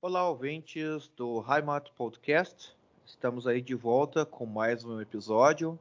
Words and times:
Olá, 0.00 0.28
ouvintes 0.28 1.10
do 1.16 1.44
Heimat 1.44 1.90
Podcast. 1.96 2.72
Estamos 3.04 3.48
aí 3.48 3.60
de 3.60 3.74
volta 3.74 4.24
com 4.24 4.46
mais 4.46 4.84
um 4.84 5.00
episódio. 5.00 5.76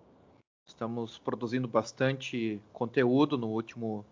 Estamos 0.68 1.20
produzindo 1.20 1.68
bastante 1.68 2.60
conteúdo 2.74 3.38
no 3.38 3.48
último, 3.48 4.04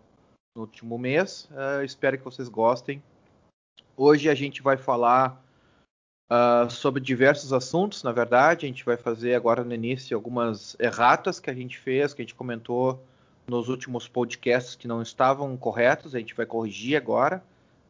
no 0.54 0.62
último 0.62 0.96
mês. 0.96 1.50
Uh, 1.50 1.82
espero 1.84 2.16
que 2.16 2.24
vocês 2.24 2.48
gostem. 2.48 3.02
Hoje 3.96 4.30
a 4.30 4.34
gente 4.36 4.62
vai 4.62 4.76
falar 4.76 5.44
uh, 6.30 6.70
sobre 6.70 7.02
diversos 7.02 7.52
assuntos, 7.52 8.04
na 8.04 8.12
verdade. 8.12 8.64
A 8.64 8.68
gente 8.68 8.84
vai 8.84 8.96
fazer 8.96 9.34
agora 9.34 9.64
no 9.64 9.74
início 9.74 10.16
algumas 10.16 10.76
erratas 10.78 11.40
que 11.40 11.50
a 11.50 11.54
gente 11.54 11.76
fez, 11.80 12.14
que 12.14 12.22
a 12.22 12.24
gente 12.24 12.36
comentou 12.36 13.04
nos 13.44 13.68
últimos 13.68 14.06
podcasts 14.06 14.76
que 14.76 14.86
não 14.86 15.02
estavam 15.02 15.56
corretos. 15.56 16.14
A 16.14 16.20
gente 16.20 16.32
vai 16.32 16.46
corrigir 16.46 16.96
agora. 16.96 17.42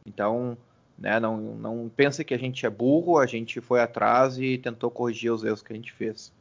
Então, 0.03 0.57
né, 0.97 1.19
não, 1.19 1.37
não 1.37 1.91
pense 1.95 2.23
que 2.23 2.33
a 2.33 2.39
gente 2.39 2.65
é 2.65 2.69
burro, 2.69 3.19
a 3.19 3.25
gente 3.25 3.61
foi 3.61 3.81
atrás 3.81 4.37
e 4.37 4.57
tentou 4.57 4.89
corrigir 4.89 5.31
os 5.31 5.43
erros 5.43 5.61
que 5.61 5.71
a 5.71 5.75
gente 5.75 5.93
fez. 5.93 6.31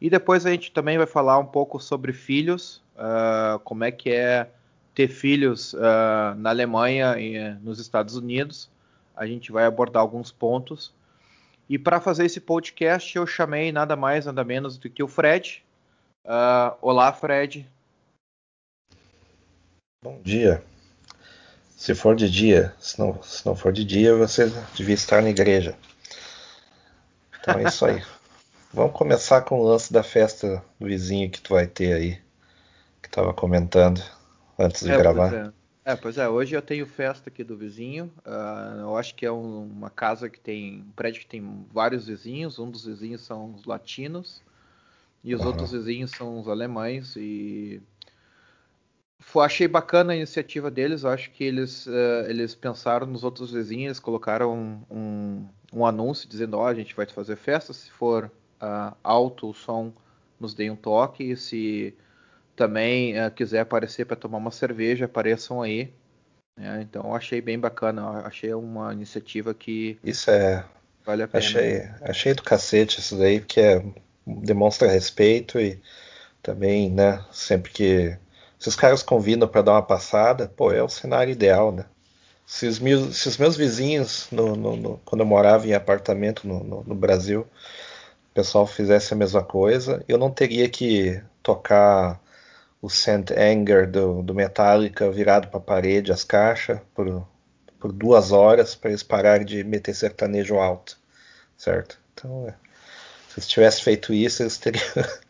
E 0.00 0.10
depois 0.10 0.44
a 0.44 0.50
gente 0.50 0.70
também 0.70 0.98
vai 0.98 1.06
falar 1.06 1.38
um 1.38 1.46
pouco 1.46 1.80
sobre 1.80 2.12
filhos, 2.12 2.82
uh, 2.96 3.58
como 3.60 3.84
é 3.84 3.90
que 3.90 4.10
é 4.10 4.50
ter 4.94 5.08
filhos 5.08 5.72
uh, 5.72 6.34
na 6.36 6.50
Alemanha 6.50 7.18
e 7.18 7.54
nos 7.62 7.78
Estados 7.80 8.14
Unidos. 8.16 8.70
A 9.16 9.26
gente 9.26 9.50
vai 9.50 9.64
abordar 9.64 10.02
alguns 10.02 10.30
pontos. 10.30 10.92
E 11.68 11.78
para 11.78 12.00
fazer 12.00 12.26
esse 12.26 12.40
podcast, 12.40 13.16
eu 13.16 13.26
chamei 13.26 13.72
nada 13.72 13.96
mais, 13.96 14.26
nada 14.26 14.44
menos 14.44 14.76
do 14.76 14.90
que 14.90 15.02
o 15.02 15.08
Fred. 15.08 15.64
Uh, 16.24 16.76
olá, 16.82 17.12
Fred. 17.12 17.66
Bom 20.02 20.20
dia. 20.22 20.62
Se 21.84 21.94
for 21.94 22.16
de 22.16 22.30
dia, 22.30 22.74
se 22.80 22.98
não, 22.98 23.22
se 23.22 23.44
não 23.44 23.54
for 23.54 23.70
de 23.70 23.84
dia, 23.84 24.16
você 24.16 24.50
devia 24.74 24.94
estar 24.94 25.20
na 25.20 25.28
igreja. 25.28 25.76
Então 27.38 27.58
é 27.58 27.64
isso 27.64 27.84
aí. 27.84 28.02
Vamos 28.72 28.94
começar 28.94 29.42
com 29.42 29.60
o 29.60 29.62
lance 29.62 29.92
da 29.92 30.02
festa 30.02 30.64
do 30.80 30.86
vizinho 30.86 31.30
que 31.30 31.42
tu 31.42 31.52
vai 31.52 31.66
ter 31.66 31.92
aí, 31.92 32.18
que 33.02 33.10
tava 33.10 33.34
comentando 33.34 34.02
antes 34.58 34.82
de 34.82 34.92
é, 34.92 34.96
gravar. 34.96 35.28
Pois 35.28 35.42
é. 35.44 35.52
é. 35.84 35.96
pois 35.96 36.16
é, 36.16 36.26
hoje 36.26 36.56
eu 36.56 36.62
tenho 36.62 36.86
festa 36.86 37.28
aqui 37.28 37.44
do 37.44 37.54
vizinho. 37.54 38.10
Uh, 38.24 38.80
eu 38.80 38.96
acho 38.96 39.14
que 39.14 39.26
é 39.26 39.30
um, 39.30 39.64
uma 39.64 39.90
casa 39.90 40.30
que 40.30 40.40
tem. 40.40 40.80
um 40.80 40.92
prédio 40.92 41.20
que 41.20 41.26
tem 41.26 41.66
vários 41.70 42.06
vizinhos. 42.06 42.58
Um 42.58 42.70
dos 42.70 42.86
vizinhos 42.86 43.20
são 43.20 43.52
os 43.54 43.66
latinos 43.66 44.40
e 45.22 45.34
os 45.34 45.42
uhum. 45.42 45.48
outros 45.48 45.72
vizinhos 45.72 46.12
são 46.12 46.40
os 46.40 46.48
alemães. 46.48 47.14
E 47.14 47.82
foi, 49.26 49.44
achei 49.44 49.66
bacana 49.66 50.12
a 50.12 50.16
iniciativa 50.16 50.70
deles. 50.70 51.04
Acho 51.04 51.30
que 51.30 51.42
eles, 51.42 51.86
uh, 51.86 52.26
eles 52.28 52.54
pensaram 52.54 53.06
nos 53.06 53.24
outros 53.24 53.50
vizinhos, 53.50 53.98
colocaram 53.98 54.54
um, 54.54 54.82
um, 54.90 55.48
um 55.72 55.86
anúncio 55.86 56.28
dizendo: 56.28 56.56
Ó, 56.56 56.62
oh, 56.62 56.66
a 56.66 56.74
gente 56.74 56.94
vai 56.94 57.06
fazer 57.06 57.36
festa 57.36 57.72
se 57.72 57.90
for 57.90 58.30
uh, 58.62 58.94
alto 59.02 59.50
o 59.50 59.54
som, 59.54 59.92
nos 60.38 60.54
deem 60.54 60.70
um 60.70 60.76
toque. 60.76 61.32
E 61.32 61.36
se 61.36 61.94
também 62.54 63.18
uh, 63.18 63.30
quiser 63.30 63.60
aparecer 63.60 64.04
para 64.04 64.16
tomar 64.16 64.38
uma 64.38 64.50
cerveja, 64.50 65.06
apareçam 65.06 65.62
aí. 65.62 65.92
É, 66.56 66.82
então 66.82 67.12
achei 67.12 67.40
bem 67.40 67.58
bacana, 67.58 68.20
achei 68.24 68.54
uma 68.54 68.92
iniciativa 68.92 69.52
que 69.52 69.98
isso 70.04 70.30
é 70.30 70.64
vale 71.04 71.24
a 71.24 71.28
pena. 71.28 71.44
Achei, 71.44 71.88
achei 72.02 72.34
do 72.34 72.44
cacete 72.44 73.00
isso 73.00 73.18
daí, 73.18 73.40
porque 73.40 73.60
é, 73.60 73.84
demonstra 74.24 74.86
respeito 74.86 75.58
e 75.58 75.80
também, 76.40 76.88
né, 76.88 77.24
sempre 77.32 77.72
que 77.72 78.18
se 78.64 78.68
os 78.70 78.76
caras 78.76 79.02
convidam 79.02 79.46
para 79.46 79.60
dar 79.60 79.72
uma 79.72 79.82
passada, 79.82 80.50
pô, 80.56 80.72
é 80.72 80.82
o 80.82 80.88
cenário 80.88 81.30
ideal, 81.30 81.70
né? 81.70 81.84
Se 82.46 82.66
os 82.66 82.78
meus, 82.78 83.18
se 83.18 83.28
os 83.28 83.36
meus 83.36 83.58
vizinhos, 83.58 84.26
no, 84.32 84.56
no, 84.56 84.74
no, 84.74 85.00
quando 85.04 85.20
eu 85.20 85.26
morava 85.26 85.66
em 85.66 85.74
apartamento 85.74 86.48
no, 86.48 86.94
Brasil, 86.94 87.42
o 87.42 88.32
pessoal 88.32 88.66
fizesse 88.66 89.12
a 89.12 89.16
mesma 89.18 89.44
coisa, 89.44 90.02
eu 90.08 90.16
não 90.16 90.30
teria 90.30 90.66
que 90.66 91.22
tocar 91.42 92.18
o 92.80 92.88
Saint 92.88 93.32
Anger 93.32 93.86
do, 93.86 94.22
do 94.22 94.34
Metallica 94.34 95.10
virado 95.10 95.48
para 95.48 95.58
a 95.58 95.62
parede, 95.62 96.10
as 96.10 96.24
caixas, 96.24 96.80
por, 96.94 97.22
por 97.78 97.92
duas 97.92 98.32
horas 98.32 98.74
para 98.74 98.88
eles 98.88 99.02
pararem 99.02 99.44
de 99.44 99.62
meter 99.62 99.94
sertanejo 99.94 100.56
alto, 100.56 100.96
certo? 101.54 101.98
Então, 102.14 102.48
é, 102.48 102.52
se 103.28 103.40
eles 103.40 103.46
tivessem 103.46 103.84
feito 103.84 104.14
isso, 104.14 104.42
eles 104.42 104.56
teriam, 104.56 104.82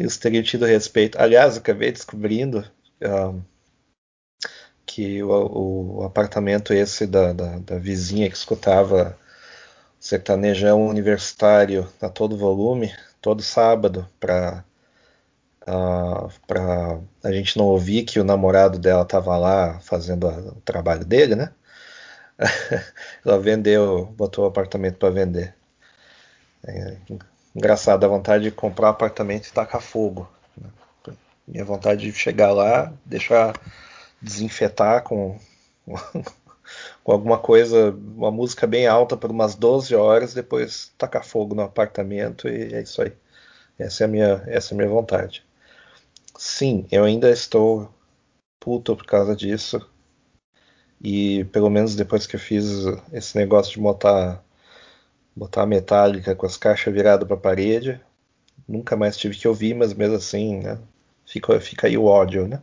eles 0.00 0.16
teriam 0.18 0.42
tido 0.42 0.64
respeito. 0.64 1.20
Aliás, 1.20 1.56
acabei 1.56 1.92
descobrindo 1.92 2.64
um, 3.02 3.42
que 4.86 5.22
o, 5.22 5.98
o, 6.00 6.04
apartamento 6.04 6.72
esse 6.72 7.06
da, 7.06 7.32
da, 7.32 7.58
da 7.58 7.78
vizinha 7.78 8.28
que 8.30 8.36
escutava 8.36 9.18
sertanejão 10.00 10.86
universitário 10.86 11.88
a 12.00 12.08
todo 12.08 12.36
volume, 12.36 12.94
todo 13.20 13.42
sábado, 13.42 14.08
para 14.20 14.64
uh, 15.68 16.30
para 16.46 17.00
a 17.22 17.32
gente 17.32 17.56
não 17.58 17.66
ouvir 17.66 18.04
que 18.04 18.20
o 18.20 18.24
namorado 18.24 18.78
dela 18.78 19.02
estava 19.02 19.36
lá 19.36 19.80
fazendo 19.80 20.28
a, 20.28 20.32
o 20.38 20.60
trabalho 20.62 21.04
dele, 21.04 21.34
né? 21.36 21.52
Ela 23.24 23.38
vendeu, 23.38 24.06
botou 24.16 24.44
o 24.44 24.48
apartamento 24.48 24.98
para 24.98 25.10
vender. 25.10 25.54
É, 26.66 26.96
engraçado, 27.58 28.04
a 28.04 28.08
vontade 28.08 28.44
de 28.44 28.50
comprar 28.50 28.90
apartamento 28.90 29.46
e 29.46 29.52
tacar 29.52 29.82
fogo. 29.82 30.28
Né? 30.56 30.70
Minha 31.46 31.64
vontade 31.64 32.02
de 32.02 32.12
chegar 32.12 32.52
lá, 32.52 32.92
deixar 33.04 33.54
desinfetar 34.22 35.02
com 35.02 35.38
com 37.02 37.12
alguma 37.12 37.38
coisa, 37.38 37.90
uma 37.90 38.30
música 38.30 38.66
bem 38.66 38.86
alta 38.86 39.16
por 39.16 39.30
umas 39.30 39.54
12 39.54 39.94
horas, 39.94 40.34
depois 40.34 40.92
tacar 40.98 41.24
fogo 41.24 41.54
no 41.54 41.62
apartamento 41.62 42.48
e 42.48 42.74
é 42.74 42.82
isso 42.82 43.02
aí. 43.02 43.12
Essa 43.78 44.04
é 44.04 44.06
a 44.06 44.08
minha, 44.08 44.44
essa 44.46 44.72
é 44.72 44.74
a 44.74 44.78
minha 44.78 44.90
vontade. 44.90 45.44
Sim, 46.36 46.86
eu 46.90 47.04
ainda 47.04 47.30
estou 47.30 47.92
puto 48.60 48.96
por 48.96 49.06
causa 49.06 49.34
disso. 49.34 49.80
E 51.02 51.44
pelo 51.46 51.70
menos 51.70 51.94
depois 51.94 52.26
que 52.26 52.36
eu 52.36 52.40
fiz 52.40 52.66
esse 53.12 53.36
negócio 53.36 53.72
de 53.72 53.80
botar 53.80 54.42
botar 55.38 55.62
a 55.62 55.66
metálica 55.66 56.34
com 56.34 56.44
as 56.44 56.56
caixas 56.56 56.92
viradas 56.92 57.26
para 57.26 57.36
a 57.36 57.40
parede, 57.40 58.00
nunca 58.66 58.96
mais 58.96 59.16
tive 59.16 59.36
que 59.36 59.46
ouvir, 59.46 59.74
mas 59.74 59.94
mesmo 59.94 60.16
assim, 60.16 60.58
né? 60.58 60.78
Fica, 61.24 61.60
fica 61.60 61.86
aí 61.86 61.96
o 61.96 62.04
ódio, 62.04 62.48
né? 62.48 62.60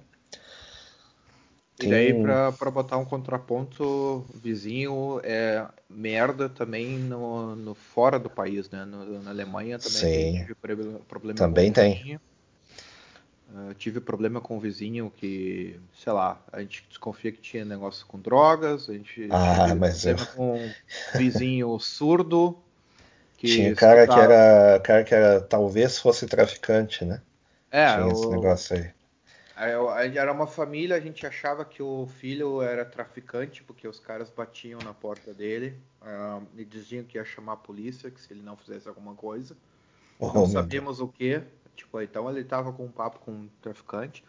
E 1.80 1.88
daí, 1.88 2.14
pra 2.14 2.72
botar 2.72 2.98
um 2.98 3.06
contraponto, 3.06 4.26
vizinho 4.34 5.20
é 5.24 5.66
merda 5.90 6.48
também 6.48 6.98
no, 6.98 7.56
no 7.56 7.76
fora 7.76 8.18
do 8.18 8.30
país, 8.30 8.70
né? 8.70 8.86
No, 8.86 9.22
na 9.22 9.30
Alemanha 9.30 9.78
também 9.78 10.02
Sim. 10.02 10.40
tive 10.40 10.56
problema 10.56 11.38
também 11.38 11.72
tem. 11.72 12.20
Uh, 13.54 13.74
tive 13.76 14.00
problema 14.00 14.42
com 14.42 14.58
o 14.58 14.60
vizinho 14.60 15.12
que, 15.16 15.80
sei 15.94 16.14
lá, 16.14 16.42
a 16.52 16.62
gente 16.62 16.86
desconfia 16.90 17.32
que 17.32 17.42
tinha 17.42 17.64
negócio 17.64 18.06
com 18.08 18.20
drogas, 18.20 18.90
a 18.90 18.94
gente 18.94 19.28
ah, 19.32 19.76
mas 19.76 20.02
problema 20.02 20.26
eu... 20.32 20.36
com 20.36 20.56
um 20.56 20.72
vizinho 21.18 21.78
surdo. 21.80 22.58
Tinha 23.46 23.76
cara 23.76 24.08
que 24.08 24.20
era 24.20 24.80
cara 24.80 25.04
que 25.04 25.14
era 25.16 25.42
talvez 25.42 25.98
fosse 25.98 26.26
traficante, 26.26 27.06
né? 27.06 27.22
É, 27.72 27.94
tinha 27.94 28.06
o... 28.08 28.12
esse 28.12 28.28
negócio 28.28 28.76
aí. 28.76 28.96
Era 29.58 30.34
uma 30.34 30.48
família, 30.48 30.98
a 30.98 31.00
gente 31.00 31.26
achava 31.26 31.64
que 31.64 31.82
o 31.82 32.08
filho 32.20 32.62
era 32.62 32.84
traficante, 32.84 33.64
porque 33.64 33.88
os 33.88 34.00
caras 34.00 34.30
batiam 34.30 34.80
na 34.84 34.94
porta 34.94 35.34
dele 35.34 35.78
uh, 36.02 36.46
e 36.58 36.66
diziam 36.66 37.06
que 37.06 37.18
ia 37.18 37.24
chamar 37.24 37.54
a 37.54 37.58
polícia, 37.58 38.12
que 38.12 38.20
se 38.20 38.34
ele 38.34 38.42
não 38.42 38.58
fizesse 38.58 38.88
alguma 38.88 39.16
coisa. 39.16 39.56
Oh, 40.20 40.32
não 40.34 40.46
sabíamos 40.46 41.00
o 41.00 41.08
que. 41.08 41.42
Tipo, 41.74 42.02
então 42.02 42.30
ele 42.30 42.44
tava 42.44 42.74
com 42.74 42.84
um 42.84 42.92
papo 42.92 43.20
com 43.20 43.32
um 43.32 43.50
traficante. 43.62 44.24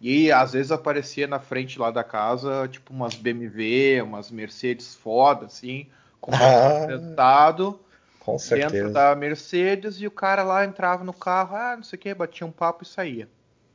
E 0.00 0.30
às 0.30 0.52
vezes 0.52 0.70
aparecia 0.70 1.26
na 1.26 1.40
frente 1.40 1.78
lá 1.78 1.90
da 1.90 2.04
casa, 2.04 2.68
tipo, 2.68 2.92
umas 2.92 3.14
BMW, 3.14 4.02
umas 4.02 4.30
Mercedes 4.30 4.94
foda, 4.94 5.46
assim, 5.46 5.86
com 6.20 6.32
ah, 6.36 6.86
sentado 6.86 7.80
com 8.26 8.36
dentro 8.36 8.92
da 8.92 9.14
Mercedes, 9.14 10.00
e 10.00 10.06
o 10.06 10.10
cara 10.10 10.42
lá 10.42 10.64
entrava 10.64 11.04
no 11.04 11.12
carro, 11.12 11.54
ah, 11.54 11.76
não 11.76 11.84
sei 11.84 11.96
o 11.96 12.00
que, 12.00 12.12
batia 12.12 12.44
um 12.44 12.50
papo 12.50 12.82
e 12.82 12.86
saía. 12.86 13.28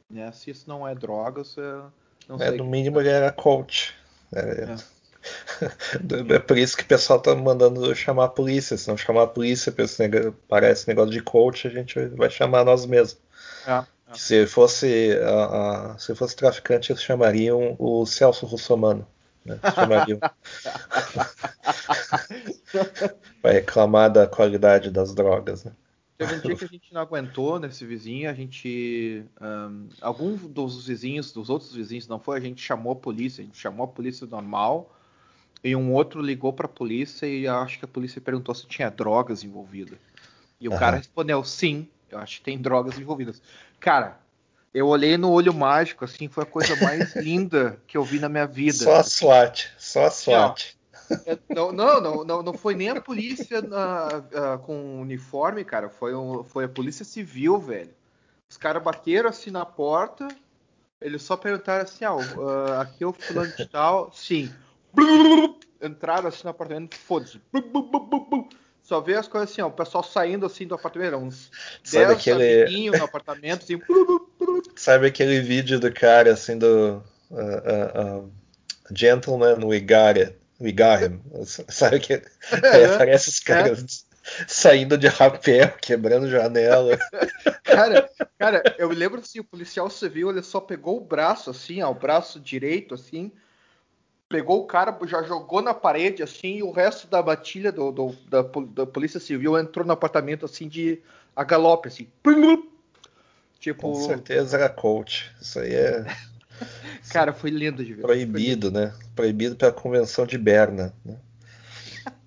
Né? 0.09 0.30
Se 0.33 0.51
isso 0.51 0.65
não 0.68 0.86
é 0.86 0.94
droga, 0.94 1.42
você 1.42 1.62
não 2.27 2.36
é, 2.38 2.51
No 2.51 2.65
mínimo 2.65 3.00
ele 3.00 3.07
era 3.07 3.31
coach. 3.31 3.95
É. 4.36 4.42
É. 4.42 6.36
é. 6.36 6.39
por 6.39 6.57
isso 6.57 6.75
que 6.75 6.83
o 6.83 6.88
pessoal 6.88 7.21
tá 7.21 7.33
mandando 7.33 7.95
chamar 7.95 8.25
a 8.25 8.30
polícia. 8.30 8.75
Se 8.75 8.89
não 8.89 8.98
chamar 8.98 9.24
a 9.24 9.27
polícia, 9.27 9.74
negócio, 10.00 10.36
parece 10.50 10.86
negócio 10.86 11.12
de 11.12 11.21
coach, 11.21 11.65
a 11.68 11.71
gente 11.71 11.97
vai 12.09 12.30
chamar 12.30 12.65
nós 12.65 12.86
mesmos. 12.86 13.21
É, 13.65 13.71
é. 13.71 13.86
Se 14.13 14.45
fosse 14.47 15.18
a, 15.24 15.94
a, 15.94 15.97
se 15.97 16.13
fosse 16.13 16.36
traficante, 16.36 16.92
eles 16.92 17.01
chamariam 17.01 17.77
o 17.80 18.06
Celso 18.06 18.45
Russomano. 18.45 19.07
Né? 19.45 19.57
Chamariam. 19.74 20.19
vai 23.41 23.53
reclamar 23.53 24.12
da 24.12 24.27
qualidade 24.27 24.89
das 24.91 25.13
drogas. 25.13 25.63
Né? 25.63 25.71
Teve 26.18 26.35
um 26.35 26.39
dia 26.39 26.56
que 26.56 26.65
a 26.65 26.68
gente 26.68 26.94
não 26.94 27.01
aguentou 27.01 27.59
nesse 27.59 27.83
vizinho, 27.83 28.29
a 28.29 28.33
gente. 28.33 29.25
Um, 29.41 29.89
algum 30.00 30.35
dos 30.35 30.85
vizinhos, 30.85 31.31
dos 31.31 31.50
outros 31.50 31.73
vizinhos, 31.73 32.07
não 32.07 32.19
foi, 32.19 32.38
a 32.38 32.41
gente 32.41 32.62
chamou 32.62 32.94
a 32.94 32.95
polícia, 32.95 33.41
a 33.41 33.45
gente 33.45 33.57
chamou 33.57 33.85
a 33.85 33.88
polícia 33.88 34.27
normal. 34.27 34.95
e 35.63 35.75
um 35.75 35.91
outro 35.94 36.21
ligou 36.21 36.53
para 36.53 36.68
a 36.68 36.69
polícia 36.69 37.25
e 37.25 37.47
acho 37.47 37.79
que 37.79 37.85
a 37.85 37.88
polícia 37.88 38.21
perguntou 38.21 38.53
se 38.53 38.68
tinha 38.68 38.91
drogas 38.91 39.44
envolvidas. 39.44 39.97
E 40.59 40.68
o 40.68 40.73
uhum. 40.73 40.77
cara 40.77 40.97
respondeu: 40.97 41.44
sim, 41.44 41.88
eu 42.12 42.19
acho 42.19 42.38
que 42.38 42.44
tem 42.44 42.57
drogas 42.59 43.00
envolvidas. 43.00 43.41
Cara, 43.79 44.19
eu 44.71 44.88
olhei 44.88 45.18
no 45.18 45.31
olho 45.31 45.53
mágico, 45.53 46.06
assim, 46.06 46.27
foi 46.27 46.44
a 46.44 46.45
coisa 46.45 46.75
mais 46.75 47.15
linda 47.18 47.81
que 47.88 47.97
eu 47.97 48.03
vi 48.03 48.19
na 48.19 48.29
minha 48.29 48.45
vida. 48.45 48.77
Só 48.77 48.97
a 48.97 49.03
SWAT, 49.03 49.73
só 49.77 50.06
a 50.06 50.12
SWAT. 50.12 50.77
Não, 51.50 51.72
não, 51.72 52.24
não, 52.24 52.44
não, 52.44 52.54
foi 52.54 52.75
nem 52.75 52.90
a 52.90 53.02
polícia 53.02 53.62
na, 53.62 54.08
uh, 54.08 54.60
com 54.60 55.02
uniforme, 55.02 55.63
cara. 55.63 55.90
Foi, 55.90 56.16
um, 56.16 56.44
foi 56.44 56.66
a 56.66 56.69
polícia 56.69 57.06
civil, 57.06 57.60
velho. 57.60 57.94
Os 58.50 58.58
caras 58.58 58.84
bateram 58.84 59.30
assim 59.30 59.52
na 59.52 59.66
porta. 59.66 60.28
Eles 61.00 61.24
só 61.24 61.36
perguntaram 61.38 61.84
assim: 61.84 62.06
ah, 62.06 62.16
uh, 62.16 62.80
aqui 62.80 63.04
é 63.04 63.08
o 63.08 63.13
fulano 63.13 63.52
de 63.56 63.66
tal. 63.66 64.12
Sim. 64.13 64.52
Entraram 65.81 66.28
assim 66.28 66.44
no 66.44 66.50
apartamento, 66.52 66.96
foda-se. 66.96 67.42
Só 68.84 69.00
vê 69.00 69.16
as 69.16 69.28
coisas 69.28 69.50
assim, 69.50 69.62
ó, 69.62 69.68
o 69.68 69.72
pessoal 69.72 70.04
saindo 70.04 70.46
assim 70.46 70.68
do 70.68 70.75
apartamento, 70.75 71.16
uns 71.16 71.50
Sabe 71.84 72.07
10 72.07 72.18
aquele... 72.18 72.90
no 72.90 73.04
apartamento, 73.04 73.64
assim. 73.64 73.80
Sabe 74.75 75.07
aquele 75.07 75.40
vídeo 75.40 75.80
do 75.80 75.92
cara 75.94 76.34
assim 76.34 76.57
do 76.57 77.02
uh, 77.30 77.36
uh, 77.36 78.25
uh, 78.25 78.31
Gentleman 78.94 79.66
We 79.66 79.80
Got 79.80 80.19
It, 80.19 80.36
We 80.62 80.72
Got 80.72 81.04
Him. 81.04 81.22
Sabe 81.44 82.00
que 82.00 82.13
aí 82.13 82.86
aparece 82.86 83.30
os 83.30 83.40
caras 83.40 84.06
é. 84.40 84.46
saindo 84.48 84.98
de 84.98 85.08
rapel, 85.08 85.74
quebrando 85.81 86.30
janela. 86.30 86.98
cara, 87.63 88.10
cara, 88.38 88.63
eu 88.78 88.90
me 88.90 88.96
lembro 88.96 89.19
assim, 89.19 89.40
o 89.40 89.44
policial 89.44 89.90
civil, 89.90 90.30
ele 90.30 90.44
só 90.44 90.62
pegou 90.62 90.98
o 90.98 91.06
braço 91.06 91.50
assim, 91.50 91.81
ó, 91.81 91.90
o 91.90 91.96
braço 91.96 92.40
direito 92.40 92.94
assim, 92.94 93.31
pegou 94.30 94.62
o 94.62 94.66
cara, 94.66 94.98
já 95.06 95.22
jogou 95.24 95.62
na 95.62 95.74
parede, 95.74 96.24
assim, 96.24 96.58
e 96.58 96.64
o 96.64 96.72
resto 96.72 97.07
da 97.07 97.22
batilha 97.22 97.72
do, 97.72 97.92
do 97.92 98.16
da, 98.30 98.42
da, 98.42 98.86
Polícia 98.86 99.19
Civil 99.19 99.57
entrou 99.57 99.86
no 99.86 99.92
apartamento, 99.92 100.46
assim, 100.46 100.68
de 100.68 101.02
a 101.36 101.44
galope, 101.44 101.90
assim. 101.90 102.07
Tipo... 103.60 103.92
Com 103.92 103.96
certeza 103.96 104.57
era 104.57 104.69
coach. 104.69 105.31
Isso 105.40 105.60
aí 105.60 105.75
é. 105.75 106.06
cara, 107.12 107.34
foi 107.34 107.50
lindo 107.50 107.84
de 107.84 107.94
ver. 107.94 108.02
Proibido, 108.02 108.68
lindo. 108.68 108.72
né? 108.72 108.94
Proibido 109.16 109.56
pela 109.56 109.72
Convenção 109.72 110.25
de 110.25 110.38
Berna. 110.38 110.94
Né? 111.04 111.18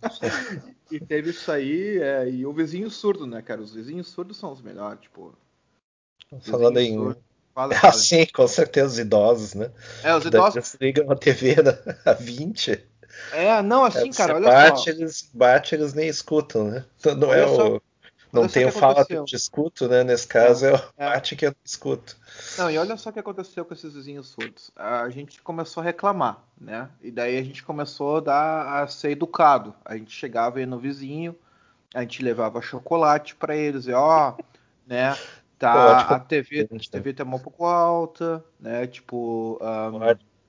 e 0.90 1.00
teve 1.00 1.30
isso 1.30 1.50
aí, 1.50 1.98
é, 1.98 2.28
e 2.28 2.46
o 2.46 2.52
vizinho 2.52 2.90
surdo, 2.90 3.26
né, 3.26 3.42
cara? 3.42 3.60
Os 3.60 3.74
vizinhos 3.74 4.08
surdos 4.08 4.36
são 4.36 4.52
os 4.52 4.60
melhores, 4.60 5.00
tipo. 5.00 5.36
Falando 6.42 6.78
em, 6.78 6.94
surdo. 6.94 7.22
Fala, 7.54 7.74
fala. 7.76 7.90
Ah, 7.90 7.92
sim, 7.92 8.26
com 8.26 8.46
certeza, 8.46 8.86
os 8.88 8.98
idosos, 8.98 9.54
né? 9.54 9.70
É, 10.02 10.14
os 10.14 10.24
idosos. 10.26 10.56
Eles 10.56 10.76
ligam 10.80 11.10
a 11.10 11.16
TV 11.16 11.56
né? 11.62 11.78
a 12.04 12.12
20. 12.12 12.84
É, 13.32 13.62
não, 13.62 13.84
assim, 13.84 14.08
é, 14.08 14.12
cara, 14.12 14.34
olha 14.34 14.48
bate, 14.48 14.84
só. 14.84 14.90
Eles 14.90 15.30
bate, 15.32 15.74
eles 15.74 15.94
nem 15.94 16.08
escutam, 16.08 16.70
né? 16.70 16.84
Então, 16.98 17.14
não 17.14 17.28
olha 17.28 17.40
é 17.40 17.46
só, 17.46 17.76
o. 17.76 17.82
Não 18.34 18.48
tem 18.48 18.66
o 18.66 18.72
fala 18.72 19.04
que 19.04 19.14
eu 19.14 19.24
te 19.24 19.36
escuto, 19.36 19.88
né? 19.88 20.02
Nesse 20.02 20.26
caso 20.26 20.66
é, 20.66 20.72
é 20.72 20.82
é. 20.96 21.10
bate 21.10 21.36
que 21.36 21.46
eu 21.46 21.54
escuto. 21.64 22.16
Não, 22.58 22.70
e 22.70 22.76
olha 22.76 22.96
só 22.96 23.10
o 23.10 23.12
que 23.12 23.20
aconteceu 23.20 23.64
com 23.64 23.72
esses 23.72 23.94
vizinhos 23.94 24.28
surdos. 24.28 24.70
A 24.74 25.08
gente 25.08 25.40
começou 25.40 25.80
a 25.80 25.84
reclamar, 25.84 26.42
né? 26.60 26.88
E 27.00 27.10
daí 27.10 27.38
a 27.38 27.42
gente 27.42 27.62
começou 27.62 28.16
a, 28.16 28.20
dar, 28.20 28.82
a 28.82 28.86
ser 28.88 29.10
educado. 29.10 29.74
A 29.84 29.96
gente 29.96 30.10
chegava 30.10 30.58
aí 30.58 30.66
no 30.66 30.78
vizinho, 30.78 31.34
a 31.94 32.00
gente 32.02 32.22
levava 32.22 32.60
chocolate 32.60 33.34
para 33.36 33.56
eles, 33.56 33.86
e 33.86 33.92
ó, 33.92 34.34
né? 34.86 35.16
Tá, 35.56 36.00
a 36.00 36.20
TV, 36.20 36.68
a 36.70 36.90
TV 36.90 37.14
tá 37.14 37.24
um 37.24 37.38
pouco 37.38 37.64
alta, 37.64 38.44
né? 38.60 38.86
Tipo, 38.86 39.58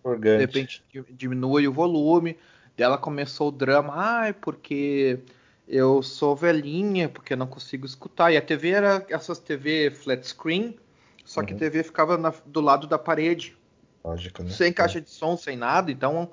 um, 0.04 0.20
de 0.20 0.38
repente 0.38 0.84
diminui 1.12 1.68
o 1.68 1.74
volume. 1.74 2.38
Dela 2.76 2.98
começou 2.98 3.48
o 3.48 3.52
drama, 3.52 3.94
ai, 3.96 4.34
porque 4.34 5.20
eu 5.68 6.02
sou 6.04 6.36
velhinha, 6.36 7.10
porque 7.10 7.36
não 7.36 7.48
consigo 7.48 7.86
escutar. 7.86 8.32
E 8.32 8.38
a 8.38 8.42
TV 8.42 8.70
era 8.70 9.06
essas 9.10 9.40
TV 9.40 9.92
flat 9.92 10.26
screen, 10.26 10.76
só 11.24 11.44
que 11.44 11.54
a 11.54 11.56
uhum. 11.56 11.60
TV 11.60 11.84
ficava 11.84 12.18
na, 12.18 12.34
do 12.46 12.62
lado 12.62 12.88
da 12.88 12.98
parede. 12.98 13.58
Lógico, 14.04 14.44
né? 14.44 14.50
Sem 14.50 14.72
caixa 14.72 15.02
de 15.02 15.10
som, 15.10 15.36
sem 15.36 15.58
nada. 15.58 15.92
Então, 15.92 16.30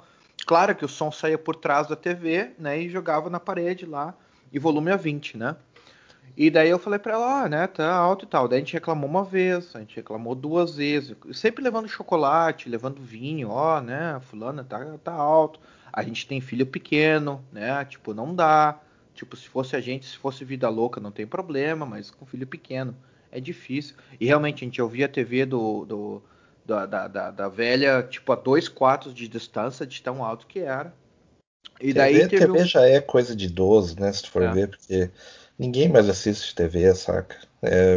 claro 0.46 0.74
que 0.74 0.84
o 0.84 0.88
som 0.88 1.10
saía 1.10 1.38
por 1.38 1.56
trás 1.56 1.88
da 1.88 1.96
TV, 1.96 2.52
né? 2.58 2.80
E 2.80 2.90
jogava 2.90 3.30
na 3.30 3.40
parede 3.40 3.86
lá, 3.86 4.14
e 4.52 4.58
volume 4.58 4.90
a 4.90 4.96
20, 4.96 5.38
né? 5.38 5.56
E 6.36 6.50
daí 6.50 6.70
eu 6.70 6.78
falei 6.78 6.98
para 6.98 7.12
ela, 7.12 7.44
ó, 7.44 7.48
né, 7.48 7.66
tá 7.66 7.94
alto 7.94 8.24
e 8.24 8.28
tal. 8.28 8.48
Daí 8.48 8.58
a 8.58 8.60
gente 8.60 8.72
reclamou 8.72 9.08
uma 9.08 9.24
vez, 9.24 9.76
a 9.76 9.80
gente 9.80 9.96
reclamou 9.96 10.34
duas 10.34 10.76
vezes, 10.76 11.14
sempre 11.34 11.62
levando 11.62 11.88
chocolate, 11.88 12.70
levando 12.70 13.02
vinho, 13.02 13.50
ó, 13.50 13.80
né, 13.80 14.18
fulana 14.22 14.64
tá, 14.64 14.98
tá 15.04 15.12
alto. 15.12 15.60
A 15.92 16.02
gente 16.02 16.26
tem 16.26 16.40
filho 16.40 16.64
pequeno, 16.64 17.44
né, 17.52 17.84
tipo, 17.84 18.14
não 18.14 18.34
dá. 18.34 18.78
Tipo, 19.14 19.36
se 19.36 19.48
fosse 19.48 19.76
a 19.76 19.80
gente, 19.80 20.06
se 20.06 20.16
fosse 20.16 20.44
vida 20.44 20.68
louca, 20.68 21.00
não 21.00 21.10
tem 21.10 21.26
problema, 21.26 21.84
mas 21.84 22.10
com 22.10 22.26
filho 22.26 22.46
pequeno 22.46 22.96
é 23.30 23.40
difícil. 23.40 23.96
E 24.20 24.26
realmente 24.26 24.64
a 24.64 24.66
gente 24.66 24.80
ouvia 24.80 25.06
a 25.06 25.08
TV 25.08 25.44
do, 25.46 25.84
do 25.84 26.22
da, 26.64 26.86
da, 26.86 27.08
da, 27.08 27.30
da, 27.30 27.48
velha, 27.48 28.02
tipo, 28.02 28.32
a 28.32 28.36
dois 28.36 28.68
quartos 28.68 29.14
de 29.14 29.28
distância 29.28 29.86
de 29.86 30.00
tão 30.02 30.24
alto 30.24 30.46
que 30.46 30.60
era. 30.60 30.94
E 31.80 31.92
TV, 31.92 31.92
daí 31.94 32.28
teve 32.28 32.46
TV 32.46 32.62
um... 32.62 32.64
já 32.64 32.82
é 32.86 33.00
coisa 33.00 33.34
de 33.34 33.46
idoso, 33.46 33.98
né, 33.98 34.12
se 34.12 34.22
tu 34.22 34.30
for 34.30 34.42
é. 34.42 34.52
ver, 34.52 34.68
porque 34.68 35.10
Ninguém 35.58 35.88
mais 35.88 36.08
assiste 36.08 36.54
TV, 36.54 36.92
saca? 36.94 37.36
É, 37.62 37.96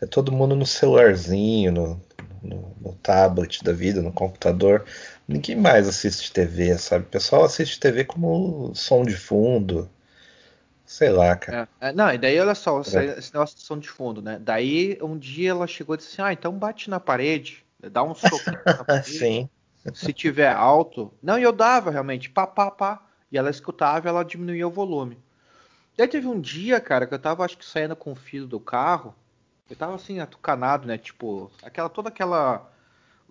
é 0.00 0.06
todo 0.06 0.32
mundo 0.32 0.54
no 0.54 0.64
celularzinho, 0.64 1.72
no, 1.72 2.00
no, 2.42 2.74
no, 2.80 2.92
tablet 3.02 3.62
da 3.62 3.72
vida, 3.72 4.00
no 4.00 4.12
computador. 4.12 4.84
Ninguém 5.28 5.56
mais 5.56 5.88
assiste 5.88 6.32
TV, 6.32 6.78
sabe? 6.78 7.04
O 7.04 7.08
pessoal 7.08 7.44
assiste 7.44 7.80
TV 7.80 8.04
como 8.04 8.74
som 8.74 9.04
de 9.04 9.16
fundo. 9.16 9.86
Sei 10.86 11.10
lá, 11.10 11.36
cara. 11.36 11.68
É, 11.80 11.88
é, 11.88 11.92
não, 11.92 12.12
e 12.12 12.16
daí 12.16 12.38
olha 12.38 12.54
só, 12.54 12.80
é. 12.80 13.18
esse 13.18 13.34
negócio 13.34 13.56
de 13.56 13.62
som 13.62 13.76
de 13.78 13.88
fundo, 13.88 14.22
né? 14.22 14.38
Daí 14.40 14.96
um 15.02 15.18
dia 15.18 15.50
ela 15.50 15.66
chegou 15.66 15.94
e 15.96 15.98
disse 15.98 16.12
assim: 16.12 16.22
Ah, 16.22 16.32
então 16.32 16.56
bate 16.56 16.88
na 16.88 17.00
parede, 17.00 17.66
dá 17.90 18.02
um 18.02 18.14
soco 18.14 18.50
na 18.64 18.84
parede. 18.84 19.10
Sim. 19.10 19.50
Se 19.92 20.12
tiver 20.12 20.52
alto. 20.52 21.12
Não, 21.22 21.38
e 21.38 21.42
eu 21.42 21.52
dava 21.52 21.90
realmente, 21.90 22.30
pá, 22.30 22.46
pá, 22.46 22.70
pá. 22.70 23.02
E 23.30 23.36
ela 23.36 23.50
escutava 23.50 24.06
e 24.06 24.08
ela 24.08 24.24
diminuía 24.24 24.66
o 24.66 24.70
volume. 24.70 25.18
Daí 25.96 26.06
teve 26.06 26.26
um 26.26 26.40
dia, 26.40 26.80
cara, 26.80 27.06
que 27.06 27.14
eu 27.14 27.18
tava, 27.18 27.44
acho 27.44 27.58
que 27.58 27.64
saindo 27.64 27.96
com 27.96 28.12
o 28.12 28.16
filho 28.16 28.46
do 28.46 28.60
carro. 28.60 29.14
Eu 29.68 29.76
tava 29.76 29.94
assim, 29.94 30.20
atucanado, 30.20 30.86
né? 30.86 30.98
Tipo, 30.98 31.50
aquela, 31.62 31.88
toda 31.88 32.08
aquela 32.08 32.70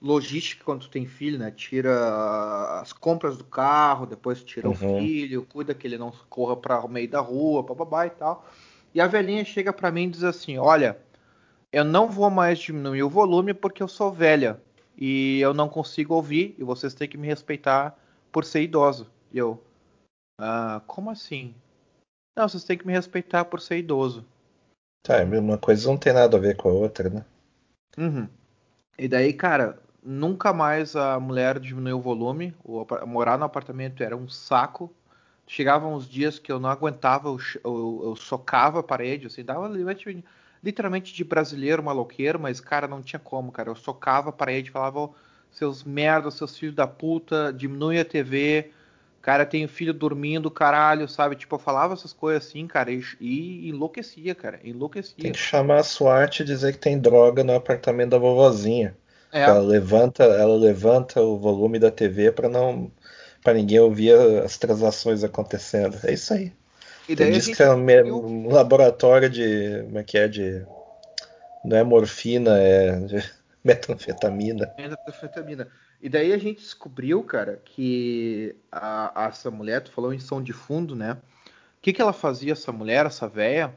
logística 0.05 0.63
quando 0.63 0.81
tu 0.81 0.89
tem 0.89 1.07
filho, 1.07 1.39
né? 1.39 1.49
Tira 1.49 2.79
as 2.79 2.93
compras 2.93 3.37
do 3.37 3.43
carro, 3.43 4.05
depois 4.05 4.43
tira 4.43 4.67
uhum. 4.67 4.73
o 4.73 4.77
filho, 4.77 5.45
cuida 5.51 5.73
que 5.73 5.87
ele 5.87 5.97
não 5.97 6.13
corra 6.29 6.55
para 6.55 6.85
o 6.85 6.87
meio 6.87 7.09
da 7.09 7.19
rua, 7.19 7.63
bababá 7.63 8.05
e 8.05 8.11
tal. 8.11 8.47
E 8.93 9.01
a 9.01 9.07
velhinha 9.07 9.43
chega 9.43 9.73
para 9.73 9.91
mim 9.91 10.03
e 10.03 10.11
diz 10.11 10.23
assim: 10.23 10.59
Olha, 10.59 10.99
eu 11.71 11.83
não 11.83 12.07
vou 12.07 12.29
mais 12.29 12.59
diminuir 12.59 13.01
o 13.01 13.09
volume 13.09 13.51
porque 13.53 13.81
eu 13.81 13.87
sou 13.87 14.11
velha 14.11 14.61
e 14.95 15.39
eu 15.41 15.55
não 15.55 15.67
consigo 15.67 16.13
ouvir 16.13 16.55
e 16.59 16.63
vocês 16.63 16.93
têm 16.93 17.09
que 17.09 17.17
me 17.17 17.27
respeitar 17.27 17.97
por 18.31 18.45
ser 18.45 18.61
idoso. 18.61 19.09
E 19.33 19.39
eu, 19.39 19.59
ah, 20.39 20.83
como 20.85 21.09
assim? 21.09 21.55
Não, 22.37 22.47
vocês 22.47 22.63
têm 22.63 22.77
que 22.77 22.85
me 22.85 22.93
respeitar 22.93 23.45
por 23.45 23.59
ser 23.59 23.79
idoso. 23.79 24.23
Tá, 25.01 25.23
uma 25.23 25.57
coisa 25.57 25.87
não 25.87 25.97
tem 25.97 26.13
nada 26.13 26.37
a 26.37 26.39
ver 26.39 26.55
com 26.55 26.69
a 26.69 26.73
outra, 26.73 27.09
né? 27.09 27.25
Uhum. 27.97 28.27
E 28.97 29.07
daí, 29.07 29.33
cara, 29.33 29.79
nunca 30.05 30.53
mais 30.53 30.95
a 30.95 31.19
mulher 31.19 31.59
diminuiu 31.59 31.97
o 31.97 32.01
volume. 32.01 32.53
O, 32.63 32.85
morar 33.05 33.37
no 33.37 33.45
apartamento 33.45 34.03
era 34.03 34.15
um 34.15 34.29
saco. 34.29 34.93
Chegavam 35.47 35.93
os 35.93 36.07
dias 36.07 36.39
que 36.39 36.51
eu 36.51 36.59
não 36.59 36.69
aguentava, 36.69 37.29
eu, 37.29 37.39
eu, 37.63 38.01
eu 38.05 38.15
socava 38.15 38.79
a 38.79 38.83
parede, 38.83 39.27
assim, 39.27 39.43
dava 39.43 39.69
literalmente 40.63 41.13
de 41.13 41.23
brasileiro 41.23 41.83
maloqueiro, 41.83 42.39
mas, 42.39 42.59
cara, 42.59 42.87
não 42.87 43.01
tinha 43.01 43.19
como, 43.19 43.51
cara. 43.51 43.69
Eu 43.69 43.75
socava 43.75 44.29
a 44.29 44.33
parede, 44.33 44.71
falava, 44.71 45.09
seus 45.51 45.83
merda, 45.83 46.31
seus 46.31 46.57
filhos 46.57 46.73
da 46.73 46.87
puta, 46.87 47.53
diminui 47.53 47.99
a 47.99 48.05
TV, 48.05 48.71
cara 49.25 49.43
tem 49.43 49.67
filho 49.67 49.91
dormindo, 49.91 50.51
caralho, 50.51 51.07
sabe? 51.07 51.35
Tipo, 51.35 51.55
eu 51.55 51.59
falava 51.59 51.95
essas 51.95 52.13
coisas 52.13 52.45
assim, 52.45 52.67
cara, 52.67 52.91
e, 52.91 53.03
e 53.19 53.69
enlouquecia, 53.69 54.35
cara, 54.35 54.59
enlouquecia. 54.63 55.15
Tem 55.17 55.31
que 55.31 55.39
chamar 55.39 55.79
a 55.79 55.83
SWAT 55.83 56.41
e 56.41 56.45
dizer 56.45 56.73
que 56.73 56.77
tem 56.77 56.99
droga 56.99 57.43
no 57.43 57.55
apartamento 57.55 58.11
da 58.11 58.19
vovozinha. 58.19 58.95
É. 59.35 59.41
Ela 59.41 59.59
levanta, 59.59 60.23
ela 60.23 60.55
levanta 60.55 61.19
o 61.19 61.37
volume 61.37 61.77
da 61.77 61.91
TV 61.91 62.31
para 62.31 62.47
não 62.47 62.89
para 63.43 63.53
ninguém 63.53 63.81
ouvir 63.81 64.17
as 64.41 64.57
transações 64.57 65.25
acontecendo. 65.25 65.99
É 66.05 66.13
isso 66.13 66.33
aí. 66.33 66.53
E 67.07 67.17
daí 67.17 67.33
diz 67.33 67.47
que 67.47 67.61
é 67.61 67.69
um, 67.69 67.85
viu... 67.85 68.25
um, 68.25 68.47
laboratório 68.47 69.29
de. 69.29 69.83
Como 69.83 69.99
é 69.99 70.03
que 70.05 70.17
é? 70.17 70.29
De. 70.29 70.65
Não 71.65 71.75
é 71.75 71.83
morfina, 71.83 72.57
é 72.57 72.97
metanfetamina. 73.61 74.73
Metanfetamina. 74.77 75.67
E 76.01 76.07
daí 76.07 76.31
a 76.31 76.37
gente 76.37 76.61
descobriu, 76.61 77.21
cara, 77.21 77.61
que 77.65 78.55
a, 78.71 79.25
a, 79.25 79.27
essa 79.27 79.51
mulher, 79.51 79.81
tu 79.81 79.91
falou 79.91 80.13
em 80.13 80.19
som 80.19 80.41
de 80.41 80.53
fundo, 80.53 80.95
né? 80.95 81.17
O 81.77 81.81
que, 81.81 81.91
que 81.91 82.01
ela 82.01 82.13
fazia, 82.13 82.53
essa 82.53 82.71
mulher, 82.71 83.05
essa 83.05 83.27
véia? 83.27 83.73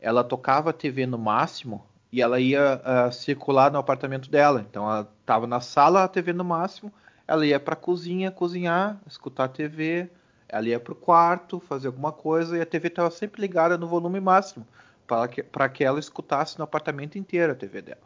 Ela 0.00 0.24
tocava 0.24 0.70
a 0.70 0.72
TV 0.72 1.04
no 1.04 1.18
máximo 1.18 1.84
e 2.16 2.22
ela 2.22 2.40
ia 2.40 2.80
uh, 2.80 3.12
circular 3.12 3.70
no 3.70 3.78
apartamento 3.78 4.30
dela. 4.30 4.64
Então 4.70 4.90
ela 4.90 5.06
tava 5.26 5.46
na 5.46 5.60
sala, 5.60 6.02
a 6.02 6.08
TV 6.08 6.32
no 6.32 6.44
máximo, 6.44 6.90
ela 7.28 7.44
ia 7.44 7.60
para 7.60 7.74
a 7.74 7.76
cozinha 7.76 8.30
cozinhar, 8.30 8.98
escutar 9.06 9.44
a 9.44 9.48
TV, 9.48 10.08
ela 10.48 10.66
ia 10.66 10.80
para 10.80 10.94
o 10.94 10.96
quarto 10.96 11.60
fazer 11.60 11.88
alguma 11.88 12.12
coisa 12.12 12.56
e 12.56 12.60
a 12.62 12.64
TV 12.64 12.88
estava 12.88 13.10
sempre 13.10 13.42
ligada 13.42 13.76
no 13.76 13.86
volume 13.86 14.18
máximo 14.18 14.66
para 15.06 15.28
que, 15.28 15.44
que 15.74 15.84
ela 15.84 16.00
escutasse 16.00 16.56
no 16.56 16.64
apartamento 16.64 17.18
inteiro 17.18 17.52
a 17.52 17.54
TV 17.54 17.82
dela. 17.82 18.00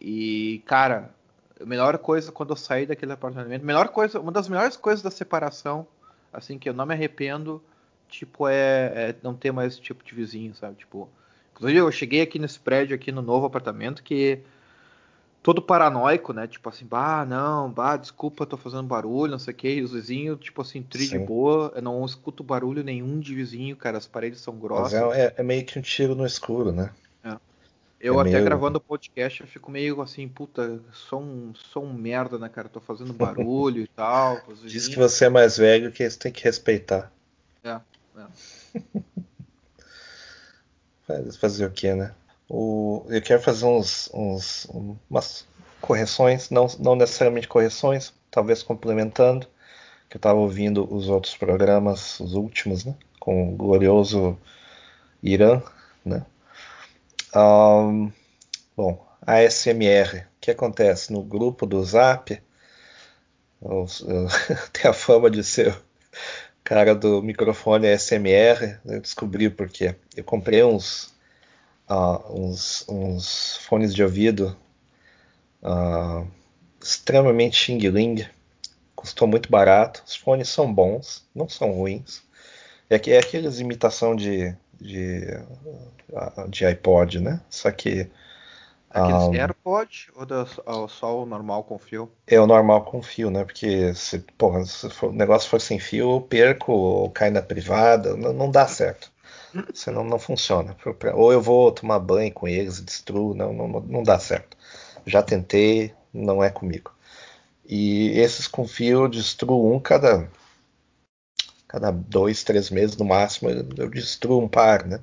E, 0.00 0.60
cara, 0.66 1.14
a 1.60 1.64
melhor 1.64 1.96
coisa 1.98 2.32
quando 2.32 2.50
eu 2.50 2.56
saí 2.56 2.84
daquele 2.84 3.12
apartamento, 3.12 3.64
melhor 3.64 3.90
coisa, 3.90 4.18
uma 4.18 4.32
das 4.32 4.48
melhores 4.48 4.76
coisas 4.76 5.04
da 5.04 5.10
separação, 5.12 5.86
assim, 6.32 6.58
que 6.58 6.68
eu 6.68 6.74
não 6.74 6.84
me 6.84 6.94
arrependo, 6.94 7.62
tipo, 8.08 8.48
é, 8.48 9.10
é 9.10 9.16
não 9.22 9.36
ter 9.36 9.52
mais 9.52 9.74
esse 9.74 9.80
tipo 9.80 10.02
de 10.02 10.12
vizinho, 10.16 10.52
sabe? 10.56 10.74
Tipo, 10.78 11.08
inclusive 11.62 11.78
eu 11.78 11.92
cheguei 11.92 12.20
aqui 12.20 12.38
nesse 12.38 12.58
prédio, 12.58 12.94
aqui 12.94 13.12
no 13.12 13.22
novo 13.22 13.46
apartamento, 13.46 14.02
que 14.02 14.40
todo 15.42 15.62
paranoico, 15.62 16.32
né? 16.32 16.48
Tipo 16.48 16.68
assim, 16.68 16.84
bah, 16.84 17.24
não, 17.24 17.70
bah, 17.70 17.96
desculpa, 17.96 18.44
tô 18.44 18.56
fazendo 18.56 18.82
barulho, 18.82 19.30
não 19.30 19.38
sei 19.38 19.54
o 19.54 19.56
que. 19.56 19.68
E 19.68 19.82
os 19.82 19.92
vizinhos, 19.92 20.40
tipo 20.40 20.60
assim, 20.60 20.82
tri 20.82 21.06
de 21.06 21.18
boa. 21.18 21.72
Eu 21.76 21.82
não 21.82 22.04
escuto 22.04 22.42
barulho 22.42 22.82
nenhum 22.82 23.20
de 23.20 23.32
vizinho, 23.32 23.76
cara. 23.76 23.96
As 23.96 24.06
paredes 24.08 24.40
são 24.40 24.56
grossas. 24.56 25.00
Mas 25.00 25.16
é, 25.16 25.26
é, 25.26 25.34
é 25.36 25.42
meio 25.42 25.64
que 25.64 25.78
um 25.78 25.82
tiro 25.82 26.16
no 26.16 26.26
escuro, 26.26 26.72
né? 26.72 26.90
É. 27.22 27.36
Eu 28.00 28.18
é 28.18 28.22
até 28.22 28.32
meio... 28.32 28.44
gravando 28.44 28.78
o 28.78 28.80
podcast, 28.80 29.40
eu 29.40 29.46
fico 29.46 29.70
meio 29.70 30.00
assim, 30.02 30.26
puta, 30.26 30.80
sou 30.92 31.22
um, 31.22 31.52
sou 31.54 31.84
um 31.84 31.92
merda, 31.92 32.38
né, 32.38 32.48
cara? 32.48 32.68
Tô 32.68 32.80
fazendo 32.80 33.12
barulho 33.12 33.82
e 33.82 33.86
tal. 33.86 34.40
Diz 34.66 34.88
que 34.88 34.96
você 34.96 35.26
é 35.26 35.28
mais 35.28 35.56
velho 35.56 35.92
que 35.92 36.08
você 36.08 36.18
tem 36.18 36.32
que 36.32 36.42
respeitar. 36.42 37.12
É, 37.62 37.80
é. 38.16 38.80
Fazer 41.40 41.66
o 41.66 41.70
que, 41.70 41.92
né? 41.94 42.12
O, 42.48 43.04
eu 43.08 43.22
quero 43.22 43.40
fazer 43.40 43.64
uns, 43.64 44.10
uns, 44.12 44.66
umas 45.08 45.46
correções, 45.80 46.50
não, 46.50 46.66
não 46.78 46.94
necessariamente 46.94 47.48
correções, 47.48 48.12
talvez 48.30 48.62
complementando, 48.62 49.46
que 50.08 50.16
eu 50.16 50.18
estava 50.18 50.38
ouvindo 50.38 50.86
os 50.94 51.08
outros 51.08 51.36
programas, 51.36 52.20
os 52.20 52.34
últimos, 52.34 52.84
né, 52.84 52.94
com 53.18 53.52
o 53.52 53.56
glorioso 53.56 54.38
Irã, 55.22 55.62
né. 56.04 56.24
Um, 57.34 58.12
bom, 58.76 59.06
ASMR, 59.26 60.18
o 60.18 60.40
que 60.40 60.50
acontece 60.50 61.12
no 61.12 61.22
grupo 61.22 61.64
do 61.66 61.82
Zap? 61.82 62.38
Eu, 63.62 63.86
tem 64.72 64.90
a 64.90 64.92
fama 64.92 65.30
de 65.30 65.42
ser 65.42 65.74
cara 66.72 66.94
do 66.94 67.22
microfone 67.22 67.86
ASMR, 67.86 68.78
eu 68.86 68.98
descobri 68.98 69.50
porque 69.50 69.94
eu 70.16 70.24
comprei 70.24 70.64
uns 70.64 71.12
uh, 71.86 72.32
uns, 72.32 72.82
uns, 72.88 73.58
fones 73.58 73.94
de 73.94 74.02
ouvido 74.02 74.56
uh, 75.62 76.26
extremamente 76.82 77.58
xing-ling. 77.58 78.26
Custou 78.96 79.28
muito 79.28 79.50
barato. 79.50 80.02
Os 80.06 80.16
fones 80.16 80.48
são 80.48 80.72
bons, 80.72 81.22
não 81.34 81.46
são 81.46 81.72
ruins. 81.72 82.22
É, 82.88 82.94
é 83.10 83.18
aqueles 83.18 83.60
imitação 83.60 84.16
de, 84.16 84.56
de, 84.80 85.26
uh, 86.08 86.48
de 86.48 86.64
iPod, 86.64 87.20
né? 87.20 87.42
Só 87.50 87.70
que. 87.70 88.08
Aqueles 88.92 89.22
um, 89.22 89.34
AirPod 89.34 90.10
ou, 90.14 90.26
da, 90.26 90.46
ou, 90.66 90.86
só 90.86 91.22
o 91.22 91.26
normal 91.26 91.64
com 91.64 91.78
fio? 91.78 92.12
É 92.26 92.38
o 92.38 92.46
normal 92.46 92.84
com 92.84 93.02
fio, 93.02 93.30
né? 93.30 93.42
Porque 93.42 93.94
se, 93.94 94.18
porra, 94.36 94.64
se 94.66 94.90
for, 94.90 95.08
o 95.08 95.14
negócio 95.14 95.48
for 95.48 95.60
sem 95.60 95.78
fio, 95.78 96.16
eu 96.16 96.20
perco 96.20 96.72
ou 96.72 97.10
cai 97.10 97.30
na 97.30 97.40
privada, 97.40 98.14
não, 98.16 98.34
não 98.34 98.50
dá 98.50 98.68
certo. 98.68 99.10
Senão 99.74 100.04
não 100.04 100.18
funciona. 100.18 100.76
Ou 101.14 101.32
eu 101.32 101.40
vou 101.40 101.72
tomar 101.72 101.98
banho 102.00 102.32
com 102.32 102.46
eles, 102.46 102.82
destruo, 102.82 103.34
não, 103.34 103.52
não, 103.54 103.68
não 103.68 104.02
dá 104.02 104.18
certo. 104.18 104.56
Já 105.06 105.22
tentei, 105.22 105.94
não 106.12 106.44
é 106.44 106.50
comigo. 106.50 106.92
E 107.64 108.10
esses 108.18 108.46
com 108.46 108.68
fio 108.68 109.04
eu 109.04 109.08
destruo 109.08 109.74
um 109.74 109.80
cada, 109.80 110.28
cada 111.66 111.90
dois, 111.90 112.44
três 112.44 112.68
meses 112.68 112.96
no 112.96 113.06
máximo, 113.06 113.50
eu 113.50 113.88
destruo 113.88 114.42
um 114.42 114.48
par, 114.48 114.84
né? 114.84 115.00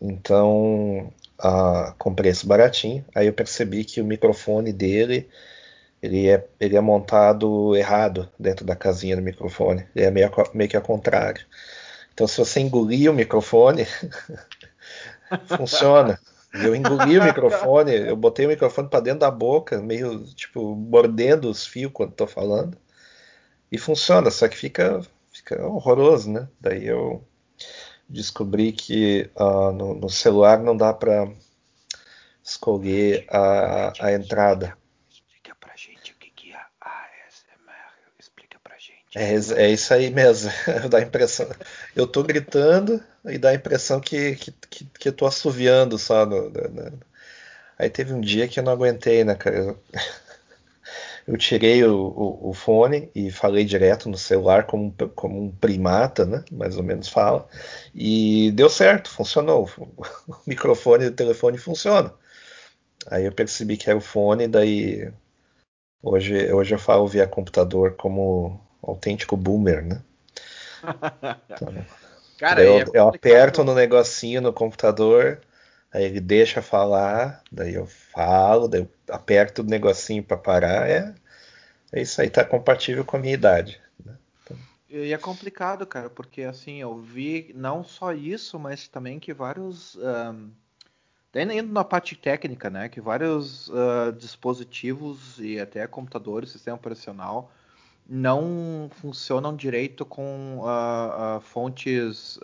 Então, 0.00 1.12
uh, 1.42 1.94
comprei 1.98 2.30
esse 2.30 2.46
baratinho. 2.46 3.04
Aí 3.14 3.26
eu 3.26 3.32
percebi 3.32 3.84
que 3.84 4.00
o 4.00 4.04
microfone 4.04 4.72
dele 4.72 5.28
ele 6.02 6.28
é, 6.28 6.46
ele 6.60 6.76
é 6.76 6.80
montado 6.80 7.74
errado 7.76 8.30
dentro 8.38 8.64
da 8.64 8.76
casinha 8.76 9.16
do 9.16 9.22
microfone. 9.22 9.86
Ele 9.94 10.04
é 10.06 10.10
meio, 10.10 10.30
meio 10.54 10.70
que 10.70 10.76
ao 10.76 10.82
contrário. 10.82 11.44
Então, 12.14 12.26
se 12.26 12.38
você 12.38 12.60
engolir 12.60 13.10
o 13.10 13.14
microfone, 13.14 13.86
funciona. 15.56 16.18
Eu 16.52 16.74
engoli 16.74 17.18
o 17.18 17.24
microfone, 17.24 17.94
eu 17.94 18.16
botei 18.16 18.46
o 18.46 18.48
microfone 18.48 18.88
para 18.88 19.00
dentro 19.00 19.20
da 19.20 19.30
boca, 19.30 19.80
meio 19.80 20.24
tipo 20.34 20.74
mordendo 20.74 21.50
os 21.50 21.66
fios 21.66 21.92
quando 21.92 22.10
estou 22.12 22.26
falando, 22.26 22.76
e 23.70 23.78
funciona. 23.78 24.30
Só 24.30 24.48
que 24.48 24.56
fica, 24.56 25.00
fica 25.32 25.64
horroroso, 25.66 26.30
né? 26.30 26.48
Daí 26.60 26.86
eu 26.86 27.22
descobri 28.08 28.72
que 28.72 29.30
uh, 29.36 29.72
no, 29.72 29.94
no, 29.94 30.08
celular 30.08 30.58
não 30.60 30.76
dá 30.76 30.92
para 30.92 31.30
escolher 32.42 33.26
a, 33.30 33.92
a 34.06 34.12
entrada. 34.12 34.76
É, 39.14 39.34
é 39.64 39.70
isso 39.70 39.92
aí 39.92 40.10
mesmo. 40.10 40.50
dá 40.90 41.00
impressão. 41.00 41.48
Eu 41.94 42.06
tô 42.06 42.22
gritando 42.22 43.02
e 43.24 43.38
dá 43.38 43.50
a 43.50 43.54
impressão 43.54 44.00
que, 44.00 44.36
que, 44.36 44.52
que, 44.52 44.84
que 44.84 45.08
eu 45.08 45.12
tô 45.12 45.26
assoviando 45.26 45.98
só. 45.98 46.24
No, 46.26 46.50
no... 46.50 47.00
Aí 47.78 47.90
teve 47.90 48.12
um 48.12 48.20
dia 48.20 48.48
que 48.48 48.60
eu 48.60 48.64
não 48.64 48.72
aguentei, 48.72 49.24
né, 49.24 49.34
cara? 49.34 49.56
Eu, 49.56 49.82
eu 51.28 51.36
tirei 51.36 51.84
o, 51.84 51.94
o, 51.94 52.48
o, 52.48 52.52
fone 52.54 53.10
e 53.14 53.30
falei 53.30 53.62
direto 53.62 54.08
no 54.08 54.16
celular 54.16 54.64
como, 54.64 54.90
como 55.14 55.38
um 55.38 55.50
primata, 55.50 56.24
né? 56.24 56.42
Mais 56.50 56.78
ou 56.78 56.82
menos 56.82 57.10
fala. 57.10 57.46
E 57.94 58.50
deu 58.52 58.70
certo, 58.70 59.10
funcionou. 59.10 59.68
O 60.26 60.36
microfone 60.46 61.04
do 61.04 61.14
telefone 61.14 61.58
funciona. 61.58 62.14
Aí 63.10 63.26
eu 63.26 63.32
percebi 63.32 63.76
que 63.76 63.90
era 63.90 63.98
o 63.98 64.00
fone, 64.00 64.48
daí 64.48 65.12
hoje, 66.02 66.50
hoje 66.50 66.74
eu 66.74 66.78
falo 66.78 67.06
via 67.06 67.26
computador 67.26 67.94
como 67.96 68.58
autêntico 68.82 69.36
boomer, 69.36 69.84
né? 69.84 70.02
Então, 71.50 71.84
Cara, 72.38 72.62
eu, 72.62 72.78
é 72.78 72.84
eu 72.94 73.08
aperto 73.08 73.64
no 73.64 73.74
negocinho 73.74 74.40
no 74.40 74.52
computador, 74.52 75.40
aí 75.92 76.04
ele 76.04 76.20
deixa 76.20 76.60
falar, 76.60 77.42
daí 77.50 77.74
eu 77.74 77.86
falo, 77.86 78.68
daí 78.68 78.82
eu 78.82 78.90
aperto 79.10 79.62
o 79.62 79.64
negocinho 79.64 80.22
para 80.22 80.36
parar, 80.36 80.88
é, 80.88 81.14
é 81.92 82.02
isso 82.02 82.20
aí, 82.20 82.28
tá 82.28 82.44
compatível 82.44 83.04
com 83.04 83.16
a 83.16 83.20
minha 83.20 83.34
idade. 83.34 83.80
Né? 84.04 84.14
Então... 84.42 84.56
E 84.88 85.12
é 85.12 85.18
complicado, 85.18 85.86
cara, 85.86 86.10
porque 86.10 86.42
assim, 86.42 86.80
eu 86.80 86.96
vi 86.96 87.52
não 87.54 87.82
só 87.82 88.12
isso, 88.12 88.58
mas 88.58 88.88
também 88.88 89.18
que 89.18 89.32
vários. 89.32 89.96
Um, 89.96 90.50
indo 91.34 91.72
na 91.72 91.84
parte 91.84 92.16
técnica, 92.16 92.68
né? 92.68 92.88
Que 92.88 93.00
vários 93.00 93.68
uh, 93.68 94.12
dispositivos 94.16 95.38
e 95.38 95.60
até 95.60 95.86
computadores, 95.86 96.50
sistema 96.50 96.76
operacional, 96.76 97.52
não 98.08 98.90
funcionam 98.90 99.54
direito 99.54 100.04
com 100.04 100.58
uh, 100.58 101.36
uh, 101.36 101.40
fontes 101.40 102.38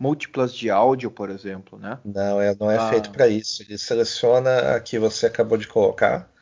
múltiplas 0.00 0.54
de 0.54 0.70
áudio, 0.70 1.10
por 1.10 1.28
exemplo, 1.28 1.78
né? 1.78 1.98
Não, 2.02 2.40
é, 2.40 2.56
não 2.58 2.70
é 2.70 2.90
feito 2.90 3.10
para 3.10 3.28
isso. 3.28 3.62
Ele 3.62 3.76
seleciona 3.76 4.74
a 4.74 4.80
que 4.80 4.98
você 4.98 5.26
acabou 5.26 5.58
de 5.58 5.68
colocar 5.68 6.32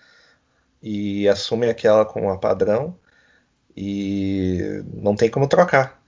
e 0.80 1.28
assume 1.28 1.68
aquela 1.68 2.04
como 2.06 2.30
a 2.30 2.38
padrão 2.38 2.96
e 3.76 4.82
não 4.94 5.16
tem 5.16 5.28
como 5.28 5.48
trocar. 5.48 6.00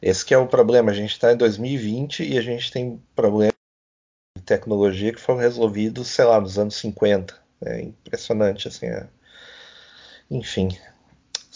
Esse 0.00 0.24
que 0.24 0.32
é 0.32 0.38
o 0.38 0.46
problema. 0.46 0.92
A 0.92 0.94
gente 0.94 1.10
está 1.10 1.32
em 1.32 1.36
2020 1.36 2.22
e 2.22 2.38
a 2.38 2.42
gente 2.42 2.70
tem 2.70 3.02
problemas 3.16 3.56
de 4.36 4.44
tecnologia 4.44 5.12
que 5.12 5.20
foram 5.20 5.40
resolvidos, 5.40 6.06
sei 6.06 6.24
lá, 6.24 6.40
nos 6.40 6.56
anos 6.56 6.76
50. 6.76 7.34
É 7.64 7.80
impressionante, 7.80 8.68
assim. 8.68 8.86
É... 8.86 9.08
Enfim, 10.30 10.68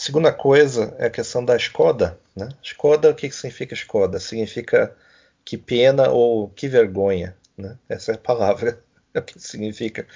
Segunda 0.00 0.32
coisa 0.32 0.96
é 0.98 1.08
a 1.08 1.10
questão 1.10 1.44
da 1.44 1.54
Skoda. 1.58 2.18
Né? 2.34 2.48
Skoda, 2.62 3.10
o 3.10 3.14
que, 3.14 3.28
que 3.28 3.34
significa 3.34 3.74
Skoda? 3.74 4.18
Significa 4.18 4.96
que 5.44 5.56
pena 5.56 6.08
ou 6.10 6.48
que 6.48 6.68
vergonha. 6.68 7.36
Né? 7.56 7.76
Essa 7.88 8.12
é 8.12 8.14
a 8.14 8.18
palavra 8.18 8.82
é 9.14 9.20
que 9.20 9.38
significa, 9.38 10.06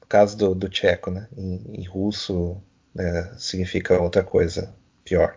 no 0.00 0.06
caso 0.06 0.36
do, 0.36 0.54
do 0.54 0.68
tcheco. 0.68 1.10
Né? 1.10 1.28
Em, 1.36 1.80
em 1.80 1.84
russo 1.84 2.60
né, 2.94 3.32
significa 3.38 4.00
outra 4.00 4.22
coisa 4.22 4.74
pior. 5.04 5.36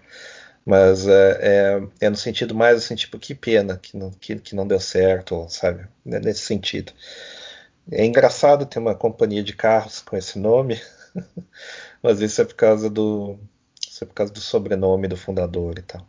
Mas 0.65 1.07
é, 1.07 1.39
é, 1.41 2.05
é, 2.05 2.09
no 2.09 2.15
sentido 2.15 2.55
mais 2.55 2.77
assim, 2.77 2.95
tipo, 2.95 3.19
que 3.19 3.35
pena 3.35 3.77
que 3.77 3.97
não, 3.97 4.11
que, 4.11 4.37
que 4.37 4.55
não 4.55 4.65
deu 4.65 4.79
certo, 4.79 5.45
sabe? 5.49 5.85
Né, 6.05 6.19
nesse 6.19 6.41
sentido. 6.41 6.93
É 7.91 8.05
engraçado 8.05 8.65
ter 8.65 8.79
uma 8.79 8.95
companhia 8.95 9.43
de 9.43 9.53
carros 9.53 10.01
com 10.01 10.15
esse 10.15 10.39
nome, 10.39 10.81
mas 12.01 12.21
isso 12.21 12.41
é 12.41 12.45
por 12.45 12.55
causa 12.55 12.89
do, 12.89 13.37
isso 13.85 14.03
é 14.03 14.07
por 14.07 14.13
causa 14.13 14.31
do 14.31 14.39
sobrenome 14.39 15.07
do 15.07 15.17
fundador 15.17 15.77
e 15.77 15.81
tal. 15.81 16.07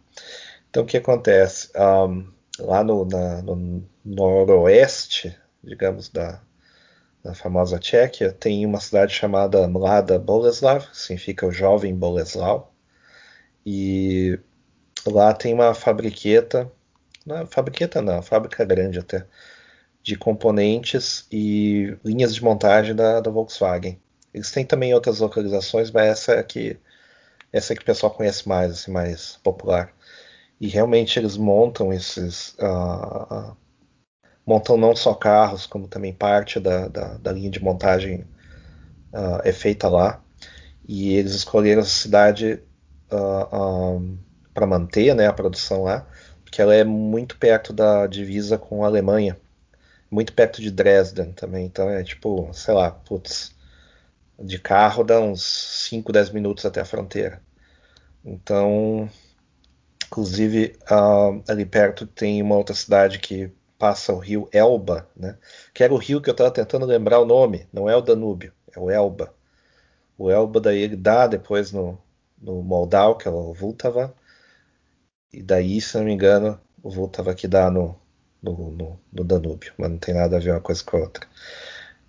Então, 0.71 0.85
o 0.85 0.87
que 0.87 0.97
acontece? 0.97 1.71
Um, 1.77 2.33
lá 2.59 2.85
no, 2.85 3.05
na, 3.05 3.43
no 3.43 3.85
noroeste, 4.05 5.37
digamos, 5.63 6.09
da, 6.09 6.41
na 7.23 7.35
famosa 7.35 7.79
Tchequia, 7.79 8.33
tem 8.33 8.67
uma 8.67 8.81
cidade 8.81 9.15
chamada 9.15 9.67
Mlada 9.67 10.19
Boleslav, 10.19 10.87
significa 10.93 11.47
o 11.47 11.53
jovem 11.53 11.95
Boleslau. 11.95 12.75
E 13.67 14.39
lá 15.07 15.33
tem 15.33 15.55
uma 15.55 15.75
fabriqueta, 15.75 16.71
não, 17.27 17.47
fabriqueta 17.47 18.03
não, 18.03 18.23
fábrica 18.23 18.65
grande 18.65 18.99
até, 18.99 19.27
de 20.03 20.17
componentes 20.17 21.27
e 21.33 21.97
linhas 22.05 22.35
de 22.35 22.45
montagem 22.45 22.95
da, 22.95 23.21
da 23.21 23.31
Volkswagen. 23.31 24.01
Eles 24.35 24.51
têm 24.51 24.67
também 24.67 24.93
outras 24.95 25.21
localizações, 25.21 25.91
mas 25.91 26.09
essa 26.09 26.33
é 26.35 26.43
que 26.43 26.79
essa 27.53 27.73
é 27.73 27.77
que 27.77 27.83
o 27.83 27.87
pessoal 27.87 28.13
conhece 28.13 28.49
mais, 28.49 28.73
assim, 28.73 28.91
mais 28.91 29.37
popular. 29.43 29.93
E 30.65 30.69
realmente 30.69 31.19
eles 31.19 31.37
montam 31.37 31.93
esses. 31.93 32.55
Uh, 32.55 33.55
montam 34.47 34.79
não 34.79 34.97
só 34.97 35.13
carros, 35.13 35.67
como 35.67 35.87
também 35.87 36.11
parte 36.11 36.59
da, 36.59 36.89
da, 36.89 37.19
da 37.19 37.33
linha 37.33 37.51
de 37.51 37.63
montagem 37.63 38.23
uh, 39.13 39.43
é 39.45 39.53
feita 39.53 39.91
lá. 39.91 40.25
E 40.89 41.13
eles 41.13 41.35
escolheram 41.35 41.83
a 41.83 41.85
cidade 41.85 42.63
uh, 43.13 43.55
um, 43.55 44.19
para 44.55 44.67
manter 44.67 45.15
né, 45.15 45.27
a 45.27 45.35
produção 45.35 45.83
lá, 45.83 46.07
porque 46.43 46.63
ela 46.63 46.75
é 46.75 46.83
muito 46.83 47.37
perto 47.37 47.71
da 47.71 48.07
divisa 48.07 48.57
com 48.57 48.85
a 48.85 48.87
Alemanha, 48.87 49.39
muito 50.11 50.33
perto 50.33 50.63
de 50.63 50.71
Dresden 50.71 51.33
também. 51.33 51.67
Então 51.67 51.91
é 51.91 52.03
tipo, 52.03 52.49
sei 52.55 52.73
lá, 52.73 52.91
putz, 52.91 53.55
de 54.39 54.59
carro 54.59 55.05
dá 55.05 55.21
uns 55.21 55.43
5, 55.91 56.11
10 56.11 56.31
minutos 56.31 56.65
até 56.65 56.81
a 56.81 56.87
fronteira. 56.87 57.43
Então 58.25 59.11
Inclusive, 60.15 60.77
uh, 60.89 61.43
ali 61.49 61.67
perto 61.67 62.07
tem 62.07 62.41
uma 62.41 62.55
outra 62.55 62.73
cidade 62.73 63.19
que 63.19 63.51
passa 63.77 64.13
o 64.13 64.19
rio 64.21 64.49
Elba, 64.53 65.09
né? 65.17 65.37
que 65.75 65.83
era 65.83 65.93
o 65.93 65.97
rio 65.97 66.23
que 66.23 66.31
eu 66.31 66.33
estava 66.33 66.53
tentando 66.53 66.87
lembrar 66.87 67.19
o 67.19 67.25
nome, 67.25 67.67
não 67.73 67.91
é 67.91 67.97
o 67.97 68.01
Danúbio, 68.01 68.53
é 68.73 68.79
o 68.79 68.89
Elba. 68.89 69.35
O 70.17 70.31
Elba 70.31 70.61
daí 70.61 70.79
ele 70.79 70.95
dá 70.95 71.27
depois 71.27 71.73
no, 71.73 71.99
no 72.41 72.63
Moldau, 72.63 73.19
que 73.19 73.27
é 73.27 73.31
o 73.33 73.53
Vultava, 73.53 74.15
e 75.33 75.43
daí, 75.43 75.81
se 75.81 75.97
não 75.97 76.05
me 76.05 76.13
engano, 76.13 76.61
o 76.81 76.89
Vultava 76.89 77.35
que 77.35 77.49
dá 77.49 77.69
no, 77.69 77.99
no, 78.41 78.71
no, 78.71 79.01
no 79.13 79.25
Danúbio, 79.25 79.73
mas 79.77 79.91
não 79.91 79.99
tem 79.99 80.15
nada 80.15 80.37
a 80.37 80.41
ver 80.41 80.53
uma 80.53 80.61
coisa 80.61 80.85
com 80.85 80.97
a 80.97 81.01
outra. 81.01 81.27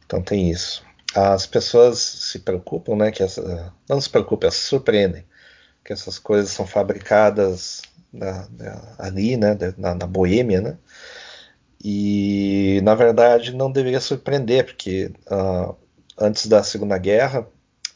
Então 0.05 0.21
tem 0.21 0.51
isso. 0.51 0.85
As 1.15 1.47
pessoas 1.47 1.97
se 1.97 2.37
preocupam, 2.37 2.95
né? 2.97 3.11
Que 3.11 3.23
essa, 3.23 3.73
não 3.89 3.99
se 3.99 4.09
preocupam, 4.11 4.45
elas 4.45 4.57
se 4.57 4.67
surpreendem 4.67 5.25
que 5.85 5.93
essas 5.93 6.17
coisas 6.17 6.49
são 6.51 6.65
fabricadas 6.65 7.83
ali, 8.97 9.37
né, 9.37 9.57
na, 9.77 9.95
na, 9.95 10.07
Boêmia, 10.07 10.61
né? 10.61 10.77
E 11.83 12.81
na 12.83 12.95
verdade 12.95 13.55
não 13.55 13.71
deveria 13.71 13.99
surpreender, 13.99 14.65
porque 14.65 15.11
uh, 15.27 15.75
antes 16.17 16.47
da 16.47 16.63
Segunda 16.63 16.97
Guerra, 16.97 17.47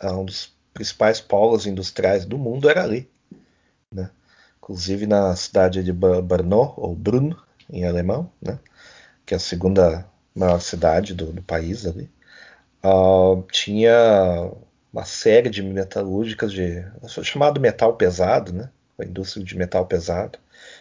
uh, 0.03 0.11
um 0.13 0.25
dos 0.25 0.53
principais 0.73 1.19
polos 1.19 1.65
industriais 1.65 2.25
do 2.25 2.37
mundo 2.37 2.69
era 2.69 2.83
ali, 2.83 3.09
né? 3.91 4.11
Inclusive 4.57 5.07
na 5.07 5.35
cidade 5.35 5.83
de 5.83 5.91
Brno, 5.93 6.73
ou 6.77 6.95
Brunn, 6.95 7.33
em 7.71 7.85
alemão, 7.85 8.31
né? 8.41 8.59
Que 9.25 9.33
é 9.33 9.37
a 9.37 9.39
segunda 9.39 10.05
maior 10.35 10.59
cidade 10.61 11.13
do, 11.13 11.33
do 11.33 11.41
país 11.41 11.85
ali. 11.85 12.09
Uh, 12.83 13.43
tinha 13.51 14.51
uma 14.91 15.05
série 15.05 15.49
de 15.49 15.61
metalúrgicas 15.61 16.51
de 16.51 16.85
chamado 17.23 17.59
metal 17.59 17.95
pesado, 17.95 18.53
né? 18.53 18.69
A 18.99 19.05
indústria 19.05 19.43
de 19.43 19.57
metal 19.57 19.85
pesado. 19.85 20.37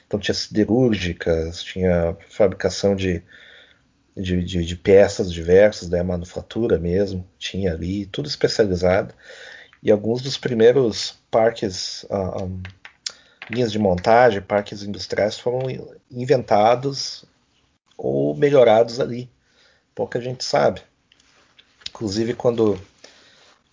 Então 0.07 0.19
tinha 0.19 0.35
siderúrgicas, 0.35 1.63
tinha 1.63 2.17
fabricação 2.29 2.97
de, 2.97 3.23
de, 4.17 4.43
de, 4.43 4.65
de 4.65 4.77
peças 4.77 5.33
diversas 5.33 5.89
da 5.89 6.03
manufatura 6.03 6.79
mesmo, 6.79 7.27
tinha 7.39 7.73
ali 7.73 8.07
tudo 8.07 8.29
especializado. 8.29 9.15
E 9.83 9.91
alguns 9.91 10.21
dos 10.21 10.37
primeiros 10.37 11.17
parques, 11.31 12.03
uh, 12.05 12.43
um, 12.43 12.63
linhas 13.49 13.71
de 13.71 13.79
montagem, 13.79 14.43
parques 14.43 14.83
industriais 14.83 15.39
foram 15.39 15.61
inventados 16.11 17.25
ou 17.97 18.35
melhorados 18.35 18.99
ali. 18.99 19.31
Pouca 19.95 20.21
gente 20.21 20.43
sabe. 20.45 20.81
Inclusive 21.89 22.35
quando 22.35 22.81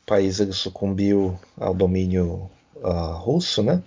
país 0.06 0.40
ele 0.40 0.54
sucumbiu 0.54 1.40
ao 1.58 1.74
domínio 1.74 2.50
uh, 2.76 3.18
russo, 3.18 3.64
né? 3.64 3.82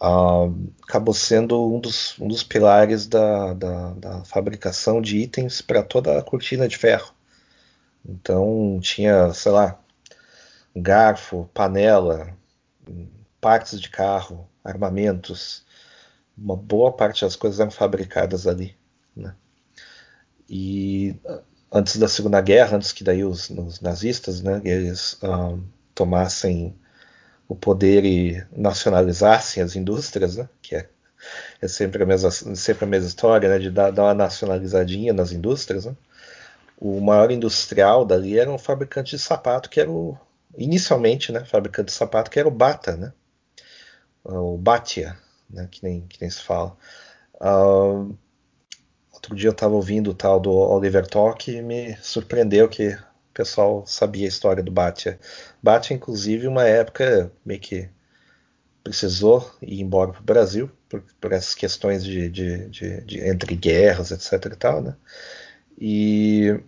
Uh, 0.00 0.72
acabou 0.82 1.14
sendo 1.14 1.72
um 1.72 1.80
dos, 1.80 2.18
um 2.18 2.28
dos 2.28 2.42
pilares 2.42 3.06
da, 3.06 3.54
da, 3.54 3.90
da 3.94 4.24
fabricação 4.24 5.00
de 5.00 5.18
itens 5.18 5.62
para 5.62 5.82
toda 5.82 6.18
a 6.18 6.22
cortina 6.22 6.68
de 6.68 6.76
ferro. 6.76 7.14
Então 8.04 8.78
tinha, 8.82 9.32
sei 9.32 9.52
lá, 9.52 9.78
garfo, 10.76 11.48
panela, 11.54 12.36
partes 13.40 13.80
de 13.80 13.88
carro, 13.88 14.48
armamentos. 14.62 15.64
Uma 16.36 16.56
boa 16.56 16.92
parte 16.92 17.24
das 17.24 17.36
coisas 17.36 17.60
eram 17.60 17.70
fabricadas 17.70 18.46
ali. 18.46 18.76
Né? 19.16 19.34
E 20.48 21.16
antes 21.72 21.96
da 21.96 22.08
Segunda 22.08 22.40
Guerra, 22.40 22.76
antes 22.76 22.92
que 22.92 23.04
daí 23.04 23.24
os, 23.24 23.48
os 23.50 23.80
nazistas, 23.80 24.42
né, 24.42 24.60
eles 24.64 25.18
um, 25.22 25.62
tomassem 25.94 26.74
o 27.48 27.54
poder 27.54 28.04
e 28.04 28.44
nacionalizassem 28.52 29.62
as 29.62 29.76
indústrias, 29.76 30.36
né, 30.36 30.48
que 30.62 30.76
é, 30.76 30.88
é 31.60 31.68
sempre, 31.68 32.02
a 32.02 32.06
mesma, 32.06 32.30
sempre 32.30 32.84
a 32.84 32.88
mesma 32.88 33.08
história, 33.08 33.48
né, 33.48 33.58
de 33.58 33.70
dar, 33.70 33.90
dar 33.90 34.04
uma 34.04 34.14
nacionalizadinha 34.14 35.12
nas 35.12 35.32
indústrias. 35.32 35.84
Né. 35.84 35.96
O 36.78 37.00
maior 37.00 37.30
industrial 37.30 38.04
dali 38.04 38.38
era 38.38 38.50
um 38.50 38.58
fabricante 38.58 39.16
de 39.16 39.22
sapato, 39.22 39.68
que 39.68 39.80
era 39.80 39.90
o, 39.90 40.16
inicialmente, 40.56 41.32
né, 41.32 41.44
fabricante 41.44 41.86
de 41.86 41.92
sapato, 41.92 42.30
que 42.30 42.38
era 42.38 42.48
o 42.48 42.52
Bata, 42.52 42.96
né, 42.96 43.12
o 44.24 44.56
Batia, 44.56 45.16
né, 45.50 45.68
que, 45.70 45.82
nem, 45.82 46.02
que 46.06 46.20
nem 46.20 46.30
se 46.30 46.42
fala. 46.42 46.76
Uh, 47.34 48.16
Outro 49.24 49.36
dia 49.36 49.48
eu 49.48 49.52
estava 49.52 49.72
ouvindo 49.72 50.10
o 50.10 50.14
tal 50.14 50.38
do 50.38 50.52
Oliver 50.52 51.06
Talk 51.06 51.50
e 51.50 51.62
me 51.62 51.96
surpreendeu 52.02 52.68
que 52.68 52.94
o 53.34 53.38
pessoal 53.42 53.84
sabia 53.84 54.26
a 54.26 54.28
história 54.28 54.62
do 54.62 54.70
Batia. 54.70 55.18
Batia, 55.60 55.96
inclusive, 55.96 56.46
uma 56.46 56.64
época 56.64 57.32
meio 57.44 57.58
que 57.58 57.90
precisou 58.84 59.50
ir 59.60 59.80
embora 59.80 60.12
para 60.12 60.20
o 60.20 60.24
Brasil 60.24 60.70
por, 60.88 61.02
por, 61.20 61.32
essas 61.32 61.54
questões 61.54 62.04
de, 62.04 62.30
de, 62.30 62.68
de, 62.68 63.00
de, 63.00 63.28
entre 63.28 63.56
guerras, 63.56 64.12
etc. 64.12 64.52
e 64.52 64.56
tal, 64.56 64.82
né? 64.82 64.96
E 65.80 66.60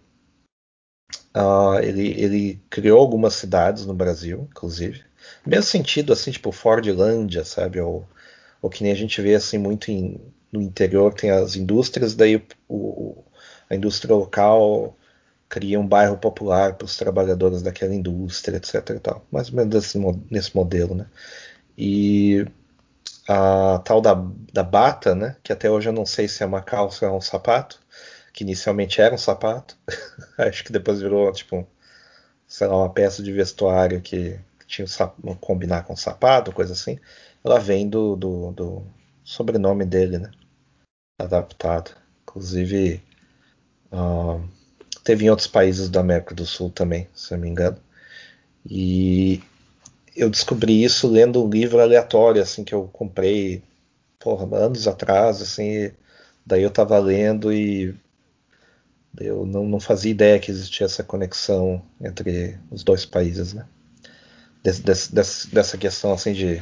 uh, 1.36 1.78
ele, 1.80 2.20
ele 2.20 2.60
criou 2.68 2.98
algumas 2.98 3.34
cidades 3.34 3.86
no 3.86 3.94
Brasil, 3.94 4.48
inclusive. 4.50 5.04
Mesmo 5.46 5.64
sentido, 5.64 6.12
assim, 6.12 6.32
tipo 6.32 6.50
Fordlândia, 6.50 7.44
sabe? 7.44 7.80
Ou, 7.80 8.08
ou 8.60 8.68
que 8.68 8.82
nem 8.82 8.90
a 8.90 8.96
gente 8.96 9.20
vê 9.22 9.36
assim 9.36 9.58
muito 9.58 9.90
em 9.90 10.20
no 10.50 10.62
interior 10.62 11.12
tem 11.12 11.30
as 11.30 11.56
indústrias, 11.56 12.14
daí 12.14 12.42
o, 12.68 13.22
a 13.68 13.74
indústria 13.74 14.14
local 14.14 14.96
cria 15.56 15.80
um 15.80 15.88
bairro 15.88 16.18
popular 16.18 16.74
para 16.74 16.84
os 16.84 16.98
trabalhadores 16.98 17.62
daquela 17.62 17.94
indústria, 17.94 18.58
etc. 18.58 18.90
E 18.90 19.00
tal. 19.00 19.26
Mais 19.32 19.48
ou 19.48 19.56
menos 19.56 19.70
desse, 19.70 19.98
nesse 20.30 20.54
modelo, 20.54 20.94
né? 20.94 21.06
E 21.78 22.46
a 23.26 23.78
tal 23.78 24.02
da, 24.02 24.14
da 24.52 24.62
bata, 24.62 25.14
né? 25.14 25.36
Que 25.42 25.54
até 25.54 25.70
hoje 25.70 25.88
eu 25.88 25.94
não 25.94 26.04
sei 26.04 26.28
se 26.28 26.42
é 26.42 26.46
uma 26.46 26.60
calça 26.60 27.10
ou 27.10 27.16
um 27.16 27.22
sapato, 27.22 27.80
que 28.34 28.44
inicialmente 28.44 29.00
era 29.00 29.14
um 29.14 29.18
sapato, 29.18 29.78
acho 30.36 30.62
que 30.62 30.72
depois 30.72 31.00
virou 31.00 31.32
tipo, 31.32 31.66
sei 32.46 32.66
lá, 32.66 32.76
uma 32.76 32.92
peça 32.92 33.22
de 33.22 33.32
vestuário 33.32 34.02
que, 34.02 34.38
que 34.60 34.66
tinha 34.66 34.86
um 35.24 35.34
combinar 35.36 35.84
com 35.84 35.96
sapato, 35.96 36.52
coisa 36.52 36.74
assim. 36.74 36.98
Ela 37.42 37.58
vem 37.58 37.88
do, 37.88 38.14
do, 38.14 38.52
do 38.52 38.86
sobrenome 39.24 39.86
dele, 39.86 40.18
né? 40.18 40.30
Adaptado. 41.18 41.92
Inclusive, 42.24 43.02
uh, 43.90 44.46
teve 45.06 45.24
em 45.24 45.30
outros 45.30 45.46
países 45.46 45.88
da 45.88 46.00
América 46.00 46.34
do 46.34 46.44
Sul 46.44 46.68
também, 46.68 47.08
se 47.14 47.30
não 47.30 47.38
me 47.38 47.48
engano. 47.48 47.78
E 48.68 49.40
eu 50.16 50.28
descobri 50.28 50.82
isso 50.82 51.06
lendo 51.06 51.44
um 51.44 51.48
livro 51.48 51.80
aleatório, 51.80 52.42
assim, 52.42 52.64
que 52.64 52.74
eu 52.74 52.90
comprei, 52.92 53.62
porra, 54.18 54.44
anos 54.56 54.88
atrás, 54.88 55.40
assim. 55.40 55.92
Daí 56.44 56.64
eu 56.64 56.70
tava 56.72 56.98
lendo 56.98 57.52
e 57.52 57.94
eu 59.20 59.46
não, 59.46 59.64
não 59.64 59.78
fazia 59.78 60.10
ideia 60.10 60.40
que 60.40 60.50
existia 60.50 60.86
essa 60.86 61.04
conexão 61.04 61.80
entre 62.00 62.58
os 62.68 62.82
dois 62.82 63.06
países, 63.06 63.52
né? 63.54 63.64
Des, 64.64 64.80
des, 64.80 65.46
dessa 65.52 65.78
questão, 65.78 66.12
assim, 66.12 66.32
de 66.32 66.60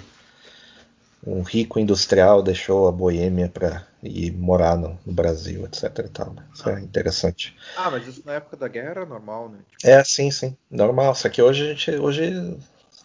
um 1.26 1.40
rico 1.40 1.78
industrial 1.78 2.42
deixou 2.42 2.86
a 2.86 2.92
Boêmia 2.92 3.48
para 3.48 3.86
ir 4.04 4.32
morar 4.32 4.76
no, 4.76 4.98
no, 5.04 5.12
Brasil, 5.12 5.64
etc. 5.64 5.98
E 5.98 6.08
tal, 6.08 6.32
né? 6.34 6.44
Isso 6.54 6.68
é 6.68 6.80
interessante. 6.80 7.56
Ah, 7.76 7.90
mas 7.90 8.06
isso 8.06 8.22
na 8.24 8.34
época 8.34 8.56
da 8.56 8.68
guerra 8.68 8.90
era 8.90 9.06
normal, 9.06 9.48
né? 9.48 9.58
Tipo... 9.76 9.90
É, 9.90 10.04
sim, 10.04 10.30
sim, 10.30 10.56
normal. 10.70 11.14
Só 11.14 11.28
que 11.28 11.40
hoje 11.42 11.64
a 11.64 11.66
gente, 11.68 11.90
hoje 11.92 12.58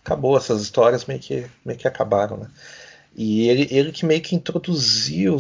acabou 0.03 0.37
essas 0.37 0.61
histórias 0.61 1.05
meio 1.05 1.19
que 1.19 1.45
meio 1.63 1.79
que 1.79 1.87
acabaram, 1.87 2.37
né? 2.37 2.47
E 3.15 3.49
ele, 3.49 3.67
ele 3.71 3.91
que 3.91 4.05
meio 4.05 4.21
que 4.21 4.35
introduziu, 4.35 5.37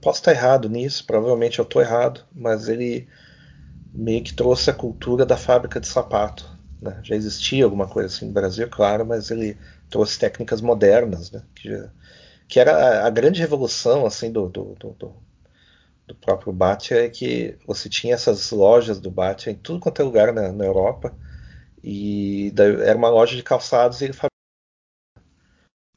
posso 0.00 0.20
estar 0.20 0.32
errado 0.32 0.68
nisso, 0.68 1.04
provavelmente 1.06 1.58
eu 1.58 1.64
estou 1.64 1.80
errado, 1.80 2.20
mas 2.34 2.68
ele 2.68 3.08
meio 3.92 4.22
que 4.22 4.34
trouxe 4.34 4.70
a 4.70 4.74
cultura 4.74 5.24
da 5.24 5.36
fábrica 5.36 5.80
de 5.80 5.86
sapato. 5.86 6.48
Né? 6.80 7.00
Já 7.02 7.16
existia 7.16 7.64
alguma 7.64 7.88
coisa 7.88 8.14
assim 8.14 8.26
no 8.26 8.32
Brasil, 8.32 8.68
claro, 8.68 9.06
mas 9.06 9.30
ele 9.30 9.56
trouxe 9.88 10.18
técnicas 10.18 10.60
modernas, 10.60 11.30
né? 11.30 11.42
que, 11.54 11.70
já, 11.70 11.88
que, 12.48 12.60
era 12.60 12.72
a, 12.76 13.06
a, 13.06 13.10
grande 13.10 13.40
revolução 13.40 14.06
assim 14.06 14.30
do, 14.30 14.48
do, 14.48 14.74
do, 14.74 15.16
do 16.06 16.14
próprio 16.14 16.52
Batia 16.52 17.04
é 17.04 17.08
que 17.08 17.56
você 17.66 17.88
tinha 17.88 18.14
essas 18.14 18.50
lojas 18.50 19.00
do 19.00 19.10
Batia 19.10 19.52
em 19.52 19.56
tudo 19.56 19.80
quanto 19.80 20.00
é 20.00 20.04
lugar 20.04 20.32
na, 20.32 20.52
na 20.52 20.64
Europa 20.64 21.14
e 21.82 22.52
era 22.84 22.96
uma 22.96 23.08
loja 23.08 23.36
de 23.36 23.42
calçados 23.42 24.00
e 24.00 24.06
ele 24.06 24.14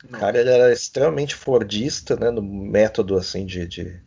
o 0.03 0.07
cara 0.07 0.39
ele 0.39 0.49
era 0.49 0.71
extremamente 0.71 1.35
fordista 1.35 2.15
né, 2.15 2.31
no 2.31 2.41
método 2.41 3.17
assim 3.17 3.45
de, 3.45 3.67
de 3.67 4.01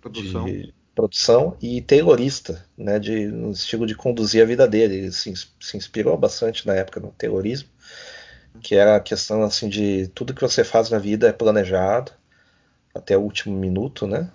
produção. 0.00 0.44
de 0.44 0.74
produção 0.94 1.56
e 1.60 1.80
taylorista, 1.80 2.66
né, 2.76 2.98
de, 2.98 3.26
no 3.26 3.50
estilo 3.52 3.86
de 3.86 3.94
conduzir 3.94 4.42
a 4.42 4.46
vida 4.46 4.68
dele. 4.68 4.96
Ele 4.96 5.12
se, 5.12 5.32
se 5.60 5.76
inspirou 5.76 6.16
bastante 6.16 6.66
na 6.66 6.74
época 6.74 7.00
no 7.00 7.12
taylorismo, 7.12 7.68
que 8.60 8.74
era 8.74 8.96
a 8.96 9.00
questão 9.00 9.42
assim 9.42 9.68
de 9.68 10.08
tudo 10.08 10.34
que 10.34 10.40
você 10.40 10.64
faz 10.64 10.90
na 10.90 10.98
vida 10.98 11.28
é 11.28 11.32
planejado 11.32 12.12
até 12.94 13.16
o 13.16 13.20
último 13.22 13.56
minuto, 13.56 14.06
né? 14.06 14.30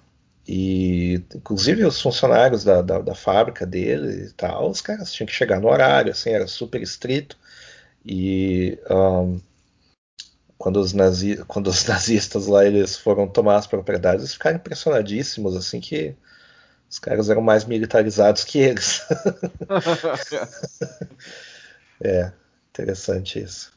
E 0.48 1.16
inclusive 1.36 1.84
os 1.86 2.02
funcionários 2.02 2.64
da, 2.64 2.82
da, 2.82 3.00
da 3.00 3.14
fábrica 3.16 3.66
dele 3.66 4.28
e 4.28 4.34
tal, 4.34 4.70
os 4.70 4.82
caras 4.82 5.12
tinham 5.12 5.28
que 5.28 5.34
chegar 5.34 5.60
no 5.60 5.68
horário, 5.70 6.12
assim, 6.12 6.30
era 6.32 6.48
super 6.48 6.82
estrito. 6.82 7.38
E 8.06 8.80
um, 8.90 9.42
quando 10.58 10.78
os, 10.80 10.94
nazi, 10.94 11.38
quando 11.48 11.68
os 11.68 11.86
nazistas 11.86 12.48
lá 12.48 12.66
eles 12.66 12.98
foram 12.98 13.28
tomar 13.28 13.58
as 13.58 13.68
propriedades, 13.68 14.22
eles 14.22 14.34
ficaram 14.34 14.58
impressionadíssimos, 14.58 15.56
assim, 15.56 15.82
que 15.82 16.16
os 16.90 16.98
caras 17.00 17.30
eram 17.30 17.42
mais 17.42 17.66
militarizados 17.66 18.46
que 18.46 18.60
eles. 18.60 19.02
é, 22.02 22.32
interessante 22.70 23.40
isso. 23.40 23.77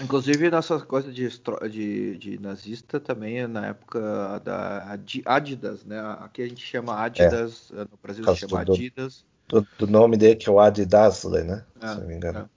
Inclusive, 0.00 0.50
nessa 0.50 0.80
coisa 0.80 1.12
de, 1.12 1.28
de, 1.70 2.16
de, 2.16 2.40
nazista 2.40 2.98
também, 2.98 3.46
na 3.46 3.66
época 3.66 4.40
da 4.44 4.98
Adidas, 5.26 5.84
né? 5.84 6.00
Aqui 6.20 6.42
a 6.42 6.48
gente 6.48 6.64
chama 6.64 7.02
Adidas, 7.02 7.70
é. 7.72 7.80
no 7.80 7.98
Brasil 8.02 8.24
se 8.24 8.36
chama 8.36 8.64
do, 8.64 8.72
Adidas. 8.72 9.24
Do, 9.48 9.66
do, 9.78 9.86
nome 9.86 10.16
dele, 10.16 10.36
que 10.36 10.48
é 10.48 10.52
o 10.52 10.58
Adidasle, 10.58 11.42
né? 11.42 11.64
É, 11.80 11.88
se 11.88 12.00
não 12.00 12.06
me 12.06 12.14
engano. 12.14 12.50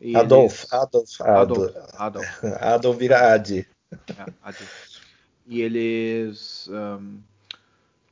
É. 0.00 0.16
Adolf, 0.16 0.60
eles... 0.60 0.72
Adolf, 0.72 1.20
Adolf, 1.20 1.76
Adolf. 1.94 2.44
Adolf 2.60 2.98
vira 2.98 3.34
Adi. 3.34 3.66
É, 3.92 4.32
Adi. 4.42 4.64
E 5.46 5.60
eles... 5.60 6.68
Um 6.68 7.18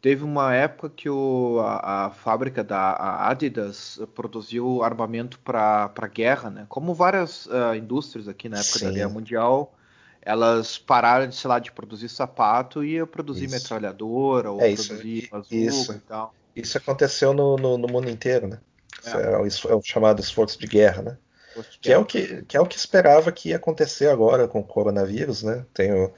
Teve 0.07 0.23
uma 0.23 0.55
época 0.55 0.88
que 0.88 1.11
o, 1.11 1.59
a, 1.59 2.07
a, 2.07 2.11
fábrica 2.12 2.62
da 2.62 3.27
Adidas 3.29 3.99
produziu 4.14 4.81
armamento 4.85 5.37
para 5.40 5.90
guerra, 6.07 6.49
né? 6.49 6.64
Como 6.69 6.95
várias 6.95 7.47
uh, 7.47 7.75
indústrias 7.77 8.29
aqui 8.29 8.49
na 8.49 8.59
época 8.59 8.79
Sim. 8.79 8.85
da 8.85 8.92
Guerra 8.92 9.09
Mundial, 9.09 9.75
elas 10.23 10.79
pararam 10.79 11.27
de, 11.27 11.35
sei 11.35 11.49
lá, 11.49 11.59
de 11.59 11.73
produzir 11.73 12.09
sapato 12.09 12.85
e 12.85 12.92
ia 12.92 13.05
produzir 13.05 13.47
isso. 13.47 13.55
metralhadora 13.57 14.53
ou 14.53 14.61
é, 14.61 14.75
produzir 14.75 15.25
isso, 15.25 15.31
bazuca 15.33 15.57
isso. 15.57 15.92
e 15.92 15.99
tal. 15.99 16.35
Isso 16.55 16.79
aconteceu 16.79 17.35
no, 17.35 17.57
no, 17.57 17.77
no 17.77 17.88
mundo 17.88 18.09
inteiro, 18.09 18.47
né? 18.47 18.61
É. 19.05 19.11
É, 19.11 19.38
o, 19.38 19.45
é. 19.45 19.75
o, 19.75 19.83
chamado 19.83 20.21
esforço 20.21 20.57
de 20.57 20.69
guerra, 20.69 21.03
né? 21.03 21.19
De 21.57 21.79
que, 21.81 21.88
guerra. 21.88 21.99
É 21.99 22.01
o 22.01 22.05
que, 22.05 22.42
que 22.45 22.57
é 22.57 22.61
o 22.61 22.66
que 22.66 22.77
esperava 22.77 23.33
que 23.33 23.49
ia 23.49 23.57
acontecer 23.57 24.07
agora 24.07 24.47
com 24.47 24.61
o 24.61 24.64
coronavírus, 24.64 25.42
né? 25.42 25.66
Tem 25.75 25.92
o, 25.92 26.12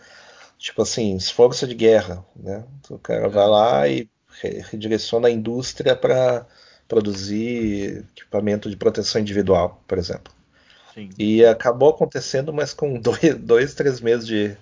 tipo 0.59 0.83
assim, 0.83 1.17
esforço 1.17 1.67
de 1.67 1.75
guerra, 1.75 2.25
né? 2.37 2.65
O 2.91 2.99
cara 2.99 3.27
é. 3.27 3.29
vai 3.29 3.47
lá 3.47 3.89
e 3.89 4.11
redireciona 4.71 5.29
a 5.29 5.31
indústria 5.31 5.97
para 5.97 6.47
produzir 6.87 8.05
equipamento 8.17 8.69
de 8.69 8.77
proteção 8.77 9.21
individual, 9.21 9.83
por 9.87 9.99
exemplo. 9.99 10.33
Sim. 10.95 11.11
E 11.19 11.45
acabou 11.45 11.91
acontecendo, 11.91 12.53
mas 12.53 12.75
com 12.75 12.95
dois, 13.01 13.37
dois 13.39 13.75
três 13.75 14.01
meses 14.01 14.27
de, 14.27 14.57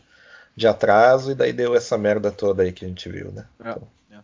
de 0.54 0.66
atraso, 0.66 1.32
e 1.32 1.34
daí 1.34 1.52
deu 1.52 1.74
essa 1.74 1.96
merda 1.96 2.30
toda 2.30 2.62
aí 2.62 2.72
que 2.72 2.84
a 2.84 2.88
gente 2.88 3.08
viu, 3.08 3.32
né? 3.32 3.46
É, 3.64 3.70
então. 3.70 3.88
é. 4.10 4.18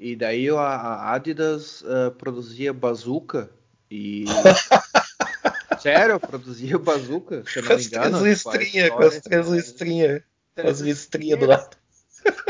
E 0.00 0.16
daí 0.16 0.48
a 0.48 1.12
Adidas 1.12 1.82
uh, 1.82 2.10
produzia 2.16 2.72
bazuca 2.72 3.50
e. 3.90 4.24
Sério, 5.80 6.20
produzia 6.20 6.78
bazuca, 6.78 7.42
se 7.44 7.58
eu 7.58 7.64
não 7.64 7.76
me 7.76 7.84
engano. 7.84 8.18
Com 8.20 8.24
as 8.24 8.40
três 8.40 8.62
listrinhas, 8.68 8.90
com 8.90 9.02
as 9.02 9.20
três 9.20 9.48
listrinhas. 9.48 10.22
As 10.56 10.80
listrinhas 10.80 11.38
do 11.38 11.46
lado. 11.46 11.76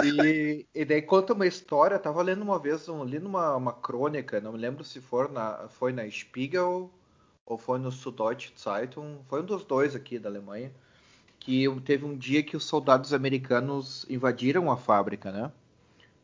E, 0.05 0.67
e, 0.75 0.85
daí 0.85 1.01
conta 1.01 1.33
uma 1.33 1.47
história, 1.47 1.99
tava 1.99 2.23
lendo 2.23 2.43
uma 2.43 2.59
vez, 2.59 2.89
um, 2.89 3.05
li 3.05 3.19
numa 3.19 3.57
uma 3.57 3.73
crônica, 3.73 4.41
não 4.41 4.53
me 4.53 4.59
lembro 4.59 4.85
se 4.85 5.01
for 5.01 5.31
na, 5.31 5.69
foi 5.69 5.93
na 5.93 6.09
Spiegel 6.11 6.91
ou 7.47 7.59
foi 7.59 7.79
no 7.79 7.91
Süddeutsche 7.91 8.53
Zeitung, 8.59 9.21
foi 9.29 9.41
um 9.41 9.47
dos 9.47 9.65
dois 9.65 9.95
aqui 9.95 10.19
da 10.19 10.29
Alemanha, 10.29 10.71
que 11.39 11.67
teve 11.81 12.05
um 12.05 12.17
dia 12.17 12.43
que 12.43 12.57
os 12.57 12.65
soldados 12.65 13.13
americanos 13.13 14.05
invadiram 14.09 14.71
a 14.71 14.77
fábrica, 14.77 15.33
né? 15.33 15.51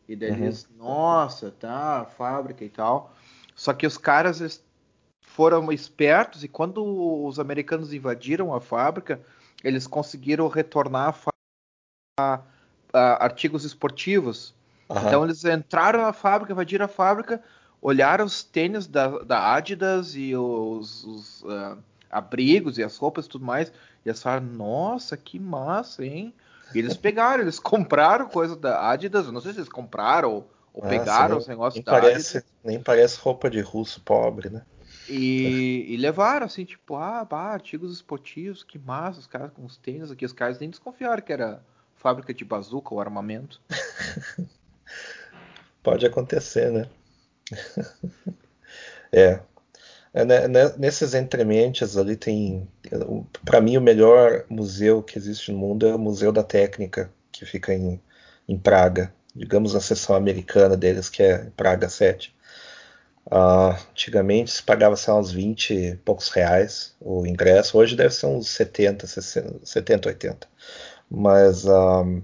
E 0.08 0.14
daí 0.14 0.30
uhum. 0.30 0.44
eles, 0.44 0.68
nossa, 0.76 1.50
tá, 1.50 2.00
a 2.00 2.04
fábrica 2.04 2.64
e 2.64 2.68
tal. 2.68 3.14
Só 3.54 3.72
que 3.72 3.86
os 3.86 3.98
caras 3.98 4.62
foram 5.20 5.72
espertos 5.72 6.44
e 6.44 6.48
quando 6.48 6.84
os 7.24 7.38
americanos 7.38 7.92
invadiram 7.92 8.54
a 8.54 8.60
fábrica, 8.60 9.20
eles 9.62 9.86
conseguiram 9.86 10.48
retornar 10.48 11.08
a 11.08 11.12
fábrica 11.12 11.37
a, 12.18 12.40
a 12.92 13.24
artigos 13.24 13.64
esportivos. 13.64 14.54
Uhum. 14.88 14.98
Então 14.98 15.24
eles 15.24 15.44
entraram 15.44 16.02
na 16.02 16.12
fábrica, 16.12 16.52
invadiram 16.52 16.86
a 16.86 16.88
fábrica, 16.88 17.42
olharam 17.80 18.24
os 18.24 18.42
tênis 18.42 18.86
da, 18.86 19.08
da 19.18 19.54
Adidas 19.54 20.14
e 20.14 20.34
os, 20.34 21.04
os 21.04 21.42
uh, 21.42 21.78
abrigos 22.10 22.78
e 22.78 22.82
as 22.82 22.96
roupas 22.96 23.26
e 23.26 23.28
tudo 23.28 23.44
mais, 23.44 23.68
e 24.04 24.08
eles 24.08 24.22
falaram, 24.22 24.46
nossa, 24.46 25.16
que 25.16 25.38
massa, 25.38 26.04
hein? 26.04 26.34
E 26.74 26.78
eles 26.78 26.96
pegaram, 26.98 27.42
eles 27.42 27.58
compraram 27.58 28.28
coisa 28.28 28.56
da 28.56 28.90
Adidas, 28.90 29.26
eu 29.26 29.32
não 29.32 29.40
sei 29.40 29.52
se 29.52 29.58
eles 29.58 29.68
compraram 29.68 30.30
ou, 30.30 30.50
ou 30.72 30.84
ah, 30.84 30.88
pegaram 30.88 31.36
os 31.36 31.46
negócios 31.46 31.84
da 31.84 31.92
parece, 31.92 32.38
Adidas. 32.38 32.54
Nem 32.64 32.80
parece 32.82 33.18
roupa 33.20 33.50
de 33.50 33.60
russo 33.60 34.00
pobre, 34.00 34.50
né? 34.50 34.62
E, 35.08 35.86
e, 35.88 35.96
levaram 35.96 36.44
assim, 36.44 36.66
tipo, 36.66 36.94
ah, 36.94 37.24
bah, 37.24 37.52
artigos 37.52 37.92
esportivos, 37.94 38.62
que 38.62 38.78
massa, 38.78 39.20
os 39.20 39.26
caras 39.26 39.50
com 39.52 39.64
os 39.64 39.78
tênis 39.78 40.10
aqui, 40.10 40.24
os 40.24 40.34
caras 40.34 40.58
nem 40.58 40.68
desconfiaram 40.68 41.22
que 41.22 41.32
era 41.32 41.62
fábrica 41.98 42.32
de 42.32 42.44
bazuca 42.44 42.94
ou 42.94 43.00
armamento. 43.00 43.60
Pode 45.82 46.06
acontecer, 46.06 46.70
né? 46.70 46.88
é. 49.12 49.40
é 50.14 50.24
né, 50.24 50.48
né, 50.48 50.74
nesses 50.78 51.14
entrementes 51.14 51.96
ali 51.96 52.16
tem, 52.16 52.68
para 53.44 53.60
mim 53.60 53.76
o 53.76 53.82
melhor 53.82 54.44
museu 54.48 55.02
que 55.02 55.18
existe 55.18 55.52
no 55.52 55.58
mundo 55.58 55.86
é 55.86 55.94
o 55.94 55.98
Museu 55.98 56.32
da 56.32 56.42
Técnica 56.42 57.10
que 57.32 57.44
fica 57.44 57.72
em, 57.74 58.00
em 58.48 58.58
Praga, 58.58 59.12
digamos 59.34 59.74
a 59.74 59.80
seção 59.80 60.16
americana 60.16 60.76
deles 60.76 61.08
que 61.08 61.22
é 61.22 61.50
Praga 61.56 61.88
7. 61.88 62.36
Uh, 63.30 63.76
antigamente 63.90 64.50
se 64.50 64.62
pagava 64.62 64.96
sei 64.96 65.12
uns 65.12 65.30
20 65.30 65.74
e 65.74 65.96
poucos 65.96 66.30
reais 66.30 66.96
o 66.98 67.26
ingresso, 67.26 67.76
hoje 67.76 67.94
deve 67.94 68.14
ser 68.14 68.24
uns 68.24 68.48
70, 68.48 69.06
60, 69.06 69.66
70 69.66 70.08
80 70.08 70.48
mas 71.10 71.64
uh, 71.64 72.22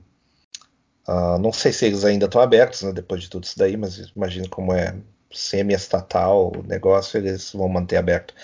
uh, 1.09 1.39
não 1.41 1.53
sei 1.53 1.73
se 1.73 1.87
eles 1.87 2.05
ainda 2.05 2.27
estão 2.27 2.41
abertos 2.41 2.83
né, 2.83 2.93
depois 2.93 3.23
de 3.23 3.31
tudo 3.31 3.45
isso 3.45 3.59
daí, 3.59 3.77
mas 3.77 3.99
imagino 4.15 4.49
como 4.49 4.73
é 4.73 4.97
semi-estatal 5.33 6.53
o 6.57 6.63
negócio, 6.63 7.19
eles 7.19 7.53
vão 7.53 7.69
manter 7.69 7.97
aberto. 7.97 8.35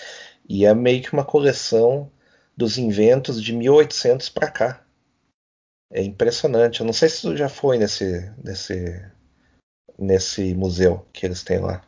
E 0.47 0.65
é 0.65 0.73
meio 0.73 1.01
que 1.01 1.13
uma 1.13 1.23
coleção 1.23 2.11
dos 2.55 2.77
inventos 2.77 3.41
de 3.41 3.53
1800 3.53 4.29
para 4.29 4.51
cá. 4.51 4.83
É 5.91 6.01
impressionante. 6.03 6.79
Eu 6.79 6.85
não 6.85 6.93
sei 6.93 7.09
se 7.09 7.21
tu 7.21 7.35
já 7.35 7.49
foi 7.49 7.77
nesse, 7.77 8.31
nesse, 8.43 9.05
nesse 9.97 10.53
museu 10.53 11.05
que 11.13 11.25
eles 11.25 11.43
têm 11.43 11.59
lá. 11.59 11.83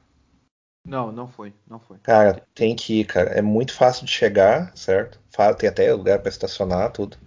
Não, 0.85 1.11
não 1.11 1.27
foi, 1.27 1.53
não 1.65 1.79
foi. 1.79 1.97
Cara, 1.99 2.45
tem 2.53 2.75
que 2.75 2.99
ir, 2.99 3.05
cara. 3.05 3.31
É 3.31 3.41
muito 3.41 3.73
fácil 3.73 4.05
de 4.05 4.11
chegar, 4.11 4.75
certo? 4.75 5.19
Tem 5.57 5.69
até 5.69 5.93
lugar 5.93 6.19
para 6.19 6.29
estacionar, 6.29 6.91
tudo. 6.91 7.17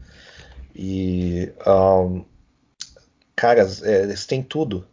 E, 0.78 1.52
um, 1.66 2.22
cara, 3.34 3.66
é, 3.82 4.02
eles 4.02 4.26
têm 4.26 4.42
tudo, 4.42 4.86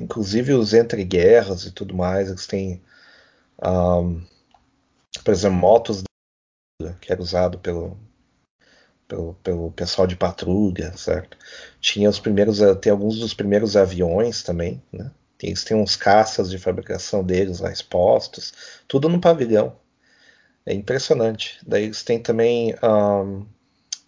inclusive 0.00 0.54
os 0.54 0.72
entre 0.72 1.04
guerras 1.04 1.66
e 1.66 1.72
tudo 1.72 1.94
mais. 1.94 2.28
Eles 2.28 2.46
têm, 2.46 2.82
um, 3.62 4.24
por 5.22 5.32
exemplo, 5.32 5.58
motos 5.58 6.02
que 7.02 7.12
era 7.12 7.20
usado 7.20 7.58
pelo, 7.58 7.98
pelo, 9.06 9.34
pelo 9.42 9.72
pessoal 9.72 10.06
de 10.06 10.16
patrulha, 10.16 10.96
certo? 10.96 11.36
Tinha 11.80 12.08
os 12.08 12.18
primeiros, 12.18 12.60
tem 12.80 12.90
alguns 12.90 13.18
dos 13.18 13.34
primeiros 13.34 13.76
aviões 13.76 14.42
também, 14.42 14.82
né? 14.90 15.10
Eles 15.42 15.64
têm 15.64 15.76
uns 15.76 15.96
caças 15.96 16.50
de 16.50 16.58
fabricação 16.58 17.24
deles 17.24 17.60
lá 17.60 17.70
expostos, 17.72 18.52
tudo 18.86 19.08
no 19.08 19.20
pavilhão. 19.20 19.76
É 20.66 20.74
impressionante. 20.74 21.58
Daí 21.66 21.84
eles 21.84 22.02
têm 22.02 22.22
também 22.22 22.74
um, 22.82 23.46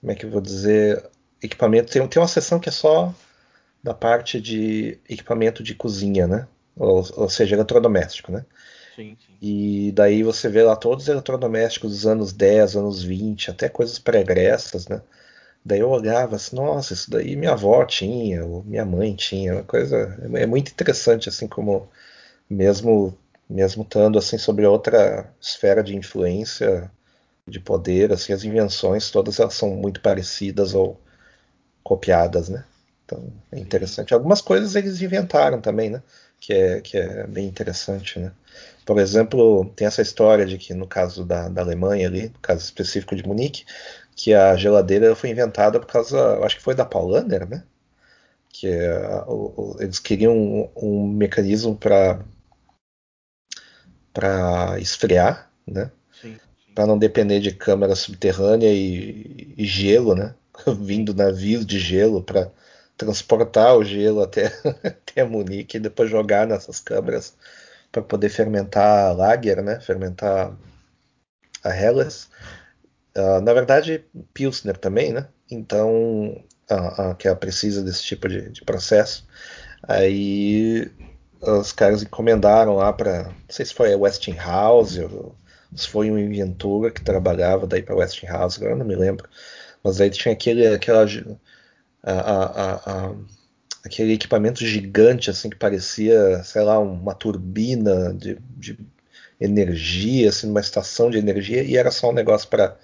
como 0.03 0.12
é 0.12 0.15
que 0.17 0.27
eu 0.27 0.31
vou 0.31 0.41
dizer, 0.41 1.09
equipamento. 1.41 1.93
Tem, 1.93 2.07
tem 2.09 2.21
uma 2.21 2.29
seção 2.29 2.59
que 2.59 2.69
é 2.69 2.73
só 2.73 3.15
da 3.83 3.95
parte 3.95 4.41
de 4.41 4.99
equipamento 5.09 5.62
de 5.62 5.77
cozinha, 5.77 6.27
né? 6.27 6.49
Ou, 6.77 7.05
ou 7.17 7.31
seja, 7.31 7.55
eletrodoméstico, 7.55 8.33
né? 8.33 8.45
Sim, 8.97 9.17
sim. 9.25 9.33
E 9.41 9.93
daí 9.93 10.25
você 10.25 10.49
vê 10.49 10.62
lá 10.65 10.75
todos 10.75 11.05
os 11.05 11.09
eletrodomésticos 11.09 11.93
dos 11.93 12.07
anos 12.07 12.33
10, 12.33 12.77
anos 12.77 13.03
20, 13.03 13.51
até 13.51 13.69
coisas 13.69 13.99
pregressas, 13.99 14.88
né? 14.88 15.01
Daí 15.65 15.79
eu 15.79 15.91
olhava 15.91 16.37
assim, 16.37 16.57
nossa, 16.57 16.93
isso 16.93 17.09
daí 17.09 17.37
minha 17.37 17.53
avó 17.53 17.85
tinha, 17.85 18.45
ou 18.45 18.65
minha 18.65 18.85
mãe 18.85 19.15
tinha, 19.15 19.55
uma 19.55 19.62
coisa 19.62 20.19
é 20.35 20.47
muito 20.47 20.73
interessante 20.73 21.29
assim 21.29 21.47
como 21.47 21.88
mesmo 22.51 23.17
mesmo 23.49 23.83
estando 23.85 24.19
assim 24.19 24.38
sobre 24.38 24.67
outra 24.67 25.33
esfera 25.41 25.83
de 25.83 25.97
influência, 25.97 26.91
de 27.53 27.61
poder, 27.61 28.12
assim 28.12 28.33
as 28.33 28.45
invenções 28.45 29.11
todas 29.11 29.38
elas 29.38 29.55
são 29.55 29.71
muito 29.77 30.01
parecidas 30.01 30.75
ou 30.75 30.99
copiadas, 31.85 32.49
né? 32.49 32.65
Então 33.05 33.33
é 33.53 33.59
interessante. 33.59 34.15
Algumas 34.15 34.41
coisas 34.41 34.75
eles 34.75 35.03
inventaram 35.03 35.61
também, 35.61 35.91
né? 35.91 36.03
Que 36.41 36.53
é, 36.55 36.81
que 36.81 36.97
é 36.97 37.27
bem 37.27 37.47
interessante, 37.47 38.19
né? 38.19 38.33
Por 38.87 38.99
exemplo, 38.99 39.67
tem 39.77 39.87
essa 39.87 40.03
história 40.03 40.47
de 40.47 40.59
que 40.59 40.75
no 40.75 40.87
caso 40.87 41.25
da, 41.25 41.49
da 41.49 41.62
Alemanha 41.62 42.09
ali, 42.09 42.29
no 42.31 42.38
caso 42.41 42.65
específico 42.65 43.15
de 43.15 43.27
Munique, 43.27 43.65
que 44.17 44.35
a 44.35 44.57
geladeira 44.57 45.15
foi 45.15 45.31
inventada 45.31 45.79
por 45.79 45.87
causa, 45.87 46.38
acho 46.45 46.57
que 46.57 46.62
foi 46.62 46.75
da 46.75 46.85
Paulaner, 46.85 47.49
né? 47.49 47.65
Que 48.49 48.69
é, 48.69 49.25
o, 49.27 49.77
o, 49.77 49.77
eles 49.81 49.99
queriam 49.99 50.35
um, 50.35 50.71
um 50.77 51.07
mecanismo 51.09 51.77
para 51.77 52.21
para 54.12 54.79
esfriar, 54.79 55.51
né? 55.67 55.91
Para 56.75 56.87
não 56.87 56.99
depender 56.99 57.41
de 57.41 57.53
câmara 57.53 57.95
subterrânea 57.95 58.73
e, 58.73 59.55
e 59.57 59.65
gelo, 59.65 60.15
né? 60.15 60.35
Vindo 60.81 61.15
navios 61.15 61.67
de 61.67 61.79
gelo 61.79 62.23
para 62.23 62.51
transportar 62.97 63.77
o 63.77 63.85
gelo 63.85 64.23
até, 64.23 64.47
até 64.85 65.25
Munique 65.25 65.77
e 65.77 65.81
depois 65.81 66.11
jogar 66.11 66.47
nessas 66.47 66.81
câmaras 66.81 67.35
para 67.91 68.03
poder 68.03 68.31
fermentar 68.31 69.11
a 69.11 69.13
lager, 69.13 69.63
né? 69.63 69.81
Fermentar 69.81 70.57
a 71.63 71.71
Helles. 71.71 72.29
Uh, 73.17 73.41
na 73.43 73.53
verdade, 73.53 74.05
Pilsner 74.33 74.77
também, 74.77 75.13
né? 75.13 75.29
Então, 75.51 76.43
uh, 76.71 77.11
uh, 77.11 77.15
que 77.15 77.29
ela 77.29 77.37
precisa 77.37 77.83
desse 77.83 78.03
tipo 78.03 78.29
de, 78.29 78.49
de, 78.51 78.65
processo. 78.65 79.27
Aí 79.83 80.91
os 81.41 81.73
caras 81.73 82.03
encomendaram 82.03 82.77
lá 82.77 82.93
para, 82.93 83.25
não 83.25 83.35
sei 83.49 83.67
se 83.67 83.75
foi 83.75 83.93
a 83.93 83.99
Westinghouse 83.99 85.03
ou 85.05 85.35
se 85.75 85.89
foi 85.89 86.11
um 86.11 86.19
inventor 86.19 86.93
que 86.93 87.03
trabalhava 87.03 87.67
daí 87.67 87.83
para 87.83 87.97
Westinghouse, 87.97 88.59
agora 88.59 88.77
não 88.77 88.87
me 88.87 88.97
lembro. 88.97 89.29
Mas 89.83 90.01
aí 90.01 90.11
tinha 90.11 90.33
aquele, 90.33 90.67
aquela, 90.67 91.07
a, 92.03 93.15
aquele 93.85 94.13
equipamento 94.15 94.65
gigante 94.65 95.31
assim 95.31 95.51
que 95.51 95.57
parecia, 95.57 96.43
sei 96.45 96.63
lá, 96.63 96.79
uma 96.79 97.15
turbina 97.15 98.15
de, 98.15 98.39
de 98.57 98.79
energia, 99.41 100.29
assim, 100.29 100.47
numa 100.47 100.61
estação 100.61 101.11
de 101.11 101.19
energia 101.19 101.63
e 101.63 101.77
era 101.77 101.91
só 101.91 102.11
um 102.11 102.15
negócio 102.15 102.49
para 102.49 102.79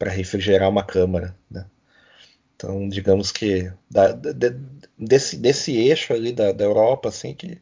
refrigerar 0.00 0.68
uma 0.68 0.84
câmara, 0.84 1.36
né? 1.50 1.66
Então, 2.56 2.88
digamos 2.88 3.30
que 3.30 3.72
da, 3.90 4.12
de, 4.12 4.56
desse, 4.98 5.36
desse 5.36 5.76
eixo 5.76 6.12
ali 6.12 6.32
da, 6.32 6.52
da 6.52 6.64
Europa, 6.64 7.08
assim, 7.08 7.34
que 7.34 7.52
a 7.52 7.58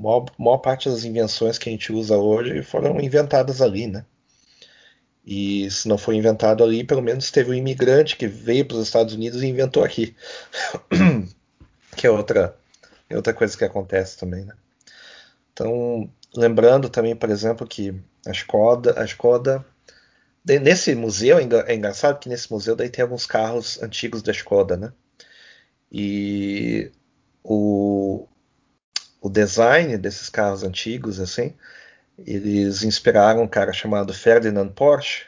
maior, 0.00 0.26
maior, 0.38 0.58
parte 0.58 0.88
das 0.88 1.04
invenções 1.04 1.58
que 1.58 1.68
a 1.68 1.72
gente 1.72 1.92
usa 1.92 2.16
hoje 2.16 2.62
foram 2.62 3.00
inventadas 3.00 3.60
ali, 3.60 3.86
né? 3.86 4.04
E 5.24 5.70
se 5.70 5.88
não 5.88 5.98
foi 5.98 6.16
inventado 6.16 6.62
ali, 6.62 6.84
pelo 6.84 7.02
menos 7.02 7.30
teve 7.30 7.50
um 7.50 7.54
imigrante 7.54 8.16
que 8.16 8.28
veio 8.28 8.64
para 8.64 8.76
os 8.76 8.86
Estados 8.86 9.14
Unidos 9.14 9.42
e 9.42 9.46
inventou 9.46 9.82
aqui. 9.82 10.14
que 11.96 12.06
é 12.06 12.10
outra, 12.10 12.56
é 13.10 13.16
outra 13.16 13.34
coisa 13.34 13.56
que 13.56 13.64
acontece 13.64 14.18
também, 14.18 14.44
né? 14.44 14.54
Então, 15.52 16.08
lembrando 16.34 16.88
também, 16.88 17.16
por 17.16 17.30
exemplo, 17.30 17.66
que 17.66 17.94
a 18.26 18.30
Skoda, 18.30 19.00
a 19.00 19.04
Skoda 19.04 19.64
Nesse 20.46 20.94
museu, 20.94 21.38
é 21.38 21.74
engraçado 21.74 22.20
que 22.20 22.28
nesse 22.28 22.52
museu 22.52 22.76
daí 22.76 22.88
tem 22.88 23.02
alguns 23.02 23.26
carros 23.26 23.82
antigos 23.82 24.22
da 24.22 24.30
Skoda, 24.30 24.76
né? 24.76 24.92
E 25.90 26.92
o, 27.42 28.28
o 29.20 29.28
design 29.28 29.96
desses 29.96 30.28
carros 30.28 30.62
antigos, 30.62 31.20
assim, 31.20 31.54
eles 32.24 32.82
inspiraram 32.82 33.42
um 33.42 33.48
cara 33.48 33.72
chamado 33.72 34.14
Ferdinand 34.14 34.68
Porsche, 34.68 35.26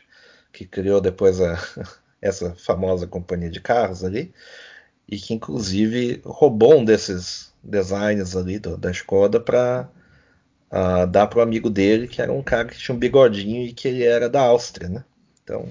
que 0.52 0.64
criou 0.64 1.00
depois 1.00 1.40
a, 1.40 1.58
essa 2.20 2.54
famosa 2.54 3.06
companhia 3.06 3.50
de 3.50 3.60
carros 3.60 4.04
ali, 4.04 4.32
e 5.08 5.18
que 5.18 5.34
inclusive 5.34 6.20
roubou 6.24 6.78
um 6.78 6.84
desses 6.84 7.52
designs 7.62 8.36
ali 8.36 8.58
do, 8.58 8.76
da 8.76 8.90
Skoda 8.90 9.40
para 9.40 9.88
uh, 10.70 11.06
dar 11.06 11.26
para 11.26 11.40
o 11.40 11.42
amigo 11.42 11.70
dele, 11.70 12.08
que 12.08 12.22
era 12.22 12.32
um 12.32 12.42
cara 12.42 12.68
que 12.68 12.78
tinha 12.78 12.94
um 12.94 12.98
bigodinho 12.98 13.62
e 13.64 13.72
que 13.72 13.88
ele 13.88 14.04
era 14.04 14.28
da 14.28 14.42
Áustria, 14.42 14.88
né? 14.88 15.04
Então 15.42 15.68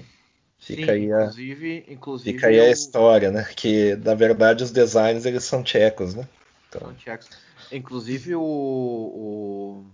fica 0.58 0.86
Sim, 0.86 0.90
aí 0.90 1.12
a, 1.12 1.20
inclusive, 1.22 1.84
inclusive 1.88 2.32
fica 2.32 2.48
aí 2.48 2.56
eu... 2.56 2.64
a 2.64 2.70
história, 2.70 3.30
né? 3.30 3.48
Que 3.56 3.96
na 3.96 4.14
verdade 4.14 4.64
os 4.64 4.70
designs 4.70 5.24
eles 5.24 5.44
são 5.44 5.62
tchecos, 5.62 6.14
né? 6.14 6.28
Então... 6.68 6.80
São 6.80 6.94
tchecos. 6.94 7.47
Inclusive 7.70 8.34
o, 8.34 8.42
o, 8.42 9.84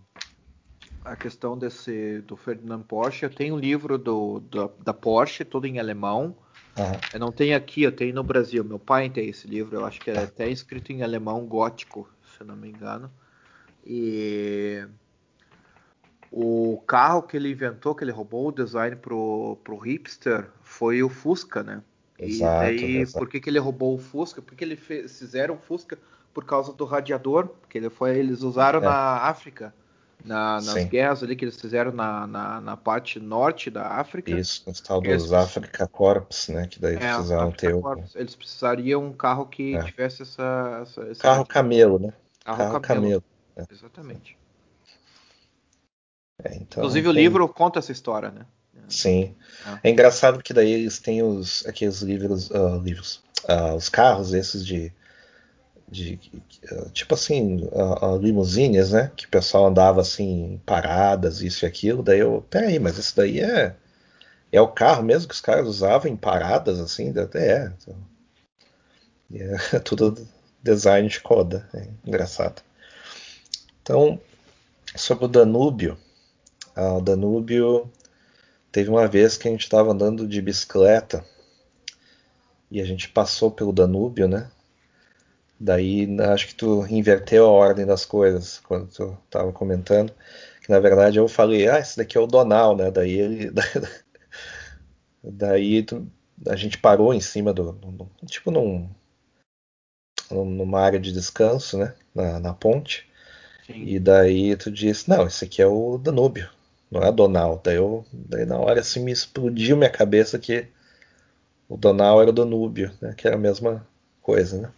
a 1.04 1.16
questão 1.16 1.56
desse 1.58 2.20
do 2.22 2.36
Ferdinand 2.36 2.82
Porsche, 2.82 3.24
eu 3.24 3.30
tenho 3.30 3.54
um 3.54 3.58
livro 3.58 3.98
do, 3.98 4.40
do 4.40 4.68
da 4.82 4.94
Porsche, 4.94 5.44
todo 5.44 5.66
em 5.66 5.78
alemão. 5.78 6.36
Uhum. 6.76 6.92
Eu 7.12 7.20
não 7.20 7.32
tenho 7.32 7.56
aqui, 7.56 7.82
eu 7.82 7.92
tenho 7.92 8.14
no 8.14 8.22
Brasil. 8.22 8.64
Meu 8.64 8.78
pai 8.78 9.08
tem 9.10 9.28
esse 9.28 9.46
livro, 9.46 9.76
eu 9.76 9.84
acho 9.84 10.00
que 10.00 10.10
é 10.10 10.22
até 10.22 10.48
escrito 10.48 10.92
em 10.92 11.02
alemão 11.02 11.46
gótico, 11.46 12.08
se 12.34 12.40
eu 12.40 12.46
não 12.46 12.56
me 12.56 12.68
engano. 12.68 13.10
E 13.86 14.86
o 16.30 16.82
carro 16.86 17.22
que 17.22 17.36
ele 17.36 17.50
inventou, 17.50 17.94
que 17.94 18.02
ele 18.02 18.10
roubou 18.10 18.48
o 18.48 18.52
design 18.52 18.96
pro, 18.96 19.56
pro 19.62 19.76
hipster, 19.76 20.50
foi 20.62 21.02
o 21.02 21.08
Fusca, 21.08 21.62
né? 21.62 21.82
Exato, 22.18 22.64
e 22.64 22.76
daí, 22.76 22.96
exato. 22.96 23.18
por 23.18 23.28
que, 23.28 23.40
que 23.40 23.50
ele 23.50 23.58
roubou 23.58 23.94
o 23.94 23.98
Fusca? 23.98 24.40
Porque 24.40 24.64
ele 24.64 24.76
fez, 24.76 25.18
fizeram 25.18 25.54
o 25.54 25.58
Fusca 25.58 25.98
por 26.34 26.44
causa 26.44 26.72
do 26.72 26.84
radiador, 26.84 27.46
porque 27.46 27.78
ele 27.78 27.88
foi, 27.88 28.18
eles 28.18 28.42
usaram 28.42 28.80
é. 28.80 28.82
na 28.82 29.18
África, 29.18 29.72
na, 30.24 30.54
nas 30.56 30.64
Sim. 30.66 30.88
guerras 30.88 31.22
ali 31.22 31.36
que 31.36 31.44
eles 31.44 31.58
fizeram 31.58 31.92
na, 31.92 32.26
na, 32.26 32.60
na, 32.60 32.76
parte 32.76 33.20
norte 33.20 33.70
da 33.70 33.86
África. 33.86 34.32
Isso, 34.32 34.64
os 34.66 34.80
tal 34.80 35.00
dos 35.00 35.32
Africa 35.32 35.86
Corps, 35.86 36.48
né? 36.48 36.66
Que 36.66 36.80
daí 36.80 36.96
é, 36.96 36.98
precisavam 36.98 37.52
ter. 37.52 37.80
Corps. 37.80 38.16
Eles 38.16 38.34
precisariam 38.34 39.04
um 39.04 39.12
carro 39.12 39.46
que 39.46 39.76
é. 39.76 39.84
tivesse 39.84 40.22
essa. 40.22 40.86
essa 41.10 41.22
carro 41.22 41.46
camelo, 41.46 41.98
né? 41.98 42.12
Carro, 42.44 42.58
carro 42.58 42.80
camelo. 42.80 43.02
camelo. 43.02 43.24
É. 43.56 43.64
Exatamente. 43.72 44.36
É, 46.42 46.56
então, 46.56 46.82
Inclusive 46.82 47.08
o 47.08 47.12
livro 47.12 47.48
conta 47.48 47.78
essa 47.78 47.92
história, 47.92 48.30
né? 48.30 48.44
Sim. 48.88 49.34
É. 49.82 49.88
é 49.88 49.90
engraçado 49.90 50.42
que 50.42 50.52
daí 50.52 50.72
eles 50.72 50.98
têm 50.98 51.22
os 51.22 51.64
aqueles 51.66 52.02
livros, 52.02 52.50
uh, 52.50 52.78
livros, 52.82 53.22
uh, 53.48 53.74
os 53.74 53.88
carros 53.88 54.34
esses 54.34 54.66
de, 54.66 54.92
de 55.94 56.18
uh, 56.72 56.90
tipo 56.90 57.14
assim, 57.14 57.68
limusines, 58.20 58.90
né? 58.90 59.12
Que 59.16 59.26
o 59.26 59.28
pessoal 59.28 59.66
andava 59.66 60.00
assim 60.00 60.60
paradas, 60.66 61.40
isso 61.40 61.64
e 61.64 61.66
aquilo. 61.66 62.02
Daí 62.02 62.18
eu, 62.18 62.44
peraí, 62.50 62.78
mas 62.78 62.98
isso 62.98 63.16
daí 63.16 63.40
é 63.40 63.76
é 64.52 64.60
o 64.60 64.68
carro 64.68 65.02
mesmo 65.02 65.28
que 65.28 65.34
os 65.34 65.40
caras 65.40 65.66
usavam 65.66 66.10
em 66.10 66.16
paradas 66.16 66.78
assim, 66.78 67.16
até 67.18 67.64
é. 67.64 67.72
Então, 67.76 67.96
é 69.34 69.78
tudo 69.82 70.26
design 70.62 71.08
de 71.08 71.20
coda, 71.20 71.68
é 71.74 71.88
engraçado. 72.06 72.62
Então, 73.82 74.20
sobre 74.94 75.24
o 75.24 75.28
Danúbio, 75.28 75.98
ao 76.74 77.00
Danúbio, 77.00 77.90
teve 78.70 78.90
uma 78.90 79.08
vez 79.08 79.36
que 79.36 79.48
a 79.48 79.50
gente 79.50 79.64
estava 79.64 79.90
andando 79.90 80.26
de 80.26 80.40
bicicleta 80.40 81.24
e 82.70 82.80
a 82.80 82.84
gente 82.84 83.08
passou 83.08 83.50
pelo 83.50 83.72
Danúbio, 83.72 84.28
né? 84.28 84.50
Daí 85.64 86.08
acho 86.20 86.48
que 86.48 86.54
tu 86.54 86.86
inverteu 86.88 87.46
a 87.46 87.50
ordem 87.50 87.86
das 87.86 88.04
coisas 88.04 88.60
quando 88.60 88.88
tu 88.88 89.16
estava 89.24 89.52
comentando. 89.52 90.12
Que 90.62 90.70
na 90.70 90.80
verdade 90.80 91.18
eu 91.18 91.28
falei, 91.28 91.68
ah, 91.68 91.78
esse 91.78 91.96
daqui 91.96 92.18
é 92.18 92.20
o 92.20 92.26
Donal, 92.26 92.76
né? 92.76 92.90
Daí 92.90 93.12
ele. 93.12 93.52
Daí 95.22 95.82
tu, 95.82 96.06
a 96.46 96.56
gente 96.56 96.78
parou 96.78 97.14
em 97.14 97.20
cima 97.20 97.52
do. 97.52 97.72
do 97.72 98.10
tipo 98.26 98.50
num, 98.50 98.90
numa 100.30 100.80
área 100.80 101.00
de 101.00 101.12
descanso, 101.12 101.78
né? 101.78 101.94
Na, 102.14 102.40
na 102.40 102.54
ponte. 102.54 103.08
Sim. 103.66 103.84
E 103.86 103.98
daí 103.98 104.56
tu 104.56 104.70
disse, 104.70 105.08
não, 105.08 105.26
esse 105.26 105.46
aqui 105.46 105.62
é 105.62 105.66
o 105.66 105.96
Danúbio 105.96 106.50
não 106.94 107.02
é 107.02 107.10
Donal. 107.12 107.60
Daí, 107.62 107.76
eu, 107.76 108.04
daí 108.12 108.46
na 108.46 108.56
hora 108.58 108.80
assim 108.80 109.02
me 109.02 109.12
explodiu 109.12 109.76
minha 109.76 109.90
cabeça 109.90 110.38
que 110.38 110.66
o 111.68 111.76
Donal 111.76 112.20
era 112.20 112.30
o 112.30 112.32
Danúbio, 112.32 112.92
né? 113.00 113.14
Que 113.16 113.26
era 113.26 113.36
a 113.36 113.38
mesma 113.38 113.86
coisa, 114.22 114.60
né? 114.60 114.72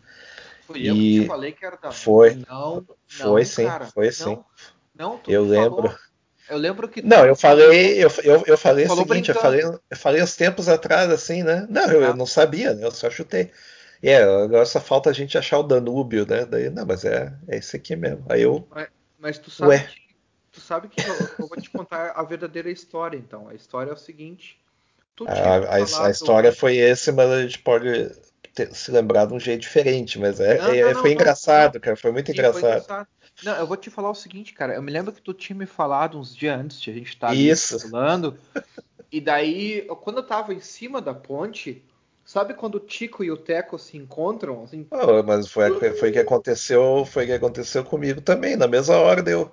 Foi 0.67 0.83
eu 0.83 0.95
que 0.95 1.21
te 1.21 1.27
falei 1.27 1.53
que 1.53 1.65
era 1.65 1.77
da 1.77 1.93
Foi. 1.93 2.43
Não, 2.49 2.85
foi 3.07 3.41
não, 3.41 3.45
sim, 3.45 3.67
cara. 3.67 3.87
foi 3.87 4.11
sim. 4.11 4.39
Não, 4.95 5.13
não 5.13 5.21
eu 5.29 5.45
lembro. 5.45 5.83
Falou. 5.83 5.99
Eu 6.49 6.59
lembro 6.59 6.89
que. 6.89 7.03
Não, 7.03 7.25
eu 7.25 7.35
falei, 7.35 8.03
eu, 8.03 8.11
eu, 8.23 8.45
eu 8.47 8.59
falei 8.59 8.87
o 8.87 8.97
seguinte, 8.97 9.31
eu 9.31 9.35
falei, 9.35 9.63
eu 9.65 9.97
falei 9.97 10.23
uns 10.23 10.37
tempos 10.37 10.69
atrás, 10.69 11.11
assim, 11.11 11.43
né? 11.43 11.67
Não, 11.69 11.91
eu, 11.91 12.05
ah. 12.05 12.09
eu 12.09 12.17
não 12.17 12.27
sabia, 12.27 12.75
né? 12.75 12.85
Eu 12.85 12.91
só 12.91 13.11
chutei. 13.11 13.51
E 14.03 14.09
é, 14.09 14.23
agora 14.23 14.65
só 14.65 14.81
falta 14.81 15.11
a 15.11 15.13
gente 15.13 15.37
achar 15.37 15.59
o 15.59 15.63
Danúbio, 15.63 16.27
né? 16.27 16.45
Daí, 16.45 16.71
não, 16.71 16.87
mas 16.87 17.05
é, 17.05 17.33
é 17.49 17.57
esse 17.57 17.77
aqui 17.77 17.97
mesmo. 17.97 18.25
Aí 18.29 18.43
eu. 18.43 18.67
Mas, 18.71 18.89
mas 19.19 19.39
tu 19.39 19.51
sabe 19.51 19.71
Ué. 19.71 19.79
que 19.81 20.07
tu 20.53 20.61
sabe 20.61 20.89
que 20.89 21.01
eu, 21.01 21.15
eu, 21.39 21.49
vou 21.49 21.61
te 21.61 21.71
contar 21.71 22.13
a 22.15 22.23
verdadeira 22.23 22.71
história, 22.71 23.17
então. 23.17 23.49
A 23.49 23.55
história 23.55 23.91
é 23.91 23.95
o 23.95 23.99
seguinte. 23.99 24.59
A, 25.27 25.33
a, 25.33 26.07
a, 26.07 26.11
história 26.11 26.53
foi 26.53 26.77
esse, 26.77 27.11
mas 27.11 27.31
a 27.31 27.43
gente 27.43 27.59
pode 27.61 28.11
ter, 28.55 28.75
se 28.75 28.91
lembrar 28.91 29.27
de 29.27 29.35
um 29.35 29.41
jeito 29.41 29.61
diferente. 29.61 30.19
Mas 30.19 30.41
é, 30.41 30.59
não, 30.59 30.71
é, 30.71 30.95
não, 30.95 31.01
foi 31.01 31.11
não, 31.11 31.21
engraçado, 31.21 31.81
cara. 31.81 31.97
Foi 31.97 32.13
muito 32.13 32.31
engraçado. 32.31 32.61
Foi 32.61 32.71
engraçado. 32.71 33.09
Não, 33.45 33.57
eu 33.57 33.67
vou 33.67 33.77
te 33.77 33.91
falar 33.91 34.11
o 34.11 34.15
seguinte, 34.15 34.55
cara. 34.55 34.75
Eu 34.75 34.83
me 34.83 34.91
lembro 34.91 35.13
que 35.13 35.21
tu 35.21 35.35
tinha 35.35 35.57
me 35.57 35.67
falado 35.67 36.19
uns 36.19 36.35
dias 36.35 36.59
antes 36.59 36.81
de 36.81 36.91
a 36.91 36.95
gente 36.95 37.09
estar 37.09 37.29
tá 37.29 37.79
falando. 37.81 38.39
E 39.11 39.21
daí, 39.21 39.87
quando 40.03 40.19
eu 40.19 40.23
tava 40.23 40.53
em 40.53 40.61
cima 40.61 41.01
da 41.01 41.15
ponte, 41.15 41.85
sabe 42.25 42.55
quando 42.55 42.77
o 42.77 42.81
Tico 42.81 43.23
e 43.23 43.31
o 43.31 43.37
Teco 43.37 43.79
se 43.79 43.97
encontram? 43.97 44.65
Assim, 44.65 44.87
oh, 44.91 45.23
mas 45.23 45.49
foi, 45.49 45.95
foi 45.95 46.11
que 46.11 46.19
aconteceu, 46.19 47.05
foi 47.05 47.27
que 47.27 47.33
aconteceu 47.33 47.85
comigo 47.85 48.21
também. 48.21 48.57
Na 48.57 48.67
mesma 48.67 48.97
hora 48.97 49.23
deu. 49.23 49.51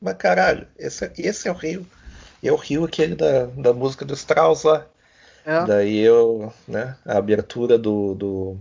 Mas 0.00 0.16
caralho, 0.16 0.66
esse, 0.78 1.10
esse 1.18 1.48
é 1.48 1.50
o 1.50 1.54
Rio. 1.54 1.86
E 2.42 2.48
é 2.48 2.52
o 2.52 2.56
Rio 2.56 2.84
aquele 2.84 3.14
da, 3.14 3.46
da 3.46 3.72
música 3.72 4.04
do 4.04 4.14
Strauss 4.14 4.64
lá. 4.64 4.86
É. 5.44 5.64
Daí 5.66 5.98
eu, 5.98 6.52
né, 6.66 6.96
a 7.04 7.18
abertura 7.18 7.78
do, 7.78 8.14
do 8.14 8.58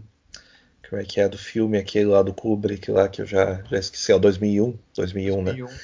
como 0.90 1.02
é 1.02 1.06
que 1.06 1.20
é 1.20 1.28
do 1.28 1.38
filme 1.38 1.78
aquele 1.78 2.06
lá 2.06 2.22
do 2.22 2.34
Kubrick 2.34 2.92
lá 2.92 3.08
que 3.08 3.22
eu 3.22 3.26
já, 3.26 3.64
já 3.64 3.78
esqueci, 3.80 4.12
é 4.12 4.16
o 4.16 4.20
2001, 4.20 4.78
2001, 4.96 5.44
2001. 5.44 5.66
né? 5.68 5.80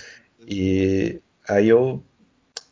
E 0.48 1.22
aí 1.48 1.68
eu 1.68 2.04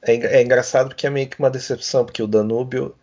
é, 0.03 0.13
é, 0.13 0.43
engraçado 0.43 0.89
porque 0.89 1.07
é 1.07 1.09
meio 1.09 1.27
que 1.27 1.39
uma 1.39 1.49
decepção 1.49 2.05
porque 2.05 2.21
o 2.21 2.27
Danúbio 2.27 2.95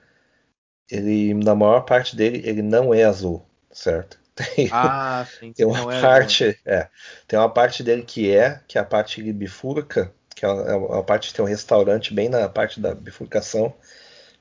ele 0.89 1.35
na 1.35 1.55
maior 1.55 1.81
parte 1.81 2.15
dele 2.15 2.43
ele 2.45 2.63
não 2.63 2.95
é 2.95 3.05
azul, 3.05 3.45
certo? 3.73 4.23
Tem, 4.35 4.69
ah, 4.73 5.25
sim, 5.39 5.53
tem 5.53 5.65
uma 5.65 5.95
é 5.95 6.01
parte, 6.01 6.45
é, 6.45 6.75
é, 6.75 6.89
tem 7.29 7.39
uma 7.39 7.49
parte 7.49 7.85
dele 7.85 8.03
que 8.03 8.35
é, 8.35 8.61
que 8.67 8.77
é 8.77 8.81
a 8.81 8.85
parte 8.85 9.23
de 9.23 9.33
bifurca, 9.33 10.13
que 10.35 10.45
é 10.45 10.49
uma, 10.49 10.63
é 10.63 10.75
uma 10.75 11.05
parte 11.05 11.29
que 11.29 11.35
tem 11.35 11.45
um 11.45 11.49
restaurante 11.49 12.13
bem 12.13 12.29
na 12.29 12.49
parte 12.49 12.81
da 12.81 12.97
bifurcação, 12.97 13.73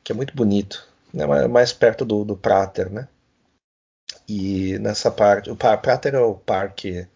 que 0.04 0.12
é 0.12 0.16
muito 0.16 0.36
bonito, 0.36 0.88
né? 1.14 1.26
mais 1.48 1.72
perto 1.72 2.04
do, 2.06 2.24
do 2.24 2.36
Prater, 2.36 2.90
né? 2.90 3.08
E 4.28 4.78
nessa 4.80 5.12
parte, 5.12 5.50
o 5.50 5.56
Prater 5.56 6.16
é 6.16 6.20
o 6.20 6.36
parque 6.36 7.08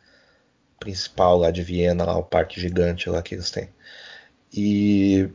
principal 0.80 1.38
lá 1.38 1.52
de 1.52 1.64
Viena, 1.64 2.06
lá, 2.06 2.18
o 2.18 2.24
parque 2.24 2.60
gigante 2.60 3.10
lá 3.10 3.22
que 3.22 3.36
eles 3.36 3.52
têm. 3.52 3.70
E 4.54 5.30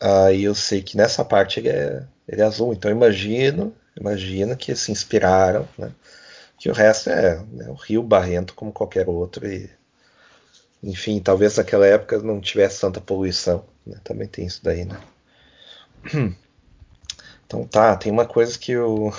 aí 0.00 0.44
eu 0.44 0.54
sei 0.54 0.82
que 0.82 0.96
nessa 0.96 1.24
parte 1.24 1.60
ele 1.60 1.68
é, 1.68 2.06
ele 2.28 2.40
é 2.40 2.44
azul, 2.44 2.72
então 2.72 2.90
imagino, 2.90 3.74
imagino 3.98 4.56
que 4.56 4.74
se 4.76 4.92
inspiraram, 4.92 5.68
né? 5.78 5.92
Que 6.58 6.70
o 6.70 6.74
resto 6.74 7.10
é 7.10 7.38
né, 7.50 7.68
o 7.68 7.74
rio 7.74 8.02
barrento 8.02 8.54
como 8.54 8.72
qualquer 8.72 9.08
outro 9.08 9.46
e 9.46 9.68
enfim, 10.82 11.20
talvez 11.20 11.56
naquela 11.56 11.86
época 11.86 12.18
não 12.18 12.40
tivesse 12.40 12.80
tanta 12.80 13.00
poluição, 13.00 13.64
né? 13.86 13.98
Também 14.04 14.28
tem 14.28 14.46
isso 14.46 14.62
daí, 14.64 14.84
né? 14.84 15.00
Então 17.52 17.66
tá, 17.66 17.94
tem 17.94 18.10
uma 18.10 18.24
coisa 18.24 18.58
que 18.58 18.74
o 18.78 19.12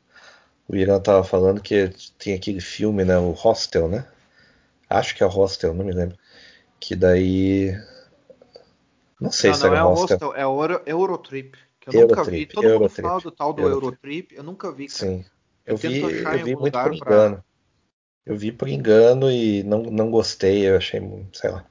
o 0.66 0.74
Irã 0.74 0.98
tava 0.98 1.22
falando 1.22 1.60
que 1.60 1.90
tem 2.18 2.32
aquele 2.32 2.60
filme, 2.60 3.04
né? 3.04 3.18
O 3.18 3.32
Hostel, 3.32 3.88
né? 3.88 4.08
Acho 4.88 5.14
que 5.14 5.22
é 5.22 5.26
o 5.26 5.28
Hostel, 5.28 5.74
não 5.74 5.84
me 5.84 5.92
lembro. 5.92 6.16
Que 6.80 6.96
daí. 6.96 7.78
Não 9.20 9.30
sei 9.30 9.50
não, 9.50 9.56
se 9.58 9.66
não 9.66 9.74
é 9.74 9.84
o 9.84 9.88
Hostel. 9.88 10.16
Hostel. 10.16 10.34
É 10.34 10.46
o 10.46 10.64
Eurotrip. 10.86 11.58
Que 11.78 11.90
eu 11.90 12.00
Eurotrip, 12.00 12.16
nunca 12.16 12.30
vi. 12.30 12.46
Todo 12.46 12.64
Eurotrip, 12.64 13.02
mundo 13.02 13.08
fala 13.10 13.20
do 13.20 13.30
tal 13.30 13.52
do 13.52 13.62
Eurotrip. 13.62 13.84
Eurotrip. 13.84 14.34
Eu 14.34 14.42
nunca 14.42 14.72
vi, 14.72 14.86
cara. 14.86 15.10
Sim. 15.12 15.24
Eu, 15.66 15.74
eu 15.74 15.76
vi, 15.76 16.00
eu 16.00 16.44
vi 16.44 16.56
muito 16.56 16.82
por 16.82 16.94
engano. 16.94 17.36
Pra... 17.36 17.44
Eu 18.24 18.38
vi 18.38 18.50
por 18.50 18.68
engano 18.68 19.30
e 19.30 19.62
não, 19.62 19.82
não 19.82 20.10
gostei, 20.10 20.66
eu 20.66 20.78
achei, 20.78 21.02
sei 21.34 21.50
lá. 21.50 21.66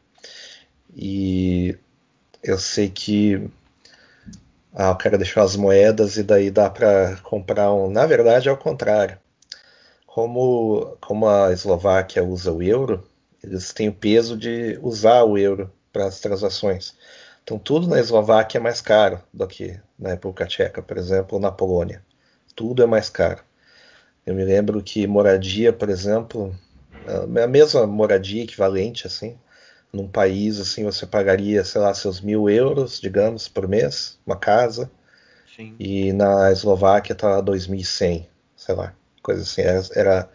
E 0.95 1.75
eu 2.43 2.59
sei 2.59 2.87
que 2.87 3.49
ah, 4.73 4.91
o 4.91 4.97
cara 4.97 5.17
deixou 5.17 5.43
as 5.43 5.55
moedas 5.55 6.17
e 6.17 6.23
daí 6.23 6.49
dá 6.49 6.69
para 6.69 7.17
comprar 7.23 7.73
um. 7.73 7.89
Na 7.89 8.05
verdade, 8.05 8.49
é 8.49 8.51
o 8.51 8.57
contrário. 8.57 9.17
Como, 10.07 10.97
como 11.01 11.27
a 11.27 11.51
Eslováquia 11.51 12.23
usa 12.23 12.51
o 12.51 12.61
euro, 12.61 13.07
eles 13.43 13.73
têm 13.73 13.89
o 13.89 13.93
peso 13.93 14.37
de 14.37 14.79
usar 14.81 15.23
o 15.23 15.37
euro 15.37 15.71
para 15.91 16.05
as 16.05 16.19
transações. 16.19 16.95
Então, 17.43 17.59
tudo 17.59 17.87
na 17.87 17.99
Eslováquia 17.99 18.57
é 18.57 18.61
mais 18.61 18.81
caro 18.81 19.21
do 19.33 19.47
que 19.47 19.79
na 19.99 20.09
República 20.09 20.45
Tcheca, 20.45 20.81
por 20.81 20.97
exemplo, 20.97 21.35
ou 21.35 21.41
na 21.41 21.51
Polônia. 21.51 22.03
Tudo 22.55 22.83
é 22.83 22.85
mais 22.85 23.09
caro. 23.09 23.43
Eu 24.25 24.33
me 24.33 24.43
lembro 24.45 24.81
que 24.81 25.05
moradia, 25.05 25.73
por 25.73 25.89
exemplo, 25.89 26.55
a 27.05 27.47
mesma 27.47 27.85
moradia 27.85 28.43
equivalente, 28.43 29.05
assim, 29.05 29.37
num 29.93 30.07
país 30.07 30.59
assim 30.59 30.83
você 30.83 31.05
pagaria, 31.05 31.63
sei 31.63 31.79
lá, 31.79 31.93
seus 31.93 32.19
mil 32.19 32.49
euros, 32.49 32.99
digamos, 32.99 33.47
por 33.47 33.67
mês, 33.67 34.19
uma 34.25 34.35
casa. 34.35 34.91
Sim. 35.55 35.75
E 35.79 36.11
na 36.13 36.51
Eslováquia 36.51 37.13
tá 37.13 37.39
2.100, 37.39 38.27
sei 38.55 38.75
lá, 38.75 38.93
coisa 39.21 39.43
assim. 39.43 39.61
Era, 39.61 39.81
era 39.95 40.29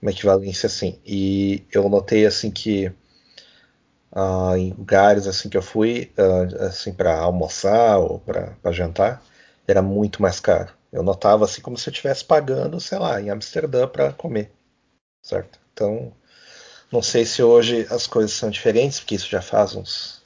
uma 0.00 0.10
equivalência 0.10 0.66
assim. 0.66 1.00
E 1.06 1.64
eu 1.72 1.88
notei 1.88 2.26
assim 2.26 2.50
que 2.50 2.92
uh, 4.12 4.56
em 4.56 4.72
lugares 4.72 5.26
assim 5.26 5.48
que 5.48 5.56
eu 5.56 5.62
fui, 5.62 6.12
uh, 6.18 6.64
assim 6.66 6.92
para 6.92 7.18
almoçar 7.18 7.98
ou 7.98 8.20
para 8.20 8.72
jantar, 8.72 9.22
era 9.66 9.80
muito 9.80 10.20
mais 10.20 10.38
caro. 10.38 10.72
Eu 10.92 11.02
notava 11.02 11.44
assim 11.44 11.62
como 11.62 11.78
se 11.78 11.88
eu 11.88 11.92
estivesse 11.92 12.24
pagando, 12.24 12.78
sei 12.80 12.98
lá, 12.98 13.20
em 13.20 13.30
Amsterdã 13.30 13.86
para 13.88 14.12
comer, 14.12 14.50
certo? 15.22 15.58
Então 15.72 16.12
não 16.90 17.02
sei 17.02 17.24
se 17.24 17.42
hoje 17.42 17.86
as 17.90 18.06
coisas 18.06 18.32
são 18.32 18.50
diferentes, 18.50 19.00
porque 19.00 19.14
isso 19.14 19.28
já 19.28 19.42
faz 19.42 19.74
uns, 19.74 20.22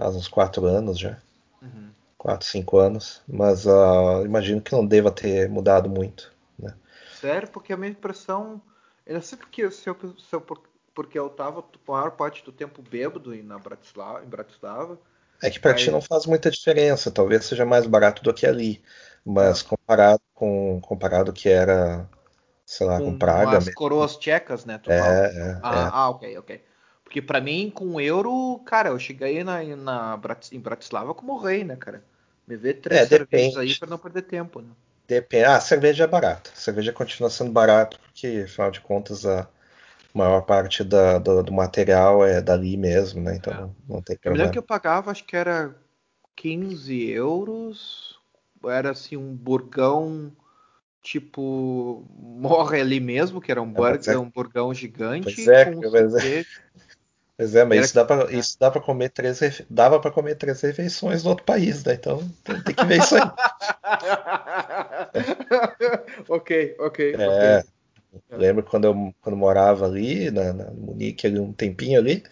faz 0.00 0.16
uns 0.16 0.28
quatro 0.28 0.64
anos 0.66 0.98
já. 0.98 1.18
Uhum. 1.60 1.90
Quatro, 2.16 2.46
cinco 2.46 2.78
anos. 2.78 3.20
Mas 3.28 3.66
uh, 3.66 4.24
imagino 4.24 4.62
que 4.62 4.72
não 4.72 4.86
deva 4.86 5.10
ter 5.10 5.48
mudado 5.48 5.90
muito. 5.90 6.32
Né? 6.58 6.74
Sério? 7.20 7.48
Porque 7.48 7.72
a 7.72 7.76
minha 7.76 7.90
impressão. 7.90 8.60
Eu 9.06 9.20
sei 9.20 9.36
porque, 9.36 9.70
se 9.70 9.88
eu, 9.88 9.96
se 10.18 10.34
eu, 10.34 10.40
porque 10.94 11.18
eu 11.18 11.28
tava 11.28 11.60
a 11.60 11.92
maior 11.92 12.12
parte 12.12 12.44
do 12.44 12.52
tempo 12.52 12.82
bêbado 12.82 13.34
na 13.42 13.58
Bratislava, 13.58 14.24
em 14.24 14.28
Bratislava. 14.28 14.98
É 15.42 15.50
que 15.50 15.58
para 15.58 15.74
ti 15.74 15.90
não 15.90 16.00
faz 16.00 16.26
muita 16.26 16.50
diferença. 16.50 17.10
Talvez 17.10 17.44
seja 17.44 17.66
mais 17.66 17.86
barato 17.86 18.22
do 18.22 18.32
que 18.32 18.46
ali. 18.46 18.82
Mas 19.24 19.60
é. 19.60 19.64
comparado 19.64 20.22
com 20.34 20.80
comparado 20.80 21.32
que 21.32 21.48
era 21.48 22.08
sei 22.70 22.86
lá, 22.86 22.98
com, 22.98 23.06
com 23.06 23.18
Praga. 23.18 23.58
As 23.58 23.68
coroas 23.74 24.16
tchecas, 24.16 24.64
né? 24.64 24.80
É, 24.86 24.94
é, 24.94 25.58
ah, 25.60 25.74
é. 25.74 25.90
ah, 25.92 26.08
ok, 26.10 26.38
ok. 26.38 26.64
Porque 27.02 27.20
para 27.20 27.40
mim, 27.40 27.68
com 27.68 28.00
euro, 28.00 28.60
cara, 28.64 28.90
eu 28.90 28.98
cheguei 28.98 29.42
na, 29.42 29.60
na, 29.74 30.20
em 30.52 30.60
Bratislava 30.60 31.12
como 31.12 31.36
rei, 31.36 31.64
né, 31.64 31.74
cara? 31.74 32.04
Me 32.46 32.56
vê 32.56 32.72
três 32.72 33.00
é, 33.00 33.06
cervejas 33.06 33.56
aí 33.56 33.74
para 33.76 33.90
não 33.90 33.98
perder 33.98 34.22
tempo, 34.22 34.60
né? 34.60 34.68
Depende. 35.08 35.46
Ah, 35.46 35.56
a 35.56 35.60
cerveja 35.60 36.04
é 36.04 36.06
barata. 36.06 36.50
A 36.54 36.56
cerveja 36.56 36.92
continua 36.92 37.28
sendo 37.28 37.50
barata 37.50 37.98
porque, 37.98 38.44
afinal 38.44 38.70
de 38.70 38.80
contas, 38.80 39.26
a 39.26 39.48
maior 40.14 40.42
parte 40.42 40.84
da, 40.84 41.18
do, 41.18 41.42
do, 41.42 41.52
material 41.52 42.24
é 42.24 42.40
dali 42.40 42.76
mesmo, 42.76 43.20
né? 43.20 43.34
Então 43.34 43.52
é. 43.52 43.92
não, 43.92 44.00
tem 44.00 44.16
problema. 44.16 44.26
Eu 44.26 44.34
lembro 44.34 44.52
que 44.52 44.58
eu 44.58 44.62
pagava, 44.62 45.10
acho 45.10 45.24
que 45.24 45.34
era 45.34 45.74
15 46.36 47.10
euros. 47.10 48.20
Era 48.64 48.92
assim, 48.92 49.16
um 49.16 49.34
burgão 49.34 50.30
tipo, 51.02 52.06
morre 52.16 52.80
ali 52.80 53.00
mesmo, 53.00 53.40
que 53.40 53.50
era 53.50 53.60
um, 53.60 53.72
burger, 53.72 54.14
é, 54.14 54.18
um 54.18 54.30
burgão 54.30 54.72
gigante. 54.72 55.34
Pois 55.34 55.48
é, 55.48 55.70
mas 55.70 56.14
é. 56.14 56.44
É, 57.40 57.64
mas 57.64 57.86
isso 57.86 57.94
dá, 57.94 58.04
pra, 58.04 58.30
isso 58.30 58.56
dá 58.60 58.70
pra 58.70 58.82
comer 58.82 59.08
três 59.08 59.62
dava 59.70 59.98
para 59.98 60.10
comer 60.10 60.34
três 60.34 60.60
refeições 60.60 61.24
no 61.24 61.30
outro 61.30 61.46
país, 61.46 61.82
né? 61.84 61.94
Então 61.94 62.18
tem, 62.44 62.62
tem 62.62 62.74
que 62.74 62.84
ver 62.84 62.98
isso 62.98 63.16
aí. 63.16 63.22
ok, 66.28 66.76
ok. 66.78 67.14
É, 67.14 67.64
okay. 68.12 68.38
Lembro 68.38 68.62
quando 68.62 68.84
eu 68.84 69.14
quando 69.22 69.38
morava 69.38 69.86
ali 69.86 70.30
na, 70.30 70.52
na 70.52 70.70
Munique, 70.70 71.26
ali, 71.26 71.40
um 71.40 71.50
tempinho 71.50 71.98
ali, 71.98 72.22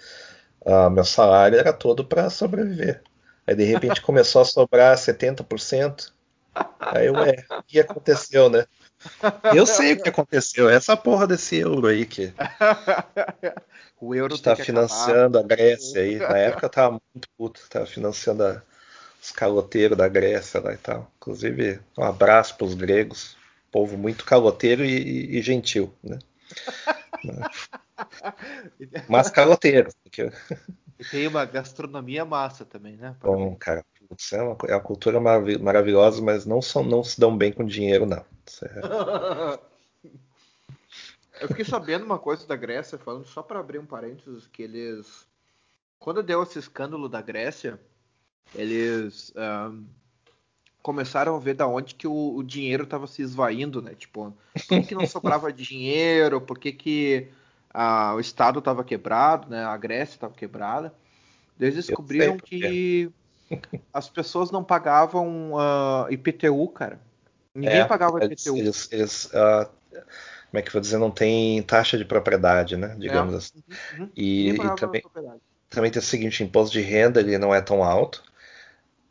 uh, 0.67 0.91
meu 0.91 1.07
salário 1.07 1.59
era 1.59 1.73
todo 1.73 2.05
para 2.05 2.29
sobreviver. 2.29 3.01
Aí 3.47 3.55
de 3.55 3.65
repente 3.65 4.03
começou 4.03 4.43
a 4.43 4.45
sobrar 4.45 4.95
70%. 4.95 6.13
Aí, 6.81 7.11
ué, 7.11 7.45
o 7.51 7.63
que 7.63 7.81
aconteceu, 7.81 8.49
né? 8.49 8.67
Eu 9.55 9.67
sei 9.67 9.93
o 9.93 10.03
que 10.03 10.09
aconteceu. 10.09 10.69
Essa 10.69 10.97
porra 10.97 11.27
desse 11.27 11.57
euro 11.57 11.87
aí 11.87 12.05
que. 12.07 12.33
o 14.01 14.15
euro 14.15 14.35
está 14.35 14.57
financiando 14.57 15.39
acabar. 15.39 15.55
a 15.55 15.57
Grécia 15.57 16.03
aí. 16.03 16.17
Na 16.17 16.39
época 16.39 16.67
eu 16.67 16.71
tava 16.71 16.91
muito 17.15 17.29
puto, 17.37 17.61
tava 17.69 17.87
financiando 17.87 18.45
a, 18.45 18.63
os 19.23 19.31
caloteiros 19.31 19.97
da 19.97 20.09
Grécia 20.09 20.61
lá 20.61 20.73
e 20.73 20.79
tal. 20.79 21.11
Inclusive, 21.17 21.81
um 21.97 22.05
abraço 22.05 22.57
para 22.57 22.67
os 22.67 22.75
gregos. 22.75 23.37
Povo 23.71 23.99
muito 23.99 24.25
caloteiro 24.25 24.85
e, 24.85 24.97
e, 24.97 25.39
e 25.39 25.43
gentil, 25.43 25.93
né? 26.03 26.19
Mas 29.09 29.30
caloteiro. 29.30 29.90
Porque... 30.03 30.30
E 30.99 31.05
tem 31.05 31.26
uma 31.26 31.44
gastronomia 31.44 32.24
massa 32.24 32.64
também, 32.64 32.96
né? 32.96 33.14
Bom, 33.20 33.55
cara, 33.55 33.84
é, 34.32 34.42
uma, 34.42 34.57
é 34.66 34.74
uma 34.74 34.80
cultura 34.80 35.20
maravilhosa, 35.20 36.20
mas 36.20 36.44
não, 36.44 36.61
são, 36.61 36.82
não 36.82 37.05
se 37.05 37.20
dão 37.20 37.36
bem 37.36 37.53
com 37.53 37.64
dinheiro, 37.64 38.05
não. 38.05 38.24
É... 38.62 39.59
Eu 41.40 41.46
fiquei 41.46 41.64
sabendo 41.64 42.05
uma 42.05 42.18
coisa 42.18 42.44
da 42.49 42.57
Grécia, 42.57 42.99
falando 42.99 43.24
só 43.24 43.44
para 43.44 43.61
abrir 43.61 43.78
um 43.78 43.86
parênteses, 43.86 44.49
que 44.49 44.61
eles 44.61 45.28
quando 45.99 46.22
deu 46.22 46.42
esse 46.42 46.59
escândalo 46.59 47.09
da 47.09 47.20
Grécia, 47.20 47.78
eles 48.55 49.32
um, 49.36 49.84
começaram 50.82 51.36
a 51.36 51.38
ver 51.38 51.55
da 51.55 51.66
onde 51.66 51.94
que 51.94 52.07
o, 52.07 52.36
o 52.36 52.42
dinheiro 52.42 52.84
estava 52.84 53.07
se 53.07 53.20
esvaindo, 53.20 53.82
né? 53.82 53.94
Tipo, 53.94 54.34
por 54.53 54.66
que, 54.68 54.82
que 54.82 54.94
não 54.94 55.07
sobrava 55.07 55.53
dinheiro? 55.53 56.40
Por 56.40 56.59
que, 56.59 56.72
que 56.72 57.28
uh, 57.79 58.16
o 58.16 58.20
Estado 58.20 58.59
estava 58.59 58.83
quebrado, 58.83 59.49
né? 59.49 59.64
A 59.64 59.76
Grécia 59.76 60.14
estava 60.14 60.35
quebrada. 60.35 60.93
Eles 61.61 61.74
descobriram 61.74 62.37
que 62.37 63.11
as 63.93 64.09
pessoas 64.09 64.51
não 64.51 64.62
pagavam 64.62 65.53
uh, 65.53 65.59
ah, 65.59 66.07
IPTU, 66.11 66.68
cara. 66.68 67.01
Ninguém 67.55 67.81
é, 67.81 67.85
pagava 67.85 68.24
IPTU. 68.24 68.57
Eles, 68.57 68.89
eles 68.93 69.24
uh, 69.26 69.68
como 70.51 70.59
é 70.59 70.62
que 70.62 70.68
eu 70.68 70.72
vou 70.72 70.81
dizer, 70.81 70.99
não 70.99 71.11
tem 71.11 71.62
taxa 71.62 71.99
de 71.99 72.05
propriedade, 72.05 72.76
né? 72.76 72.95
Digamos 72.99 73.35
é. 73.35 73.37
assim. 73.37 73.62
Uhum. 73.97 74.05
uhum. 74.05 74.11
E, 74.16 74.51
e 74.51 74.76
também, 74.76 75.03
também 75.68 75.91
tem 75.91 76.01
o 76.01 76.05
seguinte, 76.05 76.43
imposto 76.43 76.72
de 76.72 76.81
renda 76.81 77.20
ele 77.20 77.39
não 77.39 77.55
é 77.55 77.61
tão 77.61 77.83
alto, 77.83 78.22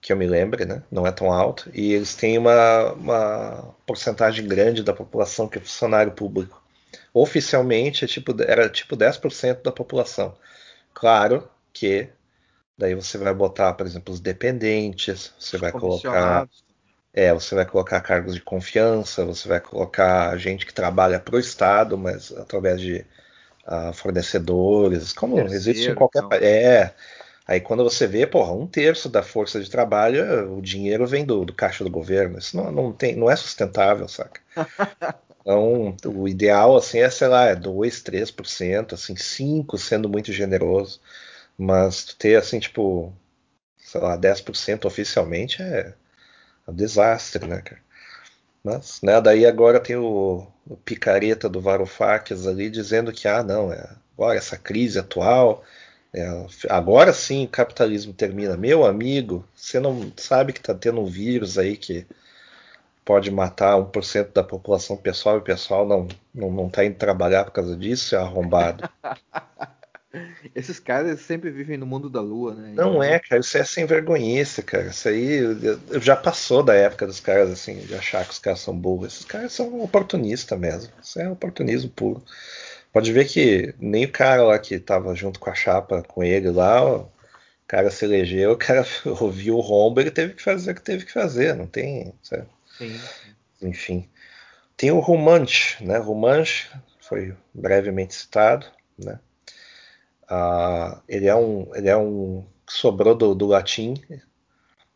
que 0.01 0.13
eu 0.13 0.17
me 0.17 0.25
lembre, 0.25 0.65
né? 0.65 0.83
Não 0.91 1.05
é 1.05 1.11
tão 1.11 1.31
alto. 1.31 1.69
E 1.73 1.93
eles 1.93 2.15
têm 2.15 2.37
uma, 2.37 2.93
uma 2.93 3.75
porcentagem 3.85 4.47
grande 4.47 4.83
da 4.83 4.93
população 4.93 5.47
que 5.47 5.57
é 5.57 5.61
funcionário 5.61 6.11
público. 6.11 6.63
Oficialmente 7.17 8.05
é 8.05 8.07
tipo, 8.07 8.35
era 8.41 8.69
tipo 8.69 8.95
10% 8.95 9.63
da 9.63 9.71
população. 9.71 10.35
Claro 10.93 11.49
que 11.73 12.09
daí 12.77 12.93
você 12.95 13.17
vai 13.17 13.33
botar, 13.33 13.73
por 13.73 13.85
exemplo, 13.85 14.13
os 14.13 14.19
dependentes, 14.19 15.33
você 15.39 15.57
vai 15.57 15.71
colocar 15.71 16.47
é, 17.13 17.33
você 17.33 17.55
vai 17.55 17.65
colocar 17.65 17.99
cargos 18.01 18.35
de 18.35 18.41
confiança, 18.41 19.25
você 19.25 19.47
vai 19.47 19.59
colocar 19.59 20.37
gente 20.37 20.67
que 20.67 20.73
trabalha 20.73 21.19
para 21.19 21.35
o 21.35 21.39
Estado, 21.39 21.97
mas 21.97 22.31
através 22.31 22.79
de 22.79 23.03
uh, 23.65 23.91
fornecedores, 23.91 25.13
como 25.13 25.35
Terceiro, 25.35 25.55
existe 25.55 25.89
em 25.89 25.95
qualquer 25.95 26.21
país. 26.27 26.43
É. 26.43 26.93
Aí 27.47 27.59
quando 27.59 27.83
você 27.83 28.05
vê, 28.05 28.27
porra, 28.27 28.51
um 28.51 28.67
terço 28.67 29.09
da 29.09 29.23
força 29.23 29.59
de 29.59 29.67
trabalho, 29.67 30.57
o 30.57 30.61
dinheiro 30.61 31.07
vem 31.07 31.25
do, 31.25 31.43
do 31.43 31.53
caixa 31.53 31.83
do 31.83 31.89
governo. 31.89 32.37
Isso 32.37 32.55
não, 32.55 32.71
não, 32.71 32.91
tem, 32.91 33.15
não 33.15 33.31
é 33.31 33.35
sustentável, 33.35 34.07
saca? 34.07 34.39
Então, 35.47 35.95
o 36.05 36.27
ideal, 36.27 36.75
assim, 36.75 36.99
é, 36.99 37.09
sei 37.09 37.27
lá, 37.29 37.45
é 37.45 37.55
2, 37.55 38.01
3%, 38.01 38.93
assim, 38.95 39.15
5% 39.15 39.77
sendo 39.77 40.09
muito 40.09 40.31
generoso. 40.33 40.99
Mas 41.57 42.05
ter, 42.15 42.35
assim, 42.37 42.59
tipo, 42.59 43.13
sei 43.77 44.01
lá, 44.01 44.17
10% 44.17 44.85
oficialmente 44.85 45.61
é, 45.61 45.93
um 46.67 46.73
desastre, 46.73 47.47
né, 47.47 47.61
cara? 47.61 47.81
Mas, 48.63 49.01
né, 49.03 49.21
daí 49.21 49.45
agora 49.45 49.79
tem 49.79 49.95
o, 49.97 50.47
o 50.67 50.77
picareta 50.77 51.49
do 51.49 51.61
Varoufakis 51.61 52.47
ali 52.47 52.69
dizendo 52.69 53.11
que, 53.13 53.27
ah, 53.27 53.43
não, 53.43 53.71
é, 53.73 53.89
agora 54.17 54.37
essa 54.37 54.57
crise 54.57 54.99
atual, 54.99 55.63
é, 56.13 56.27
agora 56.69 57.13
sim 57.13 57.45
o 57.45 57.49
capitalismo 57.49 58.13
termina. 58.13 58.57
Meu 58.57 58.85
amigo, 58.85 59.47
você 59.55 59.79
não 59.79 60.11
sabe 60.17 60.53
que 60.53 60.61
tá 60.61 60.73
tendo 60.75 61.01
um 61.01 61.05
vírus 61.05 61.57
aí 61.57 61.77
que 61.77 62.05
pode 63.07 63.31
matar 63.31 63.77
1% 63.77 64.33
da 64.33 64.43
população 64.43 64.97
pessoal 64.97 65.35
e 65.35 65.39
o 65.39 65.41
pessoal 65.41 65.87
não, 65.87 66.09
não, 66.35 66.51
não 66.51 66.69
tá 66.69 66.83
indo 66.83 66.97
trabalhar 66.97 67.45
por 67.45 67.51
causa 67.51 67.73
disso, 67.73 68.13
é 68.13 68.19
arrombado. 68.19 68.83
Esses 70.53 70.77
caras 70.77 71.21
sempre 71.21 71.49
vivem 71.49 71.77
no 71.77 71.85
mundo 71.85 72.09
da 72.09 72.19
lua, 72.19 72.53
né? 72.53 72.73
Não 72.75 73.01
é, 73.01 73.17
cara, 73.19 73.39
isso 73.39 73.57
é 73.57 73.63
sem 73.63 73.85
vergonhice, 73.85 74.61
cara. 74.61 74.87
Isso 74.87 75.07
aí 75.07 75.39
já 76.01 76.17
passou 76.17 76.61
da 76.61 76.73
época 76.73 77.07
dos 77.07 77.21
caras, 77.21 77.49
assim, 77.49 77.79
de 77.79 77.95
achar 77.95 78.25
que 78.25 78.31
os 78.31 78.39
caras 78.39 78.59
são 78.59 78.77
burros. 78.77 79.13
Esses 79.13 79.25
caras 79.25 79.53
são 79.53 79.79
oportunistas 79.81 80.59
mesmo. 80.59 80.91
Isso 81.01 81.21
é 81.21 81.29
oportunismo 81.29 81.89
puro. 81.91 82.21
Pode 82.91 83.13
ver 83.13 83.25
que 83.25 83.73
nem 83.79 84.05
o 84.05 84.11
cara 84.11 84.43
lá 84.43 84.59
que 84.59 84.79
tava 84.79 85.15
junto 85.15 85.39
com 85.39 85.49
a 85.49 85.55
chapa 85.55 86.03
com 86.03 86.23
ele 86.23 86.49
lá, 86.49 86.83
o 86.83 87.09
cara 87.67 87.89
se 87.89 88.03
elegeu, 88.03 88.51
o 88.51 88.57
cara 88.57 88.85
ouviu 89.21 89.55
o 89.55 89.61
rombo, 89.61 90.01
ele 90.01 90.11
teve 90.11 90.33
que 90.33 90.43
fazer 90.43 90.71
o 90.71 90.75
que 90.75 90.81
teve 90.81 91.05
que 91.05 91.13
fazer, 91.13 91.55
não 91.55 91.67
tem. 91.67 92.13
Sabe? 92.21 92.47
Sim. 92.77 92.99
Enfim. 93.61 94.09
Tem 94.75 94.91
o 94.91 94.99
Romanche, 94.99 95.83
né? 95.83 95.97
Romanche 95.97 96.69
foi 96.99 97.35
brevemente 97.53 98.13
citado, 98.13 98.65
né? 98.97 99.19
Uh, 100.29 101.01
ele 101.07 101.27
é 101.27 101.35
um, 101.35 101.73
ele 101.73 101.87
é 101.87 101.95
um 101.95 102.45
sobrou 102.69 103.15
do, 103.15 103.33
do, 103.33 103.47
latim, 103.47 103.93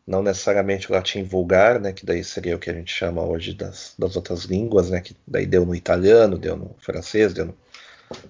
não 0.06 0.22
necessariamente 0.22 0.90
o 0.90 0.94
latim 0.94 1.22
vulgar, 1.22 1.80
né, 1.80 1.92
que 1.92 2.04
daí 2.04 2.22
seria 2.22 2.54
o 2.54 2.58
que 2.58 2.68
a 2.68 2.74
gente 2.74 2.92
chama 2.92 3.22
hoje 3.22 3.54
das, 3.54 3.94
das 3.98 4.14
outras 4.14 4.42
línguas, 4.42 4.90
né, 4.90 5.00
que 5.00 5.16
daí 5.26 5.46
deu 5.46 5.64
no 5.64 5.74
italiano, 5.74 6.36
deu 6.36 6.54
no 6.54 6.76
francês, 6.80 7.32
deu 7.32 7.46
no, 7.46 7.56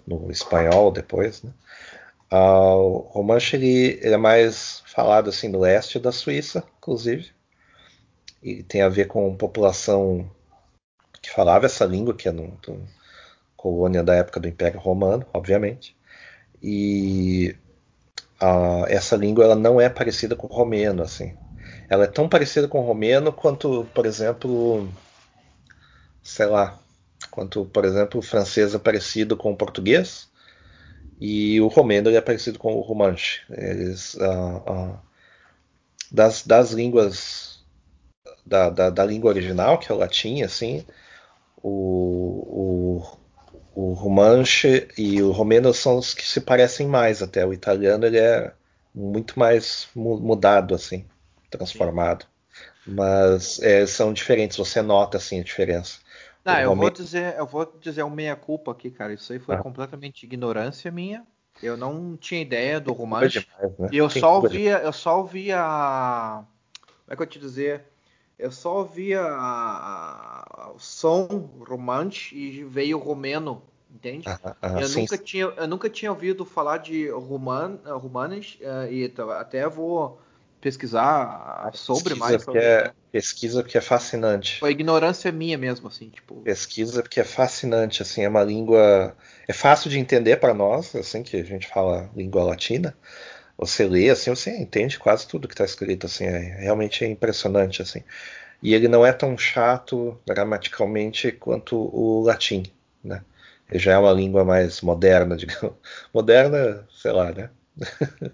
no 0.07 0.31
espanhol 0.31 0.93
depois, 0.93 1.43
né. 1.43 1.51
Uh, 2.31 2.79
o 2.79 2.99
romanche 3.11 3.57
ele, 3.57 3.99
ele, 4.01 4.15
é 4.15 4.17
mais 4.17 4.83
falado 4.87 5.29
assim 5.29 5.49
no 5.49 5.61
leste 5.61 5.99
da 5.99 6.13
Suíça, 6.13 6.65
inclusive, 6.79 7.31
e 8.43 8.63
tem 8.63 8.83
a 8.83 8.89
ver 8.89 9.07
com 9.07 9.37
população 9.37 10.31
que 11.21 11.31
falava 11.31 11.67
essa 11.67 11.85
língua, 11.85 12.15
que 12.15 12.29
é 12.29 12.33
no, 12.33 12.59
no 12.67 12.87
colônia 13.57 14.03
da 14.03 14.15
época 14.15 14.41
do 14.41 14.49
Império 14.49 14.81
Romano, 14.81 15.25
obviamente 15.33 15.97
e 16.63 17.57
uh, 18.41 18.87
essa 18.87 19.17
língua 19.17 19.45
ela 19.45 19.57
não 19.57 19.81
é 19.81 19.89
parecida 19.89 20.37
com 20.37 20.47
o 20.47 20.51
romeno, 20.51 21.03
assim. 21.03 21.37
Ela 21.89 22.05
é 22.05 22.07
tão 22.07 22.29
parecida 22.29 22.69
com 22.69 22.81
o 22.81 22.87
romeno 22.87 23.33
quanto, 23.33 23.87
por 23.93 24.07
exemplo, 24.07 24.89
sei 26.23 26.47
lá, 26.47 26.79
quanto, 27.31 27.65
por 27.67 27.85
exemplo, 27.85 28.21
o 28.21 28.23
francês 28.23 28.75
é 28.75 28.79
parecido 28.79 29.37
com 29.37 29.53
o 29.53 29.57
português 29.57 30.31
e 31.21 31.61
o 31.61 31.67
romeno 31.67 32.09
é 32.11 32.21
parecido 32.21 32.59
com 32.59 32.75
o 32.75 32.81
romanche. 32.81 33.41
Eles, 33.51 34.17
das, 36.11 36.47
das 36.47 36.71
línguas 36.71 37.52
da, 38.45 38.71
da, 38.71 38.91
da, 38.91 39.05
língua 39.05 39.31
original, 39.31 39.79
que 39.79 39.91
é 39.91 39.95
o 39.95 39.99
latim, 39.99 40.43
assim, 40.43 40.85
o, 41.63 41.71
o 41.71 43.23
o 43.75 43.93
romanche 43.95 44.89
e 44.99 45.23
o 45.23 45.31
romeno 45.31 45.73
são 45.73 45.97
os 45.97 46.13
que 46.13 46.27
se 46.27 46.41
parecem 46.41 46.87
mais 46.87 47.23
até. 47.23 47.45
O 47.45 47.53
italiano 47.53 48.05
ele 48.05 48.19
é 48.19 48.53
muito 48.95 49.39
mais 49.39 49.89
mudado, 49.95 50.75
assim, 50.75 51.07
transformado. 51.51 52.27
Mas 52.87 53.61
é, 53.63 53.87
são 53.87 54.13
diferentes, 54.13 54.57
você 54.57 54.83
nota 54.83 55.17
assim 55.17 55.41
a 55.41 55.45
diferença. 55.45 56.01
Não, 56.45 56.59
eu 56.59 56.75
vou 56.75 56.91
dizer, 56.91 57.35
eu 57.39 57.47
vou 57.47 57.79
dizer 57.81 58.03
uma 58.03 58.15
meia 58.15 58.37
culpa 58.37 58.73
aqui, 58.73 58.91
cara. 58.91 59.15
Isso 59.15 59.33
aí 59.33 59.39
foi 59.39 59.55
ah. 59.55 59.59
completamente 59.59 60.25
ignorância 60.25 60.91
minha. 60.91 61.25
Eu 61.63 61.77
não 61.77 62.17
tinha 62.17 62.43
ideia 62.43 62.81
do 62.81 62.93
romance. 62.93 63.47
né? 63.79 63.89
E 63.93 63.97
eu 63.97 64.11
só 64.11 64.41
ouvia, 64.41 64.79
eu 64.79 64.93
só 64.93 65.19
ouvia 65.19 66.45
como 67.05 67.15
é 67.15 67.17
que 67.17 67.23
eu 67.23 67.27
te 67.27 67.39
dizer? 67.39 67.85
Eu 68.43 68.51
só 68.51 68.79
ouvia 68.79 69.23
o 70.75 70.79
som 70.79 71.49
romance 71.61 72.35
e 72.35 72.65
veio 72.65 72.99
romeno, 72.99 73.63
entende? 73.89 74.29
Ah, 74.29 74.57
ah, 74.61 74.81
eu, 74.81 74.89
sim. 74.89 75.03
nunca 75.03 75.17
tinha, 75.17 75.45
eu 75.45 75.69
nunca 75.69 75.89
tinha 75.89 76.11
ouvido 76.11 76.45
falar 76.45 76.79
de 76.79 77.09
roman, 77.09 77.79
romanes 77.87 78.59
uh, 78.61 78.93
e 78.93 79.15
até 79.39 79.69
vou 79.69 80.21
pesquisar 80.61 81.71
sobre 81.73 82.15
pesquisa 82.15 82.19
mais. 82.19 82.43
Sobre, 82.43 82.61
é, 82.61 82.85
né? 82.85 82.91
Pesquisa 83.13 83.63
porque 83.63 83.79
é 83.79 83.81
fascinante. 83.81 84.59
Foi 84.59 84.73
ignorância 84.73 85.31
minha 85.31 85.57
mesmo, 85.57 85.87
assim, 85.87 86.09
tipo. 86.09 86.37
Pesquisa 86.43 87.01
porque 87.01 87.21
é 87.21 87.25
fascinante, 87.25 88.03
assim, 88.03 88.23
é 88.25 88.29
uma 88.29 88.43
língua 88.43 89.17
é 89.47 89.53
fácil 89.53 89.91
de 89.91 89.99
entender 89.99 90.37
para 90.39 90.55
nós, 90.55 90.95
assim 90.97 91.23
que 91.23 91.37
a 91.37 91.45
gente 91.45 91.69
fala 91.69 92.11
língua 92.17 92.43
latina. 92.43 92.97
Você 93.67 93.87
lê 93.87 94.11
assim, 94.11 94.31
você 94.31 94.51
entende 94.51 94.99
quase 94.99 95.27
tudo 95.27 95.47
que 95.47 95.55
está 95.55 95.65
escrito, 95.65 96.07
assim, 96.07 96.25
é, 96.25 96.39
realmente 96.61 97.05
é 97.05 97.09
impressionante, 97.09 97.81
assim. 97.81 98.03
E 98.63 98.75
ele 98.75 98.89
não 98.89 99.07
é 99.07 99.13
tão 99.13 99.39
chato 99.39 100.19
gramaticalmente 100.27 101.33
quanto 101.33 101.77
o 101.77 102.23
latim, 102.23 102.65
né? 103.05 103.25
Ele 103.71 103.79
já 103.79 103.93
é 103.93 103.99
uma 103.99 104.13
língua 104.13 104.45
mais 104.45 104.81
moderna, 104.81 105.37
digamos. 105.39 105.77
Moderna, 106.13 106.87
sei 106.91 107.13
lá, 107.13 107.33
né? 107.33 107.51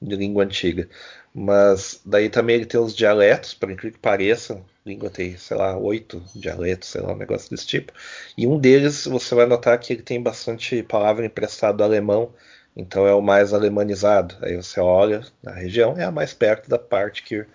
de 0.00 0.16
língua 0.16 0.44
antiga. 0.44 0.88
Mas 1.34 2.00
daí 2.04 2.30
também 2.30 2.56
ele 2.56 2.66
tem 2.66 2.80
os 2.80 2.94
dialetos, 2.94 3.54
por 3.54 3.70
incrível 3.70 3.94
que 3.94 3.98
pareça. 4.00 4.54
A 4.54 4.88
língua 4.88 5.10
tem, 5.10 5.36
sei 5.36 5.56
lá, 5.56 5.76
oito 5.76 6.22
dialetos, 6.34 6.88
sei 6.90 7.00
lá, 7.00 7.12
um 7.12 7.16
negócio 7.16 7.50
desse 7.50 7.66
tipo. 7.66 7.92
E 8.36 8.46
um 8.46 8.58
deles 8.58 9.06
você 9.06 9.34
vai 9.34 9.46
notar 9.46 9.78
que 9.78 9.92
ele 9.92 10.02
tem 10.02 10.22
bastante 10.22 10.82
palavra 10.84 11.26
emprestada 11.26 11.78
do 11.78 11.84
alemão 11.84 12.32
então 12.78 13.08
é 13.08 13.12
o 13.12 13.20
mais 13.20 13.52
alemanizado. 13.52 14.36
Aí 14.40 14.54
você 14.54 14.78
olha 14.78 15.26
na 15.42 15.50
região, 15.50 15.98
é 15.98 16.04
a 16.04 16.12
mais 16.12 16.32
perto 16.32 16.70
da 16.70 16.78
parte 16.78 17.24
que 17.24 17.40
o 17.40 17.46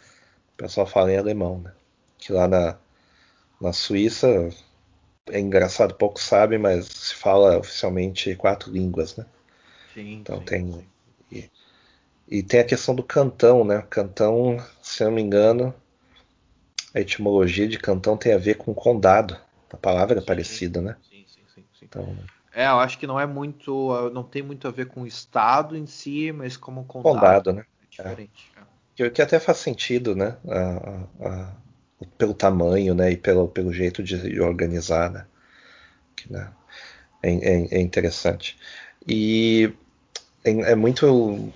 pessoal 0.57 0.85
fala 0.85 1.13
em 1.13 1.17
alemão. 1.17 1.61
Né? 1.61 1.71
Que 2.17 2.33
lá 2.33 2.45
na, 2.45 2.77
na 3.59 3.71
Suíça, 3.71 4.27
é 5.27 5.39
engraçado, 5.39 5.95
pouco 5.95 6.19
sabe, 6.19 6.57
mas 6.57 6.87
se 6.87 7.15
fala 7.15 7.57
oficialmente 7.57 8.35
quatro 8.35 8.69
línguas. 8.69 9.15
Né? 9.15 9.25
Sim, 9.93 10.15
então 10.15 10.39
sim, 10.39 10.45
tem. 10.45 10.71
Sim. 10.73 10.87
E, 11.31 11.51
e, 12.27 12.43
tem 12.43 12.59
a 12.59 12.65
questão 12.65 12.93
do 12.93 13.01
cantão, 13.01 13.63
né? 13.63 13.81
Cantão, 13.89 14.57
se 14.81 15.05
não 15.05 15.11
me 15.11 15.21
engano, 15.21 15.73
a 16.93 16.99
etimologia 16.99 17.67
de 17.67 17.79
cantão 17.79 18.17
tem 18.17 18.33
a 18.33 18.37
ver 18.37 18.55
com 18.55 18.73
condado. 18.73 19.37
A 19.71 19.77
palavra 19.77 20.19
é 20.19 20.21
parecida, 20.21 20.81
né? 20.81 20.97
Sim, 21.09 21.23
sim, 21.25 21.41
sim. 21.55 21.63
Então, 21.81 22.15
É, 22.53 22.67
eu 22.67 22.79
acho 22.79 22.99
que 22.99 23.07
não 23.07 23.19
é 23.19 23.25
muito, 23.25 24.11
não 24.11 24.23
tem 24.23 24.43
muito 24.43 24.67
a 24.67 24.71
ver 24.71 24.85
com 24.85 25.01
o 25.01 25.07
estado 25.07 25.75
em 25.75 25.87
si, 25.87 26.31
mas 26.31 26.55
como 26.55 26.85
condado. 26.85 27.15
Condado, 27.15 27.53
né? 27.53 27.65
É 27.81 27.85
diferente. 27.89 28.51
É. 28.55 28.61
Que, 28.95 29.09
que, 29.09 29.21
até 29.21 29.39
faz 29.39 29.57
sentido, 29.57 30.15
né? 30.15 30.37
A, 30.47 30.59
a, 30.59 31.29
a, 31.29 31.53
pelo 32.17 32.33
tamanho, 32.33 32.93
né? 32.93 33.11
E 33.11 33.17
pelo, 33.17 33.47
pelo 33.47 33.73
jeito 33.73 34.03
de, 34.03 34.29
de 34.29 34.39
organizar, 34.39 35.09
né? 35.09 35.25
Que, 36.15 36.31
né? 36.31 36.51
É, 37.23 37.31
é, 37.31 37.67
é, 37.77 37.81
interessante. 37.81 38.57
E 39.07 39.73
é, 40.43 40.51
é 40.51 40.75
muito, 40.75 41.51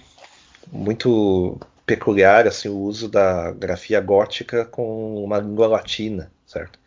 muito 0.71 1.59
peculiar 1.85 2.47
assim 2.47 2.69
o 2.69 2.77
uso 2.77 3.09
da 3.09 3.51
grafia 3.51 3.99
gótica 3.99 4.65
com 4.65 5.23
uma 5.23 5.37
língua 5.37 5.67
latina, 5.67 6.31
certo? 6.45 6.79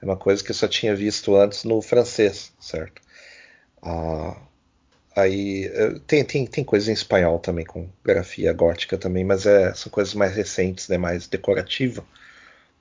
É 0.00 0.04
uma 0.04 0.16
coisa 0.16 0.42
que 0.42 0.50
eu 0.50 0.54
só 0.54 0.66
tinha 0.66 0.96
visto 0.96 1.36
antes 1.36 1.62
no 1.62 1.80
francês, 1.80 2.52
certo? 2.58 3.01
Ah, 3.82 4.36
aí 5.16 5.66
eh, 5.66 5.98
tem, 6.06 6.24
tem, 6.24 6.46
tem 6.46 6.64
coisa 6.64 6.90
em 6.90 6.94
espanhol 6.94 7.38
também 7.38 7.64
com 7.64 7.88
grafia 8.04 8.52
gótica 8.52 8.96
também, 8.96 9.24
mas 9.24 9.46
é, 9.46 9.74
são 9.74 9.90
coisas 9.90 10.14
mais 10.14 10.34
recentes, 10.34 10.88
né, 10.88 10.96
mais 10.98 11.26
decorativa 11.28 12.04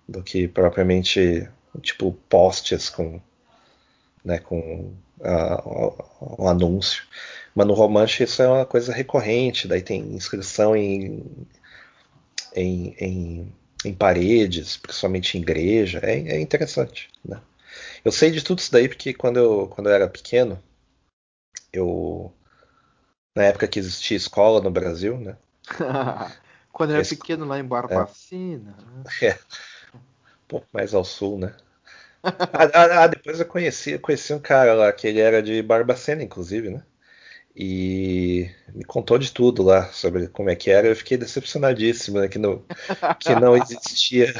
do 0.07 0.23
que 0.23 0.47
propriamente 0.47 1.49
tipo 1.81 2.13
postes 2.29 2.89
com, 2.89 3.21
né, 4.23 4.39
com 4.39 4.93
uh, 5.19 6.39
um 6.39 6.47
anúncio. 6.47 7.03
Mas 7.55 7.67
no 7.67 7.73
romance 7.73 8.23
isso 8.23 8.41
é 8.41 8.47
uma 8.47 8.65
coisa 8.65 8.93
recorrente, 8.93 9.67
daí 9.67 9.81
tem 9.81 10.01
inscrição 10.13 10.75
em, 10.75 11.23
em, 12.55 12.95
em, 12.99 13.53
em 13.85 13.93
paredes, 13.93 14.77
principalmente 14.77 15.37
em 15.37 15.41
igreja, 15.41 15.99
é, 16.03 16.35
é 16.35 16.39
interessante. 16.41 17.09
Né? 17.25 17.41
Eu 18.05 18.11
sei 18.11 18.31
de 18.31 18.43
tudo 18.43 18.59
isso 18.59 18.71
daí 18.71 18.87
porque 18.87 19.13
quando 19.13 19.37
eu, 19.37 19.67
quando 19.67 19.87
eu 19.89 19.93
era 19.93 20.07
pequeno, 20.07 20.61
eu 21.73 22.33
na 23.35 23.43
época 23.43 23.67
que 23.67 23.79
existia 23.79 24.17
escola 24.17 24.61
no 24.61 24.71
Brasil, 24.71 25.17
né? 25.17 25.37
Quando 26.71 26.91
eu 26.91 26.97
era 26.97 27.07
pequeno 27.07 27.45
lá 27.45 27.59
em 27.59 27.63
Barbacina. 27.63 28.75
É. 29.21 29.27
é. 29.27 29.39
Um 29.93 30.47
pouco 30.47 30.67
mais 30.73 30.93
ao 30.93 31.03
sul, 31.03 31.37
né? 31.37 31.53
ah, 32.23 32.69
ah, 32.73 33.03
ah, 33.03 33.07
depois 33.07 33.39
eu 33.39 33.45
conheci, 33.45 33.97
conheci 33.97 34.33
um 34.33 34.39
cara 34.39 34.73
lá 34.73 34.91
que 34.91 35.07
ele 35.07 35.19
era 35.19 35.41
de 35.41 35.61
Barbacena, 35.61 36.23
inclusive, 36.23 36.69
né? 36.69 36.83
E 37.55 38.49
me 38.73 38.83
contou 38.85 39.17
de 39.17 39.31
tudo 39.31 39.61
lá 39.61 39.87
sobre 39.91 40.27
como 40.27 40.49
é 40.49 40.55
que 40.55 40.71
era. 40.71 40.87
Eu 40.87 40.95
fiquei 40.95 41.17
decepcionadíssimo, 41.17 42.19
né? 42.19 42.27
Que 42.29 42.39
não, 42.39 42.63
que 43.19 43.35
não 43.35 43.57
existia, 43.57 44.33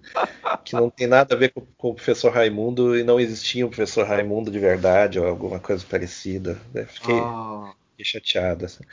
que 0.64 0.74
não 0.74 0.88
tem 0.88 1.06
nada 1.06 1.34
a 1.34 1.38
ver 1.38 1.52
com, 1.52 1.60
com, 1.76 1.90
o 1.90 1.94
professor 1.94 2.32
Raimundo 2.32 2.96
e 2.96 3.04
não 3.04 3.20
existia 3.20 3.66
um 3.66 3.68
professor 3.68 4.06
Raimundo 4.06 4.50
de 4.50 4.58
verdade 4.58 5.20
ou 5.20 5.26
alguma 5.26 5.60
coisa 5.60 5.84
parecida. 5.88 6.58
Eu 6.74 6.86
fiquei, 6.86 7.14
oh. 7.14 7.68
fiquei 7.90 8.04
chateado. 8.04 8.64
Assim. 8.64 8.84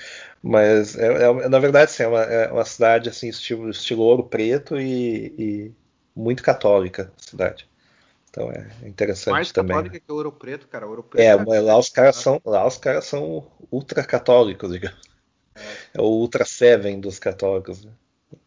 Mas 0.42 0.98
é, 0.98 1.24
é, 1.24 1.50
na 1.50 1.60
verdade, 1.60 1.86
assim, 1.86 2.04
é, 2.04 2.08
uma, 2.08 2.24
é 2.24 2.52
uma 2.52 2.66
cidade 2.66 3.08
assim, 3.08 3.30
estilo, 3.30 3.70
estilo 3.70 4.04
ouro 4.04 4.24
preto 4.24 4.78
e, 4.78 5.34
e 5.38 5.72
muito 6.14 6.44
católica 6.44 7.14
a 7.18 7.30
cidade. 7.30 7.66
Então 8.34 8.52
é 8.52 8.88
interessante 8.88 9.32
Mais 9.32 9.52
também. 9.52 9.76
Mais 9.76 9.86
católica 9.86 10.06
que 10.08 10.12
Ouro 10.12 10.32
Preto, 10.32 10.68
cara. 10.68 10.88
Ouro 10.88 11.04
Preto 11.04 11.24
é, 11.24 11.38
mas 11.38 11.64
lá 11.64 11.78
os 11.78 11.90
caras 11.90 12.16
são, 12.16 12.42
lá 12.44 12.66
os 12.66 12.78
caras 12.78 13.06
são 13.06 13.48
ultra 13.72 14.04
católicos, 14.04 14.72
digamos. 14.72 15.00
É. 15.54 16.00
é 16.00 16.02
o 16.02 16.06
ultra 16.06 16.44
seven 16.44 17.00
dos 17.00 17.20
católicos. 17.20 17.86
Né? 17.86 17.92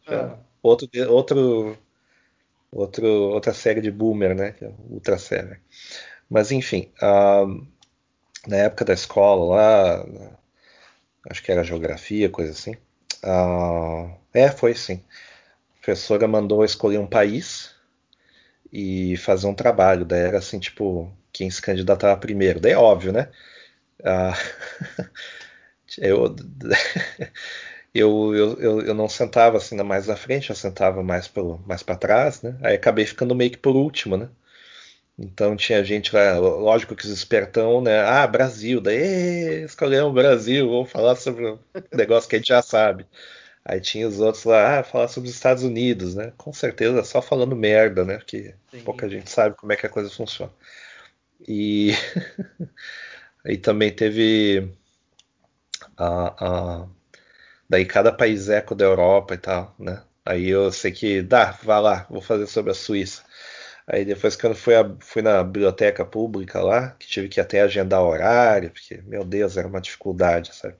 É. 0.09 0.31
Outro, 0.61 0.89
outro, 1.09 1.79
outro, 2.73 3.07
outra 3.07 3.55
série 3.55 3.81
de 3.81 3.93
boomer, 3.93 4.35
né? 4.35 4.51
Que 4.51 4.65
é 4.65 4.69
o 4.69 4.95
ultra 4.95 5.19
seven. 5.19 5.57
Mas 6.29 6.51
enfim, 6.51 6.91
uh, 7.01 7.65
na 8.49 8.57
época 8.57 8.85
da 8.85 8.93
escola 8.93 9.55
lá, 9.55 10.07
acho 11.31 11.45
que 11.45 11.53
era 11.53 11.63
geografia, 11.63 12.29
coisa 12.29 12.51
assim. 12.51 12.75
Uh, 13.23 14.11
é, 14.35 14.51
foi 14.51 14.75
sim. 14.75 15.01
A 15.77 15.85
professora 15.85 16.27
mandou 16.27 16.65
escolher 16.65 16.99
um 16.99 17.07
país 17.07 17.76
e 18.73 19.17
fazer 19.19 19.47
um 19.47 19.55
trabalho. 19.55 20.05
Daí 20.05 20.21
era 20.21 20.39
assim, 20.39 20.59
tipo, 20.59 21.13
quem 21.33 21.51
se 21.51 21.63
candidatava 21.63 22.19
primeiro. 22.21 22.61
Daí 22.61 22.73
é 22.73 22.79
óbvio, 22.79 23.13
né? 23.13 23.31
Ah, 24.05 24.35
eu, 27.95 28.35
eu, 28.35 28.61
eu, 28.61 28.83
eu, 28.83 28.95
não 28.95 29.09
sentava 29.09 29.57
assim 29.59 29.77
mais 29.83 30.07
na 30.07 30.17
frente, 30.17 30.51
eu 30.51 30.57
sentava 30.57 31.03
mais, 31.03 31.29
pelo, 31.29 31.59
mais 31.67 31.83
para 31.83 31.97
trás, 31.97 32.43
né? 32.43 32.59
Aí 32.63 32.75
acabei 32.75 33.07
ficando 33.07 33.35
meio 33.35 33.51
que 33.51 33.59
por 33.59 33.77
último, 33.77 34.17
né? 34.17 34.29
Então 35.19 35.57
tinha 35.57 35.83
gente 35.85 36.15
lá, 36.15 36.39
lógico 36.39 36.95
que 36.95 37.05
os 37.05 37.11
espertão, 37.11 37.81
né? 37.81 38.01
Ah, 38.03 38.27
Brasil, 38.27 38.81
daí 38.81 39.65
escolhemos 39.65 40.11
o 40.11 40.15
Brasil, 40.15 40.69
vamos 40.69 40.91
falar 40.91 41.17
sobre 41.17 41.47
um 41.47 41.59
negócio 41.95 42.29
que 42.29 42.37
a 42.37 42.39
gente 42.39 42.49
já 42.49 42.63
sabe. 42.63 43.07
Aí 43.69 43.81
tinha 43.81 44.07
os 44.07 44.21
outros 44.21 44.45
lá, 44.45 44.79
ah, 44.79 44.85
falar 44.85 45.09
sobre 45.09 45.29
os 45.29 45.35
Estados 45.35 45.65
Unidos, 45.65 46.15
né? 46.15 46.33
Com 46.37 46.53
certeza 46.53 47.03
só 47.03 47.21
falando 47.21 47.57
merda, 47.57 48.05
né? 48.05 48.17
Porque 48.17 48.55
Sim. 48.71 48.81
pouca 48.85 49.09
gente 49.09 49.29
sabe 49.29 49.57
como 49.57 49.73
é 49.73 49.77
que 49.77 49.85
a 49.85 49.91
coisa 49.91 50.09
funciona. 50.09 50.53
E 51.49 51.91
aí 53.45 53.59
também 53.59 53.93
teve 53.93 54.73
a, 55.97 56.83
a... 56.85 56.89
daí 57.69 57.85
cada 57.85 58.13
país 58.13 58.49
eco 58.49 58.75
da 58.75 58.85
Europa 58.85 59.35
e 59.35 59.39
tal, 59.39 59.75
né? 59.79 60.03
Aí 60.25 60.49
eu 60.49 60.71
sei 60.73 60.93
que 60.93 61.23
dá, 61.23 61.51
vá 61.63 61.81
lá, 61.81 62.07
vou 62.09 62.23
fazer 62.23 62.47
sobre 62.47 62.71
a 62.71 62.75
Suíça. 62.75 63.25
Aí 63.87 64.05
depois 64.05 64.37
quando 64.37 64.55
fui, 64.55 64.75
a, 64.77 64.89
fui 65.01 65.23
na 65.23 65.43
biblioteca 65.43 66.05
pública 66.05 66.61
lá, 66.61 66.91
que 66.93 67.07
tive 67.09 67.29
que 67.29 67.41
até 67.41 67.63
agendar 67.63 68.03
horário, 68.03 68.71
porque, 68.71 69.03
meu 69.07 69.25
Deus, 69.25 69.57
era 69.57 69.69
uma 69.69 69.81
dificuldade, 69.81 70.55
sabe? 70.55 70.77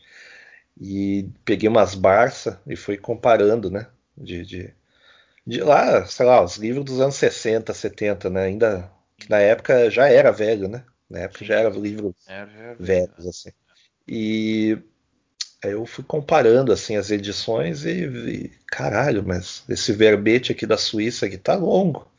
E 0.81 1.29
peguei 1.45 1.69
umas 1.69 1.95
Barça 1.95 2.61
e 2.67 2.77
fui 2.77 2.97
comparando, 2.97 3.71
né? 3.71 3.87
De, 4.17 4.45
de, 4.45 4.75
de, 5.47 5.61
lá, 5.63 6.07
sei 6.07 6.27
lá, 6.27 6.43
os 6.43 6.57
livros 6.57 6.85
dos 6.85 7.01
anos 7.01 7.17
60, 7.17 7.73
70, 7.73 8.31
né? 8.31 8.45
Ainda 8.45 8.91
que 9.17 9.31
na 9.31 9.39
época 9.39 9.91
já 9.91 10.09
era 10.09 10.31
velho, 10.31 10.69
né? 10.69 10.85
Na 11.09 11.21
época 11.21 11.45
já 11.45 11.57
era 11.57 11.69
livros 11.71 12.15
era, 12.27 12.51
era 12.53 12.75
velhos, 12.79 13.25
né? 13.25 13.31
assim. 13.31 13.51
E 14.09 14.79
aí 15.65 15.73
eu 15.73 15.87
fui 15.87 16.05
comparando 16.05 16.73
assim 16.73 16.97
as 16.97 17.11
edições 17.11 17.85
e, 17.85 18.05
e, 18.05 18.49
caralho, 18.67 19.25
mas 19.27 19.65
esse 19.69 19.93
verbete 19.93 20.53
aqui 20.53 20.67
da 20.67 20.77
Suíça 20.77 21.27
aqui 21.27 21.39
tá 21.39 21.55
longo. 21.55 22.11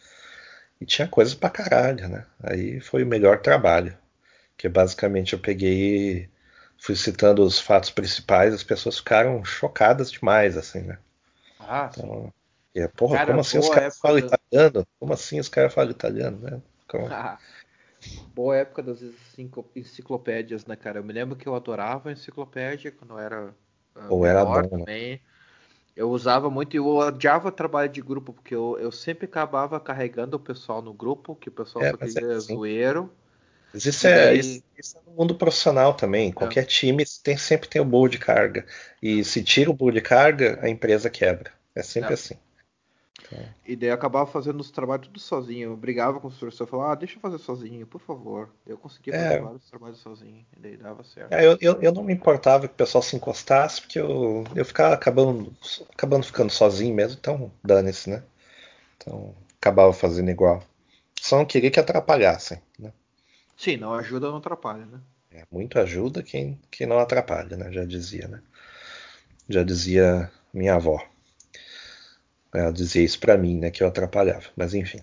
E 0.79 0.85
tinha 0.85 1.07
coisa 1.07 1.35
pra 1.35 1.49
caralho, 1.49 2.07
né? 2.07 2.25
Aí 2.43 2.79
foi 2.79 3.03
o 3.03 3.07
melhor 3.07 3.41
trabalho. 3.41 3.97
Que 4.57 4.69
basicamente 4.69 5.33
eu 5.33 5.39
peguei 5.39 6.29
fui 6.79 6.95
citando 6.95 7.43
os 7.43 7.59
fatos 7.59 7.89
principais, 7.89 8.53
as 8.53 8.63
pessoas 8.63 8.97
ficaram 8.97 9.43
chocadas 9.43 10.11
demais, 10.11 10.57
assim, 10.57 10.81
né? 10.81 10.99
Ah, 11.59 11.89
então, 11.91 12.31
sim. 12.75 12.81
É, 12.81 12.87
porra, 12.87 13.17
Cara, 13.17 13.27
como 13.27 13.41
assim 13.41 13.57
os 13.57 13.69
caras 13.69 13.97
falam 13.97 14.19
italiano? 14.19 14.87
Como 14.99 15.13
assim 15.13 15.39
os 15.39 15.49
caras 15.49 15.73
falam 15.73 15.91
italiano, 15.91 16.39
né? 16.39 16.61
Como... 16.87 17.07
Ah, 17.09 17.37
boa 18.33 18.55
época 18.55 18.83
das 18.83 19.01
enciclopédias, 19.75 20.65
né, 20.65 20.75
cara? 20.75 20.99
Eu 20.99 21.03
me 21.03 21.11
lembro 21.11 21.35
que 21.35 21.47
eu 21.47 21.55
adorava 21.55 22.09
a 22.09 22.11
enciclopédia 22.11 22.91
quando 22.91 23.15
eu 23.15 23.19
era 23.19 23.45
uh, 23.95 24.01
Ou 24.09 24.25
era 24.25 24.45
bom, 24.45 24.61
né? 24.61 24.67
também. 24.67 25.11
Né? 25.13 25.19
Eu 25.95 26.11
usava 26.11 26.47
muito 26.47 26.75
e 26.75 26.77
eu 26.77 26.85
odiava 26.85 27.51
trabalho 27.51 27.89
de 27.89 27.99
grupo, 28.01 28.31
porque 28.31 28.53
eu, 28.53 28.77
eu 28.79 28.91
sempre 28.91 29.25
acabava 29.25 29.79
carregando 29.79 30.37
o 30.37 30.39
pessoal 30.39 30.79
no 30.79 30.93
grupo, 30.93 31.35
que 31.35 31.49
o 31.49 31.51
pessoal 31.51 31.85
é, 31.85 31.89
só 31.89 31.97
queria 31.97 32.33
é 32.33 32.39
zoeiro. 32.39 33.11
Mas 33.73 33.85
isso, 33.85 34.07
é, 34.07 34.33
isso, 34.33 34.63
isso, 34.77 34.97
é 34.97 35.09
no 35.09 35.15
mundo 35.15 35.35
profissional 35.35 35.93
também. 35.93 36.31
Qualquer 36.31 36.63
é. 36.63 36.65
time 36.65 37.03
tem, 37.23 37.37
sempre 37.37 37.67
tem 37.67 37.81
o 37.81 37.85
bolo 37.85 38.09
de 38.09 38.17
carga. 38.17 38.65
E 39.01 39.23
se 39.23 39.43
tira 39.43 39.69
o 39.69 39.73
bolo 39.73 39.91
de 39.91 40.01
carga, 40.01 40.59
a 40.61 40.69
empresa 40.69 41.09
quebra. 41.09 41.51
É 41.75 41.83
sempre 41.83 42.11
é. 42.11 42.13
assim. 42.13 42.35
Então... 43.27 43.39
E 43.65 43.75
daí 43.75 43.89
eu 43.89 43.93
acabava 43.93 44.25
fazendo 44.25 44.59
os 44.61 44.71
trabalhos 44.71 45.07
tudo 45.07 45.19
sozinho. 45.19 45.71
Eu 45.71 45.77
brigava 45.77 46.19
com 46.19 46.27
os 46.27 46.37
professores, 46.37 46.69
falava, 46.69 46.91
ah, 46.93 46.95
deixa 46.95 47.15
eu 47.17 47.19
fazer 47.19 47.37
sozinho, 47.39 47.85
por 47.85 47.99
favor. 47.99 48.49
Eu 48.65 48.77
conseguia 48.77 49.13
fazer 49.13 49.33
é. 49.33 49.41
vários 49.41 49.69
trabalhos 49.69 49.99
sozinho. 49.99 50.45
E 50.55 50.59
daí 50.59 50.77
dava 50.77 51.03
certo. 51.03 51.33
É, 51.33 51.45
eu, 51.45 51.57
eu, 51.59 51.81
eu, 51.81 51.91
não 51.91 52.03
me 52.03 52.13
importava 52.13 52.67
que 52.67 52.73
o 52.73 52.77
pessoal 52.77 53.01
se 53.01 53.15
encostasse, 53.15 53.81
porque 53.81 53.99
eu, 53.99 54.43
eu 54.55 54.65
ficava 54.65 54.93
acabando, 54.93 55.53
acabando 55.93 56.25
ficando 56.25 56.51
sozinho 56.51 56.95
mesmo, 56.95 57.17
então 57.19 57.51
dane-se, 57.63 58.09
né? 58.09 58.23
Então 58.97 59.35
acabava 59.59 59.91
fazendo 59.93 60.29
igual. 60.29 60.63
Só 61.19 61.37
não 61.37 61.45
queria 61.45 61.71
que 61.71 61.79
atrapalhassem, 61.79 62.61
né? 62.79 62.93
Sim, 63.57 63.77
não 63.77 63.93
ajuda, 63.93 64.29
não 64.29 64.37
atrapalha, 64.37 64.85
né? 64.85 65.01
É, 65.31 65.43
muito 65.51 65.79
ajuda 65.79 66.21
quem, 66.23 66.59
quem 66.71 66.85
não 66.87 66.99
atrapalha, 66.99 67.57
né? 67.57 67.71
Já 67.71 67.83
dizia, 67.83 68.27
né? 68.27 68.41
Já 69.49 69.63
dizia 69.63 70.31
minha 70.53 70.75
avó. 70.75 71.03
Ela 72.53 72.71
dizia 72.71 73.03
isso 73.03 73.19
para 73.19 73.37
mim, 73.37 73.57
né? 73.59 73.71
Que 73.71 73.83
eu 73.83 73.87
atrapalhava. 73.87 74.45
Mas 74.55 74.73
enfim. 74.73 74.99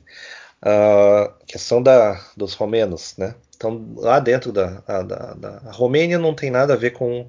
A 0.62 1.34
questão 1.46 1.82
da, 1.82 2.14
dos 2.36 2.54
romenos, 2.54 3.16
né? 3.18 3.34
Então, 3.56 3.92
lá 3.96 4.20
dentro 4.20 4.52
da, 4.52 4.80
da, 4.80 5.34
da 5.34 5.58
a 5.68 5.72
Romênia 5.72 6.18
não 6.18 6.34
tem 6.34 6.50
nada 6.50 6.74
a 6.74 6.76
ver 6.76 6.92
com 6.92 7.28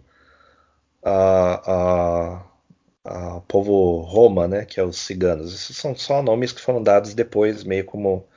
a, 1.03 2.41
a, 3.03 3.38
a 3.38 3.41
povo 3.41 4.01
Roma, 4.01 4.47
né? 4.47 4.65
Que 4.65 4.80
é 4.80 4.84
os 4.84 4.97
ciganos. 4.99 5.53
Esses 5.53 5.78
são 5.78 5.95
só 5.95 6.21
nomes 6.21 6.51
que 6.51 6.61
foram 6.61 6.84
dados 6.84 7.13
depois, 7.13 7.63
meio 7.63 7.86
como 7.86 8.28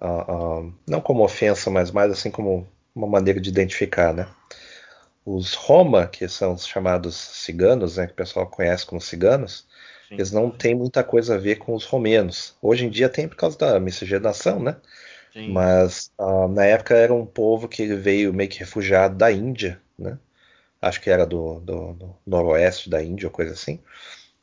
uh, 0.00 0.60
uh, 0.60 0.74
não 0.86 1.00
como 1.00 1.24
ofensa, 1.24 1.70
mas 1.70 1.90
mais 1.90 2.10
assim 2.10 2.30
como 2.30 2.66
uma 2.94 3.06
maneira 3.06 3.40
de 3.40 3.48
identificar, 3.48 4.12
né? 4.12 4.28
Os 5.24 5.54
Roma, 5.54 6.06
que 6.06 6.26
são 6.28 6.54
os 6.54 6.66
chamados 6.66 7.14
ciganos, 7.16 7.96
né, 7.96 8.06
que 8.06 8.12
o 8.12 8.16
pessoal 8.16 8.46
conhece 8.46 8.86
como 8.86 9.00
ciganos, 9.00 9.66
Sim. 10.08 10.14
eles 10.14 10.32
não 10.32 10.50
têm 10.50 10.74
muita 10.74 11.04
coisa 11.04 11.34
a 11.34 11.38
ver 11.38 11.56
com 11.56 11.74
os 11.74 11.84
romenos. 11.84 12.56
Hoje 12.60 12.86
em 12.86 12.90
dia 12.90 13.08
tem 13.08 13.28
por 13.28 13.36
causa 13.36 13.56
da 13.58 13.78
miscigenação, 13.78 14.60
né? 14.60 14.76
Sim. 15.32 15.52
Mas 15.52 16.10
uh, 16.18 16.48
na 16.48 16.64
época 16.64 16.94
era 16.96 17.14
um 17.14 17.24
povo 17.24 17.68
que 17.68 17.94
veio 17.94 18.32
meio 18.32 18.48
que 18.48 18.58
refugiado 18.58 19.16
da 19.16 19.30
Índia, 19.30 19.80
né? 19.98 20.18
Acho 20.82 21.00
que 21.00 21.10
era 21.10 21.26
do, 21.26 21.60
do, 21.60 21.92
do 21.92 22.16
noroeste 22.26 22.88
da 22.88 23.02
Índia, 23.02 23.28
ou 23.28 23.32
coisa 23.32 23.52
assim. 23.52 23.78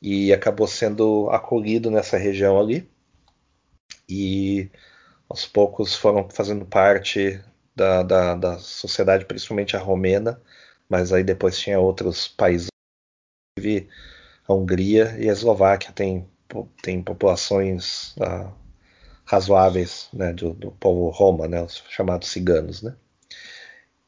E 0.01 0.32
acabou 0.32 0.68
sendo 0.68 1.30
acolhido 1.32 1.89
nessa 1.89 2.18
região 2.18 2.60
ali. 2.60 2.88
E 4.08 4.70
aos 5.30 5.45
poucos 5.45 5.95
foram 5.95 6.30
fazendo 6.30 6.65
parte 6.65 7.41
da, 7.75 8.03
da, 8.03 8.36
da 8.36 8.59
sociedade, 8.59 9.25
principalmente 9.25 9.75
a 9.75 9.80
romena, 9.80 10.41
mas 10.89 11.13
aí 11.13 11.23
depois 11.23 11.59
tinha 11.59 11.80
outros 11.80 12.28
países, 12.28 12.67
a 14.47 14.53
Hungria 14.53 15.15
e 15.19 15.30
a 15.30 15.34
Eslováquia 15.34 15.91
tem, 15.91 16.28
tem 16.82 17.01
populações 17.03 18.15
ah, 18.19 18.51
razoáveis 19.25 20.09
né, 20.13 20.34
do, 20.34 20.53
do, 20.53 20.71
povo 20.71 21.09
Roma, 21.09 21.47
né, 21.47 21.61
os 21.61 21.84
chamados 21.89 22.30
ciganos, 22.30 22.82
né? 22.82 22.95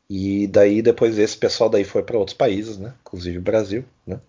E 0.09 0.47
daí 0.47 0.81
depois 0.81 1.19
esse 1.19 1.37
pessoal 1.37 1.69
daí 1.69 1.83
foi 1.83 2.01
para 2.01 2.17
outros 2.17 2.35
países, 2.35 2.77
né, 2.77 2.95
inclusive 3.01 3.37
o 3.37 3.41
Brasil, 3.41 3.85
né? 4.07 4.19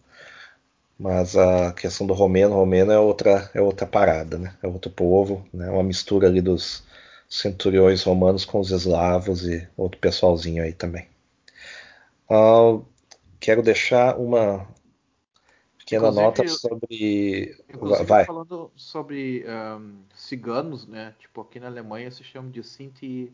Mas 1.00 1.34
a 1.34 1.72
questão 1.72 2.06
do 2.06 2.12
romeno, 2.12 2.54
romeno 2.54 2.92
é 2.92 2.98
outra 2.98 3.50
é 3.54 3.60
outra 3.60 3.86
parada, 3.86 4.36
né? 4.36 4.54
É 4.62 4.66
outro 4.66 4.90
povo, 4.90 5.48
né? 5.50 5.70
Uma 5.70 5.82
mistura 5.82 6.28
ali 6.28 6.42
dos 6.42 6.84
centuriões 7.26 8.02
romanos 8.02 8.44
com 8.44 8.60
os 8.60 8.70
eslavos 8.70 9.46
e 9.46 9.66
outro 9.78 9.98
pessoalzinho 9.98 10.62
aí 10.62 10.74
também. 10.74 11.08
Uh, 12.30 12.84
quero 13.40 13.62
deixar 13.62 14.18
uma 14.18 14.68
pequena 15.78 16.08
inclusive, 16.08 16.22
nota 16.22 16.48
sobre. 16.48 17.56
Vai. 18.04 18.26
falando 18.26 18.70
sobre 18.76 19.46
um, 19.48 20.02
ciganos, 20.14 20.86
né? 20.86 21.14
Tipo, 21.18 21.40
aqui 21.40 21.58
na 21.58 21.68
Alemanha 21.68 22.10
se 22.10 22.22
chama 22.22 22.50
de 22.50 22.62
Sinti 22.62 23.32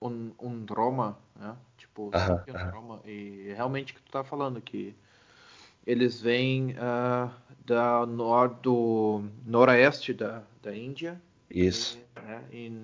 und, 0.00 0.32
Roma, 0.72 1.18
né? 1.34 1.56
Tipo, 1.76 2.04
uh 2.04 2.10
-huh, 2.12 2.40
uh 2.40 2.54
-huh. 2.54 2.70
Roma. 2.70 3.00
E 3.04 3.52
realmente 3.56 3.94
que 3.94 4.00
tu 4.00 4.12
tá 4.12 4.22
falando 4.22 4.62
que 4.62 4.94
eles 5.86 6.20
vêm 6.20 6.72
uh, 6.72 7.30
da 7.64 8.06
nor 8.06 8.48
do 8.48 9.24
noroeste 9.46 10.12
da, 10.12 10.42
da 10.62 10.76
Índia. 10.76 11.20
Isso. 11.50 11.98
E, 12.52 12.68
né, 12.68 12.78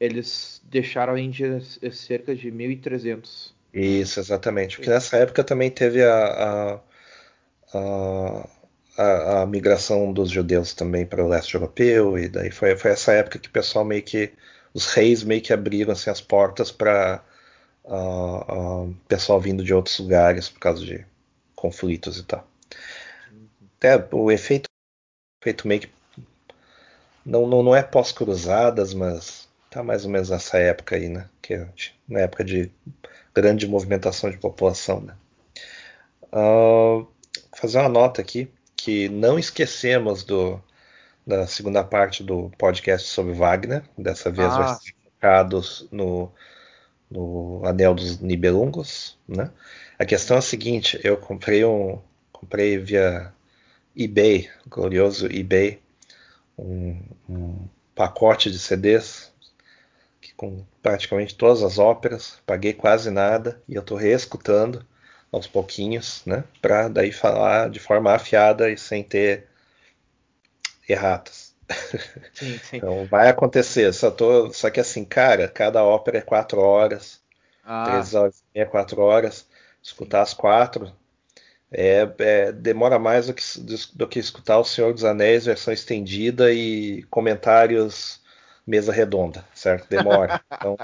eles 0.00 0.60
deixaram 0.64 1.14
a 1.14 1.20
Índia 1.20 1.60
cerca 1.92 2.34
de 2.34 2.50
1300 2.50 3.54
isso, 3.72 4.20
exatamente. 4.20 4.76
Porque 4.76 4.90
nessa 4.90 5.16
época 5.16 5.42
também 5.42 5.70
teve 5.70 6.02
a, 6.04 6.80
a, 7.74 8.48
a, 8.98 9.42
a 9.42 9.46
migração 9.46 10.12
dos 10.12 10.30
judeus 10.30 10.74
também 10.74 11.06
para 11.06 11.24
o 11.24 11.28
leste 11.28 11.54
europeu, 11.54 12.18
e 12.18 12.28
daí 12.28 12.50
foi, 12.50 12.76
foi 12.76 12.90
essa 12.90 13.12
época 13.12 13.38
que 13.38 13.48
o 13.48 13.52
pessoal 13.52 13.84
meio 13.84 14.02
que. 14.02 14.30
Os 14.74 14.86
reis 14.86 15.22
meio 15.22 15.42
que 15.42 15.52
abriram 15.52 15.92
assim, 15.92 16.08
as 16.08 16.22
portas 16.22 16.72
para 16.72 17.22
uh, 17.84 18.84
uh, 18.84 18.96
pessoal 19.06 19.38
vindo 19.38 19.62
de 19.62 19.74
outros 19.74 19.98
lugares 19.98 20.48
por 20.48 20.60
causa 20.60 20.82
de 20.82 21.04
conflitos 21.62 22.18
e 22.18 22.24
tal. 22.24 22.44
Até 23.78 24.08
o 24.10 24.32
efeito, 24.32 24.68
efeito 25.40 25.68
meio 25.68 25.82
que. 25.82 25.90
Não, 27.24 27.46
não, 27.46 27.62
não 27.62 27.76
é 27.76 27.82
pós-cruzadas, 27.84 28.92
mas 28.92 29.48
tá 29.70 29.80
mais 29.84 30.04
ou 30.04 30.10
menos 30.10 30.30
nessa 30.30 30.58
época 30.58 30.96
aí, 30.96 31.08
né? 31.08 31.28
Que, 31.40 31.54
é 31.54 31.68
na 32.08 32.20
época 32.20 32.44
de 32.44 32.68
grande 33.32 33.68
movimentação 33.68 34.28
de 34.28 34.38
população. 34.38 35.00
Né? 35.00 35.14
Uh, 36.32 37.06
fazer 37.56 37.78
uma 37.78 37.88
nota 37.88 38.20
aqui 38.20 38.50
que 38.76 39.08
não 39.08 39.38
esquecemos 39.38 40.24
do, 40.24 40.60
da 41.24 41.46
segunda 41.46 41.84
parte 41.84 42.24
do 42.24 42.50
podcast 42.58 43.08
sobre 43.08 43.34
Wagner. 43.34 43.84
Dessa 43.96 44.32
vez 44.32 44.52
ah. 44.52 44.58
vai 44.58 44.74
ser 44.74 44.94
focado 45.04 45.62
no, 45.92 46.32
no 47.08 47.62
Anel 47.64 47.94
dos 47.94 48.18
Nibelungos. 48.18 49.16
Né? 49.28 49.48
A 50.02 50.04
questão 50.04 50.34
é 50.34 50.40
a 50.40 50.42
seguinte: 50.42 50.98
eu 51.04 51.16
comprei 51.16 51.64
um 51.64 51.96
comprei 52.32 52.76
via 52.76 53.32
eBay, 53.96 54.50
glorioso 54.66 55.26
eBay, 55.26 55.80
um, 56.58 57.00
um 57.28 57.68
pacote 57.94 58.50
de 58.50 58.58
CDs 58.58 59.32
com 60.36 60.64
praticamente 60.82 61.36
todas 61.36 61.62
as 61.62 61.78
óperas, 61.78 62.40
paguei 62.44 62.72
quase 62.72 63.12
nada 63.12 63.62
e 63.68 63.76
eu 63.76 63.80
estou 63.80 63.96
reescutando 63.96 64.84
aos 65.30 65.46
pouquinhos, 65.46 66.22
né, 66.26 66.42
para 66.60 66.88
daí 66.88 67.12
falar 67.12 67.70
de 67.70 67.78
forma 67.78 68.12
afiada 68.12 68.68
e 68.70 68.76
sem 68.76 69.04
ter 69.04 69.46
erratas. 70.88 71.54
Sim, 72.34 72.58
sim. 72.58 72.76
então 72.78 73.06
vai 73.06 73.28
acontecer, 73.28 73.92
só, 73.94 74.10
tô, 74.10 74.52
só 74.52 74.68
que 74.68 74.80
assim, 74.80 75.04
cara, 75.04 75.46
cada 75.46 75.84
ópera 75.84 76.18
é 76.18 76.22
quatro 76.22 76.60
horas, 76.60 77.20
ah. 77.64 77.84
três 77.84 78.14
horas 78.14 78.40
e 78.40 78.58
meia, 78.58 78.66
quatro 78.68 79.00
horas, 79.00 79.46
escutar 79.82 80.22
as 80.22 80.32
quatro 80.32 80.92
é, 81.72 82.06
é, 82.18 82.52
demora 82.52 82.98
mais 82.98 83.26
do 83.26 83.34
que, 83.34 83.42
do 83.94 84.06
que 84.06 84.18
escutar 84.18 84.58
O 84.58 84.64
Senhor 84.64 84.92
dos 84.92 85.04
Anéis, 85.04 85.46
versão 85.46 85.72
estendida 85.72 86.52
e 86.52 87.02
comentários 87.04 88.20
mesa 88.66 88.92
redonda, 88.92 89.44
certo? 89.54 89.88
Demora. 89.88 90.40
Então, 90.52 90.76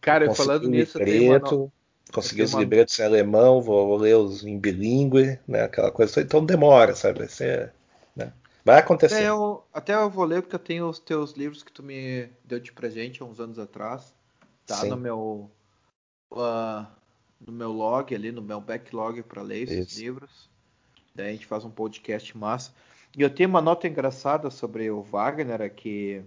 Cara, 0.00 0.34
falando 0.34 0.68
nisso, 0.68 0.98
libreto, 0.98 1.64
uma... 1.64 1.72
consegui 2.12 2.42
os 2.42 2.52
uma... 2.52 2.60
libretos 2.60 2.98
em 2.98 3.04
alemão, 3.04 3.62
vou, 3.62 3.86
vou 3.86 3.96
ler 3.98 4.16
os 4.16 4.42
em 4.42 4.58
bilíngue, 4.58 5.38
né? 5.46 5.62
Aquela 5.62 5.92
coisa. 5.92 6.20
Então 6.20 6.44
demora, 6.44 6.96
sabe? 6.96 7.28
Você, 7.28 7.70
né? 8.16 8.32
Vai 8.64 8.80
acontecer. 8.80 9.14
Até 9.14 9.28
eu, 9.28 9.64
até 9.72 9.94
eu 9.94 10.10
vou 10.10 10.24
ler 10.24 10.42
porque 10.42 10.56
eu 10.56 10.60
tenho 10.60 10.88
os 10.88 10.98
teus 10.98 11.34
livros 11.34 11.62
que 11.62 11.70
tu 11.70 11.84
me 11.84 12.28
deu 12.44 12.58
de 12.58 12.72
presente 12.72 13.22
há 13.22 13.24
uns 13.24 13.38
anos 13.38 13.60
atrás. 13.60 14.12
Tá 14.66 14.76
Sim. 14.76 14.88
no 14.88 14.96
meu 14.96 15.50
uh, 16.32 16.84
no 17.46 17.52
meu 17.52 17.72
log 17.72 18.14
ali, 18.14 18.30
no 18.30 18.42
meu 18.42 18.60
backlog 18.60 19.22
para 19.22 19.42
ler 19.42 19.62
esses 19.62 19.92
Isso. 19.92 20.00
livros. 20.00 20.50
Daí 21.14 21.28
a 21.28 21.32
gente 21.32 21.46
faz 21.46 21.64
um 21.64 21.70
podcast 21.70 22.36
massa. 22.36 22.72
E 23.16 23.20
eu 23.20 23.28
tenho 23.28 23.48
uma 23.48 23.60
nota 23.60 23.86
engraçada 23.86 24.50
sobre 24.50 24.90
o 24.90 25.02
Wagner 25.02 25.72
que 25.74 26.22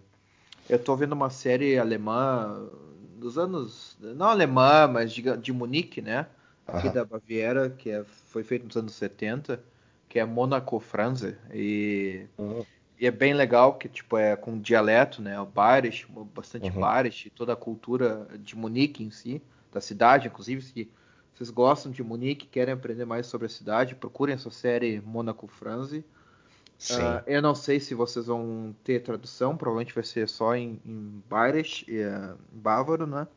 eu 0.69 0.77
tô 0.77 0.95
vendo 0.95 1.13
uma 1.13 1.29
série 1.29 1.77
alemã 1.77 2.69
dos 3.17 3.37
anos. 3.37 3.97
Não 3.99 4.27
alemã, 4.27 4.87
mas 4.87 5.11
de, 5.11 5.21
de 5.37 5.51
Munique, 5.51 6.01
né? 6.01 6.27
Aqui 6.67 6.89
da 6.89 7.05
Baviera, 7.05 7.69
que 7.69 7.91
é, 7.91 8.03
foi 8.03 8.43
feito 8.43 8.65
nos 8.65 8.75
anos 8.75 8.93
70, 8.93 9.63
que 10.09 10.19
é 10.19 10.25
Monaco 10.25 10.79
France. 10.79 11.35
E, 11.53 12.25
uhum. 12.37 12.65
e, 12.99 13.05
é 13.05 13.11
bem 13.11 13.33
legal, 13.33 13.75
que 13.75 13.87
tipo, 13.87 14.17
é 14.17 14.35
com 14.35 14.59
dialeto, 14.59 15.21
né? 15.21 15.39
O 15.39 15.45
Bayerisch, 15.45 16.07
bastante 16.33 16.69
uhum. 16.69 16.79
Bayerisch, 16.79 17.31
toda 17.35 17.53
a 17.53 17.55
cultura 17.55 18.27
de 18.39 18.55
Munique 18.55 19.03
em 19.03 19.11
si, 19.11 19.41
da 19.71 19.79
cidade, 19.79 20.27
inclusive, 20.27 20.61
se 20.61 20.89
vocês 21.35 21.49
gostam 21.49 21.91
de 21.91 22.01
Munique, 22.01 22.47
querem 22.47 22.73
aprender 22.73 23.03
mais 23.03 23.27
sobre 23.27 23.47
a 23.47 23.49
cidade, 23.49 23.93
procurem 23.93 24.35
essa 24.35 24.49
série 24.49 25.01
Monaco 25.01 25.47
France. 25.47 26.03
Uh, 26.91 27.23
eu 27.27 27.41
não 27.41 27.53
sei 27.53 27.79
se 27.79 27.93
vocês 27.93 28.27
vão 28.27 28.73
ter 28.83 29.01
tradução, 29.01 29.57
provavelmente 29.57 29.93
vai 29.93 30.03
ser 30.03 30.29
só 30.29 30.55
em, 30.55 30.79
em 30.85 31.21
Bayerisch, 31.29 31.85
uh, 31.89 32.37
bávaro, 32.51 33.05
né? 33.05 33.27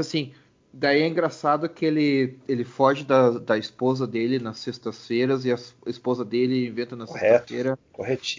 Assim, 0.00 0.32
daí 0.72 1.02
é 1.02 1.08
engraçado 1.08 1.68
que 1.68 1.84
ele, 1.84 2.38
ele 2.48 2.64
foge 2.64 3.04
da, 3.04 3.30
da 3.30 3.56
esposa 3.56 4.06
dele 4.06 4.40
nas 4.40 4.58
sextas-feiras 4.58 5.44
e 5.44 5.52
a 5.52 5.56
esposa 5.86 6.24
dele 6.24 6.66
inventa 6.66 6.96
na 6.96 7.06
sexta-feira 7.06 7.78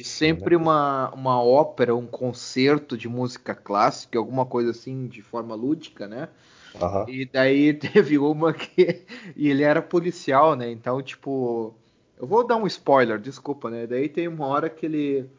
sempre 0.04 0.58
né? 0.58 0.62
uma, 0.62 1.12
uma 1.14 1.42
ópera, 1.42 1.96
um 1.96 2.08
concerto 2.08 2.98
de 2.98 3.08
música 3.08 3.56
clássica, 3.56 4.18
alguma 4.18 4.46
coisa 4.46 4.72
assim 4.72 5.08
de 5.08 5.22
forma 5.22 5.56
lúdica, 5.56 6.08
né? 6.08 6.30
Uhum. 6.76 7.06
E 7.08 7.26
daí 7.26 7.74
teve 7.76 8.18
uma 8.18 8.54
que. 8.54 9.06
E 9.36 9.50
ele 9.50 9.64
era 9.64 9.82
policial, 9.82 10.56
né? 10.56 10.70
Então, 10.70 11.02
tipo 11.02 11.76
eu 12.20 12.28
vou 12.28 12.46
dar 12.46 12.58
um 12.58 12.68
spoiler, 12.68 13.18
desculpa, 13.18 13.70
né? 13.70 13.88
Daí 13.88 14.10
tem 14.10 14.28
uma 14.28 14.46
hora 14.46 14.70
que 14.70 14.86
ele 14.86 15.30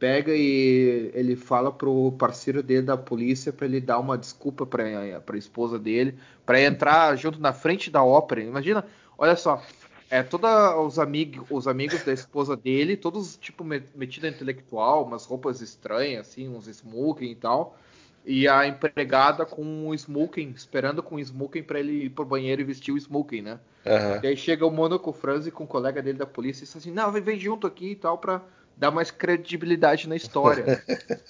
pega 0.00 0.32
e 0.34 1.10
ele 1.14 1.36
fala 1.36 1.70
pro 1.70 2.12
parceiro 2.18 2.60
dele 2.60 2.82
da 2.82 2.96
polícia 2.96 3.52
para 3.52 3.66
ele 3.66 3.80
dar 3.80 4.00
uma 4.00 4.18
desculpa 4.18 4.66
para 4.66 4.84
a 4.84 5.36
esposa 5.36 5.78
dele, 5.78 6.18
para 6.44 6.60
entrar 6.60 7.16
junto 7.16 7.40
na 7.40 7.52
frente 7.52 7.88
da 7.88 8.02
ópera. 8.02 8.42
Imagina, 8.42 8.84
olha 9.16 9.36
só, 9.36 9.62
é 10.10 10.20
todos 10.22 10.50
os 10.84 10.98
amigos, 10.98 11.46
os 11.50 11.68
amigos 11.68 12.02
da 12.02 12.12
esposa 12.12 12.56
dele, 12.56 12.96
todos 12.96 13.36
tipo 13.36 13.62
metido 13.62 14.26
intelectual, 14.26 15.04
umas 15.04 15.24
roupas 15.24 15.60
estranhas 15.60 16.28
assim, 16.28 16.48
uns 16.48 16.66
smoking 16.66 17.30
e 17.30 17.36
tal. 17.36 17.78
E 18.24 18.46
a 18.46 18.66
empregada 18.66 19.46
com 19.46 19.62
um 19.62 19.94
smoking, 19.94 20.52
esperando 20.54 21.02
com 21.02 21.16
um 21.16 21.18
smoking 21.18 21.62
para 21.62 21.80
ele 21.80 22.04
ir 22.04 22.10
pro 22.10 22.24
banheiro 22.24 22.60
e 22.60 22.64
vestir 22.64 22.92
o 22.92 22.98
smoking, 22.98 23.42
né? 23.42 23.58
Uhum. 23.86 24.20
E 24.22 24.26
aí 24.26 24.36
chega 24.36 24.66
o 24.66 24.70
Monaco 24.70 25.12
Franzi 25.12 25.50
com 25.50 25.64
o 25.64 25.66
colega 25.66 26.02
dele 26.02 26.18
da 26.18 26.26
polícia 26.26 26.62
e 26.62 26.66
diz 26.66 26.76
assim: 26.76 26.90
Não, 26.90 27.10
vem, 27.10 27.38
junto 27.38 27.66
aqui 27.66 27.92
e 27.92 27.96
tal, 27.96 28.18
pra 28.18 28.42
dar 28.76 28.90
mais 28.90 29.10
credibilidade 29.10 30.08
na 30.08 30.16
história. 30.16 30.84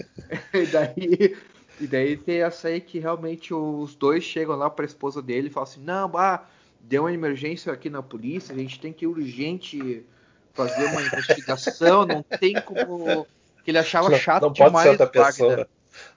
e 0.52 0.66
daí 0.66 1.36
E 1.80 1.86
daí 1.86 2.16
tem 2.16 2.42
essa 2.42 2.68
aí 2.68 2.80
que 2.80 2.98
realmente 2.98 3.54
os 3.54 3.94
dois 3.94 4.24
chegam 4.24 4.56
lá 4.56 4.68
para 4.68 4.84
a 4.84 4.86
esposa 4.86 5.22
dele 5.22 5.48
e 5.48 5.50
falam 5.50 5.68
assim: 5.68 5.80
não, 5.82 6.08
bah, 6.08 6.46
deu 6.80 7.04
uma 7.04 7.12
emergência 7.12 7.72
aqui 7.72 7.88
na 7.88 8.02
polícia, 8.02 8.54
a 8.54 8.58
gente 8.58 8.80
tem 8.80 8.92
que 8.92 9.06
urgente 9.06 10.04
fazer 10.52 10.84
uma 10.86 11.02
investigação, 11.02 12.04
não 12.04 12.22
tem 12.22 12.60
como. 12.60 13.26
Que 13.64 13.70
ele 13.70 13.78
achava 13.78 14.12
chato 14.18 14.42
não, 14.42 14.48
não 14.48 14.54
demais 14.54 14.98
Wagner. 14.98 15.68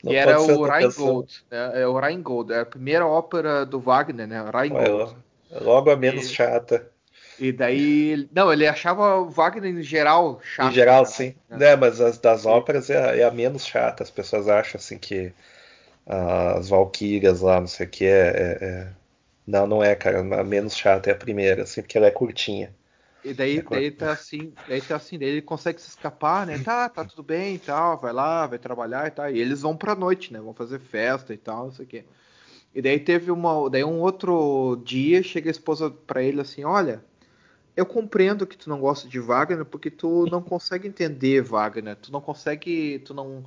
Não 0.04 0.12
que 0.12 0.18
era 0.18 0.42
o 0.42 0.64
Rheingold, 0.64 1.44
né? 1.50 1.82
É 1.82 1.88
o 1.88 2.00
Rheingold, 2.00 2.54
é 2.54 2.60
a 2.62 2.66
primeira 2.66 3.06
ópera 3.06 3.66
do 3.66 3.80
Wagner, 3.80 4.28
né? 4.28 4.44
Rheingold. 4.54 5.16
logo 5.62 5.90
a 5.90 5.96
menos 5.96 6.26
e, 6.26 6.34
chata. 6.34 6.88
E 7.40 7.52
daí, 7.52 8.30
não, 8.32 8.54
ele 8.54 8.68
achava 8.68 9.18
o 9.18 9.30
Wagner 9.30 9.72
em 9.72 9.82
geral 9.82 10.40
chato. 10.44 10.70
Em 10.70 10.74
geral, 10.74 11.04
cara, 11.04 11.16
sim. 11.16 11.36
Né? 11.50 11.72
É, 11.72 11.76
mas 11.76 12.00
as 12.00 12.18
das 12.18 12.46
óperas 12.46 12.90
é, 12.90 13.20
é, 13.20 13.24
a 13.24 13.32
menos 13.32 13.66
chata. 13.66 14.04
As 14.04 14.12
pessoas 14.12 14.48
acham 14.48 14.78
assim 14.78 14.98
que 14.98 15.34
as 16.06 16.70
Valkyrias 16.70 17.42
lá, 17.42 17.60
não 17.60 17.68
sei 17.68 17.86
o 17.86 17.90
que, 17.90 18.06
é, 18.06 18.28
é, 18.28 18.66
é, 18.66 18.88
Não, 19.48 19.66
não 19.66 19.84
é, 19.84 19.96
cara. 19.96 20.20
A 20.20 20.44
menos 20.44 20.76
chata 20.76 21.10
é 21.10 21.14
a 21.14 21.18
primeira, 21.18 21.64
assim, 21.64 21.82
porque 21.82 21.98
ela 21.98 22.08
é 22.08 22.12
curtinha. 22.12 22.74
E 23.24 23.34
daí, 23.34 23.60
é 23.60 23.62
daí 23.62 23.92
tá 23.92 24.12
assim, 24.12 24.52
daí 24.68 24.82
tá 24.82 24.96
assim, 24.96 25.20
daí 25.20 25.30
ele 25.30 25.42
consegue 25.42 25.80
se 25.80 25.90
escapar, 25.90 26.48
né? 26.48 26.58
Tá, 26.64 26.90
tá 26.90 27.04
tudo 27.06 27.22
bem 27.22 27.56
e 27.56 27.60
tal, 27.60 28.00
vai 28.00 28.12
lá, 28.12 28.48
vai 28.48 28.58
trabalhar 28.58 29.08
e 29.08 29.12
tal. 29.12 29.30
E 29.30 29.40
eles 29.40 29.62
vão 29.62 29.78
pra 29.78 29.94
noite, 29.94 30.34
né? 30.34 30.40
Vão 30.40 30.54
fazer 30.54 30.80
festa 30.80 31.34
e 31.34 31.38
tal, 31.38 31.66
não 31.66 31.72
sei 31.72 31.86
o 31.86 31.88
quê. 31.88 32.04
E 32.74 32.82
daí 32.82 33.00
teve 33.00 33.30
uma. 33.30 33.70
Daí 33.70 33.84
um 33.84 34.00
outro 34.00 34.82
dia 34.84 35.22
chega 35.22 35.50
a 35.50 35.52
esposa 35.52 35.92
pra 35.92 36.24
ele 36.24 36.42
assim, 36.42 36.64
olha, 36.64 37.04
eu 37.76 37.86
compreendo 37.86 38.48
que 38.48 38.58
tu 38.58 38.70
não 38.70 38.80
gosta 38.80 39.08
de 39.08 39.20
Wagner 39.20 39.66
porque 39.66 39.92
tu 39.92 40.26
não 40.32 40.42
consegue 40.42 40.88
entender 40.88 41.42
Wagner, 41.42 41.96
tu 41.96 42.12
não 42.12 42.22
consegue, 42.22 43.00
tu 43.00 43.14
não 43.14 43.44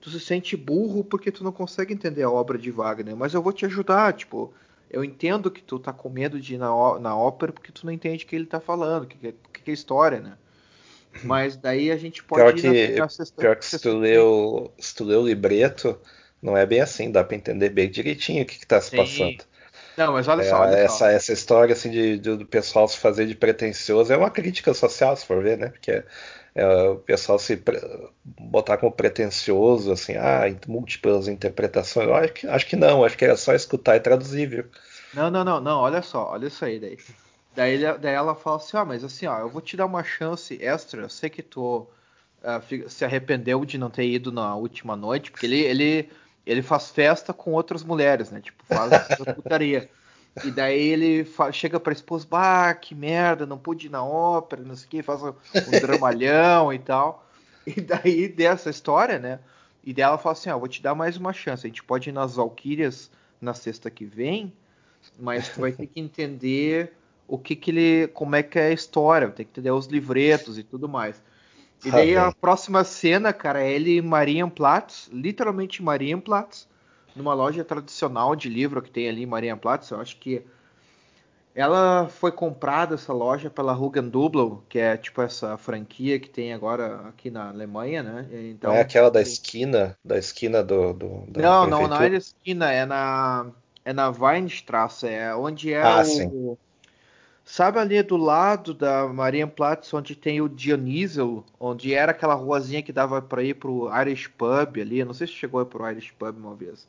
tu 0.00 0.10
se 0.10 0.20
sente 0.20 0.56
burro 0.56 1.04
porque 1.04 1.30
tu 1.30 1.42
não 1.42 1.52
consegue 1.52 1.92
entender 1.92 2.22
a 2.22 2.30
obra 2.30 2.56
de 2.56 2.70
Wagner, 2.70 3.16
mas 3.16 3.34
eu 3.34 3.42
vou 3.42 3.52
te 3.52 3.66
ajudar, 3.66 4.12
tipo, 4.12 4.52
eu 4.90 5.04
entendo 5.04 5.50
que 5.50 5.62
tu 5.62 5.78
tá 5.78 5.92
com 5.92 6.08
medo 6.08 6.40
de 6.40 6.54
ir 6.54 6.58
na, 6.58 6.68
na 6.98 7.16
ópera 7.16 7.52
porque 7.52 7.72
tu 7.72 7.84
não 7.84 7.92
entende 7.92 8.24
o 8.24 8.26
que 8.26 8.36
ele 8.36 8.46
tá 8.46 8.60
falando, 8.60 9.04
o 9.04 9.06
que, 9.06 9.16
que, 9.52 9.62
que, 9.62 9.70
é 9.70 9.74
história, 9.74 10.20
né? 10.20 10.36
Mas 11.24 11.56
daí 11.56 11.90
a 11.90 11.96
gente 11.96 12.22
pode 12.22 12.42
pior 12.42 12.58
ir 12.58 12.92
que, 12.92 12.98
na, 12.98 13.08
sexta, 13.08 13.40
Pior 13.40 13.56
que 13.56 13.64
se 13.64 13.78
tu, 13.78 13.98
leu, 13.98 14.72
se 14.78 14.94
tu 14.94 15.04
o 15.04 15.26
libreto, 15.26 15.98
não 16.40 16.56
é 16.56 16.64
bem 16.64 16.80
assim, 16.80 17.10
dá 17.10 17.24
para 17.24 17.36
entender 17.36 17.70
bem 17.70 17.90
direitinho 17.90 18.42
o 18.42 18.46
que, 18.46 18.58
que 18.58 18.66
tá 18.66 18.80
se 18.80 18.90
Sim. 18.90 18.96
passando. 18.96 19.44
Não, 19.96 20.12
mas 20.12 20.28
olha 20.28 20.42
é, 20.42 20.44
só, 20.44 20.60
olha 20.60 20.76
essa, 20.76 20.98
só. 20.98 21.08
Essa 21.08 21.32
história 21.32 21.72
assim, 21.72 21.90
de, 21.90 22.18
de, 22.18 22.36
do 22.36 22.46
pessoal 22.46 22.86
se 22.86 22.96
fazer 22.96 23.26
de 23.26 23.34
pretencioso 23.34 24.12
é 24.12 24.16
uma 24.16 24.30
crítica 24.30 24.72
social, 24.72 25.16
se 25.16 25.26
for 25.26 25.42
ver, 25.42 25.58
né? 25.58 25.68
Porque 25.70 26.04
o 26.64 26.96
pessoal 26.96 27.38
se 27.38 27.62
botar 28.24 28.78
como 28.78 28.92
pretencioso, 28.92 29.92
assim, 29.92 30.16
ah, 30.16 30.42
múltiplas 30.66 31.28
interpretações. 31.28 32.08
Eu 32.08 32.14
acho 32.14 32.32
que, 32.32 32.46
acho 32.46 32.66
que 32.66 32.76
não, 32.76 33.04
acho 33.04 33.16
que 33.16 33.24
era 33.24 33.36
só 33.36 33.54
escutar 33.54 33.96
e 33.96 34.00
traduzir, 34.00 34.46
viu? 34.46 34.64
Não, 35.14 35.30
não, 35.30 35.44
não, 35.44 35.60
não, 35.60 35.80
olha 35.80 36.02
só, 36.02 36.30
olha 36.30 36.46
isso 36.46 36.64
aí 36.64 36.78
daí. 36.78 36.98
Daí, 37.54 37.78
daí 37.98 38.14
ela 38.14 38.34
fala 38.34 38.56
assim, 38.56 38.76
ó, 38.76 38.80
ah, 38.80 38.84
mas 38.84 39.02
assim, 39.02 39.26
ó, 39.26 39.40
eu 39.40 39.48
vou 39.48 39.60
te 39.60 39.76
dar 39.76 39.86
uma 39.86 40.04
chance 40.04 40.58
extra, 40.62 41.02
eu 41.02 41.08
sei 41.08 41.28
que 41.28 41.42
tu 41.42 41.88
uh, 42.42 42.88
se 42.88 43.04
arrependeu 43.04 43.64
de 43.64 43.78
não 43.78 43.90
ter 43.90 44.06
ido 44.06 44.30
na 44.30 44.54
última 44.54 44.94
noite, 44.94 45.30
porque 45.30 45.46
ele, 45.46 45.60
ele, 45.60 46.08
ele 46.46 46.62
faz 46.62 46.90
festa 46.90 47.32
com 47.32 47.52
outras 47.52 47.82
mulheres, 47.82 48.30
né, 48.30 48.40
tipo, 48.40 48.62
faz 48.64 49.08
putaria. 49.34 49.90
E 50.44 50.50
daí 50.50 50.88
ele 50.88 51.26
chega 51.52 51.78
pra 51.80 51.92
esposa, 51.92 52.26
bah, 52.28 52.74
que 52.74 52.94
merda, 52.94 53.46
não 53.46 53.58
pude 53.58 53.86
ir 53.86 53.90
na 53.90 54.04
ópera, 54.04 54.62
não 54.62 54.76
sei 54.76 54.86
o 54.86 54.90
que, 54.90 55.02
faz 55.02 55.22
um, 55.22 55.28
um 55.28 55.80
dramalhão 55.80 56.72
e 56.72 56.78
tal. 56.78 57.26
E 57.66 57.80
daí 57.80 58.28
dessa 58.28 58.70
história, 58.70 59.18
né? 59.18 59.40
E 59.84 59.92
daí 59.92 60.04
ela 60.04 60.18
fala 60.18 60.32
assim, 60.32 60.50
ó, 60.50 60.54
ah, 60.54 60.58
vou 60.58 60.68
te 60.68 60.82
dar 60.82 60.94
mais 60.94 61.16
uma 61.16 61.32
chance, 61.32 61.66
a 61.66 61.68
gente 61.68 61.82
pode 61.82 62.08
ir 62.08 62.12
nas 62.12 62.36
Valkyrias 62.36 63.10
na 63.40 63.54
sexta 63.54 63.90
que 63.90 64.04
vem, 64.04 64.52
mas 65.18 65.48
tu 65.48 65.60
vai 65.60 65.72
ter 65.72 65.86
que 65.86 66.00
entender 66.00 66.92
o 67.26 67.38
que 67.38 67.54
que 67.54 67.70
ele, 67.70 68.08
como 68.08 68.34
é 68.34 68.42
que 68.42 68.58
é 68.58 68.68
a 68.68 68.72
história, 68.72 69.28
tem 69.28 69.44
que 69.44 69.52
entender 69.52 69.70
os 69.70 69.86
livretos 69.86 70.58
e 70.58 70.62
tudo 70.62 70.88
mais. 70.88 71.22
E 71.84 71.90
daí 71.90 72.16
ah, 72.16 72.28
a 72.28 72.32
próxima 72.32 72.82
cena, 72.82 73.32
cara, 73.32 73.62
é 73.62 73.70
ele 73.70 73.98
em 73.98 74.02
Marienplatz, 74.02 75.08
literalmente 75.12 75.82
Marienplatz, 75.82 76.66
numa 77.14 77.34
loja 77.34 77.64
tradicional 77.64 78.36
de 78.36 78.48
livro 78.48 78.82
que 78.82 78.90
tem 78.90 79.08
ali 79.08 79.22
em 79.22 79.26
Marienplatz. 79.26 79.90
Eu 79.90 80.00
acho 80.00 80.16
que 80.18 80.44
ela 81.54 82.08
foi 82.08 82.30
comprada 82.30 82.94
essa 82.94 83.12
loja 83.12 83.50
pela 83.50 83.76
Hugendubel, 83.76 84.62
que 84.68 84.78
é 84.78 84.96
tipo 84.96 85.20
essa 85.20 85.56
franquia 85.56 86.20
que 86.20 86.30
tem 86.30 86.52
agora 86.52 87.08
aqui 87.08 87.30
na 87.30 87.48
Alemanha, 87.48 88.02
né? 88.02 88.28
Então, 88.50 88.70
não 88.70 88.78
é 88.78 88.82
aquela 88.82 89.10
da 89.10 89.20
esquina, 89.20 89.96
da 90.04 90.16
esquina 90.16 90.62
do, 90.62 90.92
do 90.92 91.24
Não, 91.36 91.66
não, 91.66 91.88
não 91.88 92.00
é 92.00 92.10
da 92.10 92.16
esquina, 92.16 92.70
é 92.70 92.86
na 92.86 93.46
é 93.84 93.92
na 93.92 94.10
Weinstraße, 94.10 95.08
é 95.08 95.34
onde 95.34 95.72
é 95.72 95.82
ah, 95.82 96.02
o 96.02 96.04
sim. 96.04 96.56
Sabe 97.44 97.78
ali 97.78 98.02
do 98.02 98.18
lado 98.18 98.74
da 98.74 99.08
Marienplatz, 99.08 99.92
onde 99.94 100.14
tem 100.14 100.40
o 100.40 100.48
Dionísio, 100.48 101.42
onde 101.58 101.94
era 101.94 102.12
aquela 102.12 102.34
ruazinha 102.34 102.82
que 102.82 102.92
dava 102.92 103.22
para 103.22 103.42
ir 103.42 103.54
pro 103.54 103.90
Irish 104.02 104.28
Pub 104.28 104.78
ali, 104.78 105.02
não 105.02 105.14
sei 105.14 105.26
se 105.26 105.32
chegou 105.32 105.58
aí 105.58 105.66
pro 105.66 105.90
Irish 105.90 106.12
Pub 106.12 106.36
uma 106.36 106.54
vez. 106.54 106.86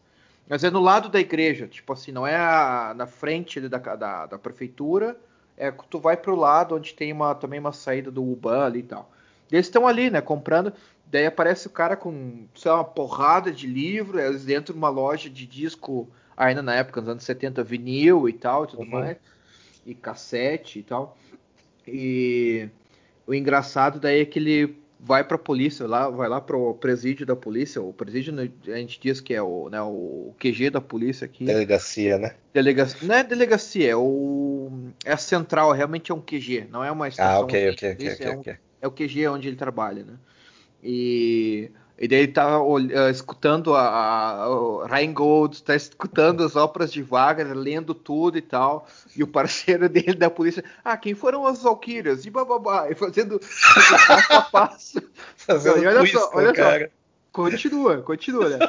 Mas 0.50 0.64
é 0.64 0.72
no 0.72 0.80
lado 0.80 1.10
da 1.10 1.20
igreja, 1.20 1.68
tipo 1.68 1.93
assim, 1.93 2.12
não 2.12 2.26
é 2.26 2.36
a, 2.36 2.91
na 2.97 3.06
frente 3.06 3.62
da, 3.62 3.78
da, 3.78 4.26
da, 4.26 4.39
prefeitura, 4.39 5.16
é 5.56 5.72
que 5.72 5.88
tu 5.88 6.00
vai 6.00 6.18
pro 6.18 6.36
lado 6.36 6.76
onde 6.76 6.95
tem 6.95 7.14
uma, 7.14 7.36
também 7.36 7.60
uma 7.60 7.72
saída 7.72 8.10
do 8.10 8.24
Uban 8.24 8.66
ali 8.66 8.80
e 8.80 8.84
tal. 8.84 9.12
Eles 9.52 9.68
estão 9.68 9.88
ali, 9.88 10.10
né, 10.10 10.22
comprando, 10.22 10.74
daí 11.06 11.28
aparece 11.28 11.68
o 11.68 11.70
cara 11.70 11.95
com, 11.95 12.45
sei 12.56 12.72
lá, 12.72 12.78
uma 12.78 12.84
porrada 12.84 13.52
de 13.52 13.68
livro, 13.68 14.20
eles 14.20 14.43
dentro 14.43 14.74
de 14.74 14.80
uma 14.80 14.89
loja 14.89 15.30
de 15.30 15.45
disco, 15.45 16.10
ainda 16.36 16.64
na 16.64 16.74
época, 16.74 17.00
nos 17.00 17.10
anos 17.10 17.24
70, 17.24 17.64
vinil 17.64 18.28
e 18.28 18.34
tal, 18.34 18.64
e 18.64 18.68
tudo 18.68 18.82
uhum. 18.82 18.89
mais, 18.89 19.18
e 19.86 19.93
cassete 19.93 20.80
e 20.80 20.84
tal. 20.84 21.16
E 21.88 22.70
o 23.28 23.36
engraçado 23.36 24.00
daí 24.00 24.22
é 24.22 24.26
que 24.26 24.39
ele 24.39 24.80
vai 25.00 25.24
para 25.24 25.36
a 25.36 25.39
polícia, 25.39 25.88
lá, 25.88 26.10
vai 26.10 26.28
lá 26.28 26.41
para 26.41 26.58
o 26.58 26.74
presídio 26.74 27.26
da 27.26 27.36
polícia. 27.36 27.82
O 27.82 27.93
presídio 27.93 28.34
né, 28.34 28.50
a 28.68 28.76
gente 28.76 29.00
diz 29.00 29.22
que 29.22 29.34
é 29.34 29.41
o, 29.41 29.70
né, 29.70 29.82
o 29.82 30.34
QG 30.38 30.70
da 30.70 30.82
polícia 30.82 31.26
aqui. 31.26 31.45
Delegacia, 31.45 32.18
né? 32.18 32.36
Delegacia, 32.54 33.08
não 33.08 33.16
é 33.16 33.24
delegacia, 33.24 33.91
é 33.91 33.95
o 33.95 34.72
é 35.06 35.14
a 35.14 35.18
central, 35.18 35.72
realmente 35.72 36.12
é 36.12 36.16
um 36.16 36.22
QG, 36.22 36.68
não 36.70 36.84
é 36.84 36.91
uma 36.91 37.06
ah, 37.06 37.08
estação. 37.08 37.38
Ah, 37.38 37.39
ok, 37.39 37.70
ok, 37.70 37.91
ok, 37.93 38.18
é, 38.20 38.32
um, 38.32 38.41
é 38.82 38.88
o 38.88 38.91
QG 38.91 39.28
onde 39.28 39.47
ele 39.47 39.58
trabalha, 39.58 40.04
né? 40.04 40.14
E 40.84 41.72
e 42.00 42.08
daí 42.08 42.20
ele 42.20 42.32
tá 42.32 42.62
uh, 42.62 42.80
escutando 43.12 43.76
a, 43.76 43.82
a, 43.82 44.88
Rheingold, 44.88 45.62
tá 45.62 45.76
escutando 45.76 46.45
as 46.45 46.56
óperas 46.56 46.93
de 46.93 47.02
Wagner, 47.02 47.54
lendo 47.54 47.93
tudo 47.93 48.38
e 48.38 48.41
tal. 48.41 48.88
E 49.16 49.22
o 49.22 49.28
parceiro 49.28 49.88
dele 49.89 50.14
da 50.14 50.30
polícia, 50.30 50.64
ah, 50.84 50.95
quem 50.95 51.14
foram 51.14 51.45
as 51.45 51.62
Valkyrias? 51.62 52.26
E 52.26 52.30
bababá, 52.30 52.89
e 52.89 52.95
fazendo 52.95 53.38
passo 53.39 54.34
a 54.34 54.41
passo. 54.43 55.02
Fazendo 55.36 55.84
e 55.84 55.88
olha 55.88 56.06
só, 56.06 56.32
olha 56.34 56.54
cara. 56.54 56.86
só. 56.86 57.00
Continua, 57.32 58.02
continua, 58.02 58.50
né? 58.50 58.60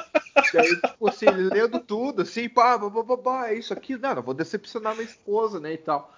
e 0.53 0.59
aí, 0.59 0.81
tipo 0.81 1.09
assim, 1.09 1.27
lendo 1.27 1.79
tudo, 1.81 2.23
assim, 2.23 2.49
pá, 2.49 2.77
bababá, 2.77 3.49
é 3.49 3.55
isso 3.55 3.73
aqui, 3.73 3.97
não, 3.97 4.15
não 4.15 4.23
vou 4.23 4.35
decepcionar 4.35 4.95
minha 4.95 5.07
esposa, 5.07 5.59
né, 5.59 5.73
e 5.73 5.79
tal. 5.79 6.15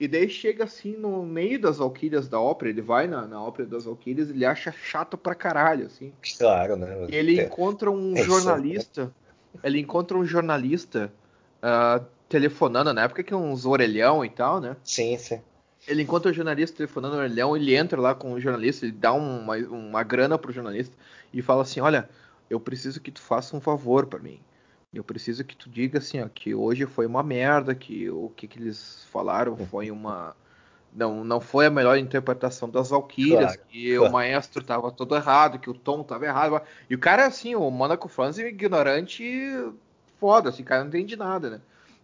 E 0.00 0.06
daí 0.06 0.28
chega 0.28 0.64
assim 0.64 0.96
no 0.96 1.24
meio 1.24 1.60
das 1.60 1.78
Valkyrias 1.78 2.28
da 2.28 2.40
ópera, 2.40 2.70
ele 2.70 2.80
vai 2.80 3.08
na, 3.08 3.26
na 3.26 3.42
ópera 3.42 3.68
das 3.68 3.84
Valkyrias, 3.84 4.30
ele 4.30 4.44
acha 4.44 4.70
chato 4.70 5.18
pra 5.18 5.34
caralho, 5.34 5.86
assim. 5.86 6.12
Claro, 6.38 6.76
né? 6.76 7.06
E 7.08 7.16
ele 7.16 7.40
é, 7.40 7.44
encontra 7.44 7.90
um 7.90 8.16
é 8.16 8.22
jornalista, 8.22 9.02
isso, 9.02 9.14
né? 9.54 9.60
ele 9.64 9.80
encontra 9.80 10.16
um 10.16 10.24
jornalista 10.24 11.12
uh, 11.60 12.04
telefonando, 12.28 12.94
na 12.94 13.02
época 13.02 13.24
que 13.24 13.34
uns 13.34 13.66
orelhão 13.66 14.24
e 14.24 14.30
tal, 14.30 14.60
né? 14.60 14.76
Sim, 14.84 15.18
sim. 15.18 15.40
Ele 15.86 16.02
encontra 16.02 16.30
o 16.30 16.34
jornalista 16.34 16.76
telefonando 16.76 17.16
o 17.16 17.18
orelhão, 17.18 17.56
ele 17.56 17.74
entra 17.74 18.00
lá 18.00 18.14
com 18.14 18.32
o 18.32 18.40
jornalista, 18.40 18.84
ele 18.84 18.92
dá 18.92 19.12
uma, 19.12 19.56
uma 19.56 20.02
grana 20.04 20.38
pro 20.38 20.52
jornalista 20.52 20.94
e 21.32 21.42
fala 21.42 21.62
assim, 21.62 21.80
olha, 21.80 22.08
eu 22.48 22.60
preciso 22.60 23.00
que 23.00 23.10
tu 23.10 23.20
faça 23.20 23.56
um 23.56 23.60
favor 23.60 24.06
para 24.06 24.20
mim. 24.20 24.38
Eu 24.92 25.04
preciso 25.04 25.44
que 25.44 25.54
tu 25.54 25.68
diga 25.68 25.98
assim, 25.98 26.20
ó, 26.20 26.28
que 26.28 26.54
hoje 26.54 26.86
foi 26.86 27.06
uma 27.06 27.22
merda, 27.22 27.74
que 27.74 28.08
o 28.08 28.30
que, 28.34 28.48
que 28.48 28.58
eles 28.58 29.06
falaram 29.12 29.52
uhum. 29.52 29.66
foi 29.66 29.90
uma. 29.90 30.34
Não, 30.94 31.22
não 31.22 31.40
foi 31.40 31.66
a 31.66 31.70
melhor 31.70 31.98
interpretação 31.98 32.68
das 32.68 32.88
Valkyrias, 32.88 33.54
claro, 33.56 33.68
que 33.68 33.94
claro. 33.94 34.08
o 34.08 34.12
maestro 34.12 34.64
tava 34.64 34.90
todo 34.90 35.14
errado, 35.14 35.58
que 35.58 35.68
o 35.68 35.74
tom 35.74 36.02
tava 36.02 36.24
errado. 36.24 36.62
E 36.88 36.94
o 36.94 36.98
cara, 36.98 37.26
assim, 37.26 37.54
o 37.54 37.70
Monaco 37.70 38.08
Franz 38.08 38.38
é 38.38 38.48
ignorante 38.48 39.22
foda, 40.18 40.48
assim, 40.48 40.62
o 40.62 40.64
cara 40.64 40.80
não 40.80 40.88
entende 40.88 41.14
nada, 41.14 41.50
né? 41.50 41.60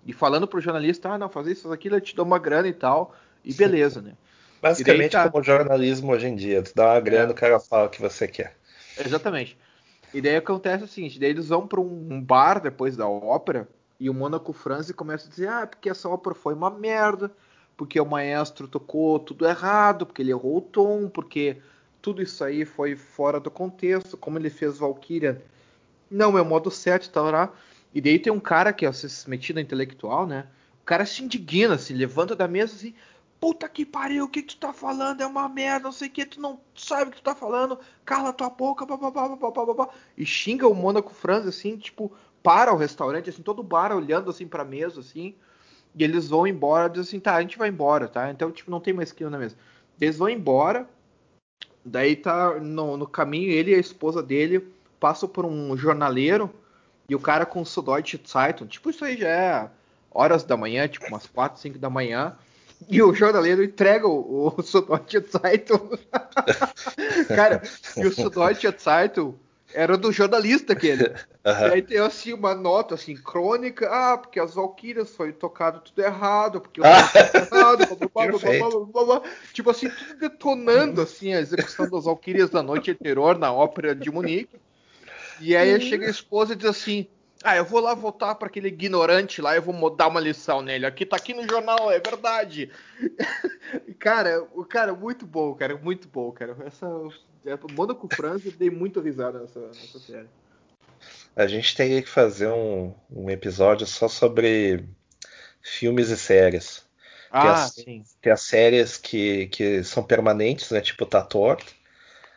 E 0.06 0.12
falando 0.12 0.46
pro 0.46 0.60
jornalista, 0.60 1.08
ah, 1.08 1.18
não, 1.18 1.30
fazer 1.30 1.52
isso, 1.52 1.72
aquilo, 1.72 1.96
eu 1.96 2.00
te 2.00 2.14
dou 2.14 2.26
uma 2.26 2.38
grana 2.38 2.68
e 2.68 2.74
tal, 2.74 3.16
e 3.42 3.54
beleza, 3.54 4.02
né? 4.02 4.12
Basicamente 4.60 5.12
tá... 5.12 5.28
como 5.28 5.42
jornalismo 5.42 6.12
hoje 6.12 6.26
em 6.26 6.36
dia, 6.36 6.62
tu 6.62 6.72
dá 6.74 6.92
uma 6.92 7.00
grana, 7.00 7.30
é. 7.30 7.32
o 7.32 7.34
cara 7.34 7.58
fala 7.58 7.86
o 7.86 7.90
que 7.90 8.00
você 8.00 8.28
quer. 8.28 8.56
Exatamente. 8.98 9.58
E 10.14 10.20
daí 10.20 10.36
acontece 10.36 10.84
o 10.84 10.88
seguinte, 10.88 11.18
daí 11.18 11.30
eles 11.30 11.48
vão 11.48 11.66
para 11.66 11.80
um 11.80 12.22
bar 12.22 12.60
depois 12.60 12.96
da 12.96 13.08
ópera 13.08 13.68
e 13.98 14.08
o 14.08 14.14
Mônaco 14.14 14.52
Franzi 14.52 14.94
começa 14.94 15.26
a 15.26 15.30
dizer, 15.30 15.48
ah, 15.48 15.66
porque 15.66 15.90
essa 15.90 16.08
ópera 16.08 16.36
foi 16.36 16.54
uma 16.54 16.70
merda, 16.70 17.32
porque 17.76 18.00
o 18.00 18.06
maestro 18.06 18.68
tocou 18.68 19.18
tudo 19.18 19.44
errado, 19.44 20.06
porque 20.06 20.22
ele 20.22 20.30
errou 20.30 20.58
o 20.58 20.60
tom, 20.60 21.08
porque 21.08 21.56
tudo 22.00 22.22
isso 22.22 22.44
aí 22.44 22.64
foi 22.64 22.94
fora 22.94 23.40
do 23.40 23.50
contexto, 23.50 24.16
como 24.16 24.38
ele 24.38 24.50
fez 24.50 24.78
Valkyria 24.78 25.42
Não, 26.10 26.30
meu 26.30 26.44
modo 26.44 26.70
7 26.70 27.10
tá 27.10 27.22
lá. 27.22 27.52
E 27.92 28.00
daí 28.00 28.18
tem 28.18 28.32
um 28.32 28.38
cara 28.38 28.72
que 28.72 28.86
é 28.86 28.90
metido 29.26 29.58
intelectual, 29.58 30.26
né? 30.26 30.46
O 30.82 30.84
cara 30.84 31.06
se 31.06 31.24
indigna, 31.24 31.78
se 31.78 31.92
levanta 31.92 32.36
da 32.36 32.46
mesa 32.46 32.74
assim, 32.74 32.94
puta 33.40 33.68
que 33.68 33.84
pariu, 33.84 34.24
o 34.24 34.28
que, 34.28 34.42
que 34.42 34.54
tu 34.54 34.58
tá 34.58 34.72
falando? 34.72 35.20
É 35.20 35.26
uma 35.26 35.48
merda, 35.48 35.84
não 35.84 35.92
sei 35.92 36.08
o 36.08 36.10
que, 36.10 36.24
tu 36.24 36.40
não 36.40 36.60
sabe 36.74 37.10
o 37.10 37.10
que 37.10 37.18
tu 37.18 37.22
tá 37.22 37.34
falando, 37.34 37.78
cala 38.04 38.32
tua 38.32 38.50
boca, 38.50 38.86
papapá, 38.86 39.88
e 40.16 40.24
xinga 40.24 40.66
o 40.66 40.74
Mônaco 40.74 41.12
Franz, 41.12 41.46
assim, 41.46 41.76
tipo, 41.76 42.12
para 42.42 42.72
o 42.72 42.76
restaurante, 42.76 43.30
assim, 43.30 43.42
todo 43.42 43.62
bar 43.62 43.94
olhando, 43.94 44.30
assim, 44.30 44.46
pra 44.46 44.64
mesa, 44.64 45.00
assim, 45.00 45.34
e 45.94 46.02
eles 46.02 46.28
vão 46.28 46.46
embora, 46.46 46.88
diz 46.88 47.08
assim, 47.08 47.20
tá, 47.20 47.34
a 47.34 47.40
gente 47.40 47.58
vai 47.58 47.68
embora, 47.68 48.08
tá? 48.08 48.30
Então, 48.30 48.50
tipo, 48.50 48.70
não 48.70 48.80
tem 48.80 48.92
mais 48.92 49.12
quilo 49.12 49.30
na 49.30 49.38
mesa. 49.38 49.56
Eles 50.00 50.18
vão 50.18 50.28
embora, 50.28 50.88
daí 51.84 52.16
tá 52.16 52.58
no, 52.60 52.96
no 52.96 53.06
caminho, 53.06 53.50
ele 53.50 53.70
e 53.70 53.74
a 53.74 53.78
esposa 53.78 54.22
dele 54.22 54.68
passam 54.98 55.28
por 55.28 55.44
um 55.44 55.76
jornaleiro, 55.76 56.50
e 57.08 57.14
o 57.14 57.20
cara 57.20 57.44
com 57.44 57.60
o 57.60 57.66
Sudoite 57.66 58.20
Zeitung, 58.26 58.66
tipo, 58.66 58.90
isso 58.90 59.04
aí 59.04 59.16
já 59.16 59.28
é 59.28 59.70
horas 60.10 60.44
da 60.44 60.56
manhã, 60.56 60.88
tipo, 60.88 61.06
umas 61.06 61.26
4, 61.26 61.60
5 61.60 61.78
da 61.78 61.90
manhã, 61.90 62.36
e 62.88 63.02
o 63.02 63.14
jornaleiro 63.14 63.62
entrega 63.62 64.06
o, 64.06 64.54
o 64.56 64.62
Sudoite 64.62 65.20
Zeitung. 65.20 65.96
cara, 67.28 67.62
e 67.96 68.06
o 68.06 68.12
Sudoite 68.12 68.68
Zeitung 68.78 69.34
era 69.74 69.98
do 69.98 70.12
jornalista 70.12 70.72
aquele. 70.72 71.12
Uhum. 71.44 71.52
E 71.52 71.72
aí 71.72 71.82
tem 71.82 71.98
assim 71.98 72.32
uma 72.32 72.54
nota 72.54 72.94
assim, 72.94 73.14
crônica, 73.14 73.86
ah, 73.90 74.16
porque 74.16 74.40
as 74.40 74.54
Valkyrias 74.54 75.14
foi 75.14 75.30
tocado 75.30 75.80
tudo 75.80 76.02
errado, 76.02 76.58
porque 76.58 76.80
o 76.80 76.84
errado, 76.86 77.86
blá, 78.14 78.26
blá, 78.26 79.04
blá, 79.04 79.22
tipo 79.52 79.68
assim, 79.68 79.90
tudo 79.90 80.20
detonando 80.20 81.02
assim 81.02 81.34
a 81.34 81.40
execução 81.40 81.90
das 81.90 82.06
Valkyrias 82.06 82.48
da 82.48 82.62
Noite 82.62 82.94
de 82.94 82.98
Terror 82.98 83.36
na 83.36 83.52
ópera 83.52 83.94
de 83.94 84.10
Munique. 84.10 84.58
E 85.38 85.54
aí 85.54 85.78
chega 85.82 86.06
a 86.06 86.10
esposa 86.10 86.54
e 86.54 86.56
diz 86.56 86.64
assim: 86.64 87.06
ah, 87.44 87.56
eu 87.56 87.64
vou 87.64 87.78
lá 87.78 87.92
votar 87.92 88.34
para 88.36 88.48
aquele 88.48 88.68
ignorante 88.68 89.42
lá, 89.42 89.54
eu 89.54 89.60
vou 89.60 89.94
dar 89.94 90.08
uma 90.08 90.18
lição 90.18 90.62
nele. 90.62 90.86
Aqui 90.86 91.04
tá 91.04 91.16
aqui 91.16 91.34
no 91.34 91.46
jornal, 91.46 91.92
é 91.92 92.00
verdade. 92.00 92.70
cara, 94.00 94.42
o 94.54 94.64
cara 94.64 94.94
muito 94.94 95.26
bom, 95.26 95.54
cara, 95.54 95.76
muito 95.76 96.08
bom, 96.08 96.32
cara. 96.32 96.56
Essa 96.64 96.86
é, 97.44 97.58
Mônaco 97.72 98.08
França, 98.14 98.48
eu 98.48 98.52
dei 98.52 98.70
muito 98.70 98.98
risada 98.98 99.40
nessa, 99.40 99.60
nessa 99.60 99.98
série. 99.98 100.28
A 101.36 101.46
gente 101.46 101.76
teria 101.76 102.00
que 102.00 102.08
fazer 102.08 102.48
um, 102.48 102.94
um 103.10 103.28
episódio 103.28 103.86
só 103.86 104.08
sobre 104.08 104.82
filmes 105.60 106.08
e 106.08 106.16
séries. 106.16 106.82
Ah, 107.30 107.42
tem 107.42 107.50
as, 107.50 107.72
sim. 107.72 108.04
Tem 108.22 108.32
as 108.32 108.40
séries 108.40 108.96
que, 108.96 109.48
que 109.48 109.84
são 109.84 110.02
permanentes, 110.02 110.70
né? 110.70 110.80
Tipo 110.80 111.04
Tator. 111.04 111.58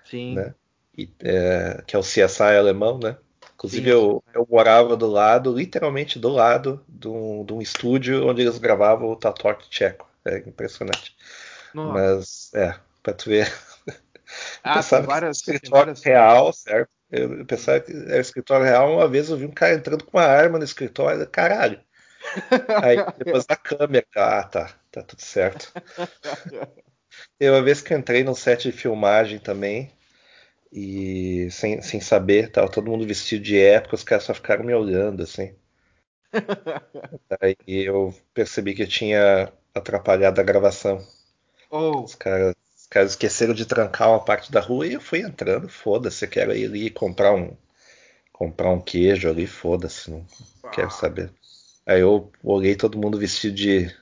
Sim. 0.04 0.36
Né? 0.36 0.54
E, 0.98 1.10
é, 1.20 1.82
que 1.88 1.96
é 1.96 2.00
o 2.00 2.02
CSI 2.02 2.58
alemão, 2.58 3.00
né? 3.00 3.16
Inclusive, 3.58 3.90
eu, 3.90 4.24
eu 4.36 4.48
morava 4.48 4.96
do 4.96 5.08
lado, 5.08 5.52
literalmente 5.52 6.20
do 6.20 6.30
lado, 6.30 6.86
de 6.88 7.08
um, 7.08 7.44
de 7.44 7.54
um 7.54 7.60
estúdio 7.60 8.28
onde 8.28 8.44
eles 8.44 8.60
gravavam 8.60 9.10
o 9.10 9.16
Tator 9.16 9.58
tcheco. 9.68 10.08
É 10.24 10.38
impressionante. 10.38 11.18
Nossa. 11.74 11.94
Mas, 11.94 12.54
é, 12.54 12.76
pra 13.02 13.14
tu 13.14 13.30
ver. 13.30 13.52
Ah, 14.62 14.74
pensava 14.74 15.08
várias, 15.08 15.42
que 15.42 15.52
era 15.52 15.56
escritório 15.56 15.96
várias... 15.96 16.04
real, 16.04 16.52
certo? 16.52 16.90
Eu 17.10 17.46
pensava 17.46 17.80
que 17.80 17.94
era 17.94 18.20
escritório 18.20 18.66
real. 18.66 18.96
Uma 18.96 19.08
vez 19.08 19.30
eu 19.30 19.38
vi 19.38 19.46
um 19.46 19.52
cara 19.52 19.74
entrando 19.74 20.04
com 20.04 20.18
uma 20.18 20.26
arma 20.26 20.58
no 20.58 20.66
escritório, 20.66 21.26
caralho. 21.30 21.80
Aí 22.84 22.98
depois 23.18 23.46
da 23.46 23.56
câmera, 23.56 24.06
ah, 24.18 24.44
tá, 24.44 24.70
tá 24.92 25.02
tudo 25.02 25.22
certo. 25.22 25.72
E 27.40 27.50
uma 27.50 27.62
vez 27.62 27.82
que 27.82 27.94
eu 27.94 27.98
entrei 27.98 28.24
no 28.24 28.36
set 28.36 28.70
de 28.70 28.72
filmagem 28.72 29.40
também, 29.40 29.92
e 30.72 31.50
sem, 31.52 31.82
sem 31.82 32.00
saber, 32.02 32.52
tava 32.52 32.70
todo 32.70 32.90
mundo 32.90 33.06
vestido 33.06 33.44
de 33.44 33.58
época, 33.60 33.96
os 33.96 34.04
caras 34.04 34.24
só 34.26 34.34
ficaram 34.34 34.64
me 34.64 34.74
olhando 34.74 35.24
assim. 35.24 35.56
Aí 37.42 37.56
eu 37.68 38.14
percebi 38.34 38.74
que 38.74 38.84
eu 38.84 38.88
tinha 38.88 39.52
atrapalhado 39.74 40.40
a 40.40 40.44
gravação. 40.44 41.06
Oh. 41.70 42.02
Os, 42.02 42.16
caras, 42.16 42.56
os 42.78 42.88
caras 42.88 43.12
esqueceram 43.12 43.54
de 43.54 43.66
trancar 43.66 44.10
uma 44.10 44.24
parte 44.24 44.52
da 44.52 44.60
rua 44.60 44.88
e 44.88 44.94
eu 44.94 45.02
fui 45.02 45.22
entrando, 45.22 45.70
foda-se, 45.70 46.28
quero 46.28 46.56
ir 46.56 46.66
ali 46.66 46.90
comprar 46.90 47.34
um 47.34 47.56
comprar 48.32 48.70
um 48.70 48.80
queijo 48.80 49.28
ali, 49.28 49.48
foda-se, 49.48 50.12
não 50.12 50.24
ah. 50.64 50.70
quero 50.70 50.92
saber. 50.92 51.32
Aí 51.86 52.02
eu 52.02 52.32
olhei 52.44 52.76
todo 52.76 52.98
mundo 52.98 53.18
vestido 53.18 53.56
de, 53.56 53.96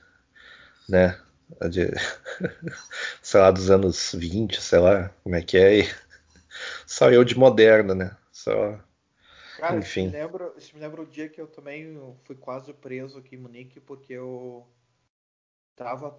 né, 0.86 1.18
de, 1.70 1.90
sei 3.22 3.40
lá, 3.40 3.50
dos 3.50 3.70
anos 3.70 4.14
20, 4.14 4.60
sei 4.60 4.78
lá, 4.78 5.10
como 5.22 5.36
é 5.36 5.42
que 5.42 5.56
é, 5.56 5.78
e 5.80 5.88
só 6.86 7.10
eu 7.10 7.24
de 7.24 7.38
moderno, 7.38 7.94
né? 7.94 8.16
Só. 8.32 8.78
Cara, 9.56 9.78
Enfim. 9.78 10.06
Me, 10.06 10.12
lembra, 10.12 10.52
isso 10.56 10.74
me 10.74 10.80
lembra 10.80 11.02
o 11.02 11.06
dia 11.06 11.28
que 11.28 11.40
eu 11.40 11.46
também 11.46 11.98
fui 12.24 12.36
quase 12.36 12.72
preso 12.74 13.18
aqui 13.18 13.36
em 13.36 13.38
Munique 13.38 13.80
porque 13.80 14.12
eu 14.12 14.66
tava 15.74 16.14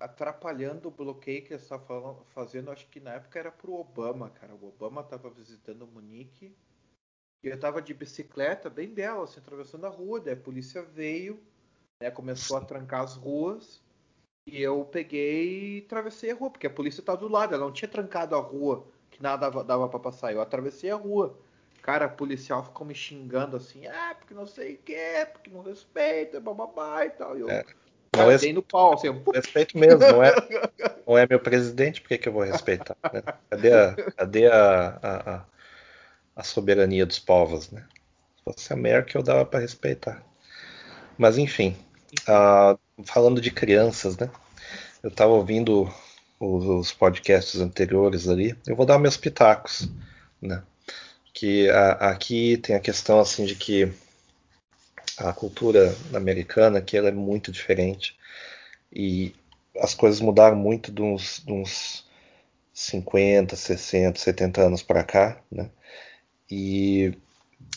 atrapalhando 0.00 0.88
o 0.88 0.90
bloqueio 0.90 1.44
que 1.44 1.52
eles 1.52 1.62
estavam 1.62 2.24
fazendo, 2.34 2.70
acho 2.70 2.88
que 2.88 3.00
na 3.00 3.14
época 3.14 3.38
era 3.38 3.52
pro 3.52 3.74
Obama, 3.74 4.30
cara. 4.30 4.54
O 4.54 4.68
Obama 4.68 5.02
tava 5.02 5.30
visitando 5.30 5.86
Munique 5.86 6.56
e 7.42 7.48
eu 7.48 7.58
tava 7.58 7.82
de 7.82 7.94
bicicleta, 7.94 8.70
bem 8.70 8.88
bela, 8.88 9.24
assim, 9.24 9.38
atravessando 9.38 9.86
a 9.86 9.90
rua, 9.90 10.20
daí 10.20 10.34
a 10.34 10.36
polícia 10.36 10.82
veio, 10.82 11.40
né, 12.02 12.10
começou 12.10 12.56
a 12.56 12.64
trancar 12.64 13.02
as 13.02 13.14
ruas 13.14 13.80
e 14.46 14.60
eu 14.60 14.84
peguei 14.84 15.78
e 15.78 15.84
atravessei 15.84 16.30
a 16.30 16.34
rua, 16.34 16.50
porque 16.50 16.66
a 16.66 16.70
polícia 16.70 17.02
tava 17.02 17.18
do 17.18 17.28
lado, 17.28 17.54
ela 17.54 17.64
não 17.64 17.72
tinha 17.72 17.88
trancado 17.88 18.34
a 18.34 18.40
rua 18.40 18.86
que 19.16 19.22
nada 19.22 19.48
dava, 19.48 19.64
dava 19.64 19.88
para 19.88 19.98
passar. 19.98 20.32
Eu 20.32 20.40
atravessei 20.40 20.90
a 20.90 20.96
rua. 20.96 21.38
Cara, 21.82 22.08
policial 22.08 22.64
ficou 22.64 22.86
me 22.86 22.94
xingando 22.94 23.56
assim, 23.56 23.86
ah, 23.86 24.14
porque 24.18 24.34
não 24.34 24.46
sei 24.46 24.74
o 24.74 24.78
que, 24.78 25.26
porque 25.32 25.50
não 25.50 25.62
respeita, 25.62 26.40
bababá 26.40 27.06
e 27.06 27.10
tal. 27.10 27.36
E 27.36 27.40
eu 27.40 27.48
é, 27.48 27.64
não 28.14 28.30
é, 28.30 28.52
no 28.52 28.62
pau, 28.62 28.94
assim. 28.94 29.08
Respeito 29.32 29.78
mesmo, 29.78 30.00
não 30.00 30.22
é, 30.22 30.32
não 31.06 31.16
é 31.16 31.26
meu 31.28 31.38
presidente, 31.38 32.00
por 32.00 32.08
que, 32.08 32.18
que 32.18 32.28
eu 32.28 32.32
vou 32.32 32.42
respeitar? 32.42 32.96
Né? 33.12 33.22
Cadê, 33.48 33.72
a, 33.72 33.94
cadê 33.94 34.46
a, 34.48 34.98
a, 35.02 35.44
a, 36.34 36.42
soberania 36.42 37.06
dos 37.06 37.20
povos, 37.20 37.70
né? 37.70 37.86
Se 38.36 38.44
fosse 38.44 38.72
a 38.72 38.76
Merkel, 38.76 39.22
dava 39.22 39.44
para 39.44 39.60
respeitar. 39.60 40.22
Mas 41.16 41.38
enfim, 41.38 41.76
uh, 42.28 42.78
falando 43.04 43.40
de 43.40 43.50
crianças, 43.50 44.18
né? 44.18 44.28
Eu 45.02 45.08
estava 45.08 45.32
ouvindo 45.32 45.88
os 46.38 46.92
podcasts 46.92 47.60
anteriores 47.60 48.28
ali, 48.28 48.56
eu 48.66 48.76
vou 48.76 48.86
dar 48.86 48.98
meus 48.98 49.16
pitacos, 49.16 49.88
né? 50.40 50.62
Que 51.32 51.68
a, 51.70 51.92
aqui 52.10 52.56
tem 52.58 52.76
a 52.76 52.80
questão 52.80 53.20
assim 53.20 53.44
de 53.44 53.54
que 53.54 53.92
a 55.18 55.32
cultura 55.32 55.94
americana 56.14 56.80
que 56.80 56.96
ela 56.96 57.08
é 57.08 57.12
muito 57.12 57.50
diferente 57.50 58.16
e 58.92 59.34
as 59.78 59.94
coisas 59.94 60.20
mudaram 60.20 60.56
muito 60.56 60.92
de 60.92 61.02
uns, 61.02 61.42
de 61.44 61.52
uns 61.52 62.06
50, 62.72 63.56
60, 63.56 64.18
70 64.18 64.62
anos 64.62 64.82
para 64.82 65.02
cá, 65.02 65.40
né? 65.50 65.70
E 66.50 67.14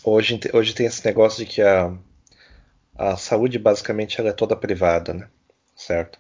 hoje, 0.03 0.39
hoje 0.53 0.73
tem 0.73 0.85
esse 0.85 1.03
negócio 1.05 1.45
de 1.45 1.51
que 1.51 1.61
a, 1.61 1.93
a 2.95 3.17
saúde 3.17 3.57
basicamente 3.57 4.19
ela 4.19 4.29
é 4.29 4.33
toda 4.33 4.55
privada, 4.55 5.13
né? 5.13 5.29
Certo? 5.75 6.19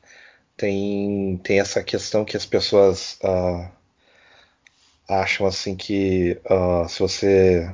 Tem, 0.59 1.37
tem 1.37 1.59
essa 1.61 1.81
questão 1.81 2.25
que 2.25 2.35
as 2.35 2.45
pessoas 2.45 3.17
uh, 3.23 3.71
acham 5.07 5.47
assim 5.47 5.73
que 5.73 6.37
uh, 6.45 6.87
se 6.89 6.99
você 6.99 7.73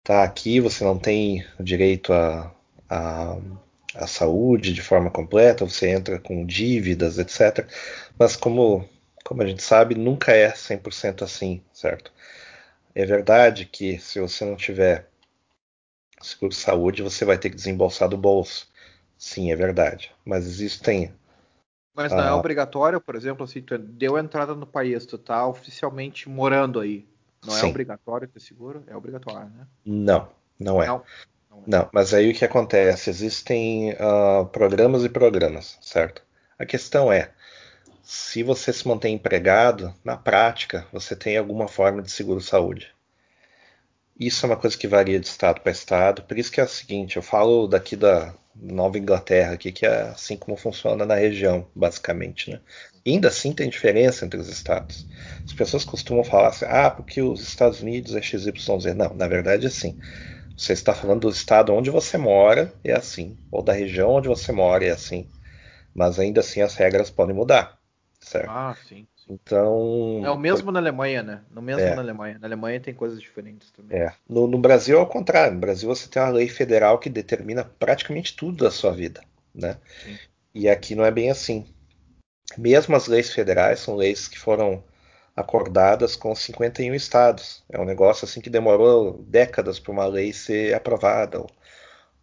está 0.00 0.24
aqui, 0.24 0.58
você 0.58 0.82
não 0.82 0.98
tem 0.98 1.46
direito 1.60 2.12
à 2.12 2.52
a, 2.90 3.34
a, 3.34 3.38
a, 3.94 4.06
saúde 4.08 4.72
de 4.72 4.82
forma 4.82 5.08
completa, 5.08 5.64
você 5.64 5.88
entra 5.90 6.18
com 6.18 6.44
dívidas, 6.44 7.16
etc. 7.16 7.64
Mas 8.18 8.34
como, 8.34 8.88
como 9.24 9.42
a 9.42 9.46
gente 9.46 9.62
sabe, 9.62 9.94
nunca 9.94 10.32
é 10.32 10.50
100% 10.50 11.22
assim, 11.22 11.62
certo? 11.72 12.12
É 12.92 13.06
verdade 13.06 13.66
que 13.66 14.00
se 14.00 14.18
você 14.18 14.44
não 14.44 14.56
tiver 14.56 15.08
seguro 16.20 16.50
de 16.50 16.56
saúde, 16.56 17.02
você 17.02 17.24
vai 17.24 17.38
ter 17.38 17.50
que 17.50 17.56
desembolsar 17.56 18.08
do 18.08 18.16
bolso. 18.18 18.68
Sim, 19.16 19.52
é 19.52 19.56
verdade. 19.56 20.10
Mas 20.24 20.44
existem 20.46 21.12
mas 21.98 22.12
não 22.12 22.20
é 22.20 22.26
ah. 22.26 22.28
é 22.28 22.32
obrigatório, 22.32 23.00
por 23.00 23.16
exemplo, 23.16 23.42
assim, 23.42 23.60
tu 23.60 23.76
deu 23.76 24.16
entrada 24.16 24.54
no 24.54 24.64
país, 24.64 25.04
tu 25.04 25.18
tá 25.18 25.44
oficialmente 25.44 26.28
morando 26.28 26.78
aí. 26.78 27.04
Não 27.44 27.52
é 27.52 27.58
Sim. 27.58 27.66
é 27.66 27.70
obrigatório 27.70 28.28
ter 28.28 28.38
seguro? 28.38 28.84
É 28.86 28.96
obrigatório, 28.96 29.50
né? 29.50 29.66
Não, 29.84 30.28
não 30.60 30.80
é. 30.80 30.86
Não, 30.86 31.02
não, 31.50 31.58
é. 31.58 31.62
não 31.66 31.88
mas 31.92 32.14
aí 32.14 32.30
o 32.30 32.34
que 32.34 32.44
acontece? 32.44 33.10
Existem 33.10 33.94
uh, 33.94 34.46
programas 34.46 35.04
e 35.04 35.08
programas, 35.08 35.76
certo? 35.82 36.22
A 36.56 36.64
questão 36.64 37.12
é, 37.12 37.32
se 38.04 38.44
você 38.44 38.72
se 38.72 38.86
mantém 38.86 39.16
empregado, 39.16 39.92
na 40.04 40.16
prática, 40.16 40.86
você 40.92 41.16
tem 41.16 41.36
alguma 41.36 41.66
forma 41.66 42.00
de 42.00 42.12
seguro-saúde. 42.12 42.94
Isso 44.16 44.46
é 44.46 44.48
uma 44.48 44.56
coisa 44.56 44.78
que 44.78 44.86
varia 44.86 45.18
de 45.18 45.26
estado 45.26 45.60
para 45.62 45.72
estado, 45.72 46.22
por 46.22 46.38
isso 46.38 46.52
que 46.52 46.60
é 46.60 46.64
o 46.64 46.68
seguinte, 46.68 47.16
eu 47.16 47.22
falo 47.22 47.66
daqui 47.66 47.96
da, 47.96 48.32
Nova 48.60 48.98
Inglaterra 48.98 49.52
aqui, 49.54 49.72
que 49.72 49.86
é 49.86 50.02
assim 50.02 50.36
como 50.36 50.56
funciona 50.56 51.06
na 51.06 51.14
região, 51.14 51.66
basicamente, 51.74 52.50
né? 52.50 52.60
Ainda 53.06 53.28
assim 53.28 53.52
tem 53.52 53.68
diferença 53.68 54.24
entre 54.26 54.38
os 54.38 54.48
estados. 54.48 55.06
As 55.46 55.52
pessoas 55.52 55.84
costumam 55.84 56.24
falar 56.24 56.48
assim, 56.48 56.66
ah, 56.68 56.90
porque 56.90 57.22
os 57.22 57.40
Estados 57.40 57.80
Unidos 57.80 58.14
é 58.14 58.22
XYZ. 58.22 58.94
Não, 58.94 59.14
na 59.14 59.26
verdade 59.28 59.64
é 59.64 59.68
assim. 59.68 59.96
Você 60.56 60.72
está 60.72 60.94
falando 60.94 61.22
do 61.22 61.30
estado 61.30 61.72
onde 61.72 61.90
você 61.90 62.18
mora, 62.18 62.72
é 62.84 62.92
assim. 62.92 63.38
Ou 63.50 63.62
da 63.62 63.72
região 63.72 64.10
onde 64.10 64.28
você 64.28 64.52
mora, 64.52 64.84
é 64.84 64.90
assim. 64.90 65.28
Mas 65.94 66.18
ainda 66.18 66.40
assim 66.40 66.60
as 66.60 66.74
regras 66.74 67.10
podem 67.10 67.34
mudar, 67.34 67.78
certo? 68.20 68.48
Ah, 68.50 68.74
sim. 68.74 69.06
Então. 69.28 70.22
É 70.24 70.30
o 70.30 70.38
mesmo 70.38 70.72
na 70.72 70.78
Alemanha, 70.78 71.22
né? 71.22 71.42
No 71.50 71.60
mesmo 71.60 71.82
é. 71.82 71.94
na 71.94 72.00
Alemanha. 72.00 72.38
Na 72.38 72.46
Alemanha 72.46 72.80
tem 72.80 72.94
coisas 72.94 73.20
diferentes 73.20 73.70
também. 73.70 73.98
É. 73.98 74.12
No, 74.28 74.46
no, 74.46 74.58
Brasil 74.58 74.98
é 74.98 75.02
o 75.02 75.06
contrário. 75.06 75.54
No 75.54 75.60
Brasil 75.60 75.88
você 75.88 76.08
tem 76.08 76.22
uma 76.22 76.30
lei 76.30 76.48
federal 76.48 76.98
que 76.98 77.10
determina 77.10 77.64
praticamente 77.78 78.34
tudo 78.34 78.64
da 78.64 78.70
sua 78.70 78.92
vida, 78.92 79.20
né? 79.54 79.76
Sim. 80.04 80.18
E 80.54 80.68
aqui 80.68 80.94
não 80.94 81.04
é 81.04 81.10
bem 81.10 81.30
assim. 81.30 81.66
Mesmo 82.56 82.96
as 82.96 83.06
leis 83.06 83.32
federais 83.32 83.80
são 83.80 83.94
leis 83.94 84.26
que 84.26 84.38
foram 84.38 84.82
acordadas 85.36 86.16
com 86.16 86.34
51 86.34 86.94
estados. 86.94 87.62
É 87.68 87.78
um 87.78 87.84
negócio 87.84 88.24
assim 88.24 88.40
que 88.40 88.50
demorou 88.50 89.22
décadas 89.28 89.78
para 89.78 89.92
uma 89.92 90.06
lei 90.06 90.32
ser 90.32 90.74
aprovada, 90.74 91.38
ou, 91.38 91.50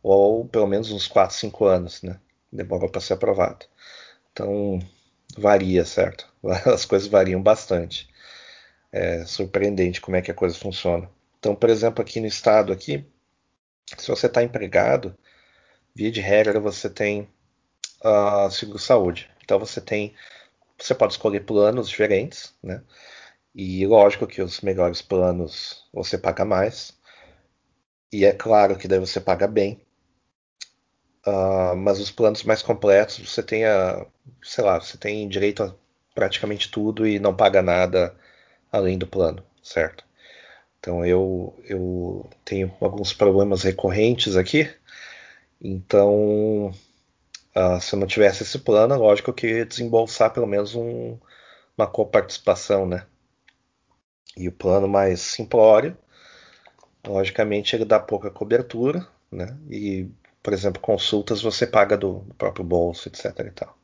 ou, 0.04 0.46
pelo 0.46 0.68
menos 0.68 0.92
uns 0.92 1.08
4, 1.08 1.36
5 1.36 1.66
anos, 1.66 2.02
né? 2.02 2.20
Demorou 2.52 2.90
para 2.90 3.00
ser 3.00 3.14
aprovada. 3.14 3.66
Então, 4.32 4.80
varia, 5.38 5.86
certo? 5.86 6.28
As 6.74 6.86
coisas 6.86 7.08
variam 7.08 7.42
bastante. 7.42 8.10
É 8.92 9.26
surpreendente 9.26 10.02
como 10.02 10.16
é 10.16 10.22
que 10.22 10.32
a 10.32 10.36
coisa 10.36 10.58
funciona. 10.58 11.10
Então, 11.40 11.56
por 11.56 11.70
exemplo, 11.70 12.02
aqui 12.02 12.20
no 12.20 12.28
estado 12.28 12.72
aqui, 12.72 13.06
se 13.98 14.08
você 14.08 14.28
está 14.28 14.44
empregado, 14.44 15.18
via 15.94 16.12
de 16.12 16.22
regra 16.22 16.60
você 16.60 16.90
tem 16.90 17.30
uh, 18.04 18.50
seguro 18.52 18.80
saúde. 18.80 19.30
Então 19.44 19.60
você 19.60 19.82
tem, 19.82 20.16
você 20.78 20.96
pode 20.96 21.14
escolher 21.14 21.42
planos 21.46 21.90
diferentes, 21.90 22.54
né? 22.64 22.84
E 23.54 23.86
lógico 23.88 24.28
que 24.28 24.42
os 24.42 24.62
melhores 24.62 25.02
planos 25.02 25.88
você 25.94 26.18
paga 26.18 26.44
mais. 26.46 26.94
E 28.12 28.26
é 28.26 28.34
claro 28.34 28.78
que 28.78 28.88
daí 28.88 29.00
você 29.00 29.20
paga 29.20 29.48
bem. 29.48 29.82
Uh, 31.26 31.76
mas 31.76 32.00
os 32.00 32.12
planos 32.12 32.44
mais 32.44 32.62
completos 32.62 33.18
você 33.18 33.42
tem 33.42 33.66
a, 33.66 34.06
sei 34.44 34.64
lá, 34.64 34.80
você 34.80 34.98
tem 34.98 35.28
direito 35.28 35.64
a 35.64 35.76
praticamente 36.16 36.72
tudo 36.72 37.06
e 37.06 37.20
não 37.20 37.36
paga 37.36 37.62
nada 37.62 38.16
além 38.72 38.98
do 38.98 39.06
plano, 39.06 39.44
certo? 39.62 40.04
Então 40.80 41.06
eu, 41.06 41.56
eu 41.66 42.30
tenho 42.46 42.74
alguns 42.82 43.14
problemas 43.14 43.64
recorrentes 43.64 44.36
aqui. 44.38 44.70
Então, 45.62 46.68
uh, 47.56 47.82
se 47.82 47.96
eu 47.96 48.00
não 48.00 48.08
tivesse 48.08 48.44
esse 48.44 48.60
plano, 48.60 48.96
lógico 48.98 49.34
que 49.34 49.46
eu 49.46 49.58
ia 49.58 49.66
desembolsar 49.66 50.32
pelo 50.34 50.48
menos 50.48 50.76
um, 50.76 51.18
uma 51.78 51.88
coparticipação, 51.88 52.88
né? 52.88 53.06
E 54.38 54.48
o 54.48 54.52
plano 54.52 54.88
mais 54.88 55.22
simplório, 55.22 55.98
logicamente, 57.06 57.76
ele 57.76 57.86
dá 57.86 58.00
pouca 58.00 58.30
cobertura, 58.32 59.08
né? 59.32 59.58
E 59.70 60.10
por 60.46 60.54
exemplo, 60.54 60.80
consultas 60.80 61.42
você 61.42 61.66
paga 61.66 61.98
do, 61.98 62.20
do 62.20 62.36
próprio 62.36 62.64
bolso, 62.64 63.10
etc. 63.10 63.26
E 63.40 63.52
tal. 63.52 63.75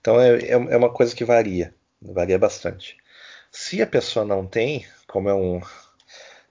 Então 0.00 0.20
é, 0.20 0.38
é, 0.38 0.52
é, 0.52 0.76
uma 0.76 0.90
coisa 0.92 1.14
que 1.14 1.24
varia, 1.24 1.74
varia 2.00 2.38
bastante. 2.38 2.96
Se 3.50 3.82
a 3.82 3.86
pessoa 3.86 4.24
não 4.24 4.46
tem, 4.46 4.86
como 5.06 5.28
é 5.28 5.34
um, 5.34 5.60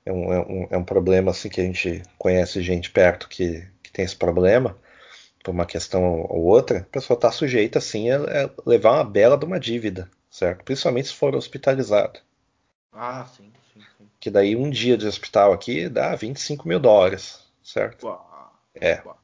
é 0.06 0.12
um, 0.12 0.34
é 0.34 0.40
um, 0.40 0.68
é 0.72 0.78
um 0.78 0.84
problema 0.84 1.32
assim 1.32 1.50
que 1.50 1.62
a 1.62 1.64
gente 1.64 2.04
conhece 2.18 2.62
gente 2.62 2.92
perto 2.92 3.28
que, 3.28 3.68
que 3.82 3.92
tem 3.92 4.06
esse 4.06 4.16
problema, 4.16 4.78
por 5.44 5.52
uma 5.52 5.66
questão 5.66 6.22
ou 6.30 6.44
outra, 6.44 6.80
a 6.80 6.84
pessoa 6.84 7.16
está 7.16 7.32
sujeita 7.32 7.80
assim 7.80 8.10
a, 8.12 8.18
a, 8.18 8.50
levar 8.66 8.94
uma 8.94 9.04
bela 9.04 9.38
de 9.38 9.46
uma 9.46 9.60
dívida, 9.60 10.10
certo? 10.30 10.64
Principalmente 10.64 11.08
se 11.08 11.16
for 11.16 11.36
hospitalizado. 11.36 12.20
Ah, 12.92 13.26
sim, 13.26 13.52
sim, 13.74 13.82
sim. 13.98 14.08
Que 14.20 14.30
daí 14.30 14.56
um 14.56 14.70
dia 14.70 14.98
de 14.98 15.08
hospital 15.08 15.54
aqui 15.54 15.88
dá 15.90 16.16
25 16.16 16.68
mil 16.68 16.80
dólares, 16.80 17.46
certo? 17.64 18.06
Uau, 18.06 18.54
é. 18.76 19.02
Uau. 19.06 19.19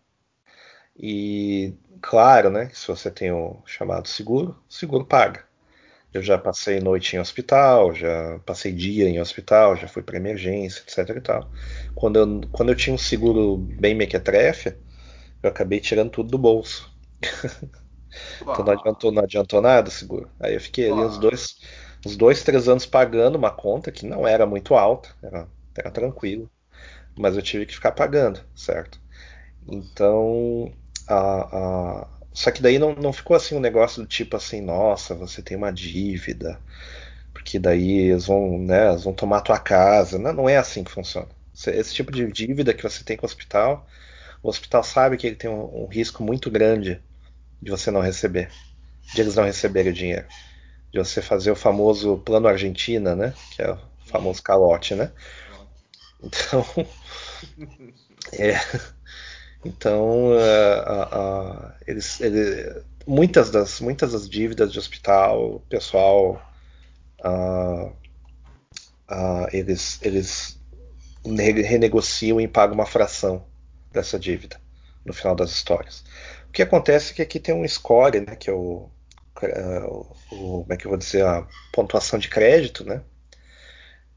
E 0.98 1.74
claro, 2.02 2.50
né, 2.50 2.70
se 2.74 2.88
você 2.88 3.12
tem 3.12 3.32
o 3.32 3.62
chamado 3.66 4.08
seguro, 4.08 4.58
o 4.70 4.74
seguro 4.74 5.06
paga. 5.06 5.46
Eu 6.14 6.22
já 6.24 6.38
passei 6.38 6.80
noite 6.80 7.16
em 7.16 7.20
hospital, 7.20 7.93
já 7.93 8.39
passei 8.46 8.72
dia 8.72 9.10
em 9.10 9.20
hospital, 9.20 9.76
já 9.76 9.88
fui 9.88 10.02
para 10.04 10.18
emergência, 10.18 10.82
etc 10.82 11.18
e 11.18 11.22
tal. 11.22 11.52
Quando 11.93 12.18
eu, 12.18 12.41
quando 12.52 12.70
eu 12.70 12.76
tinha 12.76 12.93
um 12.93 12.98
seguro 12.98 13.58
bem 13.58 13.93
mequetrefe, 13.96 14.76
eu 15.43 15.50
acabei 15.50 15.80
tirando 15.80 16.12
tudo 16.12 16.32
do 16.32 16.38
bolso. 16.38 16.91
então 18.41 18.64
não 18.66 18.74
adiantou, 18.74 19.12
não 19.12 19.24
adiantou 19.24 19.62
nada 19.62 19.89
o 19.89 19.91
seguro. 19.91 20.30
Aí 20.39 20.54
eu 20.54 20.62
fiquei 20.62 20.89
ali 20.89 21.02
uns 21.02 21.18
dois, 21.18 21.58
uns 22.06 22.16
dois, 22.18 22.43
três 22.43 22.68
anos 22.70 22.86
pagando 22.86 23.38
uma 23.38 23.52
conta 23.52 23.91
que 23.91 24.06
não 24.06 24.28
era 24.28 24.46
muito 24.46 24.76
alta, 24.76 25.10
era, 25.22 25.48
era 25.78 25.91
tranquilo, 25.91 26.50
mas 27.18 27.36
eu 27.36 27.41
tive 27.41 27.66
que 27.66 27.76
ficar 27.76 27.91
pagando, 27.93 28.41
certo? 28.56 29.00
Então 29.68 30.74
a, 31.08 32.01
a... 32.03 32.08
Só 32.34 32.51
que 32.51 32.62
daí 32.62 32.78
não, 32.80 32.93
não 32.95 33.14
ficou 33.14 33.36
assim 33.36 33.56
um 33.56 33.60
negócio 33.60 34.01
do 34.01 34.08
tipo 34.08 34.36
assim, 34.36 34.62
nossa, 34.62 35.16
você 35.16 35.41
tem 35.41 35.56
uma 35.56 35.72
dívida, 35.72 36.60
porque 37.34 37.60
daí 37.60 38.10
eles 38.10 38.26
vão, 38.28 38.60
né, 38.60 38.89
eles 38.91 39.03
vão 39.03 39.14
tomar 39.14 39.41
tua 39.41 39.60
casa. 39.60 40.20
Não, 40.20 40.34
não 40.34 40.49
é 40.49 40.58
assim 40.58 40.84
que 40.84 40.91
funciona. 40.91 41.28
Esse 41.53 41.93
tipo 41.93 42.12
de 42.12 42.30
dívida 42.32 42.74
que 42.74 42.84
você 42.84 43.03
tem 43.03 43.18
com 43.18 43.26
o 43.26 43.30
hospital, 43.30 43.88
o 44.43 44.49
hospital 44.49 44.84
sabe 44.84 45.18
que 45.18 45.28
ele 45.28 45.36
tem 45.36 45.49
um, 45.49 45.84
um 45.84 45.88
risco 45.88 46.24
muito 46.24 46.51
grande 46.51 47.01
de 47.62 47.72
você 47.72 47.91
não 47.91 48.01
receber, 48.01 48.51
de 49.14 49.22
eles 49.22 49.36
não 49.36 49.43
receberem 49.45 49.91
o 49.91 49.95
dinheiro, 49.95 50.28
de 50.91 50.99
você 50.99 51.22
fazer 51.22 51.51
o 51.51 51.56
famoso 51.56 52.18
plano 52.20 52.47
Argentina, 52.47 53.16
né, 53.16 53.34
que 53.56 53.62
é 53.62 53.72
o 53.72 53.80
famoso 54.06 54.43
calote, 54.43 54.95
né. 54.95 55.12
Então, 56.24 56.66
é, 58.34 58.56
então, 59.66 60.32
uh, 60.34 60.38
uh, 60.38 61.74
eles, 61.88 62.22
ele, 62.22 62.84
muitas, 63.07 63.49
das, 63.49 63.82
muitas 63.82 64.11
das 64.11 64.30
dívidas 64.30 64.72
de 64.72 64.78
hospital, 64.78 65.63
pessoal, 65.68 66.39
eles, 69.51 69.99
eles 70.03 70.59
renegociam 71.26 72.39
e 72.39 72.47
pagam 72.47 72.76
uma 72.76 72.86
fração 72.86 73.43
dessa 73.91 74.20
dívida 74.20 74.61
no 75.03 75.13
final 75.13 75.36
das 75.36 75.49
histórias. 75.49 76.03
O 76.47 76.51
que 76.51 76.61
acontece 76.61 77.11
é 77.11 77.16
que 77.16 77.22
aqui 77.24 77.39
tem 77.39 77.55
um 77.55 77.68
score, 77.68 78.20
né, 78.20 78.36
que 78.36 78.49
é 78.49 78.53
o, 78.53 78.89
o, 80.32 80.61
como 80.61 80.74
é 80.74 80.78
que 80.78 80.86
eu 80.86 80.89
vou 80.89 80.97
dizer, 80.97 81.26
a 81.26 81.47
pontuação 81.74 82.20
de 82.20 82.30
crédito, 82.30 82.86
né, 82.86 83.01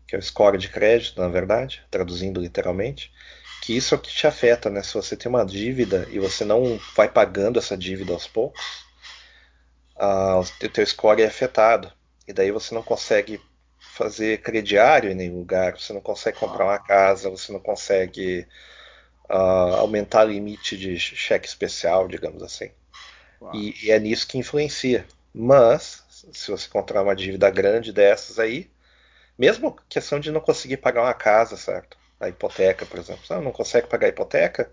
que 0.07 0.15
é 0.15 0.19
o 0.19 0.23
score 0.23 0.59
de 0.59 0.69
crédito, 0.69 1.19
na 1.21 1.29
verdade, 1.29 1.83
traduzindo 1.91 2.41
literalmente 2.41 3.11
que 3.69 3.77
isso 3.77 3.95
é 3.95 3.99
o 3.99 4.01
que 4.01 4.11
te 4.11 4.27
afeta, 4.27 4.71
né? 4.71 4.83
Se 4.83 4.95
você 4.95 5.15
tem 5.15 5.29
uma 5.29 5.45
dívida 5.45 6.09
e 6.11 6.19
você 6.19 6.43
não 6.43 6.81
vai 6.97 7.07
pagando 7.07 7.59
essa 7.59 7.77
dívida 7.77 8.15
aos 8.15 8.27
poucos, 8.27 8.59
o 9.95 10.69
teu 10.71 10.87
score 10.87 11.21
é 11.21 11.27
afetado. 11.27 11.93
E 12.27 12.33
daí 12.33 12.51
você 12.51 12.75
não 12.75 12.83
consegue 12.83 13.39
fazer 13.79 14.41
crediário 14.41 15.11
em 15.11 15.15
nenhum 15.15 15.41
lugar, 15.41 15.79
você 15.79 15.93
não 15.93 16.01
consegue 16.01 16.39
comprar 16.39 16.65
uma 16.65 16.79
casa, 16.79 17.29
você 17.29 17.53
não 17.53 17.61
consegue 17.61 18.49
aumentar 19.29 20.27
o 20.27 20.31
limite 20.31 20.75
de 20.75 20.99
cheque 20.99 21.47
especial, 21.47 22.09
digamos 22.09 22.43
assim. 22.43 22.71
E, 23.53 23.75
e, 23.85 23.91
é 23.91 23.99
nisso 23.99 24.27
que 24.27 24.39
influencia. 24.39 25.07
Mas, 25.35 26.03
se 26.09 26.51
você 26.51 26.67
encontrar 26.69 27.03
uma 27.03 27.15
dívida 27.15 27.51
grande 27.51 27.93
dessas 27.93 28.39
aí, 28.39 28.71
mesmo 29.39 29.79
questão 29.91 30.19
de 30.19 30.31
não 30.31 30.41
conseguir 30.41 30.79
pagar 30.79 31.03
uma 31.03 31.13
casa, 31.13 31.55
certo? 31.55 31.98
A 32.21 32.29
hipoteca, 32.29 32.87
por 32.87 32.99
exemplo. 32.99 33.25
Você 33.25 33.35
não 33.41 33.53
consegue 33.53 33.87
pagar 33.87 34.07
a 34.07 34.11
hipoteca, 34.11 34.71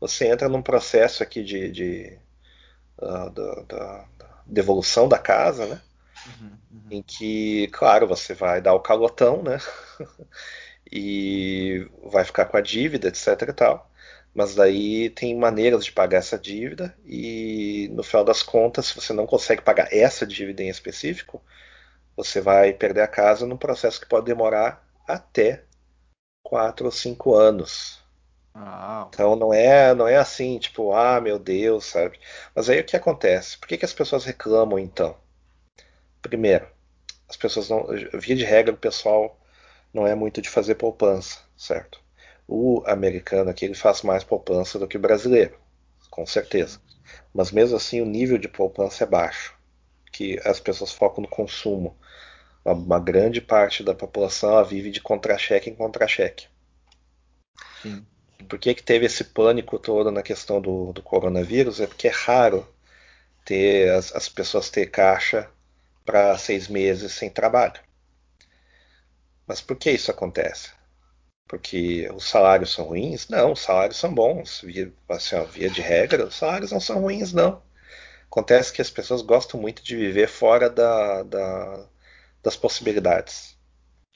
você 0.00 0.26
entra 0.26 0.48
num 0.48 0.62
processo 0.62 1.22
aqui 1.22 1.42
de, 1.42 1.70
de 1.70 2.18
uh, 2.98 3.30
da, 3.30 3.54
da, 3.62 4.08
da, 4.18 4.42
devolução 4.46 5.08
da 5.08 5.18
casa, 5.18 5.66
né? 5.66 5.80
Uhum, 6.26 6.50
uhum. 6.72 6.86
Em 6.90 7.02
que, 7.02 7.68
claro, 7.68 8.06
você 8.06 8.34
vai 8.34 8.60
dar 8.60 8.74
o 8.74 8.80
calotão, 8.80 9.42
né? 9.42 9.58
e 10.90 11.88
vai 12.04 12.24
ficar 12.24 12.46
com 12.46 12.56
a 12.56 12.60
dívida, 12.60 13.08
etc 13.08 13.42
e 13.48 13.52
tal. 13.52 13.90
Mas 14.34 14.54
daí 14.54 15.10
tem 15.10 15.34
maneiras 15.34 15.84
de 15.84 15.92
pagar 15.92 16.18
essa 16.18 16.38
dívida 16.38 16.94
e 17.06 17.88
no 17.92 18.02
final 18.02 18.22
das 18.22 18.42
contas, 18.42 18.86
se 18.86 18.94
você 18.94 19.12
não 19.12 19.26
consegue 19.26 19.62
pagar 19.62 19.88
essa 19.92 20.26
dívida 20.26 20.62
em 20.62 20.68
específico, 20.68 21.42
você 22.14 22.40
vai 22.40 22.72
perder 22.72 23.00
a 23.02 23.08
casa 23.08 23.46
num 23.46 23.56
processo 23.56 24.00
que 24.00 24.06
pode 24.06 24.26
demorar 24.26 24.86
até 25.08 25.64
quatro 26.48 26.86
ou 26.86 26.92
cinco 26.92 27.34
anos. 27.34 27.98
Ah, 28.54 29.06
então 29.08 29.36
não 29.36 29.52
é, 29.52 29.94
não 29.94 30.06
é 30.08 30.16
assim, 30.16 30.58
tipo, 30.58 30.92
ah, 30.92 31.20
meu 31.20 31.38
Deus, 31.38 31.86
sabe? 31.86 32.18
Mas 32.54 32.70
aí 32.70 32.80
o 32.80 32.84
que 32.84 32.96
acontece? 32.96 33.58
Por 33.58 33.68
que, 33.68 33.76
que 33.76 33.84
as 33.84 33.92
pessoas 33.92 34.24
reclamam 34.24 34.78
então? 34.78 35.16
Primeiro, 36.22 36.66
as 37.28 37.36
pessoas 37.36 37.68
não, 37.68 37.86
via 38.14 38.36
de 38.36 38.44
regra, 38.44 38.74
o 38.74 38.78
pessoal 38.78 39.38
não 39.92 40.06
é 40.06 40.14
muito 40.14 40.40
de 40.40 40.48
fazer 40.48 40.76
poupança, 40.76 41.40
certo? 41.56 42.00
O 42.48 42.82
americano 42.86 43.50
aqui 43.50 43.64
ele 43.64 43.74
faz 43.74 44.02
mais 44.02 44.22
poupança 44.24 44.78
do 44.78 44.88
que 44.88 44.96
o 44.96 45.00
brasileiro, 45.00 45.58
com 46.10 46.24
certeza. 46.26 46.80
Mas 47.34 47.50
mesmo 47.50 47.76
assim 47.76 48.00
o 48.00 48.06
nível 48.06 48.38
de 48.38 48.48
poupança 48.48 49.04
é 49.04 49.06
baixo, 49.06 49.54
que 50.12 50.40
as 50.44 50.60
pessoas 50.60 50.92
focam 50.92 51.22
no 51.22 51.28
consumo. 51.28 51.96
Uma, 52.66 52.72
uma 52.72 53.00
grande 53.00 53.40
parte 53.40 53.84
da 53.84 53.94
população 53.94 54.64
vive 54.64 54.90
de 54.90 55.00
contra-cheque 55.00 55.70
em 55.70 55.74
contra-cheque. 55.76 56.48
Por 58.48 58.58
que, 58.58 58.74
que 58.74 58.82
teve 58.82 59.06
esse 59.06 59.22
pânico 59.22 59.78
todo 59.78 60.10
na 60.10 60.22
questão 60.22 60.60
do, 60.60 60.92
do 60.92 61.00
coronavírus? 61.02 61.80
É 61.80 61.86
porque 61.86 62.08
é 62.08 62.10
raro 62.10 62.66
ter 63.44 63.90
as, 63.92 64.14
as 64.14 64.28
pessoas 64.28 64.68
ter 64.68 64.86
caixa 64.86 65.48
para 66.04 66.36
seis 66.36 66.66
meses 66.68 67.12
sem 67.12 67.30
trabalho. 67.30 67.80
Mas 69.46 69.60
por 69.60 69.76
que 69.76 69.90
isso 69.92 70.10
acontece? 70.10 70.70
Porque 71.48 72.10
os 72.12 72.28
salários 72.28 72.72
são 72.72 72.86
ruins? 72.86 73.28
Não, 73.28 73.52
os 73.52 73.60
salários 73.60 73.98
são 73.98 74.12
bons. 74.12 74.60
Via, 74.62 74.92
assim, 75.08 75.36
ó, 75.36 75.44
via 75.44 75.70
de 75.70 75.80
regra, 75.80 76.26
os 76.26 76.34
salários 76.34 76.72
não 76.72 76.80
são 76.80 77.00
ruins, 77.00 77.32
não. 77.32 77.62
Acontece 78.26 78.72
que 78.72 78.82
as 78.82 78.90
pessoas 78.90 79.22
gostam 79.22 79.60
muito 79.60 79.82
de 79.82 79.96
viver 79.96 80.28
fora 80.28 80.68
da, 80.68 81.22
da, 81.22 81.86
das 82.46 82.56
possibilidades. 82.56 83.58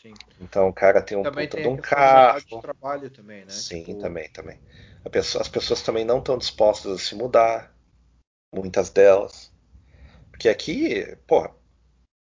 Sim. 0.00 0.14
Então 0.40 0.68
o 0.68 0.72
cara 0.72 1.02
tem 1.02 1.18
um 1.18 1.22
também 1.24 1.48
puta 1.48 1.56
tem 1.56 1.66
de 1.66 1.72
um 1.72 1.76
carro. 1.76 2.40
De 2.40 2.60
trabalho 2.60 3.10
também, 3.10 3.40
né? 3.40 3.50
Sim, 3.50 3.82
tipo... 3.82 4.00
também, 4.00 4.28
também. 4.30 4.60
Pessoa, 5.10 5.42
as 5.42 5.48
pessoas 5.48 5.82
também 5.82 6.04
não 6.04 6.20
estão 6.20 6.38
dispostas 6.38 6.92
a 6.92 6.98
se 6.98 7.16
mudar. 7.16 7.74
Muitas 8.54 8.88
delas. 8.88 9.52
Porque 10.30 10.48
aqui, 10.48 11.04
porra, 11.26 11.52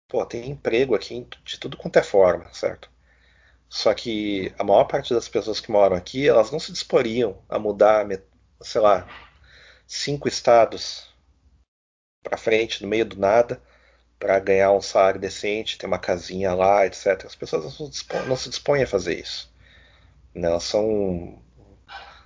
pô, 0.08 0.24
tem 0.24 0.48
emprego 0.48 0.94
aqui 0.94 1.26
de 1.44 1.58
tudo 1.58 1.76
quanto 1.76 1.98
é 1.98 2.02
forma, 2.04 2.52
certo? 2.54 2.88
Só 3.68 3.92
que 3.92 4.54
a 4.56 4.62
maior 4.62 4.84
parte 4.84 5.12
das 5.12 5.28
pessoas 5.28 5.60
que 5.60 5.72
moram 5.72 5.96
aqui, 5.96 6.28
elas 6.28 6.52
não 6.52 6.60
se 6.60 6.70
disporiam 6.70 7.42
a 7.48 7.58
mudar, 7.58 8.06
sei 8.60 8.80
lá, 8.80 9.08
cinco 9.88 10.28
estados 10.28 11.12
para 12.22 12.38
frente, 12.38 12.80
no 12.82 12.88
meio 12.88 13.04
do 13.04 13.18
nada, 13.18 13.60
para 14.20 14.38
ganhar 14.38 14.70
um 14.72 14.82
salário 14.82 15.18
decente, 15.18 15.78
ter 15.78 15.86
uma 15.86 15.98
casinha 15.98 16.54
lá, 16.54 16.86
etc. 16.86 17.24
As 17.24 17.34
pessoas 17.34 17.64
não 17.64 17.70
se 17.70 17.88
dispõem, 17.88 18.26
não 18.26 18.36
se 18.36 18.50
dispõem 18.50 18.82
a 18.82 18.86
fazer 18.86 19.18
isso. 19.18 19.50
Né? 20.34 20.46
Elas 20.46 20.64
são 20.64 21.42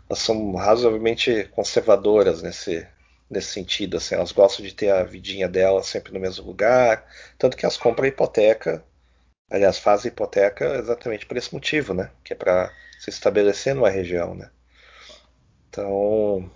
elas 0.09 0.18
são 0.18 0.55
razoavelmente 0.55 1.49
conservadoras 1.53 2.42
nesse, 2.42 2.86
nesse 3.30 3.53
sentido. 3.53 3.97
Assim, 3.97 4.14
elas 4.16 4.32
gostam 4.32 4.64
de 4.64 4.74
ter 4.74 4.90
a 4.90 5.05
vidinha 5.05 5.49
delas 5.49 5.86
sempre 5.86 6.12
no 6.12 6.20
mesmo 6.20 6.45
lugar, 6.45 7.07
tanto 7.38 7.57
que 7.57 7.64
elas 7.64 7.76
compram 7.78 8.07
hipoteca, 8.07 8.84
aliás, 9.51 9.78
fazem 9.78 10.11
hipoteca 10.11 10.76
exatamente 10.76 11.26
por 11.26 11.36
esse 11.36 11.55
motivo, 11.55 11.95
né? 11.95 12.11
Que 12.22 12.32
é 12.34 12.36
para 12.36 12.72
se 13.01 13.11
estabelecer 13.11 13.74
numa 13.74 13.88
região, 13.88 14.34
né? 14.34 14.51
Então, 15.70 16.51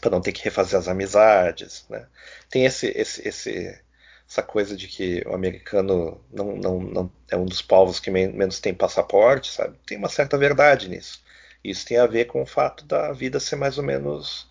para 0.00 0.10
não 0.10 0.20
ter 0.20 0.32
que 0.32 0.42
refazer 0.44 0.78
as 0.78 0.88
amizades, 0.88 1.84
né? 1.88 2.06
Tem 2.50 2.64
esse, 2.64 2.88
esse, 2.88 3.26
esse, 3.26 3.80
essa 4.28 4.42
coisa 4.42 4.76
de 4.76 4.88
que 4.88 5.22
o 5.26 5.34
americano 5.34 6.20
não, 6.32 6.56
não, 6.56 6.80
não 6.80 7.12
é 7.30 7.36
um 7.36 7.44
dos 7.46 7.62
povos 7.62 8.00
que 8.00 8.10
menos 8.10 8.58
tem 8.58 8.74
passaporte, 8.74 9.52
sabe? 9.52 9.78
Tem 9.86 9.96
uma 9.96 10.08
certa 10.08 10.36
verdade 10.36 10.88
nisso. 10.88 11.22
Isso 11.62 11.86
tem 11.86 11.98
a 11.98 12.06
ver 12.06 12.26
com 12.26 12.42
o 12.42 12.46
fato 12.46 12.84
da 12.84 13.12
vida 13.12 13.38
ser 13.38 13.56
mais 13.56 13.78
ou 13.78 13.84
menos 13.84 14.48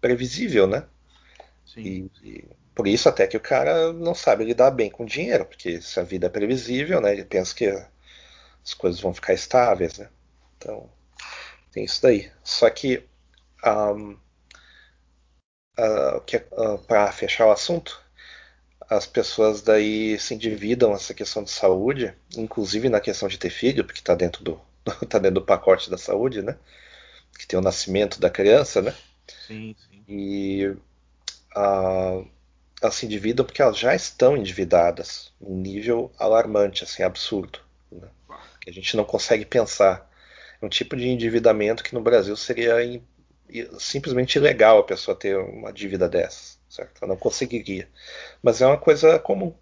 previsível, 0.00 0.66
né? 0.66 0.84
Sim. 1.64 2.10
E, 2.22 2.28
e, 2.28 2.44
por 2.74 2.86
isso 2.86 3.08
até 3.08 3.26
que 3.26 3.36
o 3.36 3.40
cara 3.40 3.92
não 3.92 4.14
sabe 4.14 4.44
lidar 4.44 4.70
bem 4.70 4.90
com 4.90 5.04
dinheiro, 5.04 5.44
porque 5.46 5.80
se 5.80 5.98
a 5.98 6.02
vida 6.02 6.26
é 6.26 6.30
previsível, 6.30 7.00
né? 7.00 7.12
Ele 7.12 7.24
pensa 7.24 7.54
que 7.54 7.66
as 8.64 8.74
coisas 8.74 9.00
vão 9.00 9.14
ficar 9.14 9.34
estáveis, 9.34 9.98
né? 9.98 10.08
Então 10.56 10.88
tem 11.72 11.84
isso 11.84 12.00
daí. 12.02 12.30
Só 12.44 12.70
que 12.70 13.04
um, 13.64 14.16
uh, 15.78 16.18
uh, 16.18 16.78
para 16.86 17.10
fechar 17.12 17.46
o 17.46 17.52
assunto, 17.52 18.00
as 18.88 19.06
pessoas 19.06 19.62
daí 19.62 20.18
se 20.18 20.34
endividam 20.34 20.92
essa 20.92 21.12
questão 21.12 21.42
de 21.42 21.50
saúde, 21.50 22.14
inclusive 22.36 22.88
na 22.88 23.00
questão 23.00 23.28
de 23.28 23.38
ter 23.38 23.50
filho, 23.50 23.84
porque 23.84 24.00
está 24.00 24.14
dentro 24.14 24.44
do 24.44 24.60
tá 25.08 25.18
dentro 25.18 25.40
do 25.40 25.46
pacote 25.46 25.90
da 25.90 25.98
saúde, 25.98 26.42
né? 26.42 26.56
Que 27.38 27.46
tem 27.46 27.58
o 27.58 27.62
nascimento 27.62 28.20
da 28.20 28.30
criança, 28.30 28.80
né? 28.80 28.94
Sim, 29.46 29.74
sim. 29.78 30.04
E 30.08 30.66
uh, 31.56 32.26
elas 32.80 32.94
se 32.94 33.06
endividam 33.06 33.44
porque 33.44 33.60
elas 33.60 33.78
já 33.78 33.94
estão 33.94 34.36
endividadas 34.36 35.32
num 35.40 35.56
nível 35.56 36.12
alarmante, 36.18 36.84
assim, 36.84 37.02
absurdo. 37.02 37.58
Né? 37.90 38.08
Que 38.60 38.70
a 38.70 38.72
gente 38.72 38.96
não 38.96 39.04
consegue 39.04 39.44
pensar. 39.44 40.08
É 40.60 40.64
um 40.64 40.68
tipo 40.68 40.96
de 40.96 41.08
endividamento 41.08 41.82
que 41.82 41.94
no 41.94 42.00
Brasil 42.00 42.36
seria 42.36 42.82
in, 42.84 43.02
simplesmente 43.78 44.36
ilegal 44.36 44.78
a 44.78 44.84
pessoa 44.84 45.16
ter 45.16 45.36
uma 45.36 45.72
dívida 45.72 46.08
dessas, 46.08 46.55
certo? 46.76 47.02
Ela 47.02 47.10
não 47.10 47.16
conseguiria. 47.16 47.88
Mas 48.42 48.60
é 48.60 48.66
uma 48.66 48.78
coisa 48.78 49.18
comum. 49.18 49.52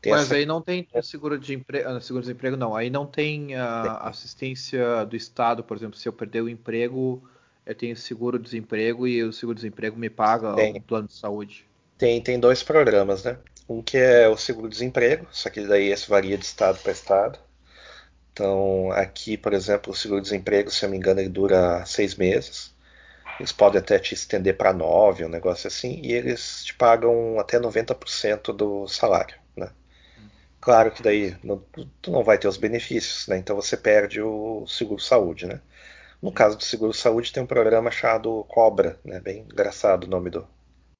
Tem 0.00 0.12
Mas 0.12 0.22
essa... 0.22 0.34
aí 0.34 0.44
não 0.44 0.60
tem 0.60 0.86
seguro 1.02 1.38
de 1.38 1.54
emprego, 1.54 1.88
ah, 1.88 2.00
seguro 2.00 2.24
de 2.24 2.32
emprego 2.32 2.56
não. 2.56 2.74
Aí 2.74 2.90
não 2.90 3.06
tem 3.06 3.54
a 3.54 4.08
assistência 4.08 5.04
do 5.04 5.14
Estado, 5.14 5.62
por 5.62 5.76
exemplo, 5.76 5.96
se 5.96 6.08
eu 6.08 6.12
perder 6.12 6.42
o 6.42 6.48
emprego, 6.48 7.22
eu 7.64 7.74
tenho 7.74 7.96
seguro-desemprego 7.96 9.06
e 9.06 9.22
o 9.22 9.32
seguro-desemprego 9.32 9.96
me 9.96 10.10
paga 10.10 10.54
tem. 10.54 10.76
o 10.76 10.82
plano 10.82 11.06
de 11.06 11.14
saúde. 11.14 11.64
Tem, 11.96 12.20
tem 12.20 12.40
dois 12.40 12.64
programas, 12.64 13.22
né? 13.22 13.38
Um 13.68 13.80
que 13.80 13.96
é 13.96 14.28
o 14.28 14.36
seguro-desemprego, 14.36 15.28
só 15.30 15.48
que 15.48 15.60
daí 15.60 15.92
esse 15.92 16.08
varia 16.10 16.36
de 16.36 16.44
estado 16.44 16.80
para 16.80 16.90
estado. 16.90 17.38
Então, 18.32 18.90
aqui, 18.90 19.36
por 19.36 19.52
exemplo, 19.52 19.92
o 19.92 19.96
seguro-desemprego, 19.96 20.68
se 20.70 20.84
eu 20.84 20.88
não 20.88 20.92
me 20.92 20.98
engano, 20.98 21.20
ele 21.20 21.28
dura 21.28 21.84
seis 21.86 22.16
meses. 22.16 22.71
Eles 23.42 23.50
podem 23.50 23.80
até 23.80 23.98
te 23.98 24.14
estender 24.14 24.56
para 24.56 24.72
nove, 24.72 25.24
um 25.24 25.28
negócio 25.28 25.66
assim, 25.66 26.00
e 26.00 26.12
eles 26.12 26.64
te 26.64 26.74
pagam 26.74 27.40
até 27.40 27.58
90% 27.58 28.52
do 28.52 28.86
salário, 28.86 29.36
né? 29.56 29.68
Claro 30.60 30.92
que 30.92 31.02
daí 31.02 31.36
não, 31.42 31.58
tu 32.00 32.12
não 32.12 32.22
vai 32.22 32.38
ter 32.38 32.46
os 32.46 32.56
benefícios, 32.56 33.26
né? 33.26 33.36
Então 33.38 33.56
você 33.56 33.76
perde 33.76 34.22
o 34.22 34.64
seguro-saúde, 34.68 35.46
né? 35.46 35.60
No 36.22 36.30
caso 36.30 36.56
do 36.56 36.62
seguro-saúde 36.62 37.32
tem 37.32 37.42
um 37.42 37.46
programa 37.46 37.90
chamado 37.90 38.44
Cobra, 38.44 39.00
né? 39.04 39.18
Bem 39.18 39.40
engraçado 39.40 40.04
o 40.04 40.08
nome 40.10 40.30
do, 40.30 40.46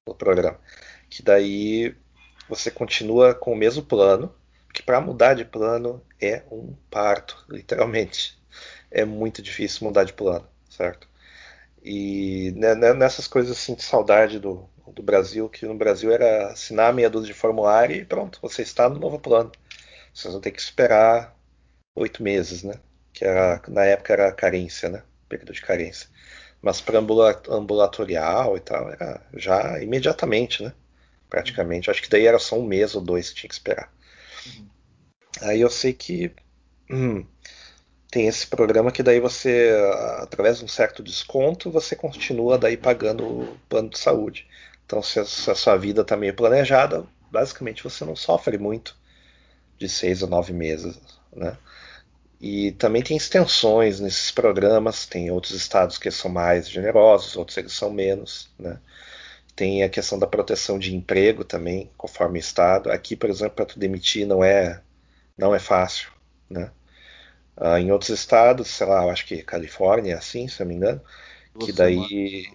do 0.05 0.13
programa. 0.13 0.59
Que 1.09 1.23
daí 1.23 1.95
você 2.49 2.73
continua 2.73 3.37
com 3.37 3.53
o 3.53 3.57
mesmo 3.57 3.85
plano, 3.85 4.35
que 4.75 4.83
para 4.83 5.01
mudar 5.01 5.35
de 5.35 5.45
plano 5.45 6.05
é 6.21 6.43
um 6.51 6.75
parto, 6.91 7.45
literalmente. 7.49 8.37
É 8.91 9.05
muito 9.05 9.41
difícil 9.41 9.87
mudar 9.87 10.03
de 10.03 10.13
plano, 10.13 10.49
certo? 10.69 11.12
E 11.83 12.53
né, 12.57 12.75
né, 12.75 12.93
nessas 12.95 13.27
coisas 13.27 13.57
assim 13.57 13.75
de 13.75 13.83
saudade 13.83 14.39
do, 14.39 14.69
do 14.95 15.03
Brasil, 15.03 15.49
que 15.49 15.67
no 15.67 15.75
Brasil 15.75 16.13
era 16.13 16.53
assinar 16.53 16.93
meia 16.95 17.11
dúzia 17.11 17.33
de 17.33 17.39
formulário 17.39 17.97
e 17.97 18.05
pronto, 18.05 18.39
você 18.41 18.63
está 18.63 18.89
no 18.89 18.99
novo 18.99 19.19
plano. 19.19 19.51
Vocês 20.15 20.33
vão 20.33 20.41
ter 20.41 20.53
que 20.53 20.61
esperar 20.61 21.37
oito 21.97 22.23
meses, 22.23 22.63
né? 22.63 22.75
Que 23.13 23.25
era, 23.25 23.61
na 23.69 23.85
época 23.85 24.13
era 24.13 24.33
carência, 24.33 24.89
né? 24.89 25.03
período 25.33 25.53
de 25.53 25.63
carência. 25.63 26.09
Mas 26.61 26.81
para 26.81 26.99
ambulatorial 26.99 28.57
e 28.57 28.61
tal, 28.61 28.91
era 28.91 29.21
já 29.35 29.83
imediatamente, 29.83 30.63
né? 30.63 30.73
Praticamente. 31.29 31.91
Acho 31.91 32.03
que 32.03 32.11
daí 32.11 32.27
era 32.27 32.39
só 32.39 32.59
um 32.59 32.67
mês 32.67 32.95
ou 32.95 33.01
dois 33.01 33.31
que 33.31 33.37
tinha 33.37 33.49
que 33.49 33.55
esperar. 33.55 33.93
Uhum. 34.47 34.69
Aí 35.41 35.61
eu 35.61 35.71
sei 35.71 35.93
que 35.93 36.31
hum, 36.91 37.27
tem 38.13 38.29
esse 38.29 38.47
programa 38.47 38.93
que 38.93 39.03
daí 39.03 39.19
você, 39.19 39.71
através 40.19 40.59
de 40.59 40.67
um 40.67 40.69
certo 40.69 41.03
desconto, 41.03 41.71
você 41.71 41.97
continua 41.97 42.59
daí 42.59 42.77
pagando 42.77 43.25
o 43.25 43.59
plano 43.71 43.89
de 43.89 43.99
saúde. 43.99 44.47
Então, 44.85 45.03
se 45.03 45.19
a, 45.19 45.25
se 45.25 45.51
a 45.51 45.55
sua 45.55 45.79
vida 45.79 46.03
está 46.03 46.15
meio 46.15 46.35
planejada, 46.35 47.07
basicamente 47.31 47.83
você 47.83 48.05
não 48.05 48.15
sofre 48.15 48.59
muito 48.59 48.95
de 49.79 49.89
seis 49.89 50.23
ou 50.23 50.29
nove 50.29 50.53
meses, 50.53 51.01
né? 51.35 51.57
E 52.39 52.73
também 52.73 53.03
tem 53.03 53.17
extensões 53.17 53.99
nesses 53.99 54.31
programas, 54.31 55.07
tem 55.07 55.31
outros 55.31 55.55
estados 55.55 55.97
que 55.97 56.11
são 56.11 56.31
mais 56.31 56.69
generosos, 56.69 57.35
outros 57.35 57.57
eles 57.57 57.73
são 57.73 57.91
menos, 57.91 58.51
né? 58.59 58.79
Tem 59.57 59.83
a 59.85 59.89
questão 59.89 60.19
da 60.19 60.27
proteção 60.27 60.79
de 60.79 60.95
emprego 60.95 61.45
também, 61.45 61.91
conforme 61.97 62.39
o 62.39 62.41
estado. 62.41 62.91
Aqui, 62.93 63.17
por 63.17 63.31
exemplo, 63.31 63.57
para 63.57 63.67
tu 63.67 63.79
demitir 63.79 64.27
não 64.27 64.45
é 64.45 64.83
não 65.39 65.55
é 65.55 65.59
fácil, 65.59 66.11
né? 66.51 66.71
Ah, 67.57 67.79
em 67.81 67.93
outros 67.93 68.11
estados, 68.11 68.69
sei 68.69 68.87
lá, 68.87 69.05
eu 69.05 69.11
acho 69.11 69.27
que 69.27 69.43
Califórnia 69.43 70.15
é 70.15 70.17
assim, 70.17 70.49
se 70.49 70.61
eu 70.63 70.65
não 70.65 70.71
me 70.71 70.77
engano, 70.77 71.01
que 71.59 71.73
daí 71.73 72.47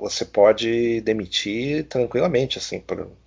você 0.00 0.24
pode 0.24 1.00
demitir 1.00 1.86
tranquilamente, 1.88 2.58
assim, 2.58 2.82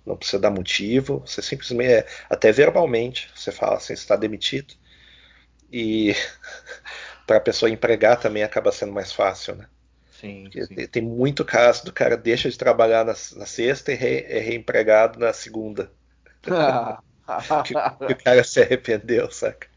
não 0.06 0.16
precisa 0.16 0.38
dar 0.40 0.50
motivo, 0.50 1.20
você 1.20 1.42
simplesmente, 1.42 1.92
é, 1.92 2.06
até 2.28 2.52
verbalmente, 2.52 3.30
você 3.34 3.50
fala 3.52 3.76
assim, 3.76 3.92
está 3.92 4.16
demitido, 4.16 4.74
e 5.72 6.14
para 7.26 7.38
a 7.38 7.40
pessoa 7.40 7.70
empregar 7.70 8.20
também 8.20 8.42
acaba 8.42 8.72
sendo 8.72 8.92
mais 8.92 9.12
fácil, 9.12 9.56
né? 9.56 9.68
Sim, 10.10 10.50
sim. 10.52 10.86
Tem 10.88 11.02
muito 11.02 11.44
caso 11.44 11.84
do 11.84 11.92
cara 11.92 12.16
deixa 12.16 12.50
de 12.50 12.58
trabalhar 12.58 13.04
na, 13.04 13.12
na 13.12 13.46
sexta 13.46 13.92
e 13.92 13.94
re, 13.94 14.24
é 14.28 14.38
reempregado 14.38 15.18
na 15.18 15.32
segunda. 15.32 15.90
que, 17.64 17.74
que, 17.74 18.12
o 18.12 18.16
cara 18.24 18.44
se 18.44 18.60
arrependeu, 18.60 19.30
saca? 19.30 19.69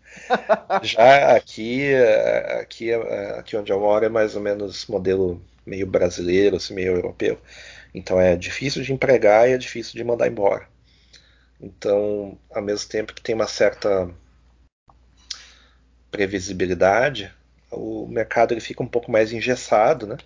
Já 0.81 1.35
aqui, 1.35 1.93
aqui, 2.59 2.93
aqui 3.37 3.57
onde 3.57 3.71
eu 3.71 3.79
moro 3.79 4.05
é 4.05 4.09
mais 4.09 4.35
ou 4.35 4.41
menos 4.41 4.85
modelo 4.87 5.41
meio 5.65 5.87
brasileiro, 5.87 6.57
assim, 6.57 6.73
meio 6.73 6.93
europeu. 6.95 7.39
Então 7.93 8.19
é 8.19 8.35
difícil 8.35 8.83
de 8.83 8.91
empregar 8.93 9.47
e 9.47 9.53
é 9.53 9.57
difícil 9.57 9.93
de 9.93 10.03
mandar 10.03 10.27
embora. 10.27 10.67
Então, 11.61 12.37
ao 12.53 12.61
mesmo 12.61 12.89
tempo 12.89 13.13
que 13.13 13.21
tem 13.21 13.35
uma 13.35 13.47
certa 13.47 14.09
previsibilidade, 16.11 17.33
o 17.71 18.05
mercado 18.07 18.53
ele 18.53 18.61
fica 18.61 18.83
um 18.83 18.87
pouco 18.87 19.11
mais 19.11 19.31
engessado, 19.31 20.05
né? 20.05 20.17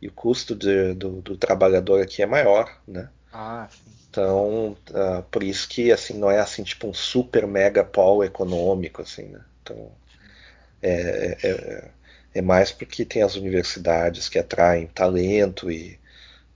E 0.00 0.08
o 0.08 0.12
custo 0.12 0.54
de, 0.54 0.94
do, 0.94 1.20
do, 1.20 1.36
trabalhador 1.36 2.02
aqui 2.02 2.22
é 2.22 2.26
maior, 2.26 2.74
né? 2.88 3.10
Ah, 3.32 3.68
sim. 3.70 3.99
Então, 4.10 4.76
uh, 4.90 5.22
por 5.30 5.42
isso 5.42 5.68
que 5.68 5.92
assim 5.92 6.18
não 6.18 6.28
é 6.30 6.40
assim 6.40 6.64
tipo 6.64 6.88
um 6.88 6.92
super 6.92 7.46
mega 7.46 7.84
polo 7.84 8.24
econômico, 8.24 9.02
assim, 9.02 9.26
né? 9.26 9.40
Então, 9.62 9.92
é, 10.82 11.36
é, 11.42 11.48
é, 11.48 11.90
é 12.34 12.42
mais 12.42 12.72
porque 12.72 13.04
tem 13.04 13.22
as 13.22 13.36
universidades 13.36 14.28
que 14.28 14.38
atraem 14.38 14.88
talento 14.88 15.70
e 15.70 15.98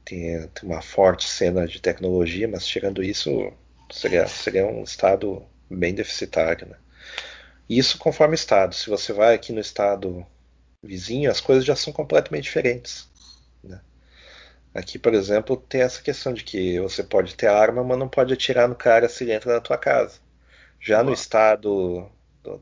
tem, 0.05 0.49
tem 0.49 0.69
uma 0.69 0.83
forte 0.83 1.29
cena 1.29 1.67
de 1.67 1.81
tecnologia, 1.81 2.49
mas 2.49 2.67
tirando 2.67 3.03
isso, 3.03 3.53
seria, 3.91 4.27
seria 4.27 4.67
um 4.67 4.83
estado 4.83 5.43
bem 5.71 5.95
deficitário. 5.95 6.67
Né? 6.69 6.77
Isso 7.69 7.99
conforme 7.99 8.35
estado. 8.35 8.75
Se 8.75 8.91
você 8.91 9.13
vai 9.13 9.35
aqui 9.35 9.53
no 9.53 9.61
estado 9.61 10.27
vizinho, 10.83 11.31
as 11.31 11.41
coisas 11.41 11.65
já 11.65 11.77
são 11.77 11.93
completamente 11.93 12.45
diferentes. 12.45 13.09
Aqui, 14.75 14.99
por 14.99 15.15
exemplo, 15.15 15.57
tem 15.57 15.83
essa 15.83 16.03
questão 16.03 16.33
de 16.35 16.43
que 16.43 16.81
você 16.81 17.05
pode 17.05 17.37
ter 17.37 17.47
arma, 17.47 17.85
mas 17.85 17.97
não 17.99 18.09
pode 18.09 18.33
atirar 18.35 18.69
no 18.69 18.75
cara 18.75 19.09
se 19.09 19.23
ele 19.23 19.33
entra 19.33 19.55
na 19.55 19.61
tua 19.61 19.79
casa. 19.79 20.19
Já 20.81 21.03
no 21.03 21.13
estado, 21.13 22.11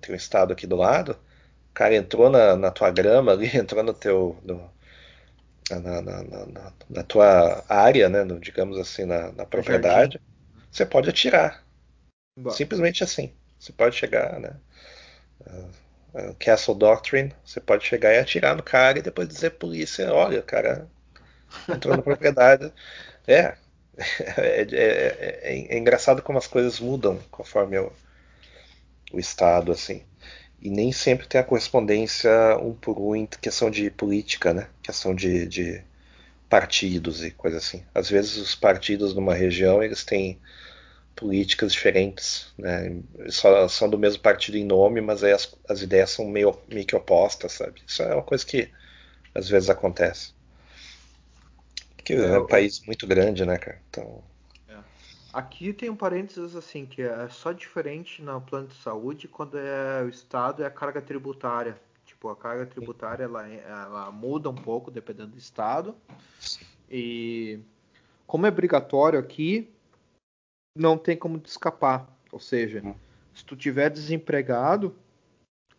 tem 0.01 0.15
um 0.15 0.17
estado 0.17 0.53
aqui 0.53 0.67
do 0.67 0.77
lado, 0.77 1.13
o 1.71 1.75
cara 1.75 1.97
entrou 1.97 2.29
na, 2.29 2.55
na 2.55 2.71
tua 2.71 2.91
grama 2.91 3.33
ali, 3.33 3.49
entrou 3.57 3.83
no 3.83 3.95
teu, 3.95 4.39
no, 4.45 4.71
na, 5.71 6.03
na, 6.03 6.23
na, 6.23 6.73
na 6.89 7.03
tua 7.03 7.65
área, 7.67 8.09
né, 8.11 8.25
no, 8.25 8.39
digamos 8.39 8.79
assim, 8.79 9.07
na, 9.07 9.33
propriedade, 9.47 10.21
você 10.71 10.85
pode 10.85 11.09
atirar. 11.09 11.65
Simplesmente 12.51 13.03
assim. 13.03 13.33
Você 13.59 13.73
pode 13.73 13.97
chegar, 13.97 14.41
né? 14.41 14.57
Uh, 15.47 15.71
uh, 16.31 16.37
Castle 16.39 16.75
Doctrine, 16.75 17.33
você 17.45 17.61
pode 17.61 17.85
chegar 17.87 18.13
e 18.13 18.19
atirar 18.19 18.57
no 18.57 18.63
cara 18.63 18.99
e 18.99 19.03
depois 19.03 19.29
dizer 19.29 19.51
polícia, 19.51 20.13
olha, 20.13 20.41
o 20.41 20.43
cara 20.43 20.89
entrou 21.69 21.97
na 21.97 22.03
propriedade. 22.03 22.73
É, 23.25 23.57
é, 24.19 24.67
é, 24.73 25.67
é, 25.75 25.79
engraçado 25.79 26.23
como 26.23 26.37
as 26.37 26.47
coisas 26.49 26.81
mudam 26.81 27.21
conforme 27.31 27.79
o, 27.79 27.93
o 29.13 29.21
estado, 29.21 29.71
assim 29.71 30.03
e 30.63 30.71
nem 30.71 30.93
sempre 30.93 31.27
tem 31.27 31.41
a 31.41 31.45
correspondência 31.45 32.31
um 32.59 32.73
por 32.73 32.99
um 32.99 33.17
em 33.17 33.27
questão 33.27 33.69
de 33.69 33.91
política, 33.91 34.55
né? 34.55 34.69
Questão 34.81 35.13
de, 35.13 35.47
de 35.47 35.83
partidos 36.49 37.25
e 37.25 37.33
coisa 37.33 37.59
assim. 37.59 37.83
Às 37.93 38.09
vezes 38.09 38.37
os 38.37 38.55
partidos 38.55 39.13
numa 39.15 39.35
região 39.35 39.83
eles 39.83 40.05
têm 40.05 40.39
políticas 41.17 41.73
diferentes, 41.73 42.53
né? 42.57 42.97
Só 43.29 43.67
são 43.69 43.91
do 43.91 43.99
mesmo 43.99 44.23
partido 44.23 44.57
em 44.57 44.65
nome, 44.65 45.01
mas 45.01 45.25
aí 45.25 45.33
as, 45.33 45.53
as 45.69 45.83
ideias 45.83 46.11
são 46.11 46.27
meio, 46.27 46.57
meio 46.69 46.87
que 46.87 46.97
opostas, 46.97 47.53
sabe? 47.53 47.83
Isso 47.87 48.03
é 48.03 48.15
uma 48.15 48.23
coisa 48.23 48.47
que 48.47 48.71
às 49.35 49.49
vezes 49.49 49.69
acontece. 49.69 50.33
Porque 52.17 52.33
é, 52.33 52.37
é 52.37 52.39
um 52.39 52.47
país 52.47 52.85
muito 52.87 53.07
grande, 53.07 53.45
né, 53.45 53.59
cara? 53.59 53.81
Então 53.91 54.23
Aqui 55.33 55.73
tem 55.73 55.89
um 55.89 55.97
parênteses 55.97 56.55
assim, 56.55 56.85
que 56.85 57.01
é 57.01 57.27
só 57.31 57.53
diferente 57.53 58.21
no 58.21 58.39
plano 58.39 58.69
de 58.69 58.75
saúde 58.75 59.27
quando 59.27 59.57
é 59.57 60.03
o 60.03 60.09
Estado 60.09 60.63
é 60.63 60.67
a 60.67 60.71
carga 60.71 61.01
tributária. 61.01 61.81
Tipo, 62.05 62.29
a 62.29 62.37
carga 62.37 62.67
tributária 62.67 63.25
ela, 63.25 63.49
ela 63.49 64.13
muda 64.13 64.51
um 64.51 64.55
pouco 64.55 64.91
dependendo 64.91 65.31
do 65.31 65.39
Estado. 65.39 65.97
E 66.91 67.59
como 68.27 68.45
é 68.45 68.51
obrigatório 68.51 69.19
aqui, 69.19 69.71
não 70.77 70.99
tem 70.99 71.17
como 71.17 71.39
te 71.39 71.47
escapar. 71.47 72.07
Ou 72.31 72.39
seja, 72.39 72.83
hum. 72.85 72.95
se 73.33 73.43
tu 73.43 73.57
tiver 73.57 73.89
desempregado, 73.89 74.95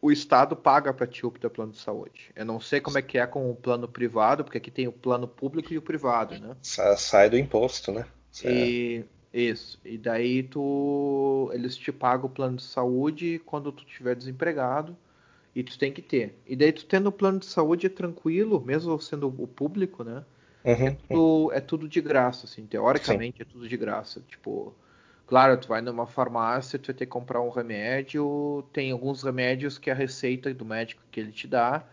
o 0.03 0.11
Estado 0.11 0.53
paga 0.53 0.93
para 0.93 1.07
ti 1.07 1.25
o 1.25 1.31
teu 1.31 1.49
plano 1.49 1.71
de 1.71 1.77
saúde. 1.77 2.29
Eu 2.35 2.43
não 2.43 2.59
sei 2.59 2.81
como 2.81 2.97
é 2.97 3.01
que 3.01 3.17
é 3.17 3.25
com 3.25 3.49
o 3.49 3.55
plano 3.55 3.87
privado, 3.87 4.43
porque 4.43 4.57
aqui 4.57 4.69
tem 4.69 4.85
o 4.85 4.91
plano 4.91 5.25
público 5.25 5.73
e 5.73 5.77
o 5.77 5.81
privado, 5.81 6.37
né? 6.37 6.57
Sai 6.97 7.29
do 7.29 7.37
imposto, 7.37 7.89
né? 7.93 8.05
E, 8.43 9.05
isso. 9.33 9.79
E 9.85 9.97
daí 9.97 10.43
tu 10.43 11.49
eles 11.53 11.77
te 11.77 11.89
pagam 11.89 12.25
o 12.25 12.29
plano 12.29 12.57
de 12.57 12.63
saúde 12.63 13.41
quando 13.45 13.71
tu 13.71 13.85
estiver 13.85 14.13
desempregado 14.13 14.93
e 15.55 15.63
tu 15.63 15.79
tem 15.79 15.89
que 15.89 16.01
ter. 16.01 16.37
E 16.45 16.53
daí 16.53 16.73
tu 16.73 16.85
tendo 16.85 17.07
o 17.07 17.11
plano 17.11 17.39
de 17.39 17.45
saúde 17.45 17.85
é 17.85 17.89
tranquilo, 17.89 18.59
mesmo 18.59 18.99
sendo 18.99 19.27
o 19.29 19.47
público, 19.47 20.03
né? 20.03 20.25
Uhum, 20.65 20.87
é, 20.87 21.13
tudo, 21.13 21.51
é 21.53 21.61
tudo 21.61 21.87
de 21.87 22.01
graça, 22.01 22.45
assim, 22.45 22.65
teoricamente 22.65 23.37
Sim. 23.37 23.43
é 23.43 23.45
tudo 23.45 23.69
de 23.69 23.77
graça. 23.77 24.21
Tipo, 24.27 24.75
claro, 25.25 25.57
tu 25.57 25.67
vai 25.67 25.81
numa 25.81 26.05
farmácia, 26.05 26.77
tu 26.79 26.87
vai 26.87 26.95
ter 26.95 27.05
que 27.05 27.11
comprar 27.11 27.41
um 27.41 27.49
remédio, 27.49 28.63
tem 28.73 28.91
alguns 28.91 29.23
remédios 29.23 29.77
que 29.77 29.89
a 29.89 29.93
receita 29.93 30.53
do 30.53 30.65
médico 30.65 31.01
que 31.11 31.19
ele 31.19 31.31
te 31.31 31.47
dá, 31.47 31.83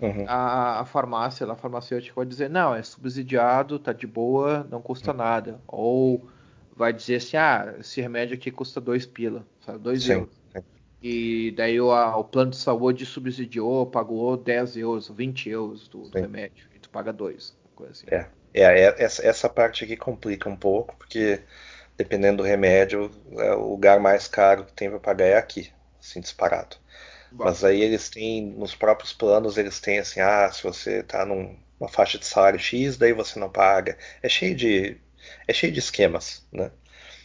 uhum. 0.00 0.24
a, 0.26 0.80
a, 0.80 0.84
farmácia, 0.84 1.50
a 1.50 1.54
farmacêutica 1.54 2.14
vai 2.14 2.26
dizer, 2.26 2.50
não, 2.50 2.74
é 2.74 2.82
subsidiado, 2.82 3.78
tá 3.78 3.92
de 3.92 4.06
boa, 4.06 4.66
não 4.70 4.80
custa 4.80 5.10
uhum. 5.10 5.16
nada. 5.16 5.60
Ou 5.66 6.28
vai 6.76 6.92
dizer 6.92 7.16
assim, 7.16 7.36
ah, 7.36 7.74
esse 7.78 8.00
remédio 8.00 8.34
aqui 8.34 8.50
custa 8.50 8.80
2 8.80 9.06
pila, 9.06 9.46
sabe, 9.60 9.78
2 9.78 10.08
euros. 10.08 10.40
E 11.02 11.52
daí 11.56 11.80
o, 11.80 11.90
a, 11.92 12.16
o 12.16 12.24
plano 12.24 12.50
de 12.50 12.58
saúde 12.58 13.06
subsidiou, 13.06 13.86
pagou 13.86 14.36
10 14.36 14.76
euros, 14.76 15.08
20 15.08 15.48
euros 15.48 15.88
do, 15.88 16.02
do 16.02 16.18
remédio, 16.18 16.66
e 16.74 16.78
tu 16.78 16.90
paga 16.90 17.12
2, 17.12 17.56
coisa 17.74 17.92
assim. 17.92 18.06
É, 18.10 18.28
é, 18.52 18.62
é 18.62 19.02
essa, 19.02 19.26
essa, 19.26 19.48
parte 19.48 19.84
aqui 19.84 19.96
complica 19.96 20.48
um 20.48 20.56
pouco, 20.56 20.94
porque 20.98 21.40
dependendo 22.00 22.38
do 22.38 22.42
remédio, 22.42 23.10
é, 23.36 23.52
o 23.52 23.72
lugar 23.72 24.00
mais 24.00 24.26
caro 24.26 24.64
que 24.64 24.72
tem 24.72 24.88
para 24.88 24.98
pagar 24.98 25.26
é 25.26 25.36
aqui, 25.36 25.70
assim, 26.00 26.18
disparado. 26.18 26.76
Bom. 27.30 27.44
Mas 27.44 27.62
aí 27.62 27.82
eles 27.82 28.08
têm, 28.08 28.42
nos 28.42 28.74
próprios 28.74 29.12
planos, 29.12 29.58
eles 29.58 29.80
têm 29.80 29.98
assim, 29.98 30.18
ah, 30.18 30.50
se 30.50 30.62
você 30.62 31.00
está 31.00 31.26
numa 31.26 31.88
faixa 31.90 32.18
de 32.18 32.24
salário 32.24 32.58
X, 32.58 32.96
daí 32.96 33.12
você 33.12 33.38
não 33.38 33.50
paga. 33.50 33.98
É 34.22 34.30
cheio 34.30 34.56
de 34.56 34.96
é 35.46 35.52
cheio 35.52 35.70
de 35.70 35.78
esquemas, 35.78 36.46
né? 36.50 36.70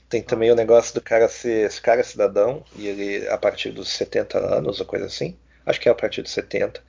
Tem 0.10 0.22
também 0.22 0.52
o 0.52 0.56
negócio 0.56 0.93
do 0.93 1.02
cara 1.02 1.30
ser, 1.30 1.65
esse 1.65 1.81
cara 1.81 2.02
é 2.02 2.03
cidadão 2.03 2.64
e 2.76 2.88
ele 2.88 3.27
a 3.30 3.38
partir 3.38 3.72
dos 3.72 3.88
70 3.89 4.38
anos 4.38 4.81
ou 4.81 4.85
coisa 4.85 5.06
assim, 5.06 5.38
acho 5.65 5.80
que 5.80 5.88
é 5.88 5.91
a 5.91 5.95
partir 5.95 6.22
dos 6.22 6.31
70, 6.31 6.84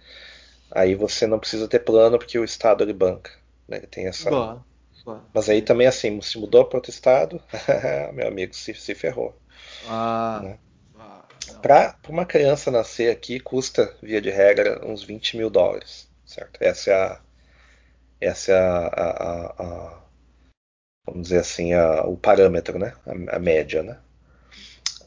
aí 0.73 0.97
você 0.97 1.27
não 1.27 1.39
precisa 1.39 1.69
ter 1.69 1.79
plano 1.79 2.19
porque 2.19 2.39
o 2.39 2.45
estado 2.45 2.83
ele 2.83 2.93
banca, 2.93 3.31
né? 3.69 3.77
Ele 3.79 3.87
tem 3.87 4.09
essa 4.09 4.29
boa, 4.29 4.67
boa. 5.07 5.25
Mas 5.33 5.49
aí 5.49 5.63
também 5.63 5.87
assim, 5.87 6.21
se 6.21 6.39
mudou 6.39 6.65
para 6.65 6.79
outro 6.79 6.91
estado, 6.91 7.41
meu 8.13 8.27
amigo, 8.27 8.55
se, 8.55 8.75
se 8.75 8.95
ferrou. 8.95 9.35
Ah. 9.89 10.41
Né? 10.43 10.59
ah 10.99 11.25
para 11.63 11.97
uma 12.09 12.27
criança 12.27 12.71
nascer 12.71 13.11
aqui 13.11 13.41
custa, 13.41 13.97
via 14.03 14.21
de 14.21 14.31
regra, 14.31 14.85
uns 14.85 15.03
20 15.03 15.37
mil 15.37 15.49
dólares, 15.49 16.11
certo? 16.25 16.61
Essa 16.61 16.91
é 16.91 16.95
a, 16.95 17.21
essa 18.21 18.53
é 18.53 18.59
a, 18.59 18.87
a, 18.87 19.63
a 19.63 20.03
vamos 21.07 21.23
dizer 21.23 21.39
assim, 21.39 21.73
o 22.05 22.17
parâmetro, 22.17 22.79
né? 22.79 22.95
A, 23.31 23.39
média, 23.39 23.83
né? 23.83 23.99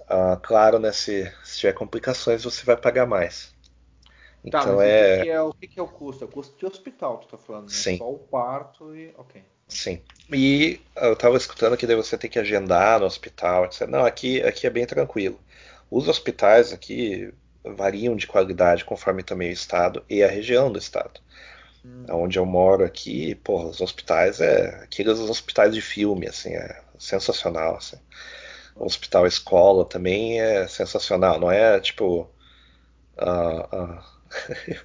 Ah, 0.08 0.40
claro, 0.42 0.80
né, 0.80 0.92
se, 0.92 1.32
se 1.44 1.60
tiver 1.60 1.74
complicações, 1.74 2.44
você 2.44 2.66
vai 2.66 2.78
pagar 2.78 3.06
mais. 3.06 3.54
Tá, 4.50 4.62
então 4.62 4.82
é... 4.82 5.20
O, 5.20 5.24
que 5.24 5.30
é, 5.30 5.42
o 5.42 5.54
que 5.54 5.80
é 5.80 5.84
o 5.84 5.88
custo? 5.88 6.24
É 6.24 6.28
o 6.28 6.32
custo 6.32 6.58
de 6.58 6.66
hospital, 6.66 7.18
tu 7.20 7.28
tá 7.28 7.38
falando, 7.38 7.66
né? 7.66 7.74
Sim. 7.74 7.98
Só 7.98 8.10
o 8.10 8.18
parto 8.18 8.96
e... 8.96 9.14
ok. 9.18 9.44
Sim. 9.70 10.02
E 10.32 10.80
eu 10.96 11.14
estava 11.14 11.38
escutando 11.38 11.78
que 11.78 11.88
daí 11.88 11.96
você 11.96 12.18
tem 12.18 12.30
que 12.30 12.40
agendar 12.40 13.00
no 13.00 13.06
hospital, 13.06 13.66
etc. 13.66 13.88
Não, 13.88 14.06
aqui, 14.06 14.42
aqui 14.44 14.68
é 14.68 14.70
bem 14.70 14.86
tranquilo. 14.86 15.40
Os 15.90 16.08
hospitais 16.08 16.74
aqui 16.74 17.34
variam 17.64 18.16
de 18.16 18.28
qualidade 18.28 18.86
conforme 18.86 19.24
também 19.24 19.50
o 19.50 19.54
estado 19.54 20.04
e 20.10 20.24
a 20.24 20.28
região 20.28 20.72
do 20.72 20.80
estado. 20.80 21.20
Hum. 21.86 22.06
Onde 22.10 22.38
eu 22.38 22.46
moro 22.46 22.84
aqui, 22.84 23.36
porra, 23.36 23.68
os 23.68 23.82
hospitais 23.82 24.42
é 24.42 24.82
aqueles 24.84 25.20
hospitais 25.20 25.74
de 25.74 25.82
filme, 25.82 26.28
assim, 26.28 26.54
é 26.54 26.82
sensacional, 26.98 27.78
assim. 27.78 27.98
O 28.76 28.86
hospital 28.86 29.26
escola 29.28 29.86
também 29.86 30.40
é 30.42 30.68
sensacional, 30.68 31.40
não 31.40 31.52
é 31.52 31.80
tipo. 31.80 32.30
Uh, 33.18 33.76
uh, 33.76 34.04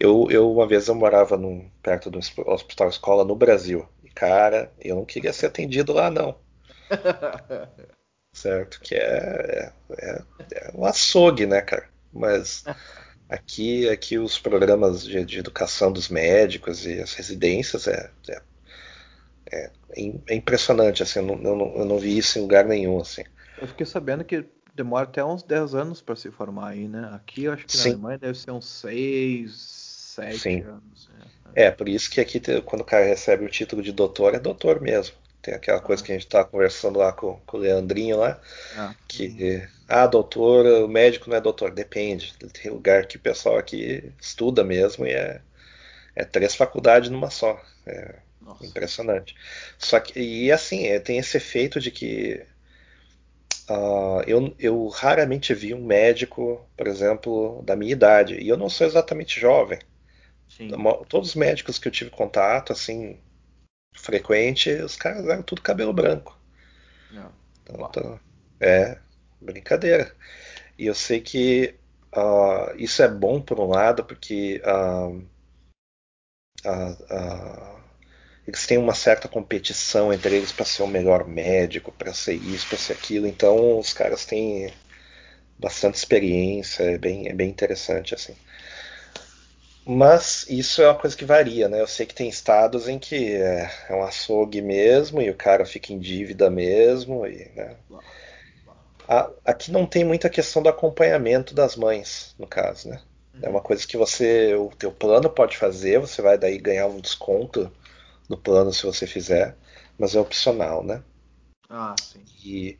eu, 0.00 0.28
eu 0.30 0.52
uma 0.52 0.66
vez 0.66 0.88
eu 0.88 0.94
morava 0.94 1.36
num, 1.36 1.68
perto 1.82 2.10
do 2.10 2.18
hospital 2.18 2.88
escola 2.88 3.24
no 3.24 3.34
Brasil. 3.34 3.86
Cara, 4.14 4.72
eu 4.80 4.96
não 4.96 5.04
queria 5.04 5.32
ser 5.32 5.46
atendido 5.46 5.92
lá 5.92 6.10
não. 6.10 6.38
certo? 8.32 8.80
Que 8.80 8.94
é, 8.94 9.72
é, 9.90 9.96
é, 9.98 10.22
é 10.52 10.70
um 10.74 10.84
açougue, 10.84 11.46
né, 11.46 11.60
cara? 11.60 11.88
Mas 12.12 12.64
Aqui, 13.28 13.88
aqui 13.88 14.18
os 14.18 14.38
programas 14.38 15.02
de, 15.02 15.24
de 15.24 15.38
educação 15.38 15.90
dos 15.90 16.08
médicos 16.08 16.86
e 16.86 17.00
as 17.00 17.14
residências 17.14 17.88
é, 17.88 18.10
é, 18.28 18.42
é, 19.50 19.70
é 20.28 20.34
impressionante, 20.34 21.02
assim, 21.02 21.20
eu 21.20 21.26
não, 21.26 21.34
eu, 21.42 21.56
não, 21.56 21.76
eu 21.78 21.84
não, 21.84 21.98
vi 21.98 22.18
isso 22.18 22.38
em 22.38 22.42
lugar 22.42 22.66
nenhum, 22.66 23.00
assim. 23.00 23.24
Eu 23.58 23.66
fiquei 23.66 23.86
sabendo 23.86 24.24
que 24.24 24.44
demora 24.74 25.04
até 25.04 25.24
uns 25.24 25.42
10 25.42 25.74
anos 25.74 26.02
para 26.02 26.16
se 26.16 26.30
formar 26.30 26.70
aí, 26.70 26.86
né? 26.86 27.10
Aqui 27.14 27.44
eu 27.44 27.52
acho 27.52 27.66
que 27.66 27.76
na 27.76 27.82
Sim. 27.82 27.90
Alemanha 27.90 28.18
deve 28.18 28.38
ser 28.38 28.50
uns 28.50 28.66
6, 28.66 29.52
Sete 30.14 30.38
Sim. 30.38 30.60
anos. 30.62 31.10
É. 31.56 31.64
é, 31.64 31.70
por 31.72 31.88
isso 31.88 32.08
que 32.08 32.20
aqui, 32.20 32.40
quando 32.64 32.82
o 32.82 32.84
cara 32.84 33.04
recebe 33.04 33.44
o 33.44 33.48
título 33.48 33.82
de 33.82 33.90
doutor, 33.90 34.32
é 34.32 34.38
doutor 34.38 34.80
mesmo. 34.80 35.16
Tem 35.42 35.52
aquela 35.52 35.80
coisa 35.80 36.02
ah. 36.02 36.06
que 36.06 36.12
a 36.12 36.14
gente 36.14 36.24
estava 36.24 36.48
conversando 36.48 37.00
lá 37.00 37.12
com, 37.12 37.40
com, 37.44 37.56
o 37.56 37.60
Leandrinho 37.60 38.18
lá, 38.18 38.40
ah. 38.76 38.94
que, 39.08 39.66
ah, 39.88 40.06
doutor, 40.06 40.64
o 40.84 40.88
médico 40.88 41.28
não 41.28 41.36
é 41.36 41.40
doutor. 41.40 41.72
Depende. 41.72 42.32
Tem 42.62 42.70
lugar 42.70 43.06
que 43.06 43.16
o 43.16 43.20
pessoal 43.20 43.58
aqui 43.58 44.12
estuda 44.20 44.62
mesmo 44.62 45.04
e 45.04 45.10
é, 45.10 45.40
é 46.14 46.24
três 46.24 46.54
faculdades 46.54 47.10
numa 47.10 47.28
só. 47.28 47.60
É 47.84 48.14
Nossa. 48.40 48.64
impressionante. 48.64 49.34
Só 49.76 49.98
que, 49.98 50.18
e 50.18 50.52
assim, 50.52 50.86
é, 50.86 51.00
tem 51.00 51.18
esse 51.18 51.36
efeito 51.36 51.80
de 51.80 51.90
que 51.90 52.40
Uh, 53.66 54.20
eu, 54.26 54.54
eu, 54.58 54.88
raramente 54.88 55.54
vi 55.54 55.72
um 55.72 55.82
médico, 55.82 56.68
por 56.76 56.86
exemplo, 56.86 57.62
da 57.62 57.74
minha 57.74 57.92
idade, 57.92 58.34
e 58.34 58.46
eu 58.46 58.58
não 58.58 58.68
sou 58.68 58.86
exatamente 58.86 59.40
jovem. 59.40 59.78
Sim. 60.56 60.70
Todos 61.08 61.30
os 61.30 61.34
médicos 61.34 61.78
que 61.78 61.88
eu 61.88 61.92
tive 61.92 62.10
contato, 62.10 62.72
assim, 62.72 63.18
frequente, 63.92 64.70
os 64.70 64.96
caras 64.96 65.26
eram 65.26 65.42
tudo 65.42 65.62
cabelo 65.62 65.92
branco. 65.92 66.38
Não. 67.10 67.32
Então, 67.62 67.88
então, 67.88 68.20
é, 68.60 68.98
brincadeira. 69.40 70.14
E 70.78 70.86
eu 70.86 70.94
sei 70.94 71.20
que 71.20 71.74
uh, 72.14 72.76
isso 72.76 73.02
é 73.02 73.08
bom 73.08 73.40
por 73.40 73.58
um 73.58 73.68
lado, 73.68 74.04
porque 74.04 74.62
uh, 74.64 75.24
eles 78.46 78.66
têm 78.66 78.78
uma 78.78 78.94
certa 78.94 79.26
competição 79.26 80.12
entre 80.12 80.36
eles 80.36 80.52
para 80.52 80.64
ser 80.64 80.82
o 80.82 80.86
melhor 80.86 81.26
médico, 81.26 81.90
para 81.90 82.14
ser 82.14 82.34
isso, 82.34 82.68
para 82.68 82.78
ser 82.78 82.92
aquilo. 82.92 83.26
Então 83.26 83.78
os 83.78 83.92
caras 83.92 84.24
têm 84.24 84.72
bastante 85.58 85.96
experiência, 85.96 86.84
é 86.84 86.98
bem, 86.98 87.28
é 87.28 87.32
bem 87.32 87.50
interessante 87.50 88.14
assim. 88.14 88.36
Mas 89.86 90.46
isso 90.48 90.80
é 90.80 90.88
uma 90.88 90.98
coisa 90.98 91.16
que 91.16 91.24
varia, 91.24 91.68
né? 91.68 91.80
Eu 91.80 91.86
sei 91.86 92.06
que 92.06 92.14
tem 92.14 92.28
estados 92.28 92.88
em 92.88 92.98
que 92.98 93.34
é, 93.34 93.70
é 93.88 93.94
um 93.94 94.02
açougue 94.02 94.62
mesmo 94.62 95.20
e 95.20 95.28
o 95.28 95.36
cara 95.36 95.66
fica 95.66 95.92
em 95.92 95.98
dívida 95.98 96.48
mesmo, 96.50 97.26
e, 97.26 97.50
né? 97.54 97.76
Aqui 99.44 99.70
não 99.70 99.84
tem 99.86 100.02
muita 100.04 100.30
questão 100.30 100.62
do 100.62 100.68
acompanhamento 100.68 101.54
das 101.54 101.76
mães, 101.76 102.34
no 102.38 102.46
caso, 102.46 102.88
né? 102.88 103.00
É 103.42 103.48
uma 103.48 103.60
coisa 103.60 103.86
que 103.86 103.96
você, 103.96 104.54
o 104.54 104.70
teu 104.70 104.90
plano 104.90 105.28
pode 105.28 105.56
fazer, 105.56 105.98
você 105.98 106.22
vai 106.22 106.38
daí 106.38 106.56
ganhar 106.56 106.86
um 106.86 107.00
desconto 107.00 107.70
no 108.28 108.38
plano 108.38 108.72
se 108.72 108.84
você 108.84 109.06
fizer, 109.06 109.54
mas 109.98 110.14
é 110.14 110.20
opcional, 110.20 110.82
né? 110.82 111.02
Ah, 111.68 111.94
sim. 112.00 112.22
E 112.44 112.78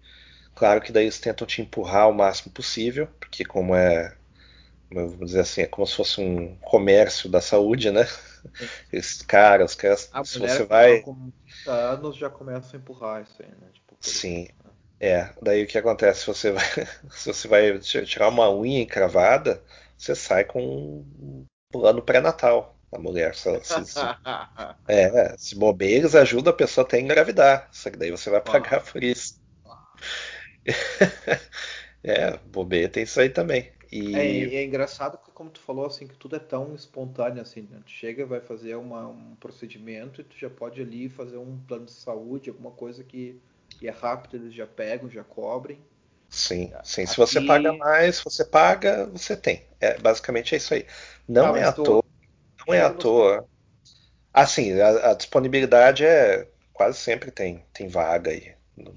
claro 0.55 0.81
que 0.81 0.93
daí 0.93 1.05
eles 1.05 1.19
tentam 1.19 1.47
te 1.47 1.61
empurrar 1.61 2.09
o 2.09 2.15
máximo 2.15 2.53
possível, 2.53 3.09
porque 3.21 3.45
como 3.45 3.75
é, 3.75 4.17
vamos 4.95 5.27
dizer 5.27 5.41
assim, 5.41 5.63
é 5.63 5.67
como 5.67 5.87
se 5.87 5.97
fosse 5.97 6.21
um 6.21 6.57
comércio 6.57 7.29
da 7.29 7.41
saúde, 7.41 7.91
né? 7.91 8.07
Esses 8.93 9.23
caras, 9.23 9.73
os 9.73 9.77
caras, 9.77 10.09
a 10.13 10.25
se 10.25 10.39
você 10.39 10.65
vai 10.65 11.01
com 11.01 11.33
anos 11.67 12.17
já 12.17 12.29
começam 12.29 12.73
a 12.75 12.77
empurrar 12.77 13.23
isso 13.23 13.43
aí, 13.43 13.49
né? 13.49 13.69
Tipo, 13.73 13.97
sim. 14.01 14.49
É, 15.01 15.31
daí 15.43 15.65
o 15.65 15.67
que 15.67 15.77
acontece? 15.77 16.21
Se 16.21 16.27
você 16.27 16.51
vai, 16.53 16.65
se 17.11 17.33
você 17.33 17.49
vai 17.49 17.79
tirar 17.79 18.29
uma 18.29 18.51
unha 18.51 18.81
encravada, 18.81 19.63
você 19.97 20.15
sai 20.15 20.45
com 20.45 20.61
um 20.61 21.47
plano 21.71 22.03
pré-natal 22.03 22.79
a 22.93 22.99
mulher. 22.99 23.35
Se, 23.35 23.61
se, 23.65 23.85
se, 23.87 24.01
é, 24.89 25.37
se 25.37 25.57
bobeiros 25.57 26.15
ajuda 26.15 26.51
a 26.51 26.55
pessoa 26.55 26.87
até 26.87 26.97
a 26.97 27.01
engravidar. 27.01 27.69
Só 27.73 27.91
que 27.91 27.97
daí 27.97 28.11
você 28.11 28.31
vai 28.31 28.41
pagar 28.41 28.83
por 28.83 29.03
isso. 29.03 29.43
é, 32.03 32.37
bobeira 32.47 32.89
tem 32.89 33.03
isso 33.03 33.21
aí 33.21 33.29
também. 33.29 33.74
E... 33.97 34.17
É, 34.17 34.57
é, 34.57 34.65
engraçado 34.65 35.17
que, 35.19 35.31
como 35.31 35.51
tu 35.51 35.61
falou, 35.61 35.87
assim, 35.87 36.09
que 36.09 36.17
tudo 36.17 36.35
é 36.35 36.41
tão 36.41 36.75
espontâneo 36.75 37.41
assim, 37.41 37.69
né? 37.71 37.79
Tu 37.87 37.93
chega, 37.93 38.27
vai 38.27 38.41
fazer 38.41 38.75
uma, 38.75 39.07
um 39.07 39.37
procedimento 39.37 40.21
e 40.21 40.25
tu 40.25 40.37
já 40.37 40.51
pode 40.51 40.83
ali 40.83 41.09
fazer 41.09 41.37
um 41.37 41.57
plano 41.69 41.85
de 41.85 41.93
saúde, 41.93 42.51
alguma 42.51 42.73
coisa 42.73 43.05
que, 43.05 43.41
que 43.69 43.87
é 43.87 43.93
rápido, 43.93 44.37
eles 44.37 44.53
já 44.53 44.67
pegam, 44.67 45.09
já 45.09 45.23
cobrem. 45.23 45.79
Sim, 46.29 46.73
sim. 46.83 47.03
Aqui... 47.03 47.11
Se 47.13 47.17
você 47.17 47.41
paga 47.41 47.73
mais, 47.73 48.21
você 48.21 48.45
paga, 48.45 49.07
você 49.07 49.37
tem. 49.37 49.63
É, 49.81 49.97
basicamente 49.99 50.57
é 50.57 50.59
isso 50.59 50.75
aí. 50.75 50.85
Não 51.29 51.55
ah, 51.55 51.59
é 51.61 51.63
à 51.63 51.73
tô... 51.73 51.85
toa 51.85 52.05
não 52.67 52.75
é 52.75 52.81
à 52.81 52.91
toa. 52.91 53.47
Assim, 54.33 54.81
a, 54.81 55.11
a, 55.11 55.15
disponibilidade 55.15 56.05
é 56.05 56.49
quase 56.73 56.99
sempre 56.99 57.31
tem, 57.31 57.65
tem 57.73 57.87
vaga 57.87 58.31
aí. 58.31 58.55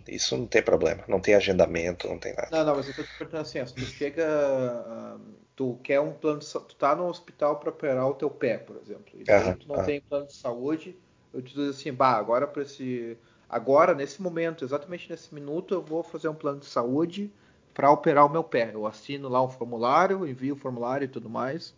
Isso 0.07 0.35
não 0.35 0.47
tem 0.47 0.61
problema. 0.61 1.03
Não 1.07 1.19
tem 1.19 1.35
agendamento, 1.35 2.07
não 2.07 2.17
tem 2.17 2.33
nada. 2.33 2.49
Não, 2.51 2.65
não, 2.65 2.75
mas 2.75 2.87
eu 2.87 2.95
tô 2.95 3.03
te 3.03 3.17
perguntando 3.17 3.41
assim, 3.41 3.65
se 3.65 3.73
tu 3.73 3.81
chega. 3.81 4.25
Uh, 4.25 5.19
tu 5.55 5.79
quer 5.83 5.99
um 5.99 6.13
plano 6.13 6.39
de 6.39 6.47
Tu 6.47 6.75
tá 6.75 6.95
no 6.95 7.07
hospital 7.07 7.57
para 7.57 7.69
operar 7.69 8.07
o 8.07 8.13
teu 8.13 8.29
pé, 8.29 8.57
por 8.57 8.77
exemplo. 8.77 9.13
E 9.15 9.23
daí 9.23 9.55
tu 9.55 9.67
não 9.67 9.83
tem 9.83 10.01
plano 10.01 10.27
de 10.27 10.33
saúde, 10.33 10.95
eu 11.33 11.41
te 11.41 11.53
digo 11.53 11.69
assim, 11.69 11.91
bah, 11.91 12.15
agora 12.15 12.47
para 12.47 12.63
esse. 12.63 13.17
Agora, 13.49 13.93
nesse 13.93 14.21
momento, 14.21 14.65
exatamente 14.65 15.09
nesse 15.09 15.33
minuto, 15.33 15.73
eu 15.73 15.81
vou 15.81 16.03
fazer 16.03 16.27
um 16.27 16.35
plano 16.35 16.59
de 16.59 16.65
saúde 16.65 17.31
para 17.73 17.91
operar 17.91 18.25
o 18.25 18.29
meu 18.29 18.43
pé. 18.43 18.71
Eu 18.73 18.85
assino 18.85 19.29
lá 19.29 19.41
um 19.41 19.49
formulário, 19.49 20.27
envio 20.27 20.55
o 20.55 20.57
formulário 20.57 21.05
e 21.05 21.07
tudo 21.07 21.29
mais. 21.29 21.73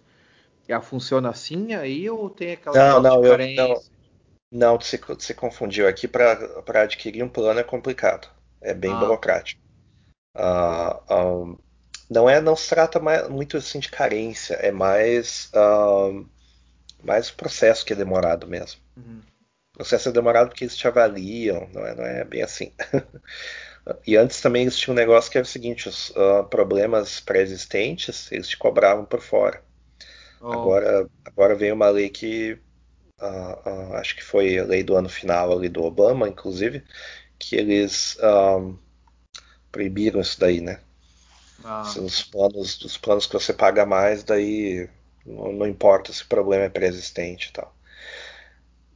Ela 0.68 0.82
funciona 0.82 1.30
assim 1.30 1.74
aí 1.74 2.10
ou 2.10 2.30
tem 2.30 2.54
aquela 2.54 2.78
não, 2.78 3.02
não, 3.02 3.26
eu, 3.26 3.38
não, 3.56 3.82
não, 4.52 4.80
se, 4.80 5.00
se 5.20 5.34
confundiu 5.34 5.88
aqui 5.88 6.08
para 6.08 6.82
adquirir 6.82 7.24
um 7.24 7.30
plano 7.30 7.60
é 7.60 7.64
complicado. 7.64 8.28
É 8.62 8.74
bem 8.74 8.92
ah. 8.92 8.96
burocrático. 8.96 9.62
Uh, 10.36 11.58
não 12.10 12.30
é, 12.30 12.42
não 12.42 12.56
se 12.56 12.68
trata 12.70 13.00
mais, 13.00 13.30
muito 13.30 13.58
assim 13.58 13.80
de 13.80 13.90
carência, 13.90 14.56
é 14.56 14.72
mais, 14.72 15.52
uh, 15.54 16.28
mais 17.04 17.30
o 17.30 17.36
processo 17.36 17.86
que 17.86 17.94
é 17.94 17.96
demorado 17.96 18.48
mesmo. 18.48 18.82
Uhum. 18.98 19.22
O 19.76 19.78
processo 19.78 20.10
é 20.10 20.12
demorado 20.12 20.50
porque 20.50 20.64
eles 20.64 20.76
te 20.76 20.88
avaliam, 20.88 21.70
não 21.72 21.86
é, 21.86 21.96
não 21.96 22.04
é 22.04 22.24
bem 22.24 22.42
assim. 22.42 22.74
e 24.06 24.18
antes 24.18 24.42
também 24.42 24.64
eles 24.64 24.78
tinham 24.78 24.94
um 24.94 25.00
negócio 25.00 25.32
que 25.32 25.38
era 25.38 25.46
o 25.46 25.50
seguinte: 25.50 25.88
os 25.88 26.10
uh, 26.12 26.44
problemas 26.50 27.20
pré-existentes 27.20 28.32
eles 28.32 28.48
te 28.48 28.58
cobravam 28.58 29.06
por 29.06 29.22
fora. 29.22 29.64
Oh. 30.42 30.52
Agora, 30.52 31.10
agora 31.24 31.56
vem 31.56 31.72
uma 31.72 31.90
lei 31.90 32.10
que 32.10 32.60
uh, 33.22 33.70
uh, 33.70 33.94
acho 33.96 34.16
que 34.16 34.24
foi 34.24 34.60
a 34.60 34.64
lei 34.64 34.84
do 34.84 34.96
ano 34.96 35.10
final 35.10 35.52
ali 35.52 35.70
do 35.70 35.84
Obama, 35.84 36.28
inclusive, 36.28 36.84
que 37.38 37.56
eles 37.56 38.18
um, 38.22 38.78
proibiram 39.72 40.20
isso 40.20 40.40
daí, 40.40 40.62
né? 40.62 40.80
Ah. 41.64 41.84
Os 41.98 42.24
planos, 42.24 42.82
os 42.84 42.98
planos 42.98 43.26
que 43.26 43.34
você 43.34 43.54
paga 43.54 43.86
mais, 43.86 44.24
daí 44.24 44.90
não, 45.26 45.52
não 45.52 45.68
importa 45.68 46.12
se 46.14 46.24
o 46.24 46.28
problema 46.28 46.66
é 46.66 46.70
pré-existente 46.70 47.50
e 47.50 47.54
tal. 47.54 47.76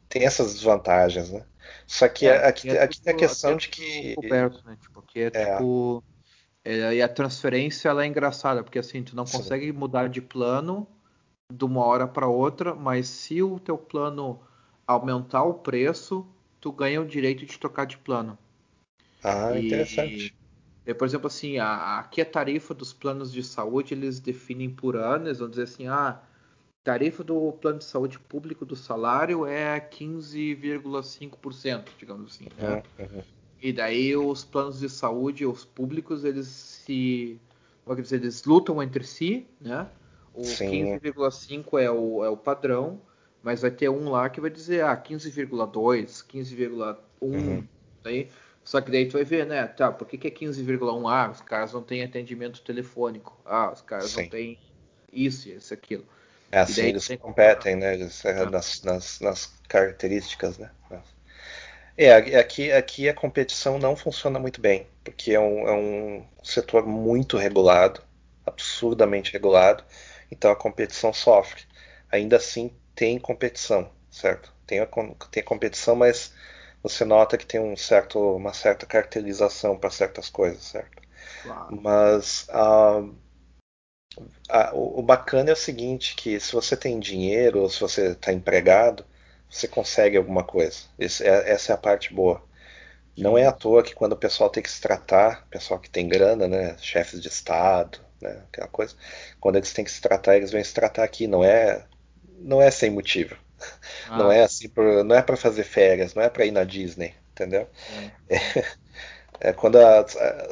Tem 0.10 0.26
essas 0.26 0.54
desvantagens, 0.54 1.32
né? 1.32 1.44
Só 1.86 2.08
que 2.08 2.26
é, 2.28 2.48
aqui, 2.48 2.70
é 2.70 2.82
aqui 2.82 3.02
tem 3.02 3.14
a 3.14 3.18
questão 3.18 3.58
de 3.58 3.70
que. 3.70 4.16
Coberto, 4.16 4.64
né? 4.66 4.78
Tipo, 4.82 5.02
que 5.02 5.20
é, 5.20 5.32
é. 5.34 5.56
tipo. 5.56 6.04
É, 6.64 6.96
e 6.96 7.02
a 7.02 7.10
transferência 7.10 7.90
ela 7.90 8.04
é 8.04 8.08
engraçada, 8.08 8.64
porque 8.64 8.80
assim, 8.80 9.04
tu 9.04 9.16
não 9.16 9.26
Sim. 9.26 9.38
consegue 9.38 9.72
mudar 9.74 10.08
de 10.08 10.22
plano 10.22 10.88
de 11.52 11.66
uma 11.66 11.84
hora 11.86 12.08
para 12.08 12.28
outra, 12.28 12.76
mas 12.76 13.08
se 13.08 13.42
o 13.42 13.60
teu 13.60 13.78
plano 13.78 14.40
aumentar 14.86 15.44
o 15.44 15.56
preço, 15.56 16.28
tu 16.60 16.72
ganha 16.72 17.02
o 17.02 17.06
direito 17.06 17.46
de 17.46 17.60
trocar 17.60 17.86
de 17.86 17.98
plano. 17.98 18.38
Ah, 19.24 19.58
e, 19.58 19.68
interessante. 19.68 20.36
E, 20.86 20.94
por 20.94 21.06
exemplo, 21.06 21.28
assim, 21.28 21.60
a, 21.60 22.00
aqui 22.00 22.20
a 22.22 22.26
tarifa 22.26 22.74
dos 22.74 22.92
planos 22.92 23.32
de 23.32 23.42
saúde 23.44 23.94
eles 23.94 24.20
definem 24.20 24.70
por 24.70 24.98
ano, 24.98 25.28
eles 25.28 25.40
vão 25.40 25.50
dizer 25.50 25.64
assim, 25.64 25.88
ah, 25.88 26.22
tarifa 26.84 27.24
do 27.24 27.54
plano 27.54 27.80
de 27.80 27.86
saúde 27.86 28.20
público 28.20 28.66
do 28.66 28.76
salário 28.76 29.46
é 29.46 29.80
15,5%, 29.80 31.88
digamos 31.98 32.34
assim, 32.34 32.50
né? 32.58 32.84
Uhum. 33.00 33.24
E 33.62 33.72
daí 33.72 34.14
os 34.18 34.44
planos 34.44 34.80
de 34.80 34.90
saúde, 34.90 35.46
os 35.46 35.64
públicos, 35.64 36.26
eles 36.26 36.48
se, 36.48 37.40
como 37.86 38.02
dizer, 38.02 38.18
eles 38.18 38.44
lutam 38.44 38.84
entre 38.84 39.06
si, 39.06 39.48
né? 39.62 39.88
O 40.34 40.42
15,5 40.42 41.80
é 41.80 41.92
o, 41.92 42.26
é 42.26 42.30
o 42.30 42.38
padrão, 42.38 43.00
mas 43.44 43.62
vai 43.62 43.72
ter 43.72 43.90
um 43.90 44.10
lá 44.10 44.30
que 44.30 44.42
vai 44.42 44.50
dizer, 44.50 44.84
ah, 44.84 44.96
15,2, 44.96 46.26
15,1, 46.26 46.98
uhum. 47.22 47.68
aí, 48.04 48.30
só 48.64 48.82
que 48.82 48.90
daí 48.90 49.08
tu 49.08 49.14
vai 49.14 49.24
ver, 49.24 49.46
né, 49.46 49.68
tá, 49.68 49.92
por 49.92 50.08
que, 50.08 50.18
que 50.18 50.28
é 50.28 50.32
15,1? 50.32 51.12
Ah, 51.12 51.30
os 51.30 51.42
caras 51.42 51.74
não 51.74 51.84
têm 51.84 52.04
atendimento 52.04 52.62
telefônico, 52.62 53.38
ah, 53.46 53.72
os 53.72 53.82
caras 53.82 54.12
Sim. 54.12 54.24
não 54.24 54.30
têm 54.30 54.58
isso, 55.12 55.50
isso, 55.50 55.74
aquilo. 55.74 56.06
É 56.52 56.60
assim, 56.60 56.88
eles 56.88 57.08
competem, 57.20 57.76
né, 57.76 57.94
eles, 57.94 58.24
é, 58.26 58.42
ah. 58.42 58.50
nas, 58.50 58.82
nas, 58.84 59.20
nas, 59.20 59.54
características, 59.68 60.58
né. 60.58 60.72
É, 61.96 62.12
aqui, 62.40 62.72
aqui 62.72 63.08
a 63.08 63.14
competição 63.14 63.78
não 63.78 63.96
funciona 63.96 64.40
muito 64.40 64.60
bem, 64.60 64.88
porque 65.04 65.34
é 65.34 65.40
um, 65.40 65.68
é 65.68 65.74
um 65.74 66.26
setor 66.44 66.88
muito 66.88 67.38
regulado, 67.38 68.02
absurdamente 68.46 69.32
regulado, 69.32 69.84
então 70.34 70.52
a 70.52 70.56
competição 70.56 71.14
sofre. 71.14 71.62
Ainda 72.12 72.38
assim, 72.38 72.72
tem 72.96 73.20
competição, 73.20 73.90
certo? 74.12 74.54
Tem 74.66 74.80
a, 74.80 74.88
tem 75.32 75.42
a 75.42 75.46
competição, 75.46 75.96
mas 75.96 76.34
você 76.82 77.06
nota 77.06 77.38
que 77.38 77.46
tem 77.46 77.62
um 77.62 77.78
certo, 77.78 78.20
uma 78.36 78.54
certa 78.54 78.86
caracterização 78.86 79.78
para 79.78 79.90
certas 79.90 80.30
coisas, 80.30 80.64
certo? 80.64 81.02
Claro. 81.44 81.82
Mas 81.82 82.48
uh, 82.50 83.14
o, 84.74 85.00
o, 85.00 85.04
bacana 85.04 85.52
é 85.52 85.54
o 85.54 85.58
seguinte, 85.58 86.16
que 86.16 86.40
se 86.40 86.52
você 86.52 86.76
tem 86.76 87.00
dinheiro 87.00 87.62
ou 87.62 87.70
se 87.70 87.80
você 87.80 88.12
está 88.12 88.34
empregado, 88.34 89.06
você 89.50 89.68
consegue 89.68 90.18
alguma 90.18 90.44
coisa. 90.44 90.84
Esse, 90.98 91.24
é, 91.26 91.52
essa 91.52 91.72
é 91.72 91.76
a 91.76 91.78
parte 91.78 92.14
boa. 92.14 92.44
Não 93.16 93.38
é 93.38 93.46
à 93.46 93.52
toa 93.52 93.84
que 93.84 93.94
quando 93.94 94.14
o 94.14 94.18
pessoal 94.18 94.50
tem 94.50 94.64
que 94.64 94.72
se 94.72 94.82
tratar, 94.82 95.48
pessoal 95.50 95.80
que 95.80 95.90
tem 95.90 96.08
grana, 96.08 96.48
né, 96.48 96.76
chefes 96.80 97.22
de 97.22 97.28
estado, 97.28 98.00
né, 98.24 98.42
aquela 98.52 98.68
coisa, 98.68 98.96
quando 99.40 99.58
eles 99.58 99.74
têm 99.74 99.86
que 99.86 99.92
se 99.92 100.02
tratar, 100.02 100.36
eles 100.36 100.52
vêm 100.52 100.64
se 100.64 100.74
tratar 100.74 101.04
aqui. 101.04 101.28
Não 101.28 101.44
é, 101.44 101.86
não 102.40 102.62
é 102.62 102.72
sem 102.72 102.90
motivo. 102.90 103.36
Ah. 104.10 104.18
Não 104.18 104.32
é 104.32 104.44
assim, 104.44 104.68
por, 104.68 105.04
não 105.04 105.16
é 105.16 105.22
para 105.22 105.38
fazer 105.38 105.64
férias, 105.64 106.14
não 106.14 106.24
é 106.24 106.30
para 106.30 106.46
ir 106.46 106.52
na 106.52 106.64
Disney, 106.64 107.14
entendeu? 107.32 107.68
É, 108.30 108.40
é, 109.40 109.54
quando 109.54 109.78
a, 109.78 110.06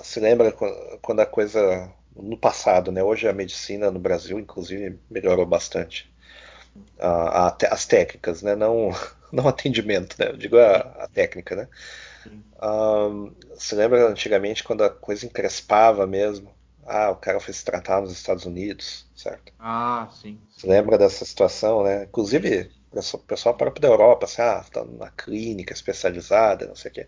se 0.03 0.19
lembra 0.19 0.53
quando 1.01 1.19
a 1.19 1.25
coisa 1.25 1.91
no 2.15 2.37
passado, 2.37 2.91
né? 2.91 3.03
Hoje 3.03 3.27
a 3.27 3.33
medicina 3.33 3.89
no 3.89 3.99
Brasil, 3.99 4.39
inclusive, 4.39 4.99
melhorou 5.09 5.45
bastante. 5.45 6.11
A, 6.99 7.47
a, 7.47 7.57
as 7.71 7.85
técnicas, 7.85 8.41
né? 8.41 8.55
Não, 8.55 8.91
não 9.31 9.47
atendimento, 9.47 10.15
né? 10.19 10.29
Eu 10.29 10.37
digo 10.37 10.57
a, 10.57 10.75
a 10.75 11.07
técnica, 11.07 11.55
né? 11.55 11.67
Um, 12.61 13.33
se 13.55 13.73
lembra 13.75 14.07
antigamente 14.07 14.63
quando 14.63 14.83
a 14.83 14.89
coisa 14.89 15.25
encrespava 15.25 16.05
mesmo? 16.05 16.53
Ah, 16.85 17.11
o 17.11 17.15
cara 17.15 17.39
foi 17.39 17.53
se 17.53 17.63
tratar 17.63 18.01
nos 18.01 18.11
Estados 18.11 18.45
Unidos, 18.45 19.05
certo? 19.15 19.53
Ah, 19.59 20.09
sim. 20.11 20.39
sim. 20.49 20.61
Você 20.61 20.67
lembra 20.67 20.97
dessa 20.97 21.25
situação, 21.25 21.83
né? 21.83 22.03
Inclusive, 22.03 22.71
o 22.91 23.17
pessoal 23.19 23.55
próprio 23.55 23.81
da 23.81 23.87
Europa, 23.87 24.25
assim, 24.25 24.41
ah, 24.41 24.63
tá 24.71 24.83
numa 24.83 25.09
clínica 25.11 25.73
especializada, 25.73 26.67
não 26.67 26.75
sei 26.75 26.91
o 26.91 26.93
quê. 26.93 27.07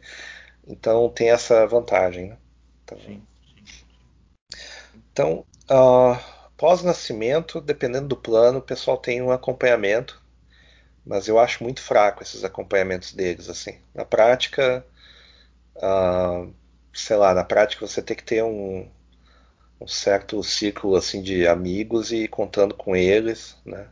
Então 0.68 1.10
tem 1.10 1.30
essa 1.32 1.66
vantagem, 1.68 2.30
né? 2.30 2.38
Então, 2.84 2.98
sim. 3.00 3.22
Então, 5.12 5.46
uh, 5.70 6.18
pós-nascimento, 6.58 7.62
dependendo 7.62 8.08
do 8.08 8.18
plano, 8.18 8.60
o 8.60 8.62
pessoal 8.62 8.98
tem 8.98 9.22
um 9.22 9.32
acompanhamento, 9.32 10.22
mas 11.06 11.28
eu 11.28 11.40
acho 11.40 11.64
muito 11.64 11.82
fraco 11.82 12.24
esses 12.24 12.44
acompanhamentos 12.44 13.14
deles. 13.14 13.50
Assim, 13.50 13.80
na 13.94 14.06
prática, 14.06 14.86
uh, 15.78 16.54
sei 16.94 17.18
lá, 17.18 17.34
na 17.34 17.44
prática 17.44 17.88
você 17.88 18.02
tem 18.02 18.16
que 18.18 18.24
ter 18.24 18.44
um, 18.44 18.90
um 19.84 19.88
certo 19.88 20.42
ciclo 20.44 20.96
assim 20.96 21.22
de 21.22 21.48
amigos 21.48 22.12
e 22.12 22.28
contando 22.28 22.74
com 22.76 22.96
eles, 22.96 23.58
né? 23.66 23.88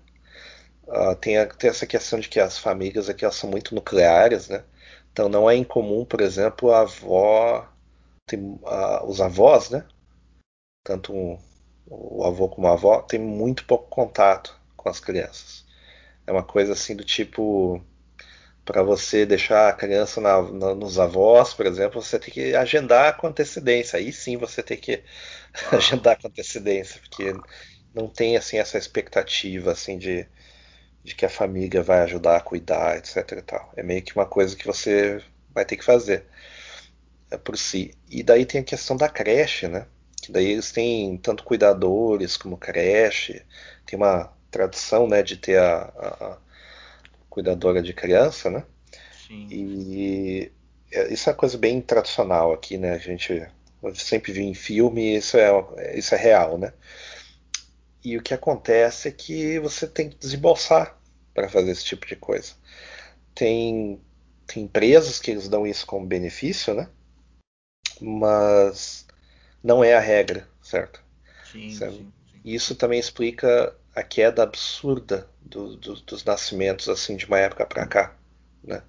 Uh, 0.87 1.15
tem, 1.15 1.37
a, 1.37 1.45
tem, 1.47 1.69
essa 1.69 1.85
questão 1.87 2.19
de 2.19 2.27
que 2.29 2.39
as 2.39 2.57
famílias 2.57 3.09
aqui 3.09 3.23
elas 3.23 3.35
são 3.35 3.49
muito 3.49 3.75
nucleares, 3.75 4.49
né? 4.49 4.63
Então 5.11 5.29
não 5.29 5.49
é 5.49 5.55
incomum, 5.55 6.05
por 6.05 6.21
exemplo, 6.21 6.71
a 6.71 6.81
avó, 6.81 7.67
tem, 8.25 8.39
uh, 8.39 9.05
os 9.05 9.21
avós, 9.21 9.69
né? 9.69 9.85
tanto 10.83 11.13
um, 11.13 11.37
o 11.87 12.23
avô 12.25 12.49
como 12.49 12.67
a 12.67 12.73
avó, 12.73 13.01
tem 13.01 13.19
muito 13.19 13.65
pouco 13.65 13.87
contato 13.89 14.59
com 14.75 14.89
as 14.89 14.99
crianças. 14.99 15.65
É 16.25 16.31
uma 16.31 16.43
coisa 16.43 16.73
assim 16.73 16.95
do 16.95 17.03
tipo 17.03 17.83
para 18.65 18.83
você 18.83 19.25
deixar 19.25 19.69
a 19.69 19.73
criança 19.73 20.21
na, 20.21 20.41
na, 20.41 20.75
nos 20.75 20.99
avós, 20.99 21.53
por 21.53 21.65
exemplo, 21.65 22.01
você 22.01 22.19
tem 22.19 22.33
que 22.33 22.55
agendar 22.55 23.17
com 23.17 23.27
antecedência. 23.27 23.97
Aí 23.97 24.11
sim 24.13 24.37
você 24.37 24.61
tem 24.63 24.77
que 24.77 25.03
ah. 25.71 25.77
agendar 25.77 26.19
com 26.19 26.27
antecedência, 26.27 26.99
porque 27.01 27.33
não 27.93 28.07
tem 28.07 28.37
assim 28.37 28.57
essa 28.57 28.77
expectativa 28.77 29.71
assim 29.71 29.97
de, 29.97 30.27
de 31.03 31.15
que 31.15 31.25
a 31.25 31.29
família 31.29 31.83
vai 31.83 32.01
ajudar 32.01 32.37
a 32.37 32.41
cuidar, 32.41 32.97
etc. 32.97 33.17
E 33.39 33.41
tal. 33.41 33.73
É 33.75 33.83
meio 33.83 34.03
que 34.03 34.15
uma 34.15 34.25
coisa 34.25 34.55
que 34.55 34.65
você 34.67 35.21
vai 35.53 35.65
ter 35.65 35.77
que 35.77 35.85
fazer 35.85 36.25
é 37.31 37.37
por 37.37 37.57
si. 37.57 37.95
E 38.09 38.21
daí 38.23 38.45
tem 38.45 38.61
a 38.61 38.63
questão 38.63 38.97
da 38.97 39.09
creche, 39.09 39.67
né? 39.67 39.87
Que 40.21 40.31
daí 40.31 40.51
eles 40.51 40.71
têm 40.71 41.17
tanto 41.17 41.43
cuidadores 41.43 42.37
como 42.37 42.57
creche. 42.57 43.43
Tem 43.85 43.97
uma 43.97 44.31
tradição, 44.51 45.07
né, 45.07 45.23
de 45.23 45.37
ter 45.37 45.57
a, 45.57 45.91
a, 45.95 46.25
a 46.25 46.37
cuidadora 47.31 47.81
de 47.81 47.93
criança, 47.93 48.51
né? 48.51 48.63
Sim. 49.27 49.47
E 49.49 50.51
é, 50.91 51.11
isso 51.11 51.29
é 51.29 51.31
uma 51.31 51.39
coisa 51.39 51.57
bem 51.57 51.81
tradicional 51.81 52.53
aqui, 52.53 52.77
né? 52.77 52.91
A 52.91 52.97
gente 52.99 53.47
sempre 53.95 54.33
viu 54.33 54.43
em 54.43 54.53
filme, 54.53 55.15
isso 55.15 55.37
é, 55.37 55.97
isso 55.97 56.13
é 56.13 56.17
real, 56.17 56.57
né? 56.57 56.73
E 58.03 58.17
o 58.17 58.21
que 58.21 58.33
acontece 58.33 59.07
é 59.07 59.11
que 59.11 59.57
você 59.59 59.87
tem 59.87 60.09
que 60.09 60.17
desembolsar 60.17 60.99
para 61.33 61.47
fazer 61.47 61.71
esse 61.71 61.85
tipo 61.85 62.05
de 62.05 62.15
coisa. 62.15 62.53
Tem, 63.33 64.01
tem 64.45 64.63
empresas 64.63 65.17
que 65.17 65.31
eles 65.31 65.47
dão 65.47 65.65
isso 65.65 65.85
como 65.85 66.05
benefício, 66.05 66.73
né? 66.73 66.89
Mas 68.01 69.05
não 69.63 69.83
é 69.83 69.93
a 69.93 69.99
regra, 69.99 70.47
certo? 70.61 71.01
Sim, 71.49 71.69
sim, 71.69 71.87
sim. 71.89 72.11
Isso 72.43 72.75
também 72.75 72.99
explica 72.99 73.73
a 73.95 74.03
queda 74.03 74.43
absurda 74.43 75.29
do, 75.41 75.75
do, 75.75 75.95
dos 76.01 76.23
nascimentos 76.23 76.89
assim 76.89 77.15
de 77.15 77.25
uma 77.25 77.39
época 77.39 77.65
para 77.65 77.85
cá, 77.87 78.15
né? 78.63 78.83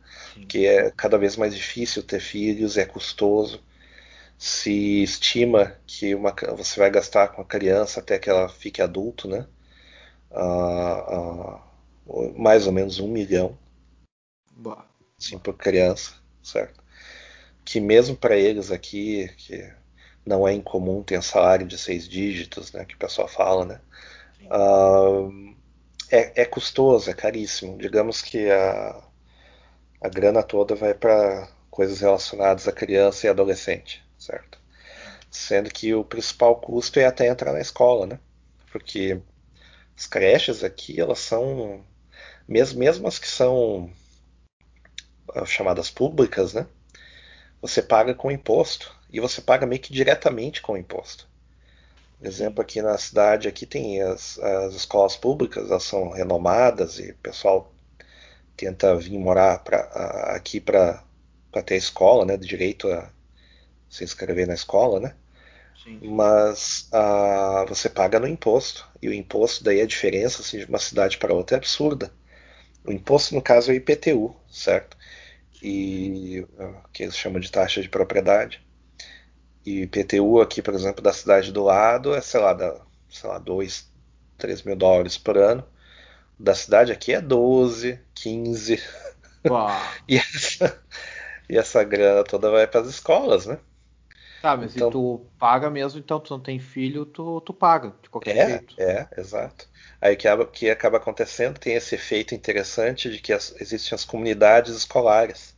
Que 0.48 0.66
é 0.66 0.90
cada 0.90 1.18
vez 1.18 1.36
mais 1.36 1.54
difícil 1.54 2.02
ter 2.02 2.20
filhos, 2.20 2.76
é 2.76 2.84
custoso. 2.84 3.62
Se 4.38 5.02
estima 5.02 5.76
que 5.86 6.14
uma, 6.14 6.34
você 6.56 6.78
vai 6.80 6.90
gastar 6.90 7.28
com 7.28 7.42
a 7.42 7.44
criança 7.44 8.00
até 8.00 8.18
que 8.18 8.28
ela 8.30 8.48
fique 8.48 8.82
adulto, 8.82 9.28
né? 9.28 9.46
Uh, 10.30 11.60
uh, 12.06 12.40
mais 12.40 12.66
ou 12.66 12.72
menos 12.72 12.98
um 12.98 13.08
milhão, 13.08 13.58
Boa. 14.56 14.86
sim, 15.18 15.38
por 15.38 15.54
criança, 15.56 16.14
certo? 16.42 16.82
Que 17.64 17.80
mesmo 17.80 18.16
para 18.16 18.36
eles 18.36 18.70
aqui, 18.70 19.28
que 19.36 19.72
não 20.26 20.46
é 20.46 20.52
incomum 20.54 21.02
ter 21.02 21.18
um 21.18 21.22
salário 21.22 21.66
de 21.66 21.78
seis 21.78 22.08
dígitos, 22.08 22.72
né, 22.72 22.84
que 22.84 22.94
o 22.94 22.98
pessoal 22.98 23.28
fala, 23.28 23.64
né? 23.64 23.80
É, 26.10 26.42
é, 26.42 26.44
custoso, 26.44 27.10
é 27.10 27.14
caríssimo. 27.14 27.78
Digamos 27.78 28.20
que 28.20 28.50
a, 28.50 29.02
a 30.00 30.08
grana 30.08 30.42
toda 30.42 30.74
vai 30.74 30.92
para 30.94 31.48
coisas 31.70 32.00
relacionadas 32.00 32.68
a 32.68 32.72
criança 32.72 33.26
e 33.26 33.30
adolescente, 33.30 34.04
certo? 34.18 34.58
Sendo 35.30 35.70
que 35.70 35.94
o 35.94 36.04
principal 36.04 36.60
custo 36.60 37.00
é 37.00 37.06
até 37.06 37.28
entrar 37.28 37.52
na 37.52 37.60
escola, 37.60 38.06
né? 38.06 38.20
Porque 38.70 39.22
as 39.96 40.06
creches 40.06 40.62
aqui, 40.62 41.00
elas 41.00 41.20
são, 41.20 41.82
mesmo, 42.46 42.78
mesmo 42.78 43.08
as 43.08 43.18
que 43.18 43.28
são 43.28 43.90
ah, 45.34 45.46
chamadas 45.46 45.90
públicas, 45.90 46.52
né? 46.52 46.66
Você 47.62 47.80
paga 47.80 48.14
com 48.14 48.30
imposto 48.30 48.94
e 49.10 49.18
você 49.20 49.40
paga 49.40 49.66
meio 49.66 49.80
que 49.80 49.92
diretamente 49.92 50.60
com 50.60 50.76
imposto. 50.76 51.26
Exemplo, 52.22 52.62
aqui 52.62 52.80
na 52.80 52.96
cidade 52.96 53.48
aqui 53.48 53.66
tem 53.66 54.00
as, 54.00 54.38
as 54.38 54.74
escolas 54.74 55.16
públicas, 55.16 55.68
elas 55.68 55.82
são 55.82 56.10
renomadas 56.10 56.98
e 57.00 57.10
o 57.10 57.16
pessoal 57.16 57.72
tenta 58.56 58.94
vir 58.96 59.18
morar 59.18 59.58
pra, 59.64 59.80
aqui 60.36 60.60
para 60.60 61.02
ter 61.66 61.76
escola, 61.76 62.24
né, 62.24 62.36
direito 62.36 62.88
a 62.88 63.10
se 63.90 64.04
inscrever 64.04 64.46
na 64.46 64.54
escola, 64.54 65.00
né? 65.00 65.14
Sim. 65.82 65.98
Mas 66.02 66.88
você 67.68 67.88
paga 67.88 68.20
no 68.20 68.28
imposto 68.28 68.88
e 69.00 69.08
o 69.08 69.12
imposto 69.12 69.64
daí 69.64 69.80
a 69.80 69.86
diferença 69.86 70.42
assim, 70.42 70.58
de 70.58 70.66
uma 70.66 70.78
cidade 70.78 71.18
para 71.18 71.34
outra 71.34 71.56
é 71.56 71.58
absurda. 71.58 72.12
O 72.84 72.92
imposto 72.92 73.34
no 73.34 73.42
caso 73.42 73.70
é 73.70 73.74
o 73.74 73.76
IPTU, 73.76 74.34
certo? 74.50 74.96
E 75.60 76.46
uh, 76.58 76.76
que 76.92 77.02
eles 77.02 77.16
chamam 77.16 77.40
de 77.40 77.50
taxa 77.50 77.80
de 77.82 77.88
propriedade. 77.88 78.64
E 79.64 79.82
IPTU 79.82 80.40
aqui, 80.40 80.60
por 80.60 80.74
exemplo, 80.74 81.02
da 81.02 81.12
cidade 81.12 81.52
do 81.52 81.62
lado 81.62 82.14
é, 82.14 82.20
sei 82.20 82.40
lá, 82.40 82.52
da, 82.52 82.80
sei 83.08 83.28
lá, 83.28 83.38
2, 83.38 83.90
3 84.36 84.62
mil 84.62 84.76
dólares 84.76 85.16
por 85.16 85.38
ano. 85.38 85.64
Da 86.38 86.54
cidade 86.54 86.90
aqui 86.90 87.12
é 87.12 87.20
12, 87.20 88.00
15. 88.14 88.82
e, 90.08 90.16
essa, 90.16 90.82
e 91.48 91.56
essa 91.56 91.84
grana 91.84 92.24
toda 92.24 92.50
vai 92.50 92.66
para 92.66 92.80
as 92.80 92.88
escolas, 92.88 93.46
né? 93.46 93.58
Tá, 94.42 94.56
mas 94.56 94.74
então, 94.74 94.88
se 94.88 94.92
tu 94.92 95.24
paga 95.38 95.70
mesmo, 95.70 96.00
então 96.00 96.18
tu 96.18 96.32
não 96.32 96.40
tem 96.40 96.58
filho, 96.58 97.06
tu, 97.06 97.40
tu 97.42 97.54
paga, 97.54 97.94
de 98.02 98.10
qualquer 98.10 98.36
é, 98.36 98.48
jeito. 98.48 98.74
É, 98.76 99.08
exato. 99.16 99.68
Aí 100.00 100.14
o 100.14 100.16
que, 100.16 100.46
que 100.46 100.70
acaba 100.70 100.96
acontecendo 100.96 101.60
tem 101.60 101.74
esse 101.74 101.94
efeito 101.94 102.34
interessante 102.34 103.08
de 103.08 103.20
que 103.20 103.32
as, 103.32 103.54
existem 103.60 103.94
as 103.94 104.04
comunidades 104.04 104.74
escolares? 104.74 105.51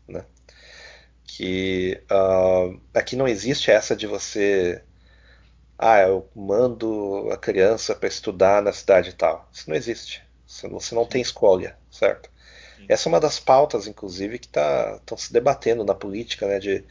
Que 1.36 2.00
uh, 2.12 2.80
aqui 2.94 3.16
não 3.16 3.26
existe 3.26 3.68
essa 3.68 3.96
de 3.96 4.06
você 4.06 4.80
ah, 5.76 6.00
eu 6.02 6.28
mando 6.34 7.28
a 7.32 7.36
criança 7.36 7.92
para 7.92 8.08
estudar 8.08 8.62
na 8.62 8.72
cidade 8.72 9.10
e 9.10 9.12
tal. 9.12 9.48
Isso 9.52 9.68
não 9.68 9.76
existe. 9.76 10.22
Você 10.46 10.68
não, 10.68 10.78
você 10.78 10.94
não 10.94 11.04
tem 11.04 11.20
escolha, 11.20 11.76
certo? 11.90 12.30
Sim. 12.76 12.86
Essa 12.88 13.08
é 13.08 13.10
uma 13.10 13.20
das 13.20 13.40
pautas, 13.40 13.88
inclusive, 13.88 14.38
que 14.38 14.46
estão 14.46 15.00
tá, 15.04 15.16
se 15.16 15.32
debatendo 15.32 15.84
na 15.84 15.94
política, 15.94 16.46
né, 16.46 16.60
de 16.60 16.84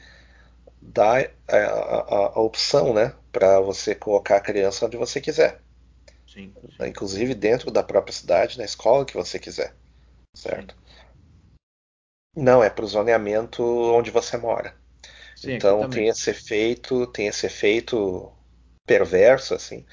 dar 0.81 1.31
a, 1.47 1.55
a, 1.55 2.31
a 2.35 2.41
opção, 2.41 2.93
né, 2.93 3.13
para 3.31 3.61
você 3.61 3.95
colocar 3.95 4.35
a 4.35 4.41
criança 4.41 4.85
onde 4.85 4.97
você 4.97 5.21
quiser. 5.21 5.61
Sim, 6.27 6.53
sim. 6.77 6.85
Inclusive 6.85 7.33
dentro 7.33 7.71
da 7.71 7.81
própria 7.81 8.13
cidade, 8.13 8.57
na 8.57 8.65
escola 8.65 9.05
que 9.05 9.13
você 9.13 9.39
quiser, 9.39 9.73
certo? 10.35 10.75
Não, 12.35 12.63
é 12.63 12.69
para 12.69 12.85
o 12.85 12.87
zoneamento 12.87 13.63
onde 13.63 14.11
você 14.11 14.37
mora. 14.37 14.75
Sim, 15.35 15.53
então 15.53 15.89
tem 15.89 16.07
esse 16.07 16.29
efeito, 16.29 17.07
tem 17.07 17.27
esse 17.27 17.45
efeito 17.45 18.31
perverso 18.85 19.53
assim, 19.53 19.85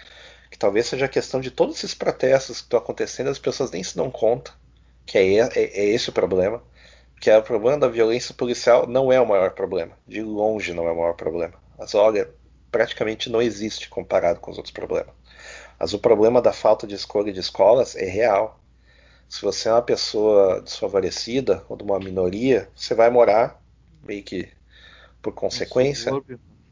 que 0.51 0.59
talvez 0.59 0.87
seja 0.87 1.07
a 1.07 1.09
questão 1.09 1.41
de 1.41 1.51
todos 1.51 1.77
esses 1.77 1.95
protestos 1.95 2.59
que 2.59 2.65
estão 2.65 2.79
acontecendo, 2.79 3.31
as 3.31 3.39
pessoas 3.39 3.71
nem 3.71 3.83
se 3.83 3.97
dão 3.97 4.11
conta 4.11 4.53
que 5.11 5.19
é, 5.19 5.39
é, 5.41 5.51
é 5.57 5.85
esse 5.87 6.09
o 6.09 6.13
problema. 6.13 6.63
Que 7.21 7.31
é 7.31 7.37
o 7.37 7.43
problema 7.43 7.79
da 7.79 7.89
violência 7.89 8.33
policial 8.33 8.87
não 8.87 9.13
é 9.13 9.21
o 9.21 9.27
maior 9.27 9.51
problema. 9.51 9.99
De 10.07 10.23
longe 10.23 10.73
não 10.73 10.87
é 10.87 10.93
o 10.93 10.97
maior 10.97 11.15
problema. 11.15 11.55
Mas 11.77 11.95
olha, 11.97 12.31
praticamente 12.71 13.29
não 13.29 13.43
existe 13.43 13.89
comparado 13.89 14.39
com 14.39 14.53
os 14.53 14.57
outros 14.57 14.73
problemas. 14.73 15.13
Mas 15.79 15.93
o 15.93 15.99
problema 15.99 16.41
da 16.41 16.53
falta 16.53 16.87
de 16.87 16.95
escolha 16.95 17.33
de 17.33 17.41
escolas 17.41 17.97
é 17.97 18.05
real. 18.05 18.60
Se 19.31 19.43
você 19.43 19.69
é 19.69 19.73
uma 19.73 19.81
pessoa 19.81 20.61
desfavorecida 20.61 21.65
ou 21.69 21.77
de 21.77 21.85
uma 21.85 22.01
minoria, 22.01 22.69
você 22.75 22.97
vai 22.97 23.09
morar 23.09 23.63
meio 24.03 24.25
que 24.25 24.49
por 25.23 25.33
consequência. 25.33 26.11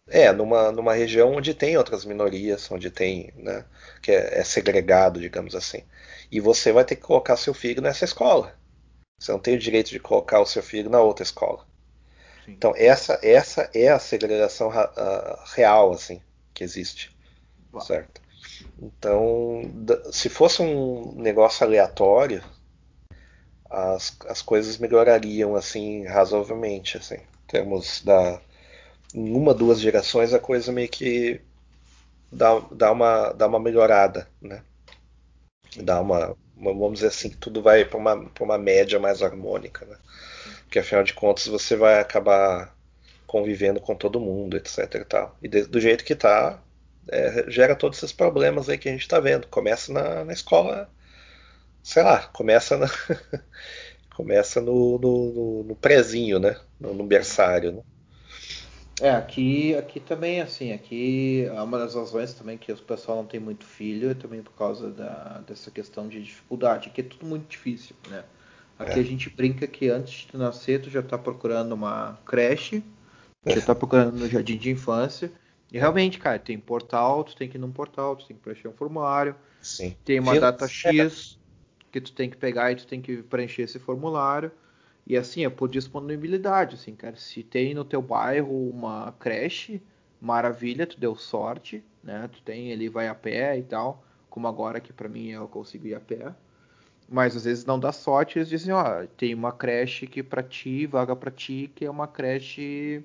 É, 0.08 0.32
numa, 0.32 0.72
numa 0.72 0.94
região 0.94 1.34
onde 1.34 1.54
tem 1.54 1.76
outras 1.76 2.04
minorias, 2.04 2.68
onde 2.70 2.90
tem, 2.90 3.30
né, 3.36 3.64
que 4.02 4.10
é, 4.10 4.40
é, 4.40 4.42
segregado, 4.42 5.20
digamos 5.20 5.54
assim. 5.54 5.84
E 6.32 6.40
você 6.40 6.72
vai 6.72 6.84
ter 6.84 6.96
que 6.96 7.02
colocar 7.02 7.36
seu 7.36 7.54
filho 7.54 7.80
nessa 7.80 8.04
escola. 8.04 8.58
Você 9.20 9.30
não 9.30 9.38
tem 9.38 9.54
o 9.54 9.58
direito 9.58 9.90
de 9.90 10.00
colocar 10.00 10.40
o 10.40 10.46
seu 10.46 10.62
filho 10.62 10.90
na 10.90 11.00
outra 11.00 11.22
escola. 11.22 11.64
Sim. 12.44 12.52
Então 12.52 12.72
essa 12.74 13.20
essa 13.22 13.70
é 13.72 13.88
a 13.88 13.98
segregação 13.98 14.68
uh, 14.70 15.38
real 15.54 15.92
assim 15.92 16.22
que 16.54 16.64
existe, 16.64 17.16
Uau. 17.72 17.84
certo? 17.84 18.20
Então 18.80 19.62
se 20.12 20.28
fosse 20.28 20.62
um 20.62 21.12
negócio 21.16 21.66
aleatório, 21.66 22.42
as, 23.70 24.16
as 24.26 24.42
coisas 24.42 24.78
melhorariam 24.78 25.54
assim 25.54 26.04
razoavelmente, 26.06 26.96
assim, 26.96 27.16
em 27.16 27.46
termos 27.46 28.02
da 28.02 28.40
em 29.14 29.34
uma, 29.34 29.54
duas 29.54 29.80
gerações 29.80 30.34
a 30.34 30.38
coisa 30.38 30.70
meio 30.72 30.88
que 30.88 31.40
dá, 32.30 32.60
dá, 32.70 32.92
uma, 32.92 33.32
dá 33.32 33.46
uma 33.46 33.60
melhorada, 33.60 34.28
né? 34.40 34.62
Dá 35.76 36.00
uma, 36.00 36.36
vamos 36.56 36.94
dizer 36.94 37.08
assim, 37.08 37.30
tudo 37.30 37.62
vai 37.62 37.84
para 37.84 37.98
uma, 37.98 38.30
uma 38.40 38.58
média 38.58 38.98
mais 38.98 39.22
harmônica, 39.22 39.84
né? 39.86 39.96
Porque 40.64 40.78
afinal 40.78 41.02
de 41.04 41.14
contas 41.14 41.46
você 41.46 41.76
vai 41.76 42.00
acabar 42.00 42.74
convivendo 43.26 43.80
com 43.80 43.94
todo 43.94 44.20
mundo, 44.20 44.56
etc 44.56 44.94
e 44.94 45.04
tal. 45.04 45.36
E 45.42 45.48
de, 45.48 45.64
do 45.64 45.80
jeito 45.80 46.04
que 46.04 46.14
tá, 46.14 46.62
é, 47.08 47.50
gera 47.50 47.74
todos 47.74 47.98
esses 47.98 48.12
problemas 48.12 48.68
aí 48.68 48.78
que 48.78 48.88
a 48.88 48.92
gente 48.92 49.02
está 49.02 49.20
vendo. 49.20 49.46
Começa 49.48 49.92
na, 49.92 50.24
na, 50.24 50.32
escola, 50.32 50.90
sei 51.82 52.02
lá, 52.02 52.22
começa 52.28 52.76
na, 52.76 52.88
começa 54.14 54.60
no, 54.60 54.98
no, 54.98 55.32
no, 55.32 55.64
no 55.64 55.76
prezinho, 55.76 56.38
né? 56.38 56.56
No, 56.80 56.94
no 56.94 57.04
berçário, 57.04 57.72
né? 57.72 57.82
É, 59.00 59.10
aqui, 59.10 59.76
aqui 59.76 60.00
também, 60.00 60.40
assim, 60.40 60.72
aqui 60.72 61.44
é 61.44 61.62
uma 61.62 61.78
das 61.78 61.94
razões 61.94 62.34
também 62.34 62.58
que 62.58 62.72
o 62.72 62.76
pessoal 62.76 63.18
não 63.18 63.26
tem 63.26 63.38
muito 63.38 63.64
filho 63.64 64.10
é 64.10 64.14
também 64.14 64.42
por 64.42 64.52
causa 64.54 64.90
da, 64.90 65.40
dessa 65.46 65.70
questão 65.70 66.08
de 66.08 66.20
dificuldade. 66.20 66.88
Aqui 66.88 67.00
é 67.00 67.04
tudo 67.04 67.24
muito 67.24 67.48
difícil, 67.48 67.94
né? 68.08 68.24
Aqui 68.76 68.98
é. 68.98 69.02
a 69.02 69.04
gente 69.04 69.30
brinca 69.30 69.66
que 69.66 69.88
antes 69.88 70.26
de 70.26 70.36
nascer 70.36 70.80
tu 70.80 70.90
já 70.90 71.00
está 71.00 71.16
procurando 71.16 71.72
uma 71.72 72.18
creche, 72.26 72.82
é. 73.44 73.52
já 73.52 73.58
está 73.58 73.74
procurando 73.74 74.18
no 74.18 74.28
jardim 74.28 74.56
de 74.56 74.70
infância. 74.70 75.30
E 75.72 75.78
realmente, 75.78 76.18
cara, 76.18 76.38
tem 76.38 76.58
portal, 76.58 77.22
tu 77.24 77.36
tem 77.36 77.48
que 77.48 77.56
ir 77.56 77.60
num 77.60 77.70
portal, 77.70 78.16
tu 78.16 78.26
tem 78.26 78.36
que 78.36 78.42
preencher 78.42 78.68
um 78.68 78.72
formulário. 78.72 79.34
Sim. 79.60 79.96
Tem 80.04 80.18
uma 80.18 80.38
data 80.38 80.66
X 80.66 81.38
que 81.92 82.00
tu 82.00 82.12
tem 82.12 82.30
que 82.30 82.36
pegar 82.36 82.72
e 82.72 82.76
tu 82.76 82.86
tem 82.86 83.00
que 83.00 83.22
preencher 83.22 83.62
esse 83.62 83.78
formulário. 83.78 84.50
E 85.06 85.16
assim, 85.16 85.44
é 85.44 85.50
por 85.50 85.68
disponibilidade, 85.68 86.74
assim, 86.74 86.94
cara. 86.94 87.16
Se 87.16 87.42
tem 87.42 87.74
no 87.74 87.84
teu 87.84 88.02
bairro 88.02 88.68
uma 88.68 89.12
creche, 89.18 89.82
maravilha, 90.20 90.86
tu 90.86 90.98
deu 90.98 91.14
sorte, 91.14 91.82
né? 92.02 92.28
Tu 92.32 92.42
tem, 92.42 92.70
ele 92.70 92.88
vai 92.88 93.08
a 93.08 93.14
pé 93.14 93.58
e 93.58 93.62
tal, 93.62 94.04
como 94.28 94.46
agora 94.46 94.80
que 94.80 94.92
para 94.92 95.08
mim 95.08 95.28
eu 95.28 95.48
consigo 95.48 95.86
ir 95.86 95.94
a 95.94 96.00
pé. 96.00 96.34
Mas 97.08 97.34
às 97.34 97.44
vezes 97.44 97.64
não 97.64 97.80
dá 97.80 97.90
sorte, 97.90 98.38
eles 98.38 98.50
dizem, 98.50 98.74
ó, 98.74 99.06
tem 99.16 99.34
uma 99.34 99.50
creche 99.50 100.06
que 100.06 100.22
para 100.22 100.42
ti, 100.42 100.86
vaga 100.86 101.16
para 101.16 101.30
ti, 101.30 101.70
que 101.74 101.86
é 101.86 101.90
uma 101.90 102.06
creche, 102.06 103.02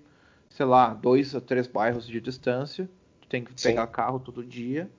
sei 0.54 0.68
lá, 0.68 0.94
dois 0.94 1.34
a 1.36 1.42
três 1.42 1.66
bairros 1.68 2.08
de 2.08 2.22
distância. 2.22 2.88
Tu 3.22 3.28
tem 3.28 3.44
que 3.44 3.54
pegar 3.62 3.88
Sim. 3.88 3.92
carro 3.92 4.20
todo 4.20 4.44
dia. 4.44 4.90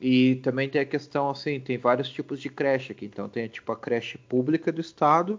E 0.00 0.36
também 0.36 0.68
tem 0.68 0.80
a 0.80 0.86
questão 0.86 1.28
assim, 1.28 1.60
tem 1.60 1.76
vários 1.76 2.08
tipos 2.08 2.40
de 2.40 2.48
creche 2.48 2.92
aqui. 2.92 3.04
Então 3.04 3.28
tem 3.28 3.46
tipo 3.46 3.70
a 3.70 3.76
creche 3.76 4.16
pública 4.16 4.72
do 4.72 4.80
estado, 4.80 5.38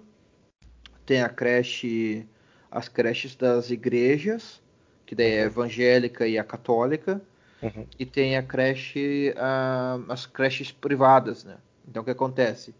tem 1.06 1.24
a 1.24 1.30
creche, 1.30 2.28
as 2.70 2.88
creches 2.88 3.36
das 3.36 3.72
igrejas, 3.72 4.62
que 5.08 5.16
daí 5.16 5.34
é 5.34 5.42
uhum. 5.42 5.48
evangélica 5.48 6.28
e 6.28 6.38
a 6.38 6.44
católica, 6.44 7.20
uhum. 7.64 7.88
e 7.98 8.06
tem 8.06 8.38
a 8.38 8.44
creche, 8.44 9.34
uh, 9.36 10.12
as 10.12 10.28
creches 10.28 10.72
privadas, 10.72 11.44
né? 11.44 11.58
Então 11.88 12.04
o 12.04 12.06
que 12.06 12.12
acontece? 12.12 12.76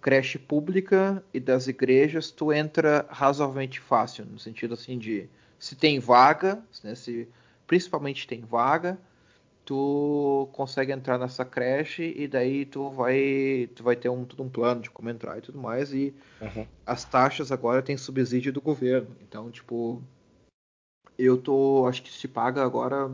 Creche 0.00 0.38
pública 0.38 1.22
e 1.34 1.38
das 1.38 1.68
igrejas 1.68 2.30
tu 2.30 2.50
entra 2.50 3.04
razoavelmente 3.10 3.78
fácil, 3.78 4.24
no 4.24 4.38
sentido 4.38 4.72
assim 4.72 4.98
de 4.98 5.28
se 5.60 5.76
tem 5.76 6.00
vaga, 6.00 6.58
né, 6.82 6.94
se 6.94 7.28
principalmente 7.66 8.26
tem 8.26 8.40
vaga, 8.40 8.98
tu 9.64 10.48
consegue 10.52 10.90
entrar 10.90 11.18
nessa 11.18 11.44
creche 11.44 12.14
e 12.16 12.26
daí 12.26 12.64
tu 12.64 12.90
vai 12.90 13.68
tu 13.76 13.84
vai 13.84 13.94
ter 13.94 14.08
um, 14.08 14.24
todo 14.24 14.42
um 14.42 14.48
plano 14.48 14.80
de 14.80 14.90
como 14.90 15.10
entrar 15.10 15.38
e 15.38 15.42
tudo 15.42 15.60
mais 15.60 15.92
e 15.92 16.14
uhum. 16.40 16.66
as 16.84 17.04
taxas 17.04 17.52
agora 17.52 17.82
tem 17.82 17.96
subsídio 17.96 18.52
do 18.52 18.60
governo. 18.60 19.14
Então 19.20 19.50
tipo 19.50 20.02
eu 21.18 21.36
tô 21.36 21.86
acho 21.86 22.02
que 22.02 22.10
se 22.10 22.26
paga 22.26 22.64
agora 22.64 23.10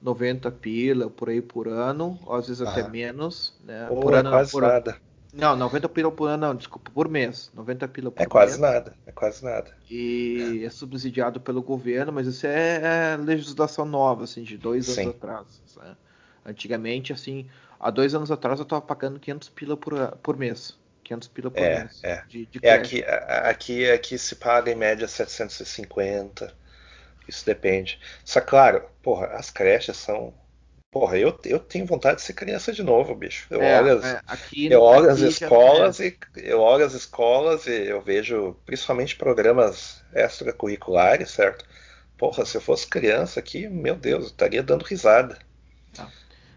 90 0.00 0.50
pila 0.52 1.10
por 1.10 1.28
aí 1.28 1.42
por 1.42 1.66
ano 1.68 2.18
ou 2.24 2.34
às 2.34 2.46
vezes 2.46 2.62
até 2.62 2.88
menos 2.88 3.54
né 3.64 3.86
Pô, 3.88 4.00
por 4.00 4.14
é 4.14 4.18
ano 4.18 4.30
quase 4.30 4.52
por, 4.52 4.62
nada 4.62 4.96
não, 5.32 5.56
90 5.56 5.88
pila 5.88 6.10
por 6.10 6.28
ano, 6.28 6.48
não, 6.48 6.54
desculpa, 6.54 6.90
por 6.90 7.08
mês. 7.08 7.50
90 7.54 7.88
pila 7.88 8.10
por. 8.10 8.22
É 8.22 8.26
quase 8.26 8.60
mês. 8.60 8.72
nada, 8.72 8.94
é 9.06 9.12
quase 9.12 9.44
nada. 9.44 9.76
E 9.88 10.60
é. 10.62 10.66
é. 10.66 10.70
subsidiado 10.70 11.40
pelo 11.40 11.62
governo, 11.62 12.12
mas 12.12 12.26
isso 12.26 12.46
é, 12.46 13.12
é 13.12 13.16
legislação 13.16 13.84
nova, 13.84 14.24
assim, 14.24 14.42
de 14.42 14.56
dois 14.56 14.86
Sim. 14.86 15.02
anos 15.02 15.14
atrás. 15.16 15.62
Né? 15.76 15.96
Antigamente, 16.44 17.12
assim, 17.12 17.48
há 17.78 17.90
dois 17.90 18.14
anos 18.14 18.30
atrás 18.30 18.58
eu 18.58 18.64
estava 18.64 18.82
pagando 18.82 19.20
500 19.20 19.48
pila 19.50 19.76
por, 19.76 19.94
por 20.22 20.36
mês. 20.36 20.78
500 21.04 21.28
pila 21.28 21.50
por 21.50 21.62
é, 21.62 21.78
mês. 21.80 22.00
É, 22.02 22.24
de, 22.28 22.46
de 22.46 22.60
é 22.62 22.72
aqui, 22.72 23.04
aqui, 23.04 23.90
aqui 23.90 24.18
se 24.18 24.36
paga 24.36 24.70
em 24.70 24.74
média 24.74 25.06
750. 25.06 26.52
Isso 27.28 27.46
depende. 27.46 28.00
Só 28.24 28.40
claro, 28.40 28.84
porra, 29.02 29.26
as 29.28 29.50
creches 29.50 29.96
são 29.96 30.34
Porra, 30.90 31.16
eu, 31.16 31.38
eu 31.44 31.60
tenho 31.60 31.86
vontade 31.86 32.16
de 32.16 32.22
ser 32.22 32.32
criança 32.32 32.72
de 32.72 32.82
novo, 32.82 33.14
bicho. 33.14 33.46
Eu 33.48 33.62
é, 33.62 33.80
olho 33.80 33.98
as, 33.98 34.04
é, 34.04 34.20
aqui, 34.26 34.66
eu 34.66 34.82
olho 34.82 35.08
as 35.08 35.20
escolas 35.20 36.00
e 36.00 36.18
eu 36.34 36.60
olho 36.60 36.84
as 36.84 36.94
escolas 36.94 37.66
e 37.68 37.86
eu 37.86 38.00
vejo 38.00 38.56
principalmente 38.66 39.14
programas 39.14 40.02
extracurriculares, 40.12 41.30
certo? 41.30 41.64
Porra, 42.18 42.44
se 42.44 42.56
eu 42.56 42.60
fosse 42.60 42.88
criança 42.88 43.38
aqui, 43.38 43.68
meu 43.68 43.94
Deus, 43.94 44.24
eu 44.24 44.30
estaria 44.30 44.64
dando 44.64 44.82
risada. 44.82 45.38
Não. 45.96 46.08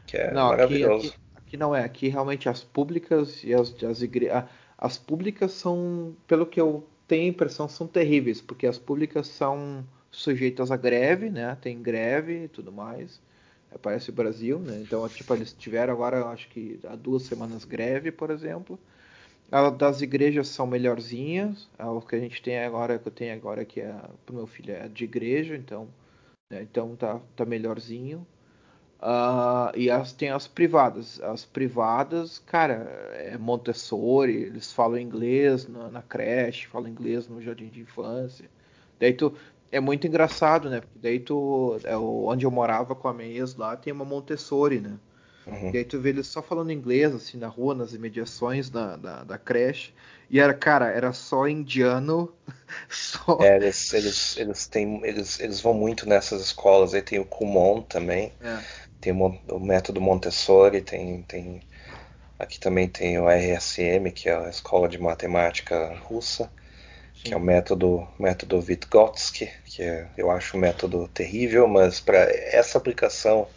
Que 0.08 0.18
é 0.18 0.32
não, 0.34 0.48
maravilhoso. 0.48 1.10
Aqui, 1.10 1.18
aqui, 1.36 1.38
aqui, 1.46 1.58
não 1.58 1.76
é, 1.76 1.84
aqui 1.84 2.08
realmente 2.08 2.50
as 2.50 2.64
públicas 2.64 3.44
e 3.44 3.54
as, 3.54 3.72
as 3.84 4.02
igrejas. 4.02 4.46
As 4.76 4.98
públicas 4.98 5.52
são, 5.52 6.18
pelo 6.26 6.48
que 6.48 6.60
eu 6.60 6.90
tenho 7.08 7.26
a 7.26 7.30
impressão, 7.30 7.70
são 7.70 7.86
terríveis, 7.86 8.42
porque 8.42 8.66
as 8.66 8.80
públicas 8.80 9.28
são 9.28 9.86
sujeitas 10.10 10.72
a 10.72 10.76
greve, 10.76 11.30
né? 11.30 11.56
Tem 11.62 11.80
greve 11.80 12.46
e 12.46 12.48
tudo 12.48 12.72
mais 12.72 13.22
parece 13.82 14.10
o 14.10 14.14
Brasil, 14.14 14.60
né? 14.60 14.82
Então, 14.82 15.08
tipo, 15.10 15.34
eles 15.34 15.54
tiveram 15.54 15.94
agora, 15.94 16.26
acho 16.28 16.48
que 16.50 16.80
há 16.86 16.96
duas 16.96 17.24
semanas 17.24 17.66
greve, 17.66 18.12
por 18.12 18.30
exemplo. 18.30 18.80
A 19.52 19.70
das 19.70 20.02
igrejas 20.02 20.48
são 20.48 20.66
melhorzinhas. 20.66 21.70
O 21.80 22.02
que 22.02 22.16
a 22.16 22.20
gente 22.20 22.42
tem 22.42 22.60
agora, 22.60 22.98
que 22.98 23.08
eu 23.08 23.12
tenho 23.12 23.34
agora, 23.34 23.64
que 23.64 23.82
é 23.82 23.96
pro 24.26 24.36
meu 24.36 24.48
filho 24.48 24.74
é 24.74 24.88
de 24.88 25.04
igreja, 25.04 25.56
então, 25.56 25.88
né? 26.52 26.64
então 26.64 26.96
tá, 26.96 27.20
tá 27.36 27.46
melhorzinho. 27.46 28.26
Uh, 29.00 29.76
e 29.76 29.92
as, 29.92 30.14
tem 30.14 30.30
as 30.30 30.48
privadas. 30.48 31.22
As 31.22 31.44
privadas, 31.44 32.40
cara, 32.40 32.74
é 33.14 33.38
Montessori, 33.38 34.44
eles 34.44 34.72
falam 34.72 34.98
inglês 34.98 35.68
na, 35.68 35.90
na 35.90 36.02
creche, 36.02 36.68
falam 36.68 36.88
inglês 36.88 37.28
no 37.28 37.42
jardim 37.42 37.68
de 37.68 37.82
infância. 37.82 38.50
Daí 39.00 39.14
tu, 39.14 39.36
é 39.74 39.80
muito 39.80 40.06
engraçado, 40.06 40.70
né? 40.70 40.82
Porque 40.82 41.00
daí 41.02 41.20
tu. 41.20 41.80
É, 41.84 41.98
onde 41.98 42.46
eu 42.46 42.52
morava 42.52 42.94
com 42.94 43.08
a 43.08 43.14
minha 43.14 43.30
ex 43.30 43.56
lá 43.56 43.76
tem 43.76 43.92
uma 43.92 44.06
Montessori, 44.06 44.80
né? 44.80 44.94
Uhum. 45.48 45.72
E 45.74 45.78
aí 45.78 45.84
tu 45.84 46.00
vê 46.00 46.10
eles 46.10 46.28
só 46.28 46.42
falando 46.42 46.72
inglês, 46.72 47.14
assim, 47.14 47.38
na 47.38 47.48
rua, 47.48 47.74
nas 47.74 47.92
imediações 47.94 48.70
da, 48.70 48.96
da, 48.96 49.24
da 49.24 49.38
creche. 49.38 49.92
E 50.30 50.40
era, 50.40 50.54
cara, 50.54 50.90
era 50.90 51.12
só 51.12 51.48
indiano. 51.48 52.32
Só... 52.90 53.40
É, 53.42 53.58
eles, 53.58 53.94
eles, 53.94 54.38
eles, 54.38 54.68
têm, 54.68 55.02
eles, 55.04 55.40
eles 55.40 55.60
vão 55.60 55.74
muito 55.74 56.08
nessas 56.08 56.42
escolas. 56.42 56.94
Aí 56.94 57.02
tem 57.02 57.20
o 57.20 57.26
Kumon 57.26 57.82
também. 57.82 58.32
É. 58.42 58.60
Tem 59.02 59.12
o, 59.12 59.40
o, 59.50 59.60
método 59.60 60.00
Montessori, 60.00 60.82
tem, 60.82 61.24
tem. 61.24 61.62
Aqui 62.40 62.60
também 62.60 62.88
tem 62.88 63.20
o 63.20 63.28
RSM, 63.28 64.12
que 64.14 64.30
é 64.30 64.36
a 64.36 64.50
escola 64.50 64.88
de 64.88 64.98
matemática 64.98 65.94
russa 66.04 66.50
que 67.24 67.34
é 67.34 67.38
o 67.38 67.40
método, 67.40 68.08
método 68.20 68.62
Vygotsky, 68.62 69.50
que 69.66 69.82
é, 69.82 70.10
eu 70.18 70.30
acho 70.30 70.58
um 70.58 70.60
método 70.60 71.08
terrível, 71.08 71.68
mas 71.68 72.00
para 72.00 72.18
essa 72.20 72.78
aplicação 72.78 73.48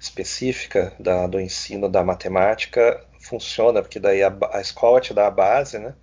específica 0.00 0.92
da, 0.98 1.28
do 1.28 1.40
ensino 1.40 1.88
da 1.88 2.02
matemática 2.02 3.00
funciona, 3.20 3.80
porque 3.80 4.00
daí 4.00 4.22
a, 4.22 4.36
a 4.52 4.60
escola 4.60 5.00
te 5.00 5.14
dá 5.14 5.28
a 5.28 5.30
base, 5.30 5.78
né? 5.78 5.94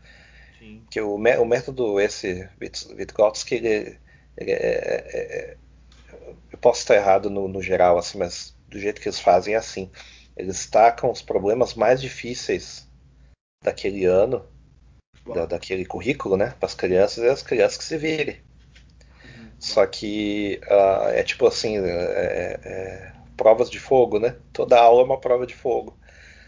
Sim. 0.58 0.82
Que 0.90 1.02
o, 1.02 1.16
o 1.16 1.46
método 1.46 2.00
esse 2.00 2.48
Vygotsky, 2.96 3.56
ele, 3.56 4.00
ele 4.38 4.52
é, 4.52 4.56
é, 4.56 5.08
é, 5.14 5.58
eu 6.52 6.58
posso 6.58 6.80
estar 6.80 6.96
errado 6.96 7.30
no, 7.30 7.50
no, 7.50 7.62
geral, 7.62 7.98
assim, 7.98 8.18
mas 8.18 8.56
do 8.70 8.80
jeito 8.80 9.02
que 9.02 9.10
eles 9.10 9.20
fazem 9.20 9.54
é 9.54 9.58
assim. 9.58 9.92
Eles 10.38 10.56
destacam 10.56 11.12
os 11.12 11.22
problemas 11.22 11.74
mais 11.74 12.00
difíceis 12.00 12.88
daquele 13.62 14.06
ano, 14.06 14.46
da, 15.34 15.46
daquele 15.46 15.86
currículo, 15.86 16.38
né, 16.38 16.54
para 16.60 16.68
as 16.68 16.76
crianças 16.76 17.24
e 17.24 17.28
as 17.28 17.42
crianças 17.42 17.78
que 17.78 17.84
se 17.84 17.98
virem. 17.98 18.40
Uhum. 19.24 19.50
Só 19.60 19.86
que 19.86 20.60
uh, 20.66 21.10
é 21.10 21.24
tipo 21.24 21.48
assim, 21.48 21.78
é, 21.78 21.90
é, 21.90 22.60
é, 22.64 23.14
provas 23.36 23.70
de 23.70 23.80
fogo, 23.80 24.20
né? 24.20 24.36
Toda 24.52 24.80
aula 24.80 25.02
é 25.02 25.06
uma 25.06 25.20
prova 25.20 25.46
de 25.46 25.56
fogo. 25.56 25.98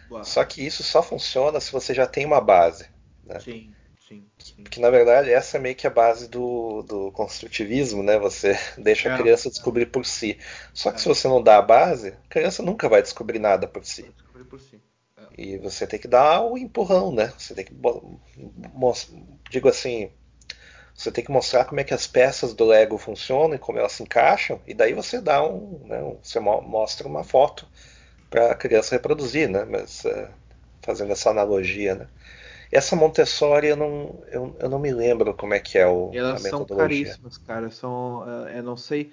Uau. 0.09 0.23
Só 0.25 0.43
que 0.43 0.65
isso 0.65 0.83
só 0.83 1.01
funciona 1.01 1.59
se 1.59 1.71
você 1.71 1.93
já 1.93 2.05
tem 2.05 2.25
uma 2.25 2.41
base. 2.41 2.85
Né? 3.25 3.39
Sim, 3.39 3.73
sim, 4.07 4.25
sim. 4.37 4.63
Porque 4.63 4.79
na 4.79 4.89
verdade 4.89 5.31
essa 5.31 5.57
é 5.57 5.59
meio 5.59 5.75
que 5.75 5.87
a 5.87 5.89
base 5.89 6.27
do, 6.27 6.83
do 6.83 7.11
construtivismo, 7.13 8.03
né? 8.03 8.19
Você 8.19 8.59
deixa 8.77 9.09
é, 9.09 9.13
a 9.13 9.17
criança 9.17 9.49
descobrir 9.49 9.85
por 9.85 10.05
si. 10.05 10.37
Só 10.73 10.91
que 10.91 10.97
é. 10.97 10.99
se 10.99 11.07
você 11.07 11.27
não 11.27 11.41
dá 11.41 11.57
a 11.57 11.61
base, 11.61 12.09
a 12.09 12.29
criança 12.29 12.61
nunca 12.61 12.89
vai 12.89 13.01
descobrir 13.01 13.39
nada 13.39 13.67
por 13.67 13.85
si. 13.85 14.01
Vai 14.01 14.11
descobrir 14.11 14.43
por 14.45 14.59
si. 14.59 14.81
É. 15.37 15.41
E 15.41 15.57
você 15.57 15.85
tem 15.87 15.99
que 15.99 16.07
dar 16.07 16.41
o 16.41 16.57
empurrão, 16.57 17.11
né? 17.11 17.33
Você 17.37 17.53
tem 17.53 17.65
que 17.65 17.73
digo 19.49 19.67
assim, 19.67 20.09
você 20.93 21.11
tem 21.11 21.23
que 21.23 21.31
mostrar 21.31 21.65
como 21.65 21.79
é 21.79 21.83
que 21.83 21.93
as 21.93 22.07
peças 22.07 22.53
do 22.53 22.65
Lego 22.65 22.97
funcionam 22.97 23.55
e 23.55 23.59
como 23.59 23.79
elas 23.79 23.93
se 23.93 24.03
encaixam, 24.03 24.59
e 24.67 24.73
daí 24.73 24.93
você 24.93 25.19
dá 25.19 25.43
um, 25.43 25.81
né, 25.85 26.17
você 26.21 26.39
mostra 26.39 27.07
uma 27.07 27.23
foto 27.23 27.67
para 28.29 28.51
a 28.51 28.55
criança 28.55 28.95
reproduzir, 28.95 29.49
né? 29.49 29.65
Mas 29.65 30.05
uh, 30.05 30.27
fazendo 30.81 31.11
essa 31.11 31.29
analogia, 31.29 31.95
né? 31.95 32.07
Essa 32.71 32.95
Montessori 32.95 33.67
eu 33.67 33.75
não, 33.75 34.23
eu, 34.31 34.55
eu, 34.57 34.69
não 34.69 34.79
me 34.79 34.93
lembro 34.93 35.33
como 35.33 35.53
é 35.53 35.59
que 35.59 35.77
é 35.77 35.85
o, 35.85 36.09
Elas 36.13 36.41
são 36.43 36.63
caríssimas, 36.65 37.37
cara. 37.37 37.69
São, 37.69 38.21
uh, 38.21 38.47
eu 38.47 38.63
não 38.63 38.77
sei, 38.77 39.11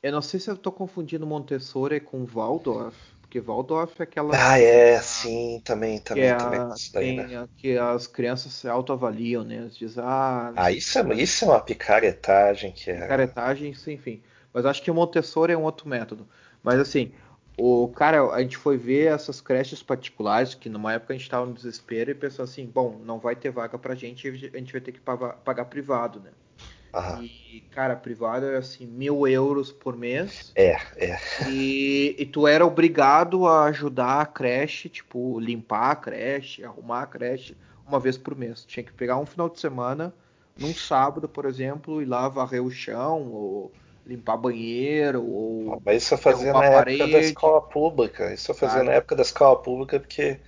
eu 0.00 0.12
não 0.12 0.22
sei 0.22 0.38
se 0.38 0.48
eu 0.48 0.54
estou 0.54 0.72
confundindo 0.72 1.26
Montessori 1.26 1.98
com 1.98 2.24
Waldorf, 2.24 2.96
porque 3.30 3.40
Waldorf 3.40 4.00
é 4.00 4.02
aquela. 4.02 4.32
Ah, 4.34 4.58
é, 4.58 5.00
sim, 5.00 5.62
também, 5.64 6.00
também, 6.00 6.36
que 6.36 6.42
também. 6.42 6.58
A, 6.58 6.74
daí, 6.92 7.16
tem, 7.16 7.16
né? 7.16 7.48
Que 7.56 7.78
as 7.78 8.08
crianças 8.08 8.52
se 8.52 8.68
autoavaliam, 8.68 9.44
né? 9.44 9.54
Eles 9.58 9.76
dizem, 9.76 10.02
ah. 10.04 10.52
Ah, 10.56 10.72
isso 10.72 10.98
é, 10.98 11.14
isso 11.14 11.44
é 11.44 11.48
uma 11.48 11.60
picaretagem 11.60 12.72
que 12.72 12.90
é. 12.90 13.02
Picaretagem, 13.02 13.70
enfim. 13.70 14.20
Mas 14.52 14.66
acho 14.66 14.82
que 14.82 14.90
o 14.90 14.94
Montessori 14.94 15.52
é 15.52 15.56
um 15.56 15.62
outro 15.62 15.88
método. 15.88 16.26
Mas 16.60 16.80
assim, 16.80 17.12
o 17.56 17.86
cara, 17.88 18.20
a 18.32 18.40
gente 18.42 18.56
foi 18.56 18.76
ver 18.76 19.12
essas 19.12 19.40
creches 19.40 19.80
particulares, 19.80 20.56
que 20.56 20.68
numa 20.68 20.92
época 20.92 21.12
a 21.12 21.16
gente 21.16 21.22
estava 21.22 21.46
no 21.46 21.54
desespero 21.54 22.10
e 22.10 22.14
pensou 22.16 22.44
assim, 22.44 22.66
bom, 22.66 23.00
não 23.04 23.20
vai 23.20 23.36
ter 23.36 23.50
vaga 23.50 23.78
pra 23.78 23.94
gente, 23.94 24.26
a 24.26 24.32
gente 24.32 24.72
vai 24.72 24.80
ter 24.80 24.90
que 24.90 25.00
pagar, 25.00 25.34
pagar 25.34 25.66
privado, 25.66 26.18
né? 26.18 26.30
Aham. 26.92 27.22
E, 27.24 27.62
cara, 27.70 27.94
privado 27.94 28.46
era 28.46 28.58
assim, 28.58 28.86
mil 28.86 29.26
euros 29.26 29.72
por 29.72 29.96
mês. 29.96 30.52
É, 30.54 30.76
é. 30.96 31.18
E, 31.48 32.16
e 32.18 32.26
tu 32.26 32.46
era 32.46 32.66
obrigado 32.66 33.46
a 33.46 33.64
ajudar 33.64 34.20
a 34.20 34.26
creche, 34.26 34.88
tipo, 34.88 35.38
limpar 35.38 35.90
a 35.90 35.96
creche, 35.96 36.64
arrumar 36.64 37.02
a 37.02 37.06
creche 37.06 37.56
uma 37.86 38.00
vez 38.00 38.16
por 38.16 38.36
mês. 38.36 38.64
Tinha 38.64 38.84
que 38.84 38.92
pegar 38.92 39.18
um 39.18 39.26
final 39.26 39.48
de 39.48 39.60
semana, 39.60 40.12
num 40.58 40.74
sábado, 40.74 41.28
por 41.28 41.44
exemplo, 41.44 42.02
e 42.02 42.04
lá 42.04 42.28
varrer 42.28 42.62
o 42.62 42.70
chão, 42.70 43.30
ou 43.32 43.72
limpar 44.06 44.36
banheiro 44.36 45.24
ou. 45.24 45.80
Mas 45.84 46.02
isso 46.02 46.14
eu 46.14 46.18
fazia 46.18 46.52
na 46.52 46.64
época 46.64 47.06
da 47.08 47.18
escola 47.20 47.62
pública. 47.62 48.32
Isso 48.32 48.50
eu 48.50 48.54
fazia 48.54 48.78
cara, 48.78 48.84
na 48.84 48.92
época 48.92 49.16
da 49.16 49.22
escola 49.22 49.56
pública 49.56 50.00
porque 50.00 50.40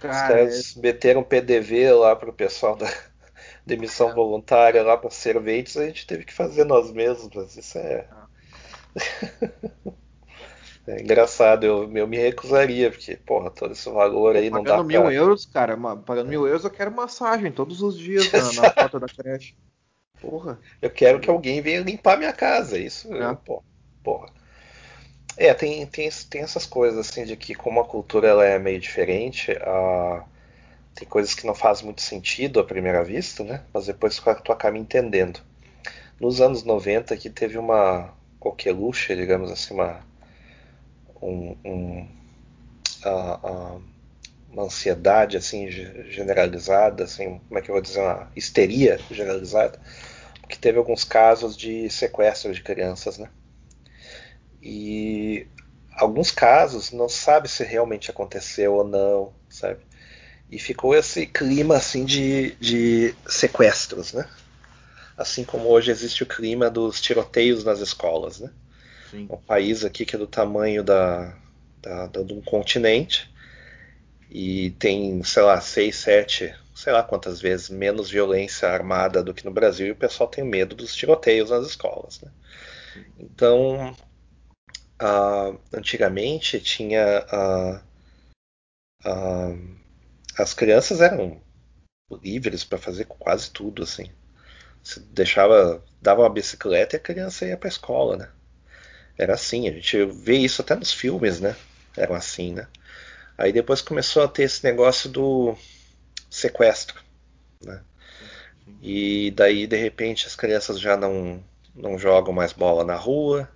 cara, 0.00 0.14
os 0.14 0.20
caras 0.22 0.76
é... 0.76 0.80
meteram 0.80 1.22
PDV 1.22 1.92
lá 1.92 2.14
pro 2.14 2.32
pessoal 2.32 2.76
da 2.76 2.88
demissão 3.68 4.10
é. 4.10 4.14
voluntária 4.14 4.82
lá 4.82 4.96
para 4.96 5.10
serventes, 5.10 5.76
a 5.76 5.86
gente 5.86 6.06
teve 6.06 6.24
que 6.24 6.32
fazer 6.32 6.64
nós 6.64 6.90
mesmos. 6.90 7.56
Isso 7.56 7.78
é. 7.78 8.06
É 10.88 11.02
engraçado, 11.02 11.64
eu, 11.64 11.94
eu 11.94 12.08
me 12.08 12.16
recusaria, 12.16 12.90
porque, 12.90 13.14
porra, 13.14 13.50
todo 13.50 13.72
esse 13.72 13.90
valor 13.90 14.34
aí 14.34 14.48
não 14.48 14.62
dá 14.62 14.70
Pagando 14.70 14.86
mil 14.86 15.12
euros, 15.12 15.44
cara, 15.44 15.76
pagando 15.76 16.30
mil 16.30 16.46
euros 16.46 16.64
eu 16.64 16.70
quero 16.70 16.90
massagem 16.90 17.52
todos 17.52 17.82
os 17.82 17.98
dias 17.98 18.32
na, 18.32 18.62
na 18.62 18.70
porta 18.70 18.98
da 18.98 19.06
creche. 19.06 19.54
Porra. 20.18 20.58
Eu 20.80 20.88
quero 20.88 21.20
que 21.20 21.28
alguém 21.28 21.60
venha 21.60 21.82
limpar 21.82 22.16
minha 22.16 22.32
casa. 22.32 22.78
Isso, 22.78 23.12
é. 23.14 23.34
porra, 23.34 23.62
porra. 24.02 24.32
É, 25.36 25.52
tem, 25.52 25.84
tem, 25.86 26.08
tem 26.30 26.40
essas 26.40 26.64
coisas 26.64 26.98
assim 26.98 27.26
de 27.26 27.36
que 27.36 27.54
como 27.54 27.80
a 27.80 27.84
cultura 27.84 28.26
ela 28.26 28.44
é 28.46 28.58
meio 28.58 28.80
diferente, 28.80 29.52
uh, 29.52 30.24
tem 30.98 31.06
coisas 31.06 31.32
que 31.32 31.46
não 31.46 31.54
fazem 31.54 31.84
muito 31.84 32.02
sentido 32.02 32.58
à 32.58 32.64
primeira 32.64 33.04
vista, 33.04 33.44
né? 33.44 33.62
Mas 33.72 33.86
depois 33.86 34.20
tu 34.44 34.52
acaba 34.52 34.76
entendendo. 34.76 35.40
Nos 36.20 36.40
anos 36.40 36.64
90 36.64 37.16
que 37.16 37.30
teve 37.30 37.56
uma 37.56 38.12
coqueluche, 38.40 39.14
digamos 39.14 39.50
assim, 39.52 39.74
uma 39.74 40.04
um, 41.22 41.56
um 41.64 42.08
uh, 43.06 43.76
uh, 43.76 43.82
uma 44.50 44.64
ansiedade 44.64 45.36
assim 45.36 45.70
generalizada, 45.70 47.04
assim, 47.04 47.40
como 47.46 47.58
é 47.60 47.62
que 47.62 47.70
eu 47.70 47.74
vou 47.74 47.82
dizer, 47.82 48.00
uma 48.00 48.32
histeria 48.34 48.98
generalizada, 49.08 49.80
porque 50.40 50.56
teve 50.56 50.78
alguns 50.78 51.04
casos 51.04 51.56
de 51.56 51.88
sequestro 51.90 52.52
de 52.52 52.62
crianças, 52.62 53.18
né? 53.18 53.30
E 54.60 55.46
alguns 55.92 56.32
casos 56.32 56.90
não 56.90 57.08
sabe 57.08 57.48
se 57.48 57.62
realmente 57.62 58.10
aconteceu 58.10 58.74
ou 58.74 58.84
não, 58.84 59.32
sabe? 59.48 59.87
E 60.50 60.58
ficou 60.58 60.94
esse 60.94 61.26
clima 61.26 61.76
assim 61.76 62.04
de, 62.04 62.52
de 62.56 63.14
sequestros, 63.26 64.12
né? 64.12 64.28
Assim 65.16 65.44
como 65.44 65.68
hoje 65.68 65.90
existe 65.90 66.22
o 66.22 66.26
clima 66.26 66.70
dos 66.70 67.00
tiroteios 67.00 67.64
nas 67.64 67.80
escolas, 67.80 68.40
né? 68.40 68.50
Sim. 69.10 69.26
Um 69.30 69.36
país 69.36 69.84
aqui 69.84 70.06
que 70.06 70.16
é 70.16 70.18
do 70.18 70.26
tamanho 70.26 70.82
da, 70.82 71.36
da, 71.82 72.06
da 72.06 72.22
de 72.22 72.32
um 72.32 72.40
continente 72.40 73.30
e 74.30 74.70
tem, 74.78 75.22
sei 75.22 75.42
lá, 75.42 75.60
seis, 75.60 75.96
sete, 75.96 76.54
sei 76.74 76.92
lá 76.92 77.02
quantas 77.02 77.40
vezes 77.40 77.70
menos 77.70 78.10
violência 78.10 78.68
armada 78.68 79.22
do 79.22 79.34
que 79.34 79.44
no 79.44 79.50
Brasil 79.50 79.86
e 79.86 79.90
o 79.90 79.96
pessoal 79.96 80.28
tem 80.28 80.44
medo 80.44 80.76
dos 80.76 80.94
tiroteios 80.94 81.50
nas 81.50 81.66
escolas. 81.66 82.20
Né? 82.20 82.30
Então, 83.18 83.96
uh, 85.02 85.58
antigamente 85.72 86.60
tinha 86.60 87.26
uh, 87.32 87.80
uh, 89.08 89.78
as 90.38 90.54
crianças 90.54 91.00
eram 91.00 91.40
livres 92.22 92.64
para 92.64 92.78
fazer 92.78 93.04
quase 93.04 93.50
tudo 93.50 93.82
assim. 93.82 94.10
Você 94.82 95.00
deixava, 95.00 95.84
dava 96.00 96.22
uma 96.22 96.30
bicicleta 96.30 96.96
e 96.96 96.98
a 96.98 97.02
criança 97.02 97.44
ia 97.44 97.56
para 97.56 97.68
escola, 97.68 98.16
né? 98.16 98.28
Era 99.16 99.34
assim, 99.34 99.68
a 99.68 99.72
gente 99.72 100.04
vê 100.04 100.36
isso 100.36 100.62
até 100.62 100.74
nos 100.76 100.92
filmes, 100.92 101.40
né? 101.40 101.56
Eram 101.96 102.14
assim, 102.14 102.54
né? 102.54 102.68
Aí 103.36 103.52
depois 103.52 103.82
começou 103.82 104.22
a 104.22 104.28
ter 104.28 104.44
esse 104.44 104.64
negócio 104.64 105.10
do 105.10 105.56
sequestro, 106.30 107.02
né? 107.64 107.82
E 108.80 109.32
daí 109.32 109.66
de 109.66 109.76
repente 109.76 110.26
as 110.26 110.36
crianças 110.36 110.78
já 110.78 110.96
não 110.96 111.42
não 111.74 111.98
jogam 111.98 112.32
mais 112.32 112.52
bola 112.52 112.84
na 112.84 112.96
rua, 112.96 113.48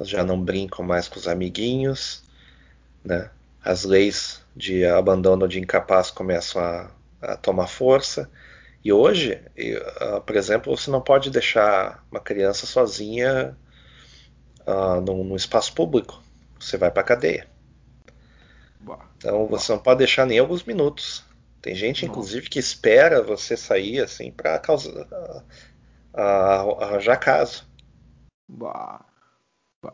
já 0.00 0.24
não 0.24 0.40
brincam 0.40 0.84
mais 0.84 1.08
com 1.08 1.18
os 1.18 1.28
amiguinhos, 1.28 2.22
né? 3.04 3.30
As 3.64 3.84
leis 3.84 4.44
de 4.54 4.84
abandono 4.86 5.48
de 5.48 5.58
incapaz 5.58 6.10
começam 6.10 6.62
a, 6.62 6.90
a 7.20 7.36
tomar 7.36 7.66
força. 7.66 8.30
E 8.84 8.92
hoje, 8.92 9.42
uh, 10.00 10.20
por 10.20 10.36
exemplo, 10.36 10.76
você 10.76 10.90
não 10.90 11.00
pode 11.00 11.30
deixar 11.30 12.04
uma 12.10 12.20
criança 12.20 12.66
sozinha 12.66 13.56
uh, 14.66 15.00
no, 15.00 15.24
no 15.24 15.36
espaço 15.36 15.74
público. 15.74 16.22
Você 16.58 16.76
vai 16.76 16.90
para 16.90 17.02
cadeia. 17.02 17.46
Então 19.16 19.46
você 19.46 19.72
não 19.72 19.78
pode 19.78 19.98
deixar 19.98 20.24
nem 20.24 20.38
alguns 20.38 20.64
minutos. 20.64 21.24
Tem 21.60 21.74
gente, 21.74 22.06
inclusive, 22.06 22.48
que 22.48 22.58
espera 22.58 23.22
você 23.22 23.56
sair 23.56 24.00
assim 24.00 24.30
para 24.30 24.62
arranjar 26.80 27.16
caso. 27.16 27.68
Bah. 28.48 29.07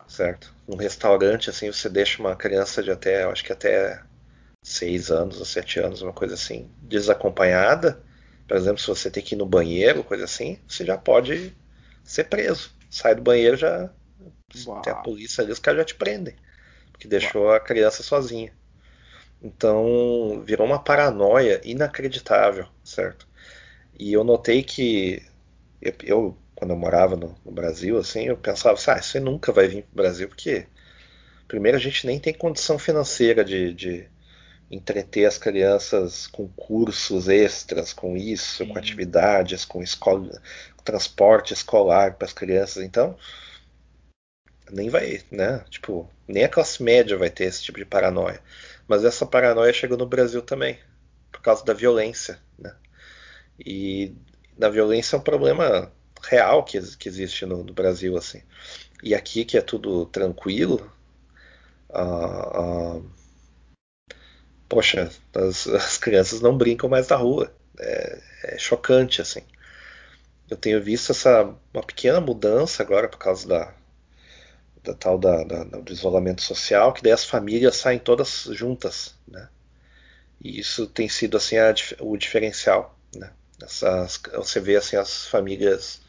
Certo? 0.08 0.54
Num 0.66 0.76
restaurante, 0.76 1.50
assim, 1.50 1.70
você 1.70 1.88
deixa 1.88 2.20
uma 2.20 2.34
criança 2.34 2.82
de 2.82 2.90
até, 2.90 3.24
acho 3.24 3.44
que 3.44 3.52
até 3.52 4.02
6 4.62 5.10
anos 5.10 5.38
ou 5.38 5.44
7 5.44 5.78
anos, 5.78 6.00
uma 6.00 6.12
coisa 6.12 6.34
assim, 6.34 6.70
desacompanhada. 6.78 8.02
Por 8.48 8.56
exemplo, 8.56 8.78
se 8.78 8.86
você 8.86 9.10
tem 9.10 9.22
que 9.22 9.34
ir 9.34 9.38
no 9.38 9.46
banheiro, 9.46 10.02
coisa 10.02 10.24
assim, 10.24 10.58
você 10.66 10.84
já 10.84 10.96
pode 10.96 11.54
ser 12.02 12.24
preso. 12.24 12.70
Sai 12.88 13.14
do 13.14 13.22
banheiro, 13.22 13.56
já 13.56 13.90
bah. 14.64 14.80
tem 14.80 14.92
a 14.92 14.96
polícia 14.96 15.42
ali, 15.42 15.52
os 15.52 15.58
caras 15.58 15.80
já 15.80 15.84
te 15.84 15.94
prendem. 15.94 16.34
Porque 16.90 17.08
deixou 17.08 17.46
bah. 17.46 17.56
a 17.56 17.60
criança 17.60 18.02
sozinha. 18.02 18.52
Então 19.42 20.42
virou 20.46 20.66
uma 20.66 20.82
paranoia 20.82 21.60
inacreditável, 21.62 22.66
certo? 22.82 23.28
E 23.98 24.12
eu 24.12 24.24
notei 24.24 24.62
que 24.62 25.22
eu, 26.02 26.36
quando 26.64 26.70
eu 26.70 26.78
morava 26.78 27.14
no, 27.14 27.36
no 27.44 27.52
Brasil, 27.52 27.98
assim, 27.98 28.24
eu 28.24 28.38
pensava 28.38 28.74
assim, 28.74 28.90
ah, 28.90 29.02
você 29.02 29.20
nunca 29.20 29.52
vai 29.52 29.68
vir 29.68 29.82
para 29.82 29.92
o 29.92 29.96
Brasil 29.96 30.26
porque 30.26 30.66
primeiro 31.46 31.76
a 31.76 31.80
gente 31.80 32.06
nem 32.06 32.18
tem 32.18 32.32
condição 32.32 32.78
financeira 32.78 33.44
de, 33.44 33.74
de 33.74 34.08
entreter 34.70 35.26
as 35.26 35.36
crianças 35.36 36.26
com 36.26 36.48
cursos 36.48 37.28
extras, 37.28 37.92
com 37.92 38.16
isso, 38.16 38.64
Sim. 38.64 38.68
com 38.68 38.78
atividades, 38.78 39.66
com 39.66 39.82
escola, 39.82 40.40
transporte 40.82 41.52
escolar 41.52 42.14
para 42.14 42.26
as 42.26 42.32
crianças. 42.32 42.82
Então, 42.82 43.14
nem 44.70 44.88
vai, 44.88 45.20
né? 45.30 45.62
Tipo, 45.68 46.10
nem 46.26 46.44
a 46.44 46.48
classe 46.48 46.82
média 46.82 47.18
vai 47.18 47.28
ter 47.28 47.44
esse 47.44 47.62
tipo 47.62 47.78
de 47.78 47.84
paranoia. 47.84 48.40
Mas 48.88 49.04
essa 49.04 49.26
paranoia 49.26 49.72
chegou 49.74 49.98
no 49.98 50.06
Brasil 50.06 50.40
também, 50.40 50.78
por 51.30 51.42
causa 51.42 51.62
da 51.62 51.74
violência, 51.74 52.38
né? 52.58 52.74
E 53.58 54.14
da 54.56 54.70
violência 54.70 55.14
é 55.14 55.18
um 55.18 55.22
problema 55.22 55.92
real 56.24 56.64
que, 56.64 56.80
que 56.96 57.08
existe 57.08 57.46
no, 57.46 57.64
no 57.64 57.72
Brasil, 57.72 58.16
assim. 58.16 58.42
E 59.02 59.14
aqui 59.14 59.44
que 59.44 59.58
é 59.58 59.60
tudo 59.60 60.06
tranquilo, 60.06 60.90
uh, 61.90 62.98
uh, 62.98 63.10
poxa, 64.68 65.10
as, 65.34 65.66
as, 65.68 65.98
crianças 65.98 66.40
não 66.40 66.56
brincam 66.56 66.88
mais 66.88 67.08
na 67.08 67.16
rua. 67.16 67.52
É, 67.78 68.20
é, 68.44 68.58
chocante, 68.58 69.20
assim. 69.20 69.42
Eu 70.48 70.56
tenho 70.56 70.82
visto 70.82 71.12
essa 71.12 71.42
uma 71.72 71.82
pequena 71.82 72.20
mudança 72.20 72.82
agora 72.82 73.08
por 73.08 73.18
causa 73.18 73.48
da, 73.48 73.74
da 74.82 74.94
tal 74.94 75.18
da, 75.18 75.42
da, 75.44 75.64
do 75.64 75.92
isolamento 75.92 76.42
social, 76.42 76.92
que 76.92 77.02
daí 77.02 77.12
as 77.12 77.24
famílias 77.24 77.76
saem 77.76 77.98
todas 77.98 78.44
juntas, 78.52 79.14
né? 79.26 79.48
E 80.40 80.60
isso 80.60 80.86
tem 80.86 81.08
sido 81.08 81.36
assim 81.36 81.56
a, 81.56 81.74
o 82.00 82.16
diferencial, 82.16 82.98
né? 83.14 83.32
Essas, 83.62 84.20
você 84.34 84.60
vê 84.60 84.76
assim 84.76 84.96
as 84.96 85.26
famílias 85.26 86.03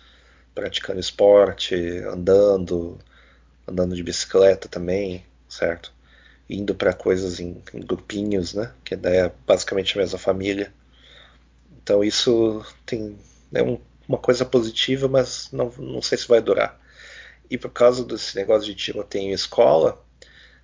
praticando 0.55 0.99
esporte, 0.99 1.75
andando, 2.09 2.97
andando 3.67 3.93
de 3.93 4.01
bicicleta 4.01 4.69
também, 4.69 5.25
certo? 5.49 5.93
Indo 6.49 6.73
para 6.73 6.93
coisas 6.93 7.39
em, 7.39 7.61
em, 7.73 7.81
grupinhos, 7.81 8.53
né? 8.53 8.71
Que 8.83 8.95
daí 8.95 9.17
é 9.17 9.31
basicamente 9.45 9.97
a 9.97 10.01
mesma 10.01 10.17
família. 10.17 10.73
Então 11.83 12.03
isso 12.03 12.65
tem 12.85 13.17
é 13.53 13.61
um, 13.61 13.79
uma 14.07 14.17
coisa 14.17 14.45
positiva, 14.45 15.07
mas 15.07 15.49
não, 15.51 15.69
não 15.77 16.01
sei 16.01 16.17
se 16.17 16.27
vai 16.27 16.41
durar. 16.41 16.79
E 17.49 17.57
por 17.57 17.69
causa 17.69 18.03
desse 18.03 18.35
negócio 18.35 18.65
de 18.65 18.75
tiroteio 18.75 19.25
em 19.25 19.33
escola, 19.33 20.01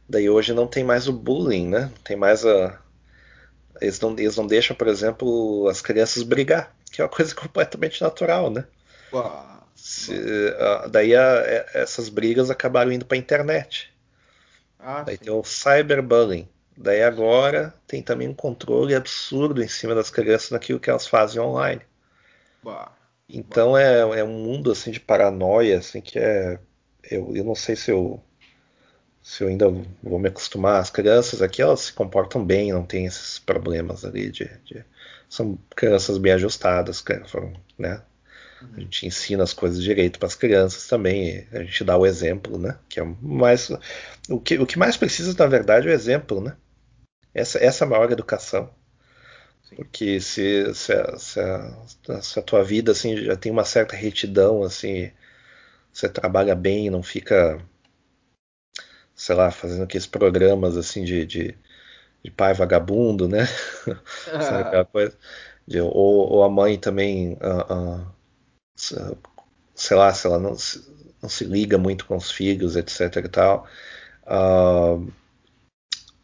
daí 0.08 0.30
hoje 0.30 0.54
não 0.54 0.68
tem 0.68 0.84
mais 0.84 1.08
o 1.08 1.14
bullying, 1.14 1.68
né? 1.68 1.92
Tem 2.04 2.16
mais 2.16 2.46
a. 2.46 2.80
Eles 3.82 4.00
não, 4.00 4.12
eles 4.12 4.38
não 4.38 4.48
deixam, 4.48 4.76
por 4.76 4.88
exemplo, 4.88 5.68
as 5.68 5.82
crianças 5.82 6.24
brigar, 6.24 6.76
que 6.92 7.02
é 7.02 7.04
uma 7.04 7.10
coisa 7.10 7.34
completamente 7.36 8.02
natural, 8.02 8.50
né? 8.50 8.66
Se, 9.84 10.14
uh, 10.14 10.88
daí 10.92 11.16
a, 11.16 11.40
a, 11.40 11.44
essas 11.74 12.08
brigas 12.08 12.52
acabaram 12.52 12.92
indo 12.92 13.04
para 13.04 13.18
a 13.18 13.20
internet. 13.20 13.92
Ah, 14.78 15.02
daí 15.02 15.18
sim. 15.18 15.24
tem 15.24 15.34
o 15.34 15.44
cyberbullying. 15.44 16.48
Daí 16.78 17.02
agora 17.02 17.74
tem 17.88 18.02
também 18.04 18.28
um 18.28 18.34
controle 18.34 18.94
absurdo 18.94 19.64
em 19.64 19.68
cima 19.68 19.96
das 19.96 20.12
crianças 20.12 20.52
naquilo 20.52 20.80
que 20.80 20.88
elas 20.88 21.08
fazem 21.08 21.42
online. 21.42 21.82
Bah. 22.64 22.92
Então 23.28 23.72
bah. 23.72 23.82
É, 23.82 24.20
é 24.20 24.24
um 24.24 24.44
mundo 24.44 24.72
assim 24.72 24.92
de 24.92 25.00
paranoia 25.00 25.80
assim 25.80 26.00
que 26.00 26.20
é 26.20 26.60
eu, 27.10 27.36
eu 27.36 27.44
não 27.44 27.56
sei 27.56 27.76
se 27.76 27.90
eu 27.90 28.24
se 29.20 29.44
eu 29.44 29.48
ainda 29.48 29.68
vou 30.04 30.20
me 30.20 30.30
acostumar. 30.30 30.80
As 30.80 30.92
crianças 30.92 31.42
aqui 31.42 31.60
elas 31.60 31.82
se 31.82 31.94
comportam 31.94 32.46
bem, 32.46 32.72
não 32.72 32.86
tem 32.86 33.06
esses 33.06 33.40
problemas 33.40 34.06
ali 34.06 34.32
de, 34.32 34.46
de 34.64 34.86
são 35.28 35.58
crianças 35.76 36.20
bem 36.20 36.34
ajustadas, 36.34 37.04
né? 37.80 38.04
A 38.76 38.80
gente 38.80 39.06
ensina 39.08 39.44
as 39.44 39.54
coisas 39.54 39.82
direito 39.84 40.20
para 40.20 40.28
as 40.28 40.36
crianças 40.36 40.88
também, 40.88 41.48
a 41.52 41.64
gente 41.64 41.84
dá 41.84 41.98
o 41.98 42.06
exemplo, 42.06 42.58
né? 42.58 42.78
Que 42.88 43.00
é 43.00 43.04
mais 43.22 43.70
o 44.30 44.40
que, 44.40 44.58
o 44.58 44.66
que 44.66 44.78
mais 44.78 44.98
precisa 44.98 45.36
na 45.38 45.48
verdade 45.48 45.88
é 45.88 45.92
o 45.92 45.94
exemplo, 45.94 46.42
né? 46.42 46.56
Essa, 47.34 47.58
essa 47.64 47.86
é 47.86 47.88
a 47.88 47.90
maior 47.90 48.12
educação. 48.12 48.70
Porque 49.76 50.20
se, 50.20 50.74
se, 50.74 50.94
a, 50.94 51.18
se, 51.18 51.40
a, 51.40 52.22
se 52.22 52.40
a 52.40 52.42
tua 52.42 52.64
vida 52.64 52.92
assim 52.92 53.18
já 53.18 53.36
tem 53.38 53.52
uma 53.52 53.64
certa 53.64 53.96
retidão 53.96 54.64
assim 54.64 55.12
você 55.92 56.08
trabalha 56.10 56.56
bem, 56.56 56.90
não 56.90 57.04
fica, 57.04 57.60
sei 59.16 59.36
lá, 59.36 59.52
fazendo 59.52 59.84
aqueles 59.84 60.08
programas 60.08 60.78
assim 60.78 61.04
de, 61.04 61.26
de, 61.26 61.58
de 62.24 62.32
pai 62.32 62.54
vagabundo, 62.54 63.28
né? 63.28 63.46
Sabe 64.26 64.64
aquela 64.64 64.86
coisa? 64.86 65.18
De, 65.68 65.82
ou, 65.82 65.92
ou, 65.92 66.44
a 66.44 66.50
mãe 66.50 66.78
também, 66.80 67.34
uh, 67.34 67.74
uh, 67.74 68.08
sei 69.76 69.98
lá, 69.98 70.14
se 70.14 70.28
ela 70.28 70.40
não 70.40 70.58
se, 70.58 70.84
não 71.22 71.30
se 71.30 71.46
liga 71.46 71.78
muito 71.78 72.06
com 72.06 72.16
os 72.16 72.32
filhos, 72.32 72.76
etc 72.76 73.18
e 73.18 73.30
tal. 73.30 73.68
Uh, 74.24 75.12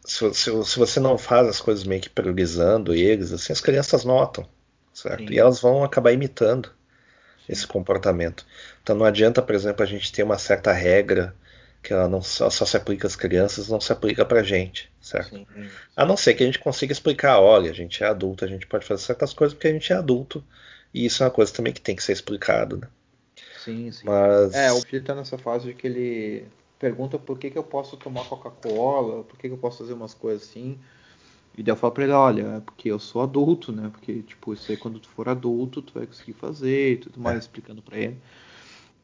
se, 0.04 0.34
se, 0.34 0.64
se, 0.64 0.78
você 0.78 0.98
não 0.98 1.18
faz 1.18 1.46
as 1.46 1.60
coisas 1.60 1.84
meio 1.84 2.00
que 2.00 2.10
priorizando 2.10 2.94
eles, 2.94 3.32
assim, 3.32 3.52
as 3.52 3.60
crianças 3.60 4.04
notam, 4.04 4.48
certo? 4.92 5.28
Sim. 5.28 5.34
E 5.34 5.38
elas 5.38 5.60
vão 5.60 5.84
acabar 5.84 6.12
imitando 6.12 6.70
esse 7.48 7.66
comportamento. 7.66 8.46
Então 8.82 8.96
não 8.96 9.06
adianta, 9.06 9.42
por 9.42 9.54
exemplo, 9.54 9.82
a 9.82 9.86
gente 9.86 10.12
ter 10.12 10.22
uma 10.22 10.38
certa 10.38 10.72
regra 10.72 11.34
que 11.82 11.92
ela 11.92 12.08
não 12.08 12.20
só, 12.20 12.50
só 12.50 12.64
se 12.64 12.76
aplica 12.76 13.06
às 13.06 13.14
crianças, 13.14 13.68
não 13.68 13.80
se 13.80 13.92
aplica 13.92 14.24
para 14.24 14.42
gente, 14.42 14.90
certo? 15.00 15.36
Sim. 15.36 15.46
A 15.96 16.04
não 16.04 16.16
ser 16.16 16.34
que 16.34 16.42
a 16.42 16.46
gente 16.46 16.58
consiga 16.58 16.92
explicar, 16.92 17.38
olha, 17.38 17.70
a 17.70 17.74
gente 17.74 18.02
é 18.02 18.06
adulto, 18.06 18.44
a 18.44 18.48
gente 18.48 18.66
pode 18.66 18.84
fazer 18.84 19.02
certas 19.02 19.32
coisas 19.32 19.54
porque 19.54 19.68
a 19.68 19.72
gente 19.72 19.92
é 19.92 19.96
adulto 19.96 20.44
e 20.92 21.06
isso 21.06 21.22
é 21.22 21.26
uma 21.26 21.32
coisa 21.32 21.52
também 21.52 21.72
que 21.72 21.80
tem 21.80 21.96
que 21.96 22.02
ser 22.02 22.12
explicado, 22.12 22.78
né? 22.78 22.88
Sim, 23.64 23.90
sim. 23.92 24.06
Mas... 24.06 24.54
É, 24.54 24.72
o 24.72 24.80
filho 24.80 25.00
está 25.00 25.14
nessa 25.14 25.36
fase 25.36 25.66
de 25.66 25.74
que 25.74 25.86
ele 25.86 26.46
pergunta 26.78 27.18
por 27.18 27.38
que, 27.38 27.50
que 27.50 27.58
eu 27.58 27.64
posso 27.64 27.96
tomar 27.96 28.24
Coca-Cola, 28.24 29.24
por 29.24 29.38
que, 29.38 29.48
que 29.48 29.54
eu 29.54 29.58
posso 29.58 29.78
fazer 29.78 29.92
umas 29.92 30.14
coisas 30.14 30.48
assim. 30.48 30.78
E 31.56 31.62
daí 31.62 31.72
eu 31.72 31.76
falo 31.76 31.92
pra 31.92 32.04
ele, 32.04 32.12
olha, 32.12 32.42
é 32.56 32.60
porque 32.60 32.88
eu 32.88 33.00
sou 33.00 33.20
adulto, 33.20 33.72
né? 33.72 33.90
Porque, 33.90 34.22
tipo, 34.22 34.52
isso 34.54 34.70
aí 34.70 34.76
quando 34.76 35.00
tu 35.00 35.08
for 35.08 35.28
adulto, 35.28 35.82
tu 35.82 35.92
vai 35.92 36.06
conseguir 36.06 36.34
fazer 36.34 36.92
e 36.92 36.96
tudo 36.98 37.20
mais, 37.20 37.36
é. 37.36 37.38
explicando 37.40 37.82
pra 37.82 37.98
ele. 37.98 38.16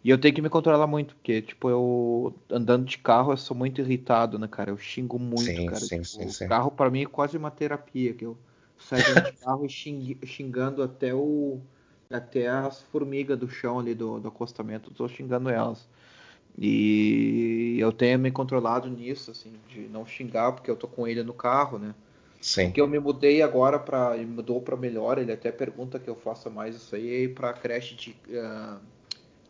E 0.04 0.10
eu 0.10 0.18
tenho 0.18 0.34
que 0.34 0.42
me 0.42 0.50
controlar 0.50 0.86
muito, 0.86 1.14
porque, 1.16 1.42
tipo, 1.42 1.68
eu 1.68 2.34
andando 2.50 2.84
de 2.84 2.98
carro 2.98 3.32
eu 3.32 3.36
sou 3.36 3.56
muito 3.56 3.80
irritado, 3.80 4.38
né, 4.38 4.46
cara? 4.46 4.70
Eu 4.70 4.76
xingo 4.76 5.18
muito, 5.18 5.46
sim, 5.46 5.66
cara. 5.66 5.80
Sim, 5.80 6.02
tipo, 6.02 6.04
sim, 6.04 6.28
sim. 6.28 6.44
O 6.44 6.48
carro 6.48 6.70
para 6.70 6.90
mim 6.90 7.02
é 7.02 7.06
quase 7.06 7.36
uma 7.36 7.50
terapia, 7.50 8.12
que 8.12 8.24
eu 8.24 8.36
saio 8.78 9.02
de 9.02 9.32
carro 9.32 9.68
xing, 9.68 10.18
xingando 10.24 10.82
até 10.82 11.12
o 11.14 11.58
até 12.10 12.48
as 12.48 12.82
formigas 12.82 13.38
do 13.38 13.48
chão 13.48 13.78
ali 13.78 13.94
do, 13.94 14.20
do 14.20 14.28
acostamento, 14.28 14.90
eu 14.90 14.94
tô 14.94 15.08
xingando 15.08 15.48
elas. 15.48 15.86
E 16.58 17.76
eu 17.80 17.92
tenho 17.92 18.18
me 18.18 18.30
controlado 18.30 18.88
nisso, 18.88 19.30
assim, 19.30 19.52
de 19.68 19.88
não 19.88 20.06
xingar, 20.06 20.52
porque 20.52 20.70
eu 20.70 20.76
tô 20.76 20.86
com 20.86 21.06
ele 21.06 21.22
no 21.22 21.34
carro, 21.34 21.78
né? 21.78 21.94
Sim. 22.40 22.66
Porque 22.66 22.80
eu 22.80 22.86
me 22.86 22.98
mudei 22.98 23.42
agora 23.42 23.78
para 23.78 24.16
mudou 24.18 24.60
para 24.60 24.76
melhor. 24.76 25.18
Ele 25.18 25.32
até 25.32 25.50
pergunta 25.50 25.98
que 25.98 26.08
eu 26.08 26.14
faça 26.14 26.50
mais 26.50 26.76
isso 26.76 26.94
aí 26.94 27.26
para 27.26 27.52
creche 27.54 27.94
de 27.94 28.10
uh, 28.28 28.78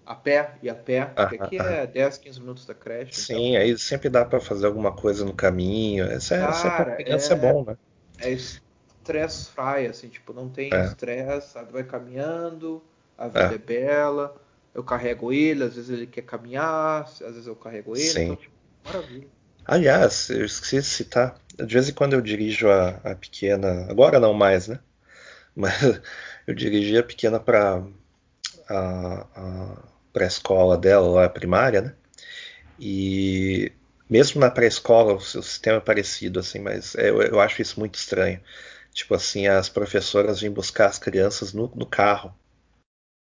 a 0.07 0.15
pé 0.15 0.55
e 0.63 0.71
a 0.71 0.75
pé, 0.75 1.07
porque 1.07 1.37
aqui 1.37 1.59
é 1.59 1.87
10, 1.87 2.19
15 2.19 2.41
minutos 2.41 2.65
da 2.65 2.75
creche. 2.75 3.15
Sim, 3.15 3.51
então... 3.51 3.63
aí 3.63 3.77
sempre 3.77 4.09
dá 4.09 4.25
para 4.25 4.41
fazer 4.41 4.67
alguma 4.67 4.93
coisa 4.93 5.25
no 5.25 5.35
caminho. 5.35 6.05
Essa 6.05 6.37
é, 6.37 6.41
Cara, 6.41 6.97
essa 7.01 7.35
é, 7.35 7.37
é 7.37 7.41
bom, 7.41 7.65
né? 7.65 7.77
É 8.19 8.37
stress 9.05 9.51
free, 9.51 9.87
assim, 9.87 10.09
tipo, 10.09 10.33
não 10.33 10.49
tem 10.49 10.73
é. 10.73 10.85
estresse, 10.87 11.53
sabe? 11.53 11.73
Vai 11.73 11.85
caminhando, 11.85 12.83
a 13.17 13.29
vida 13.29 13.53
é. 13.53 13.55
é. 13.55 13.59
bela. 13.59 14.35
Eu 14.75 14.83
carrego 14.83 15.33
ele, 15.33 15.63
às 15.63 15.77
vezes 15.77 15.91
ele 15.91 16.07
quer 16.07 16.23
caminhar, 16.23 17.03
às 17.03 17.19
vezes 17.21 17.47
eu 17.47 17.55
carrego 17.55 17.95
ele. 17.95 18.05
Sim. 18.05 18.25
Então, 18.25 18.37
tipo, 18.37 18.55
maravilha. 18.85 19.29
Aliás, 19.65 20.31
eu 20.31 20.45
esqueci 20.45 20.77
de 20.77 20.83
citar, 20.83 21.37
de 21.57 21.73
vez 21.73 21.89
em 21.89 21.93
quando 21.93 22.15
eu 22.15 22.21
dirijo 22.21 22.69
a, 22.69 23.01
a 23.05 23.15
pequena, 23.15 23.87
agora 23.89 24.19
não 24.19 24.35
mais, 24.35 24.69
né? 24.69 24.81
Mas 25.55 25.81
eu 26.47 26.55
dirigi 26.55 26.99
a 26.99 27.03
pequena 27.03 27.39
para 27.39 27.85
a, 28.69 29.27
a 29.37 29.77
pré-escola 30.13 30.77
dela, 30.77 31.07
lá 31.07 31.25
a 31.27 31.31
primária, 31.31 31.81
né? 31.81 31.95
E 32.79 33.71
mesmo 34.11 34.41
na 34.41 34.51
pré-escola 34.51 35.15
o 35.15 35.21
sistema 35.21 35.79
é 35.79 35.81
parecido, 35.81 36.41
assim, 36.41 36.59
mas 36.59 36.95
eu, 36.97 37.23
eu, 37.23 37.41
acho 37.41 37.63
isso 37.63 37.79
muito 37.79 37.95
estranho. 37.95 38.41
Tipo 38.95 39.17
assim, 39.17 39.49
as 39.49 39.69
professoras 39.69 40.41
vêm 40.41 40.51
buscar 40.51 40.87
as 40.87 41.01
crianças 41.01 41.53
no, 41.53 41.67
no 41.75 41.85
carro. 41.85 42.33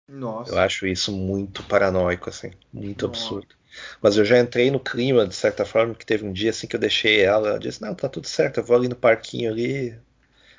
Nossa. 0.09 0.53
Eu 0.53 0.59
acho 0.59 0.87
isso 0.87 1.11
muito 1.11 1.65
paranoico, 1.65 2.31
assim, 2.31 2.53
muito 2.73 3.09
Nossa. 3.09 3.19
absurdo. 3.19 3.55
Mas 4.01 4.17
eu 4.17 4.25
já 4.25 4.39
entrei 4.39 4.71
no 4.71 4.79
clima, 4.79 5.27
de 5.27 5.35
certa 5.35 5.65
forma, 5.65 5.93
que 5.93 6.07
teve 6.07 6.25
um 6.25 6.33
dia 6.33 6.51
assim 6.51 6.69
que 6.69 6.77
eu 6.77 6.81
deixei 6.81 7.23
ela, 7.23 7.49
ela 7.49 7.59
disse, 7.59 7.83
não, 7.83 7.93
tá 7.93 8.09
tudo 8.09 8.29
certo, 8.29 8.59
eu 8.59 8.65
vou 8.65 8.77
ali 8.77 8.87
no 8.89 8.95
parquinho 8.95 9.51
ali, 9.51 9.99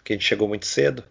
que 0.03 0.11
a 0.11 0.15
gente 0.17 0.25
chegou 0.25 0.49
muito 0.49 0.65
cedo. 0.65 1.01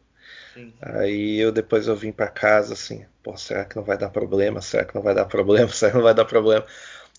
Sim. 0.52 0.74
Aí 0.82 1.38
eu 1.38 1.50
depois 1.50 1.86
eu 1.88 1.96
vim 1.96 2.12
para 2.12 2.28
casa 2.28 2.74
assim, 2.74 3.06
pô, 3.22 3.34
será 3.38 3.64
que 3.64 3.74
não 3.74 3.84
vai 3.84 3.96
dar 3.96 4.10
problema? 4.10 4.60
Será 4.60 4.84
que 4.84 4.94
não 4.94 5.02
vai 5.02 5.14
dar 5.14 5.24
problema? 5.24 5.68
Será 5.72 5.92
que 5.92 5.96
não 5.96 6.04
vai 6.04 6.14
dar 6.14 6.26
problema? 6.26 6.66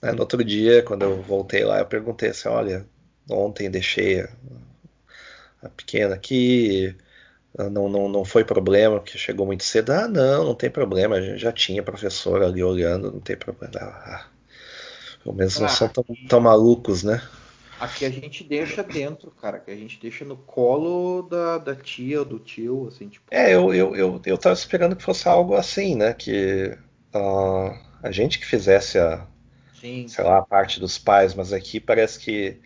Aí, 0.04 0.12
no 0.14 0.20
outro 0.20 0.44
dia, 0.44 0.84
quando 0.84 1.02
eu 1.02 1.20
voltei 1.24 1.66
lá, 1.66 1.80
eu 1.80 1.86
perguntei 1.88 2.30
assim, 2.30 2.48
olha, 2.48 2.86
ontem 3.28 3.72
deixei 3.72 4.28
a, 5.66 5.70
pequena 5.70 6.16
aqui, 6.16 6.96
não, 7.58 7.88
não, 7.88 8.10
não 8.10 8.26
foi 8.26 8.44
problema, 8.44 9.00
porque 9.00 9.18
chegou 9.18 9.46
muito 9.46 9.64
cedo. 9.64 9.92
Ah, 9.92 10.08
não, 10.08 10.44
não 10.44 10.56
tem 10.56 10.70
problema, 10.70 11.38
já 11.38 11.52
tinha 11.52 11.82
professora 11.82 12.48
ali 12.48 12.64
olhando, 12.64 13.12
não 13.12 13.20
tem 13.20 13.38
problema. 13.38 13.72
Ah, 13.76 14.26
pelo 15.24 15.36
menos 15.36 15.58
não 15.60 15.68
ah, 15.68 15.70
são 15.70 15.88
tão, 15.88 16.06
tão, 16.28 16.40
malucos, 16.40 17.04
né? 17.04 17.22
Aqui 17.80 18.06
a 18.06 18.10
gente 18.10 18.44
deixa 18.44 18.84
dentro, 18.84 19.32
cara, 19.32 19.60
que 19.60 19.72
a 19.72 19.76
gente 19.76 20.00
deixa 20.00 20.24
no 20.24 20.38
colo 20.38 21.24
da, 21.24 21.58
da 21.58 21.76
tia 21.76 22.20
ou 22.20 22.26
do 22.26 22.40
tio, 22.40 22.88
assim, 22.88 23.08
tipo. 23.08 23.26
É, 23.32 23.54
eu, 23.54 23.74
eu, 23.74 23.96
eu, 23.96 24.22
eu 24.26 24.38
tava 24.38 24.54
esperando 24.54 24.96
que 24.96 25.04
fosse 25.04 25.28
algo 25.28 25.56
assim, 25.56 25.96
né? 25.96 26.14
Que 26.14 26.78
uh, 27.14 27.78
a 28.04 28.12
gente 28.12 28.38
que 28.38 28.46
fizesse 28.46 29.00
a, 29.00 29.26
sim, 29.80 30.08
sei 30.08 30.24
lá, 30.24 30.38
a 30.38 30.42
parte 30.42 30.80
dos 30.80 30.98
pais, 30.98 31.34
mas 31.34 31.52
aqui 31.52 31.80
parece 31.80 32.20
que 32.20 32.60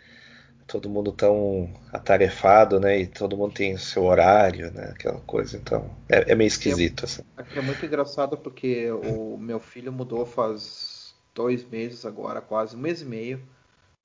todo 0.70 0.90
mundo 0.90 1.12
tão 1.12 1.74
atarefado, 1.92 2.80
né? 2.80 3.00
E 3.00 3.08
todo 3.08 3.36
mundo 3.36 3.54
tem 3.54 3.76
seu 3.78 4.04
horário, 4.04 4.72
né? 4.72 4.92
Aquela 4.94 5.20
coisa. 5.22 5.58
Então, 5.58 5.90
é, 6.08 6.32
é 6.32 6.36
meio 6.36 6.48
esquisito. 6.48 7.06
Assim. 7.06 7.24
Aqui 7.36 7.58
é 7.58 7.62
muito 7.62 7.84
engraçado 7.86 8.38
porque 8.38 8.90
o 8.92 9.38
meu 9.38 9.60
filho 9.60 9.92
mudou 9.92 10.26
faz 10.26 11.16
dois 11.34 11.68
meses 11.68 12.06
agora, 12.06 12.40
quase 12.40 12.76
um 12.76 12.80
mês 12.80 13.02
e 13.02 13.06
meio, 13.06 13.42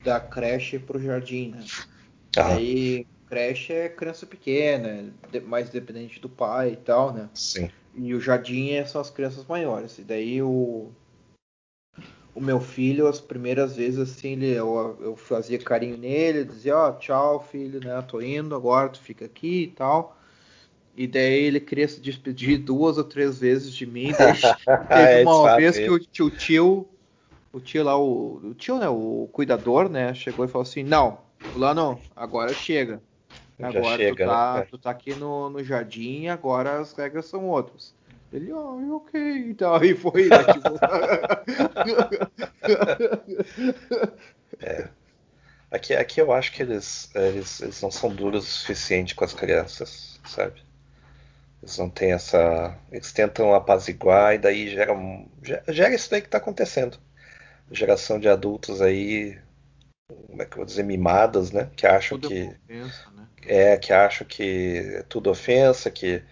da 0.02 0.18
creche 0.18 0.78
pro 0.78 0.98
jardim, 0.98 1.50
né? 1.50 1.64
Ah. 2.36 2.54
Aí, 2.54 3.06
creche 3.28 3.72
é 3.72 3.88
criança 3.88 4.26
pequena, 4.26 5.12
mais 5.46 5.68
dependente 5.68 6.18
do 6.18 6.28
pai 6.28 6.72
e 6.72 6.76
tal, 6.76 7.12
né? 7.12 7.28
Sim. 7.34 7.70
E 7.94 8.14
o 8.14 8.20
jardim 8.20 8.70
é 8.70 8.84
são 8.84 9.00
as 9.00 9.10
crianças 9.10 9.44
maiores. 9.44 9.98
E 9.98 10.02
daí 10.02 10.42
o 10.42 10.90
o 12.34 12.40
meu 12.40 12.60
filho, 12.60 13.06
as 13.06 13.20
primeiras 13.20 13.76
vezes, 13.76 13.98
assim, 13.98 14.32
ele, 14.32 14.50
eu, 14.50 14.98
eu 15.00 15.16
fazia 15.16 15.58
carinho 15.58 15.96
nele, 15.96 16.44
dizia, 16.44 16.76
ó, 16.76 16.88
oh, 16.88 16.92
tchau, 16.94 17.46
filho, 17.50 17.80
né? 17.80 18.02
Tô 18.02 18.20
indo 18.20 18.54
agora, 18.54 18.88
tu 18.88 19.00
fica 19.00 19.24
aqui 19.24 19.64
e 19.64 19.68
tal. 19.68 20.18
E 20.96 21.06
daí 21.06 21.44
ele 21.44 21.60
queria 21.60 21.86
se 21.86 22.00
despedir 22.00 22.58
duas 22.58 22.98
ou 22.98 23.04
três 23.04 23.38
vezes 23.38 23.72
de 23.72 23.86
mim. 23.86 24.12
Daí 24.12 24.32
teve 24.88 25.22
é 25.22 25.24
uma 25.24 25.56
vez 25.56 25.78
que 25.78 25.90
o 25.90 25.98
tio, 25.98 26.30
tio, 26.30 26.88
o 27.52 27.60
tio 27.60 27.84
lá, 27.84 27.96
o, 27.96 28.40
o, 28.42 28.54
tio, 28.54 28.78
né, 28.78 28.88
o 28.88 29.28
cuidador, 29.32 29.88
né, 29.88 30.12
chegou 30.12 30.44
e 30.44 30.48
falou 30.48 30.62
assim, 30.62 30.82
não, 30.82 31.18
fulano, 31.38 32.00
agora 32.16 32.52
chega. 32.52 33.00
Agora 33.62 33.96
chega, 33.96 34.24
tu, 34.24 34.28
tá, 34.28 34.54
né? 34.56 34.66
tu 34.70 34.78
tá 34.78 34.90
aqui 34.90 35.14
no, 35.14 35.48
no 35.48 35.62
jardim, 35.62 36.26
agora 36.26 36.80
as 36.80 36.92
regras 36.92 37.26
são 37.26 37.46
outras. 37.48 37.94
Ele, 38.34 38.50
ah, 38.50 38.96
ok, 38.96 39.20
e 39.20 39.54
tal, 39.54 39.84
e 39.84 39.94
foi, 39.94 40.28
né, 40.28 40.38
tipo... 40.52 40.68
é. 44.60 44.88
Aqui, 45.70 45.94
aqui 45.94 46.20
eu 46.20 46.32
acho 46.32 46.50
que 46.50 46.60
eles, 46.62 47.14
eles, 47.14 47.60
eles 47.60 47.80
não 47.80 47.92
são 47.92 48.12
duros 48.12 48.44
o 48.44 48.48
suficiente 48.48 49.14
com 49.14 49.24
as 49.24 49.32
crianças, 49.32 50.20
sabe? 50.24 50.60
Eles 51.62 51.78
não 51.78 51.88
têm 51.88 52.10
essa. 52.12 52.76
Eles 52.90 53.12
tentam 53.12 53.54
apaziguar 53.54 54.34
e 54.34 54.38
daí 54.38 54.68
gera, 54.68 54.94
gera 55.68 55.94
isso 55.94 56.10
daí 56.10 56.20
que 56.20 56.26
está 56.26 56.38
acontecendo. 56.38 56.98
Geração 57.70 58.18
de 58.18 58.28
adultos 58.28 58.82
aí, 58.82 59.38
como 60.26 60.42
é 60.42 60.44
que 60.44 60.54
eu 60.54 60.56
vou 60.58 60.66
dizer, 60.66 60.82
mimadas, 60.82 61.52
né? 61.52 61.70
Que 61.76 61.86
acham 61.86 62.18
tudo 62.18 62.34
que. 62.34 62.40
É, 62.68 62.82
ofensa, 62.82 63.10
né? 63.16 63.26
é, 63.46 63.76
que 63.76 63.92
acham 63.92 64.26
que 64.26 64.96
é 64.96 65.02
tudo 65.04 65.30
ofensa, 65.30 65.88
que 65.88 66.22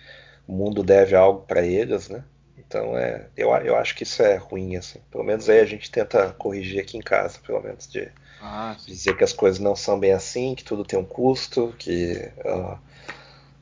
o 0.46 0.52
mundo 0.52 0.82
deve 0.82 1.14
algo 1.14 1.42
para 1.46 1.64
eles, 1.64 2.08
né? 2.08 2.24
Então 2.58 2.96
é, 2.96 3.28
eu, 3.36 3.50
eu 3.56 3.76
acho 3.76 3.94
que 3.94 4.02
isso 4.02 4.22
é 4.22 4.36
ruim, 4.36 4.76
assim. 4.76 4.98
Pelo 5.10 5.24
menos 5.24 5.48
aí 5.48 5.60
a 5.60 5.66
gente 5.66 5.90
tenta 5.90 6.32
corrigir 6.32 6.80
aqui 6.80 6.96
em 6.96 7.02
casa, 7.02 7.38
pelo 7.46 7.60
menos, 7.60 7.86
de 7.86 8.10
ah, 8.40 8.74
dizer 8.86 9.16
que 9.16 9.22
as 9.22 9.32
coisas 9.32 9.60
não 9.60 9.76
são 9.76 10.00
bem 10.00 10.12
assim, 10.12 10.54
que 10.54 10.64
tudo 10.64 10.84
tem 10.84 10.98
um 10.98 11.04
custo, 11.04 11.74
que 11.78 12.30
uh, 12.44 12.78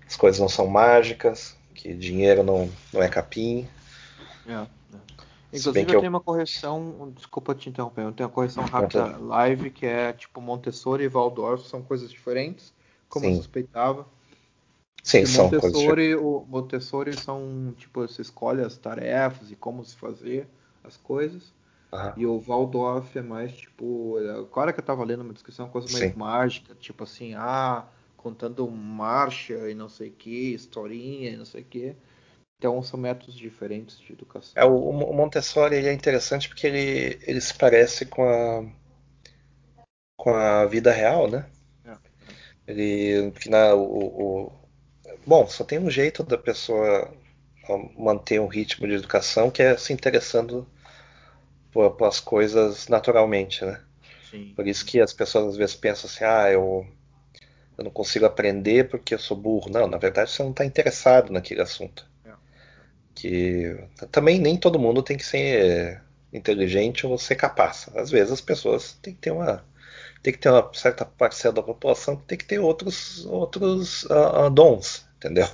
as 0.07 0.17
coisas 0.17 0.41
não 0.41 0.49
são 0.49 0.67
mágicas, 0.67 1.57
que 1.75 1.93
dinheiro 1.93 2.43
não, 2.43 2.71
não 2.93 3.03
é 3.03 3.09
capim. 3.09 3.69
É, 4.47 4.53
é. 4.53 4.67
Inclusive 5.53 5.91
eu, 5.91 5.95
eu 5.95 6.01
tenho 6.01 6.13
uma 6.13 6.21
correção, 6.21 7.13
desculpa 7.15 7.55
te 7.55 7.69
interromper, 7.69 8.03
eu 8.03 8.13
tenho 8.13 8.29
uma 8.29 8.35
correção 8.35 8.65
rápida 8.65 9.17
live 9.19 9.71
que 9.71 9.85
é 9.85 10.13
tipo 10.13 10.41
Montessori 10.41 11.05
e 11.05 11.09
Waldorf 11.09 11.69
são 11.69 11.83
coisas 11.83 12.11
diferentes, 12.11 12.73
como 13.09 13.27
Sim. 13.27 13.33
eu 13.33 13.37
suspeitava. 13.39 14.07
Sim, 15.03 15.25
são 15.25 15.45
Montessori, 15.51 16.15
o 16.15 16.45
Montessori 16.49 17.17
são 17.17 17.75
tipo 17.77 18.07
você 18.07 18.23
escolhe 18.23 18.63
as 18.63 18.77
tarefas 18.77 19.51
e 19.51 19.57
como 19.57 19.85
se 19.85 19.97
fazer 19.97 20.47
as 20.85 20.97
coisas. 20.97 21.53
Uhum. 21.93 22.13
E 22.17 22.27
o 22.27 22.39
Waldorf 22.39 23.17
é 23.17 23.23
mais 23.23 23.53
tipo, 23.53 24.17
agora 24.39 24.73
que 24.73 24.81
eu 24.81 24.85
tava 24.85 25.05
lendo 25.05 25.23
uma 25.23 25.33
descrição, 25.33 25.69
coisa 25.69 25.91
mais 25.91 26.13
Sim. 26.13 26.19
mágica, 26.19 26.75
tipo 26.75 27.03
assim, 27.03 27.35
ah, 27.35 27.85
contando 28.17 28.69
marcha 28.71 29.69
e 29.69 29.75
não 29.75 29.89
sei 29.89 30.09
o 30.09 30.13
que, 30.13 30.55
historinha 30.55 31.31
e 31.31 31.37
não 31.37 31.45
sei 31.45 31.63
o 31.63 31.65
que. 31.65 31.97
Então 32.59 32.83
são 32.83 33.01
métodos 33.01 33.35
diferentes 33.35 33.99
de 33.99 34.13
educação. 34.13 34.53
É, 34.55 34.65
o, 34.65 34.77
o 34.77 35.15
Montessori 35.15 35.77
ele 35.77 35.89
é 35.89 35.93
interessante 35.93 36.49
porque 36.49 36.67
ele, 36.67 37.19
ele 37.23 37.41
se 37.41 37.55
parece 37.55 38.05
com 38.05 38.23
a, 38.23 38.71
com 40.17 40.35
a 40.35 40.67
vida 40.67 40.93
real, 40.93 41.29
né? 41.29 41.47
É. 41.87 41.97
Ele, 42.67 43.33
na, 43.49 43.75
o, 43.75 43.83
o, 43.83 44.53
bom, 45.27 45.47
só 45.47 45.65
tem 45.65 45.79
um 45.79 45.91
jeito 45.91 46.23
da 46.23 46.39
pessoa 46.39 47.13
manter 47.97 48.41
um 48.41 48.47
ritmo 48.47 48.87
de 48.87 48.95
educação 48.95 49.51
que 49.51 49.63
é 49.63 49.77
se 49.77 49.93
interessando 49.93 50.67
por, 51.71 51.91
por 51.93 52.07
as 52.07 52.21
coisas 52.21 52.89
naturalmente, 52.89 53.65
né? 53.65 53.81
Sim. 54.31 54.53
Por 54.55 54.67
isso 54.67 54.85
que 54.85 55.01
as 55.01 55.13
pessoas 55.13 55.49
às 55.49 55.57
vezes 55.57 55.75
pensam 55.75 56.09
assim, 56.09 56.25
ah, 56.25 56.51
eu, 56.51 56.87
eu 57.77 57.85
não 57.85 57.91
consigo 57.91 58.25
aprender 58.25 58.89
porque 58.89 59.15
eu 59.15 59.19
sou 59.19 59.37
burro. 59.37 59.71
Não, 59.71 59.87
na 59.87 59.99
verdade 59.99 60.31
você 60.31 60.43
não 60.43 60.51
está 60.51 60.65
interessado 60.65 61.33
naquele 61.33 61.63
assunto. 61.63 62.07
É. 62.25 62.31
Que 63.15 63.85
também 64.11 64.39
nem 64.39 64.57
todo 64.57 64.79
mundo 64.79 65.03
tem 65.03 65.17
que 65.17 65.25
ser 65.25 66.03
inteligente 66.33 67.07
ou 67.07 67.19
ser 67.19 67.35
capaz. 67.35 67.89
Às 67.95 68.11
vezes 68.11 68.33
as 68.33 68.41
pessoas 68.41 68.93
têm 69.03 69.15
que 69.15 69.21
ter 69.21 69.33
uma 69.33 69.65
tem 70.23 70.33
que 70.33 70.39
ter 70.39 70.51
uma 70.51 70.71
certa 70.75 71.05
parcela 71.05 71.55
da 71.55 71.63
população 71.63 72.17
que 72.17 72.25
tem 72.25 72.39
que 72.39 72.45
ter 72.45 72.59
outros 72.59 73.25
outros 73.27 74.05
uh, 74.05 74.47
uh, 74.47 74.51
dons 74.51 75.09
entendeu? 75.21 75.47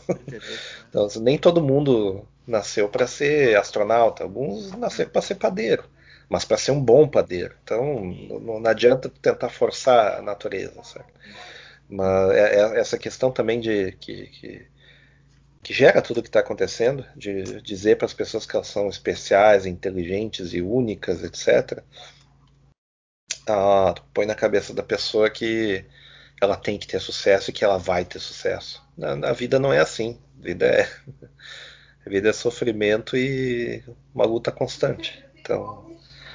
Então, 0.88 1.06
assim, 1.06 1.20
nem 1.20 1.36
todo 1.36 1.60
mundo 1.60 2.24
nasceu 2.46 2.88
para 2.88 3.06
ser 3.06 3.56
astronauta, 3.56 4.22
alguns 4.22 4.70
nasceram 4.72 5.10
para 5.10 5.20
ser 5.20 5.34
padeiro, 5.34 5.84
mas 6.28 6.44
para 6.44 6.56
ser 6.56 6.70
um 6.70 6.80
bom 6.80 7.08
padeiro. 7.08 7.54
Então, 7.62 8.04
não, 8.04 8.60
não, 8.60 8.70
adianta 8.70 9.10
tentar 9.20 9.50
forçar 9.50 10.18
a 10.18 10.22
natureza, 10.22 10.82
certo? 10.84 11.12
Mas 11.88 12.30
é, 12.30 12.54
é 12.54 12.80
essa 12.80 12.96
questão 12.96 13.30
também 13.30 13.60
de 13.60 13.92
que, 14.00 14.26
que, 14.28 14.66
que 15.62 15.74
gera 15.74 16.00
tudo 16.00 16.20
o 16.20 16.22
que 16.22 16.28
está 16.28 16.40
acontecendo, 16.40 17.04
de 17.16 17.60
dizer 17.60 17.96
para 17.96 18.06
as 18.06 18.14
pessoas 18.14 18.46
que 18.46 18.56
elas 18.56 18.68
são 18.68 18.88
especiais, 18.88 19.66
inteligentes 19.66 20.54
e 20.54 20.62
únicas, 20.62 21.22
etc. 21.22 21.82
Ah, 23.48 23.94
põe 24.12 24.26
na 24.26 24.34
cabeça 24.34 24.74
da 24.74 24.82
pessoa 24.82 25.30
que 25.30 25.84
ela 26.40 26.56
tem 26.56 26.78
que 26.78 26.86
ter 26.86 27.00
sucesso 27.00 27.50
e 27.50 27.52
que 27.52 27.64
ela 27.64 27.78
vai 27.78 28.04
ter 28.04 28.18
sucesso. 28.18 28.82
Na, 28.96 29.14
na 29.16 29.32
vida 29.32 29.58
não 29.58 29.72
é 29.72 29.78
assim. 29.78 30.18
A 30.38 30.42
vida 30.42 30.66
é, 30.66 30.82
a 32.04 32.08
vida 32.10 32.28
é 32.28 32.32
sofrimento 32.32 33.16
e 33.16 33.82
uma 34.14 34.24
luta 34.24 34.50
constante. 34.50 35.24
Então, 35.38 35.86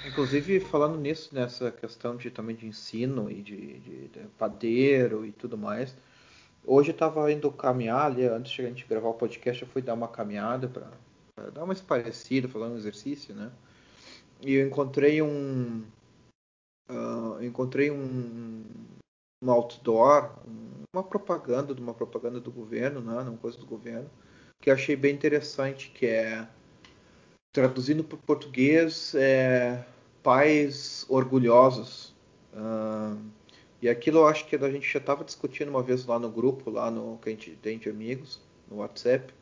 Inclusive, 0.05 0.59
falando 0.59 0.97
nisso, 0.97 1.33
nessa 1.33 1.71
questão 1.71 2.15
de, 2.15 2.31
também 2.31 2.55
de 2.55 2.65
ensino 2.65 3.29
e 3.29 3.41
de, 3.41 3.79
de, 3.79 4.07
de 4.07 4.19
padeiro 4.37 5.25
e 5.25 5.31
tudo 5.31 5.57
mais, 5.57 5.95
hoje 6.65 6.89
eu 6.89 6.93
estava 6.93 7.31
indo 7.31 7.51
caminhar 7.51 8.07
ali, 8.07 8.25
antes 8.25 8.51
de 8.51 8.61
a 8.61 8.65
gente 8.65 8.85
gravar 8.87 9.09
o 9.09 9.13
podcast, 9.13 9.61
eu 9.61 9.67
fui 9.67 9.81
dar 9.81 9.93
uma 9.93 10.07
caminhada 10.07 10.67
para 10.67 11.49
dar 11.51 11.63
uma 11.63 11.73
esparecida, 11.73 12.47
fazer 12.47 12.65
um 12.65 12.77
exercício, 12.77 13.35
né? 13.35 13.51
E 14.41 14.55
eu 14.55 14.67
encontrei 14.67 15.21
um. 15.21 15.83
Uh, 16.91 17.41
encontrei 17.41 17.89
um, 17.89 18.65
um 19.41 19.49
outdoor, 19.49 20.29
uma 20.93 21.03
propaganda 21.03 21.73
de 21.73 21.81
uma 21.81 21.93
propaganda 21.93 22.39
do 22.39 22.51
governo, 22.51 22.99
né, 22.99 23.13
uma 23.21 23.37
coisa 23.37 23.57
do 23.57 23.65
governo, 23.65 24.09
que 24.61 24.69
achei 24.69 24.95
bem 24.95 25.15
interessante, 25.15 25.89
que 25.89 26.05
é 26.05 26.45
traduzindo 27.53 28.03
para 28.03 28.17
português, 28.17 29.15
é 29.15 29.85
pais 30.21 31.05
orgulhosos. 31.07 32.13
Uh, 32.53 33.17
e 33.81 33.89
aquilo 33.89 34.19
eu 34.19 34.27
acho 34.27 34.45
que 34.45 34.55
a 34.55 34.69
gente 34.69 34.91
já 34.91 34.99
estava 34.99 35.23
discutindo 35.23 35.69
uma 35.69 35.81
vez 35.81 36.05
lá 36.05 36.19
no 36.19 36.29
grupo, 36.29 36.69
lá 36.69 36.91
no 36.91 37.17
que 37.19 37.29
a 37.29 37.31
gente 37.31 37.51
tem 37.55 37.79
de 37.79 37.89
amigos, 37.89 38.39
no 38.69 38.77
WhatsApp, 38.77 39.33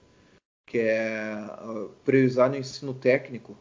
que 0.66 0.78
é 0.78 1.36
uh, 1.64 1.90
priorizar 2.06 2.50
no 2.50 2.58
ensino 2.58 2.94
técnico. 2.94 3.58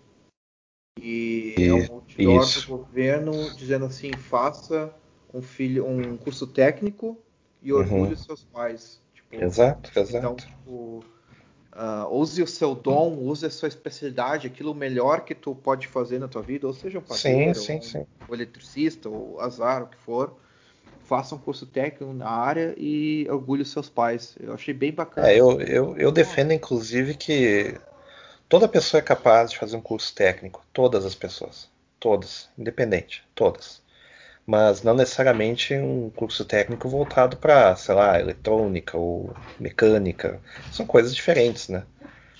E, 1.03 1.55
e 1.59 1.67
é 1.67 1.73
um 1.73 2.39
outdoor 2.39 2.47
do 2.47 2.67
governo 2.67 3.55
dizendo 3.55 3.85
assim, 3.87 4.13
faça 4.13 4.93
um 5.33 5.43
filho 5.43 5.87
um 5.87 6.17
curso 6.17 6.47
técnico 6.47 7.17
e 7.63 7.73
orgulhe 7.73 8.11
uhum. 8.11 8.17
seus 8.17 8.45
pais. 8.45 9.01
Tipo, 9.15 9.45
exato, 9.45 9.91
exato. 9.99 10.17
Então, 10.17 10.37
tipo, 10.37 11.05
uh, 11.75 12.15
use 12.15 12.43
o 12.43 12.47
seu 12.47 12.75
dom, 12.75 13.19
use 13.19 13.45
a 13.47 13.51
sua 13.51 13.69
especialidade, 13.69 14.47
aquilo 14.47 14.75
melhor 14.75 15.21
que 15.21 15.35
tu 15.35 15.55
pode 15.55 15.87
fazer 15.87 16.19
na 16.19 16.29
tua 16.29 16.43
vida, 16.43 16.67
ou 16.67 16.73
seja 16.73 16.99
um 16.99 17.03
padeiro, 17.03 17.55
sim, 17.55 17.65
sim, 17.65 17.77
ou, 17.77 17.83
sim. 17.83 18.07
ou 18.29 18.35
eletricista, 18.35 19.09
ou 19.09 19.41
azar, 19.41 19.83
o 19.83 19.87
que 19.87 19.97
for. 19.99 20.37
Faça 21.05 21.35
um 21.35 21.39
curso 21.39 21.65
técnico 21.65 22.13
na 22.13 22.29
área 22.29 22.75
e 22.77 23.27
orgulhe 23.31 23.63
os 23.63 23.71
seus 23.71 23.89
pais. 23.89 24.37
Eu 24.39 24.53
achei 24.53 24.75
bem 24.75 24.93
bacana. 24.93 25.29
É, 25.29 25.41
eu, 25.41 25.59
eu, 25.63 25.97
eu 25.97 26.13
defendo, 26.13 26.53
inclusive, 26.53 27.15
que 27.15 27.81
toda 28.49 28.69
pessoa 28.69 29.01
é 29.01 29.03
capaz 29.03 29.51
de 29.51 29.59
fazer 29.59 29.77
um 29.77 29.81
curso 29.81 30.15
técnico. 30.15 30.65
Todas 30.73 31.05
as 31.05 31.15
pessoas. 31.15 31.69
Todas. 32.01 32.49
Independente. 32.59 33.25
Todas. 33.35 33.83
mas 34.47 34.83
não 34.83 34.95
necessariamente 34.95 35.75
um 35.75 36.09
curso 36.11 36.43
técnico 36.45 36.89
voltado 36.89 37.37
para, 37.37 37.77
sei 37.77 37.95
lá, 37.95 38.19
eletrônica 38.19 38.97
ou 38.97 39.35
mecânica. 39.61 40.41
São 40.73 40.87
coisas 40.87 41.15
diferentes, 41.15 41.69
né? 41.69 41.85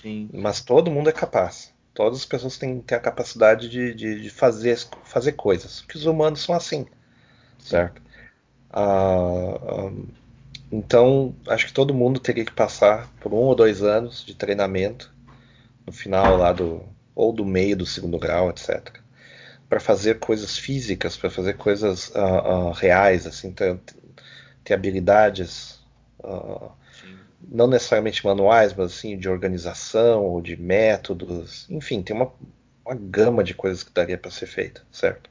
Sim. 0.01 0.29
Mas 0.33 0.61
todo 0.61 0.89
mundo 0.89 1.09
é 1.09 1.13
capaz. 1.13 1.71
Todas 1.93 2.19
as 2.19 2.25
pessoas 2.25 2.57
têm, 2.57 2.79
têm 2.81 2.97
a 2.97 3.01
capacidade 3.01 3.69
de, 3.69 3.93
de, 3.93 4.21
de 4.21 4.29
fazer, 4.31 4.77
fazer 5.03 5.33
coisas. 5.33 5.81
Porque 5.81 5.99
os 5.99 6.05
humanos 6.07 6.41
são 6.41 6.55
assim, 6.55 6.87
certo? 7.59 8.01
Ah, 8.71 9.59
ah, 9.61 9.91
então, 10.71 11.35
acho 11.47 11.67
que 11.67 11.73
todo 11.73 11.93
mundo 11.93 12.19
teria 12.19 12.45
que 12.45 12.53
passar 12.53 13.07
por 13.19 13.33
um 13.33 13.37
ou 13.37 13.55
dois 13.55 13.83
anos 13.83 14.25
de 14.25 14.33
treinamento 14.35 15.13
no 15.89 15.93
final 15.93 16.37
lá 16.37 16.53
do 16.53 16.83
ou 17.15 17.33
do 17.33 17.43
meio 17.43 17.75
do 17.75 17.85
segundo 17.85 18.17
grau, 18.17 18.49
etc, 18.49 18.95
para 19.67 19.79
fazer 19.79 20.19
coisas 20.19 20.57
físicas, 20.57 21.17
para 21.17 21.29
fazer 21.29 21.57
coisas 21.57 22.09
uh, 22.09 22.69
uh, 22.69 22.71
reais, 22.71 23.27
assim, 23.27 23.51
ter, 23.51 23.77
ter 24.63 24.73
habilidades 24.73 25.79
uh, 26.19 26.71
não 27.51 27.67
necessariamente 27.67 28.23
manuais, 28.23 28.73
mas 28.73 28.93
assim 28.93 29.17
de 29.17 29.27
organização 29.27 30.23
ou 30.23 30.41
de 30.41 30.55
métodos, 30.55 31.65
enfim, 31.69 32.01
tem 32.01 32.15
uma, 32.15 32.31
uma 32.85 32.95
gama 32.95 33.43
de 33.43 33.53
coisas 33.53 33.83
que 33.83 33.91
daria 33.91 34.17
para 34.17 34.31
ser 34.31 34.45
feita, 34.45 34.83
certo? 34.91 35.29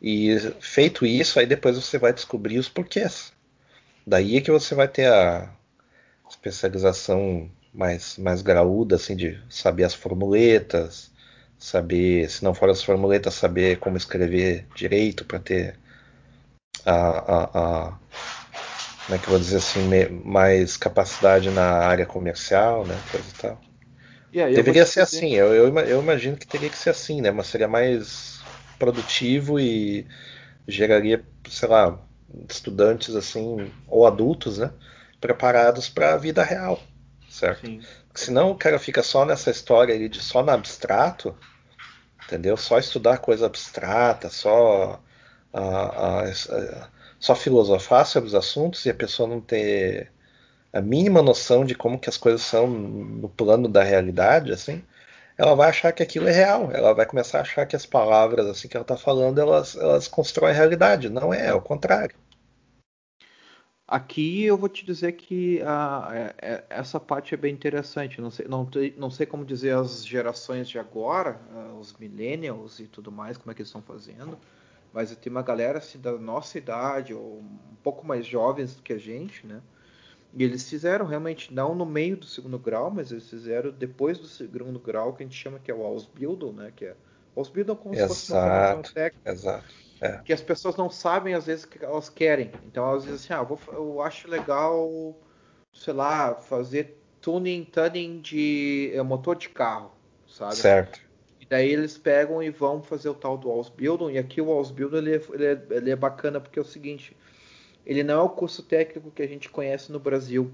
E 0.00 0.36
feito 0.60 1.06
isso, 1.06 1.38
aí 1.38 1.46
depois 1.46 1.76
você 1.76 1.98
vai 1.98 2.12
descobrir 2.12 2.58
os 2.58 2.68
porquês. 2.68 3.32
Daí 4.06 4.36
é 4.36 4.40
que 4.40 4.50
você 4.50 4.74
vai 4.74 4.88
ter 4.88 5.06
a 5.06 5.50
especialização 6.28 7.50
mais, 7.74 8.16
mais 8.18 8.42
graúda, 8.42 8.96
assim, 8.96 9.16
de 9.16 9.38
saber 9.50 9.84
as 9.84 9.94
formuletas, 9.94 11.10
saber, 11.58 12.28
se 12.30 12.44
não 12.44 12.54
for 12.54 12.70
as 12.70 12.82
formuletas, 12.82 13.34
saber 13.34 13.78
como 13.78 13.96
escrever 13.96 14.66
direito 14.76 15.24
para 15.24 15.38
ter 15.40 15.78
a, 16.84 16.92
a, 16.92 17.44
a, 17.88 17.98
como 19.06 19.16
é 19.16 19.18
que 19.18 19.24
eu 19.26 19.30
vou 19.30 19.38
dizer 19.38 19.56
assim, 19.58 19.88
mais 20.24 20.76
capacidade 20.76 21.50
na 21.50 21.64
área 21.86 22.06
comercial, 22.06 22.86
né, 22.86 22.98
coisa 23.10 23.26
e 23.28 23.40
tal. 23.40 23.60
Yeah, 24.32 24.48
Deveria 24.54 24.86
ser 24.86 25.00
dizer... 25.00 25.02
assim, 25.02 25.34
eu, 25.34 25.54
eu, 25.54 25.78
eu 25.80 26.02
imagino 26.02 26.36
que 26.36 26.46
teria 26.46 26.70
que 26.70 26.76
ser 26.78 26.90
assim, 26.90 27.20
né, 27.20 27.30
mas 27.30 27.46
seria 27.48 27.68
mais 27.68 28.40
produtivo 28.78 29.60
e 29.60 30.06
geraria, 30.68 31.24
sei 31.48 31.68
lá, 31.68 31.98
estudantes 32.48 33.14
assim, 33.14 33.70
ou 33.88 34.06
adultos, 34.06 34.58
né, 34.58 34.72
preparados 35.20 35.88
para 35.88 36.14
a 36.14 36.18
vida 36.18 36.42
real, 36.42 36.80
certo? 37.34 37.66
Sim. 37.66 37.80
Senão 38.14 38.50
o 38.50 38.56
cara 38.56 38.78
fica 38.78 39.02
só 39.02 39.24
nessa 39.24 39.50
história 39.50 39.94
ali 39.94 40.08
de 40.08 40.20
só 40.20 40.42
no 40.42 40.50
abstrato, 40.50 41.36
entendeu? 42.24 42.56
Só 42.56 42.78
estudar 42.78 43.18
coisa 43.18 43.46
abstrata, 43.46 44.30
só 44.30 45.00
a, 45.52 45.60
a, 45.60 46.24
a, 46.24 46.88
só 47.18 47.34
filosofar 47.34 48.06
sobre 48.06 48.28
os 48.28 48.34
assuntos 48.34 48.84
e 48.86 48.90
a 48.90 48.94
pessoa 48.94 49.28
não 49.28 49.40
ter 49.40 50.12
a 50.72 50.80
mínima 50.80 51.22
noção 51.22 51.64
de 51.64 51.74
como 51.74 51.98
que 51.98 52.08
as 52.08 52.16
coisas 52.16 52.42
são 52.42 52.66
no 52.68 53.28
plano 53.28 53.68
da 53.68 53.82
realidade, 53.82 54.52
assim, 54.52 54.84
ela 55.36 55.54
vai 55.54 55.68
achar 55.70 55.92
que 55.92 56.02
aquilo 56.02 56.28
é 56.28 56.32
real. 56.32 56.70
Ela 56.72 56.92
vai 56.94 57.06
começar 57.06 57.38
a 57.38 57.42
achar 57.42 57.66
que 57.66 57.76
as 57.76 57.86
palavras 57.86 58.46
assim 58.46 58.68
que 58.68 58.76
ela 58.76 58.84
está 58.84 58.96
falando, 58.96 59.40
elas, 59.40 59.76
elas 59.76 60.08
constroem 60.08 60.52
a 60.52 60.56
realidade. 60.56 61.08
Não 61.08 61.32
é, 61.34 61.48
é 61.48 61.54
o 61.54 61.60
contrário. 61.60 62.14
Aqui 63.86 64.44
eu 64.44 64.56
vou 64.56 64.68
te 64.68 64.84
dizer 64.84 65.12
que 65.12 65.60
a, 65.62 66.08
a, 66.08 66.16
é, 66.16 66.34
é, 66.40 66.64
essa 66.70 66.98
parte 66.98 67.34
é 67.34 67.36
bem 67.36 67.52
interessante. 67.52 68.20
Não 68.20 68.30
sei, 68.30 68.48
não, 68.48 68.68
não 68.96 69.10
sei 69.10 69.26
como 69.26 69.44
dizer 69.44 69.76
as 69.76 70.06
gerações 70.06 70.68
de 70.68 70.78
agora, 70.78 71.38
uh, 71.52 71.78
os 71.78 71.92
millennials 71.98 72.80
e 72.80 72.86
tudo 72.88 73.12
mais, 73.12 73.36
como 73.36 73.50
é 73.50 73.54
que 73.54 73.60
eles 73.60 73.68
estão 73.68 73.82
fazendo. 73.82 74.38
Mas 74.92 75.14
tem 75.16 75.30
uma 75.30 75.42
galera 75.42 75.78
assim, 75.78 76.00
da 76.00 76.12
nossa 76.12 76.56
idade, 76.56 77.12
ou 77.12 77.40
um 77.40 77.76
pouco 77.82 78.06
mais 78.06 78.26
jovens 78.26 78.74
do 78.74 78.82
que 78.82 78.92
a 78.92 78.98
gente, 78.98 79.46
né? 79.46 79.60
E 80.32 80.42
eles 80.42 80.68
fizeram 80.68 81.06
realmente, 81.06 81.52
não 81.52 81.74
no 81.74 81.86
meio 81.86 82.16
do 82.16 82.26
segundo 82.26 82.58
grau, 82.58 82.90
mas 82.90 83.12
eles 83.12 83.28
fizeram 83.28 83.70
depois 83.70 84.18
do 84.18 84.26
segundo 84.26 84.80
grau, 84.80 85.14
que 85.14 85.22
a 85.22 85.26
gente 85.26 85.36
chama 85.36 85.58
que 85.58 85.70
é 85.70 85.74
o 85.74 85.82
Ausbildung, 85.82 86.52
né? 86.54 86.72
Que 86.74 86.86
é 86.86 86.96
Ausbildung 87.36 87.76
como 87.76 87.94
exato, 87.94 88.14
se 88.14 88.20
fosse 88.20 88.32
uma 88.32 88.38
formação 88.38 88.82
técnica. 88.82 89.30
Exato. 89.30 89.83
É. 90.04 90.20
Que 90.22 90.34
as 90.34 90.42
pessoas 90.42 90.76
não 90.76 90.90
sabem 90.90 91.32
às 91.32 91.46
vezes 91.46 91.64
que 91.64 91.82
elas 91.82 92.10
querem. 92.10 92.52
Então 92.66 92.86
elas 92.86 93.04
dizem 93.04 93.16
assim, 93.16 93.32
ah, 93.32 93.42
vou, 93.42 93.58
eu 93.72 94.02
acho 94.02 94.28
legal, 94.28 95.18
sei 95.72 95.94
lá, 95.94 96.34
fazer 96.34 97.00
tuning, 97.22 97.64
tuning 97.64 98.20
de 98.20 98.92
é, 98.92 99.02
motor 99.02 99.34
de 99.34 99.48
carro, 99.48 99.92
sabe? 100.28 100.56
Certo. 100.56 101.00
E 101.40 101.46
daí 101.46 101.70
eles 101.70 101.96
pegam 101.96 102.42
e 102.42 102.50
vão 102.50 102.82
fazer 102.82 103.08
o 103.08 103.14
tal 103.14 103.38
do 103.38 103.50
Ausbildung. 103.50 104.12
E 104.12 104.18
aqui 104.18 104.42
o 104.42 104.50
Ausbildung 104.50 104.98
ele, 104.98 105.16
é, 105.16 105.22
ele, 105.32 105.46
é, 105.46 105.66
ele 105.70 105.90
é 105.90 105.96
bacana 105.96 106.38
porque 106.38 106.58
é 106.58 106.62
o 106.62 106.66
seguinte, 106.66 107.16
ele 107.86 108.04
não 108.04 108.20
é 108.20 108.22
o 108.22 108.28
curso 108.28 108.62
técnico 108.62 109.10
que 109.10 109.22
a 109.22 109.26
gente 109.26 109.48
conhece 109.48 109.90
no 109.90 109.98
Brasil. 109.98 110.52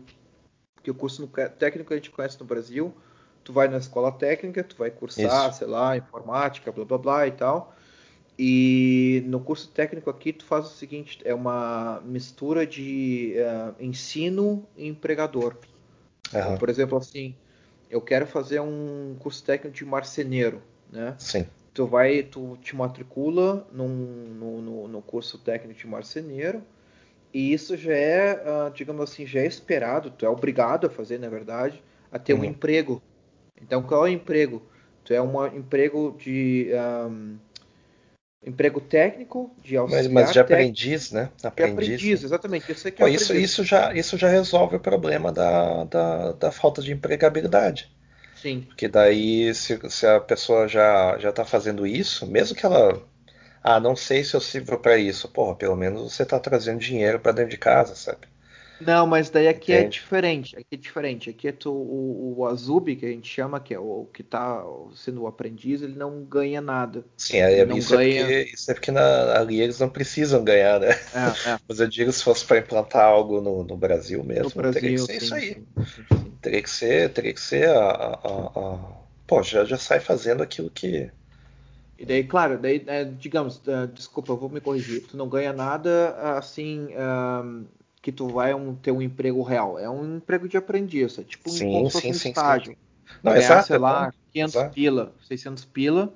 Porque 0.76 0.92
o 0.92 0.94
curso 0.94 1.26
técnico 1.58 1.88
que 1.88 1.94
a 1.94 1.96
gente 1.96 2.10
conhece 2.10 2.38
no 2.38 2.46
Brasil, 2.46 2.94
tu 3.42 3.52
vai 3.52 3.66
na 3.66 3.78
escola 3.78 4.12
técnica, 4.12 4.62
tu 4.62 4.76
vai 4.76 4.92
cursar, 4.92 5.50
Isso. 5.50 5.58
sei 5.58 5.66
lá, 5.66 5.96
informática, 5.96 6.70
blá 6.70 6.84
blá 6.84 6.98
blá 6.98 7.26
e 7.26 7.32
tal. 7.32 7.74
E 8.38 9.22
no 9.26 9.40
curso 9.40 9.68
técnico 9.68 10.08
aqui 10.08 10.32
tu 10.32 10.44
faz 10.44 10.66
o 10.66 10.70
seguinte, 10.70 11.20
é 11.24 11.34
uma 11.34 12.00
mistura 12.04 12.66
de 12.66 13.34
uh, 13.36 13.74
ensino 13.82 14.66
e 14.76 14.88
empregador. 14.88 15.56
Uhum. 16.32 16.56
Por 16.56 16.68
exemplo, 16.68 16.96
assim, 16.96 17.34
eu 17.90 18.00
quero 18.00 18.26
fazer 18.26 18.60
um 18.60 19.16
curso 19.18 19.44
técnico 19.44 19.76
de 19.76 19.84
marceneiro, 19.84 20.62
né? 20.90 21.14
Sim. 21.18 21.46
Tu 21.74 21.86
vai, 21.86 22.22
tu 22.22 22.56
te 22.62 22.74
matricula 22.74 23.66
num, 23.72 23.88
no, 23.88 24.62
no, 24.62 24.88
no 24.88 25.02
curso 25.02 25.38
técnico 25.38 25.78
de 25.78 25.86
marceneiro 25.86 26.62
e 27.32 27.52
isso 27.52 27.76
já 27.76 27.92
é, 27.92 28.34
uh, 28.34 28.72
digamos 28.72 29.02
assim, 29.02 29.24
já 29.24 29.40
é 29.40 29.46
esperado, 29.46 30.10
tu 30.10 30.26
é 30.26 30.28
obrigado 30.28 30.86
a 30.86 30.90
fazer, 30.90 31.18
na 31.18 31.28
verdade, 31.28 31.82
a 32.10 32.18
ter 32.18 32.34
uhum. 32.34 32.40
um 32.40 32.44
emprego. 32.44 33.00
Então, 33.60 33.82
qual 33.82 34.06
é 34.06 34.10
o 34.10 34.12
emprego? 34.12 34.62
Tu 35.04 35.14
é 35.14 35.22
um 35.22 35.46
emprego 35.46 36.16
de 36.18 36.70
um, 37.08 37.36
emprego 38.42 38.80
técnico, 38.80 39.54
de 39.62 39.76
auxiliar 39.76 40.04
Mas, 40.04 40.12
mas 40.12 40.32
de 40.32 40.40
aprendiz, 40.40 41.12
né? 41.12 41.30
Aprendiz, 41.42 41.74
aprendiz, 41.74 42.24
exatamente. 42.24 42.72
Isso, 42.72 42.88
é 42.88 42.90
Pô, 42.90 43.06
isso, 43.06 43.34
isso, 43.34 43.64
já, 43.64 43.92
isso 43.94 44.16
já 44.16 44.28
resolve 44.28 44.76
o 44.76 44.80
problema 44.80 45.30
da, 45.30 45.84
da, 45.84 46.32
da 46.32 46.52
falta 46.52 46.80
de 46.80 46.92
empregabilidade. 46.92 47.90
Sim. 48.34 48.62
Porque 48.62 48.88
daí, 48.88 49.54
se, 49.54 49.78
se 49.90 50.06
a 50.06 50.18
pessoa 50.18 50.66
já 50.66 51.18
já 51.18 51.28
está 51.28 51.44
fazendo 51.44 51.86
isso, 51.86 52.26
mesmo 52.26 52.56
que 52.56 52.64
ela 52.64 53.02
ah, 53.62 53.78
não 53.78 53.94
sei 53.94 54.24
se 54.24 54.34
eu 54.34 54.40
sirvo 54.40 54.78
para 54.78 54.96
isso. 54.96 55.28
Porra, 55.28 55.54
pelo 55.54 55.76
menos 55.76 56.12
você 56.12 56.22
está 56.22 56.38
trazendo 56.40 56.78
dinheiro 56.78 57.20
para 57.20 57.32
dentro 57.32 57.50
de 57.50 57.58
casa, 57.58 57.94
sabe? 57.94 58.26
Não, 58.80 59.06
mas 59.06 59.28
daí 59.28 59.46
aqui 59.46 59.72
é 59.72 59.82
é 59.82 59.84
diferente. 59.84 60.56
Aqui 60.56 60.66
é 60.72 60.76
diferente. 60.76 61.30
Aqui 61.30 61.48
é 61.48 61.52
tu, 61.52 61.70
o, 61.70 62.34
o 62.38 62.46
Azubi, 62.46 62.96
que 62.96 63.06
a 63.06 63.10
gente 63.10 63.28
chama, 63.28 63.60
que 63.60 63.74
é 63.74 63.78
o 63.78 64.08
que 64.12 64.22
está 64.22 64.64
sendo 64.94 65.22
o 65.22 65.26
aprendiz, 65.26 65.82
ele 65.82 65.96
não 65.96 66.24
ganha 66.24 66.60
nada. 66.60 67.04
Sim, 67.16 67.38
é, 67.38 67.64
não 67.64 67.76
isso, 67.76 67.96
ganha... 67.96 68.20
é 68.20 68.24
porque, 68.24 68.54
isso 68.54 68.70
é 68.70 68.74
porque 68.74 68.90
na, 68.90 69.38
ali 69.38 69.60
eles 69.60 69.78
não 69.78 69.88
precisam 69.88 70.42
ganhar, 70.42 70.80
né? 70.80 70.90
É, 70.90 71.50
é. 71.50 71.58
Mas 71.68 71.80
eu 71.80 71.88
digo 71.88 72.10
se 72.12 72.24
fosse 72.24 72.44
para 72.44 72.58
implantar 72.58 73.04
algo 73.04 73.40
no, 73.40 73.64
no 73.64 73.76
Brasil 73.76 74.24
mesmo, 74.24 74.50
no 74.54 74.62
Brasil, 74.62 74.80
teria 74.80 74.96
que 74.96 75.02
ser 75.02 75.20
sim, 75.20 75.24
isso 75.24 75.34
aí. 75.34 75.54
Sim, 75.54 76.04
sim, 76.08 76.32
teria 76.40 76.62
que 76.62 76.70
ser, 76.70 77.12
teria 77.12 77.34
que 77.34 77.40
ser 77.40 77.68
a, 77.68 77.84
a, 77.84 78.52
a... 78.56 78.78
Pô, 79.26 79.42
já, 79.42 79.64
já 79.64 79.76
sai 79.76 80.00
fazendo 80.00 80.42
aquilo 80.42 80.70
que 80.70 81.10
e 81.98 82.06
daí, 82.06 82.24
claro, 82.24 82.56
daí, 82.56 82.82
é, 82.86 83.04
digamos, 83.04 83.58
uh, 83.58 83.86
desculpa, 83.92 84.32
eu 84.32 84.36
vou 84.38 84.48
me 84.48 84.58
corrigir. 84.58 85.02
Tu 85.06 85.18
não 85.18 85.28
ganha 85.28 85.52
nada 85.52 86.16
assim 86.38 86.88
um, 86.96 87.66
que 88.02 88.10
tu 88.10 88.28
vai 88.28 88.54
um, 88.54 88.74
ter 88.74 88.92
um 88.92 89.02
emprego 89.02 89.42
real. 89.42 89.78
É 89.78 89.88
um 89.88 90.16
emprego 90.16 90.48
de 90.48 90.56
aprendiz, 90.56 91.18
é 91.18 91.22
tipo 91.22 91.50
sim, 91.50 91.84
um, 91.84 91.90
sim, 91.90 92.12
sim, 92.12 92.30
estágio. 92.30 92.72
Sim. 92.72 92.78
Não, 93.22 93.32
ganhar, 93.32 93.44
exato, 93.44 93.66
sei 93.66 93.78
lá, 93.78 94.08
é 94.08 94.32
500 94.32 94.54
exato. 94.54 94.74
pila, 94.74 95.12
600 95.26 95.64
pila. 95.66 96.14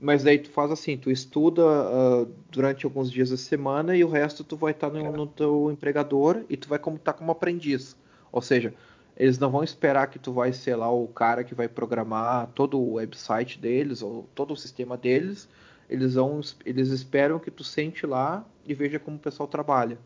Mas 0.00 0.24
daí 0.24 0.38
tu 0.38 0.50
faz 0.50 0.70
assim, 0.70 0.96
tu 0.96 1.10
estuda 1.10 1.62
uh, 1.62 2.28
durante 2.50 2.84
alguns 2.84 3.10
dias 3.10 3.30
da 3.30 3.36
semana 3.36 3.96
e 3.96 4.02
o 4.02 4.08
resto 4.08 4.42
tu 4.42 4.56
vai 4.56 4.72
estar 4.72 4.90
no, 4.90 4.98
é. 4.98 5.10
no 5.10 5.26
teu 5.26 5.70
empregador 5.70 6.42
e 6.48 6.56
tu 6.56 6.68
vai 6.68 6.78
como 6.78 6.96
estar 6.96 7.12
tá 7.12 7.18
como 7.18 7.30
aprendiz. 7.30 7.96
Ou 8.32 8.42
seja, 8.42 8.74
eles 9.16 9.38
não 9.38 9.50
vão 9.50 9.62
esperar 9.62 10.08
que 10.08 10.18
tu 10.18 10.32
vai 10.32 10.52
ser 10.52 10.74
lá 10.74 10.90
o 10.90 11.06
cara 11.06 11.44
que 11.44 11.54
vai 11.54 11.68
programar 11.68 12.48
todo 12.48 12.78
o 12.78 12.94
website 12.94 13.58
deles 13.58 14.02
ou 14.02 14.28
todo 14.34 14.52
o 14.52 14.56
sistema 14.56 14.96
deles. 14.96 15.48
Eles 15.88 16.14
vão, 16.14 16.40
eles 16.66 16.88
esperam 16.88 17.38
que 17.38 17.50
tu 17.50 17.62
sente 17.62 18.04
lá 18.04 18.44
e 18.66 18.74
veja 18.74 18.98
como 18.98 19.16
o 19.16 19.20
pessoal 19.20 19.46
trabalha. 19.46 19.96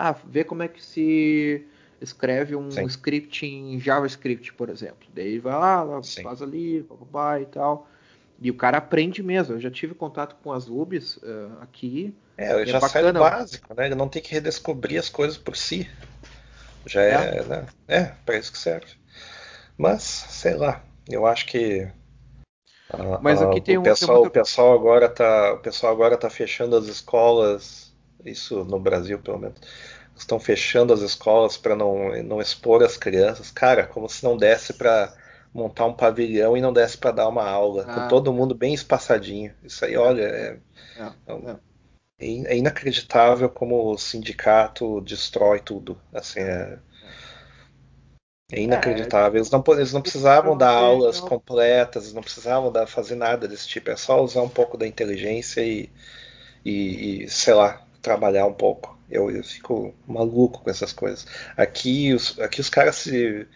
Ah, 0.00 0.12
vê 0.12 0.44
como 0.44 0.62
é 0.62 0.68
que 0.68 0.80
se 0.80 1.66
escreve 2.00 2.54
um 2.54 2.70
Sim. 2.70 2.84
script 2.86 3.44
em 3.44 3.80
JavaScript, 3.80 4.54
por 4.54 4.68
exemplo. 4.68 5.08
Daí 5.12 5.40
vai 5.40 5.54
lá, 5.54 6.00
faz 6.22 6.40
ali, 6.40 6.82
babá 6.82 7.40
e 7.40 7.46
tal. 7.46 7.88
E 8.40 8.48
o 8.48 8.54
cara 8.54 8.78
aprende 8.78 9.24
mesmo. 9.24 9.56
Eu 9.56 9.60
já 9.60 9.72
tive 9.72 9.94
contato 9.94 10.36
com 10.40 10.52
as 10.52 10.68
UBs 10.68 11.16
uh, 11.16 11.58
aqui. 11.60 12.14
É, 12.36 12.62
é 12.62 12.66
já 12.66 12.78
é 12.78 12.80
sai 12.82 13.12
do 13.12 13.18
básico, 13.18 13.74
né? 13.74 13.86
Ele 13.86 13.96
não 13.96 14.08
tem 14.08 14.22
que 14.22 14.32
redescobrir 14.32 15.00
as 15.00 15.08
coisas 15.08 15.36
por 15.36 15.56
si. 15.56 15.90
Já 16.86 17.02
é, 17.02 17.38
é, 17.38 17.42
né? 17.42 17.66
é 17.88 18.04
para 18.24 18.38
isso 18.38 18.52
que 18.52 18.58
serve. 18.58 18.92
Mas, 19.76 20.02
sei 20.04 20.54
lá, 20.54 20.84
eu 21.08 21.26
acho 21.26 21.44
que 21.46 21.88
Mas 23.20 23.42
aqui 23.42 23.60
tem 23.60 23.78
o, 23.78 23.82
pessoal, 23.82 24.22
o 24.22 24.30
pessoal 24.30 24.72
agora 24.74 25.08
tá, 25.08 25.54
o 25.54 25.58
pessoal 25.58 25.92
agora 25.92 26.16
tá 26.16 26.30
fechando 26.30 26.76
as 26.76 26.86
escolas 26.86 27.87
isso 28.24 28.64
no 28.64 28.78
Brasil 28.78 29.18
pelo 29.18 29.38
menos. 29.38 29.58
Estão 30.16 30.40
fechando 30.40 30.92
as 30.92 31.00
escolas 31.00 31.56
para 31.56 31.76
não, 31.76 32.10
não 32.24 32.40
expor 32.40 32.82
as 32.82 32.96
crianças. 32.96 33.50
Cara, 33.50 33.86
como 33.86 34.08
se 34.08 34.24
não 34.24 34.36
desse 34.36 34.72
para 34.72 35.14
montar 35.52 35.86
um 35.86 35.94
pavilhão 35.94 36.56
e 36.56 36.60
não 36.60 36.72
desse 36.72 36.98
para 36.98 37.12
dar 37.12 37.28
uma 37.28 37.48
aula, 37.48 37.84
ah, 37.86 37.94
com 37.94 38.08
todo 38.08 38.32
mundo 38.32 38.54
bem 38.54 38.74
espaçadinho. 38.74 39.54
Isso 39.62 39.84
aí, 39.84 39.96
olha, 39.96 40.22
é, 40.22 40.58
é, 40.96 41.56
é, 42.18 42.54
é 42.54 42.56
inacreditável 42.56 43.48
como 43.48 43.92
o 43.92 43.98
sindicato 43.98 45.00
destrói 45.00 45.60
tudo. 45.60 46.00
Assim, 46.12 46.40
é, 46.40 46.78
é 48.50 48.60
inacreditável. 48.60 49.38
Eles 49.38 49.50
não, 49.50 49.62
eles 49.68 49.92
não 49.92 50.02
precisavam 50.02 50.56
dar 50.56 50.70
aulas 50.70 51.20
completas, 51.20 52.12
não 52.12 52.22
precisavam 52.22 52.72
dar, 52.72 52.86
fazer 52.86 53.14
nada 53.14 53.46
desse 53.46 53.68
tipo. 53.68 53.90
É 53.90 53.96
só 53.96 54.22
usar 54.22 54.42
um 54.42 54.48
pouco 54.48 54.76
da 54.76 54.86
inteligência 54.86 55.60
e, 55.60 55.90
e, 56.64 57.24
e 57.24 57.28
sei 57.28 57.54
lá, 57.54 57.86
trabalhar 58.08 58.46
um 58.46 58.54
pouco. 58.54 58.98
Eu, 59.10 59.30
eu 59.30 59.44
fico 59.44 59.94
maluco 60.06 60.62
com 60.62 60.70
essas 60.70 60.92
coisas. 60.92 61.26
Aqui 61.56 62.14
os, 62.14 62.38
aqui 62.40 62.60
os 62.60 62.70
caras 62.70 62.96
se. 62.96 63.46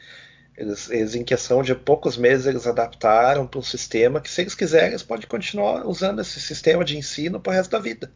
Eles, 0.54 0.90
eles, 0.90 1.14
em 1.14 1.24
questão 1.24 1.62
de 1.62 1.74
poucos 1.74 2.18
meses, 2.18 2.44
eles 2.44 2.66
adaptaram 2.66 3.46
para 3.46 3.58
um 3.58 3.62
sistema 3.62 4.20
que, 4.20 4.30
se 4.30 4.42
eles 4.42 4.54
quiserem, 4.54 4.90
eles 4.90 5.02
podem 5.02 5.26
continuar 5.26 5.86
usando 5.86 6.20
esse 6.20 6.38
sistema 6.38 6.84
de 6.84 6.98
ensino 6.98 7.40
para 7.40 7.52
o 7.52 7.54
resto 7.54 7.70
da 7.70 7.78
vida. 7.78 8.12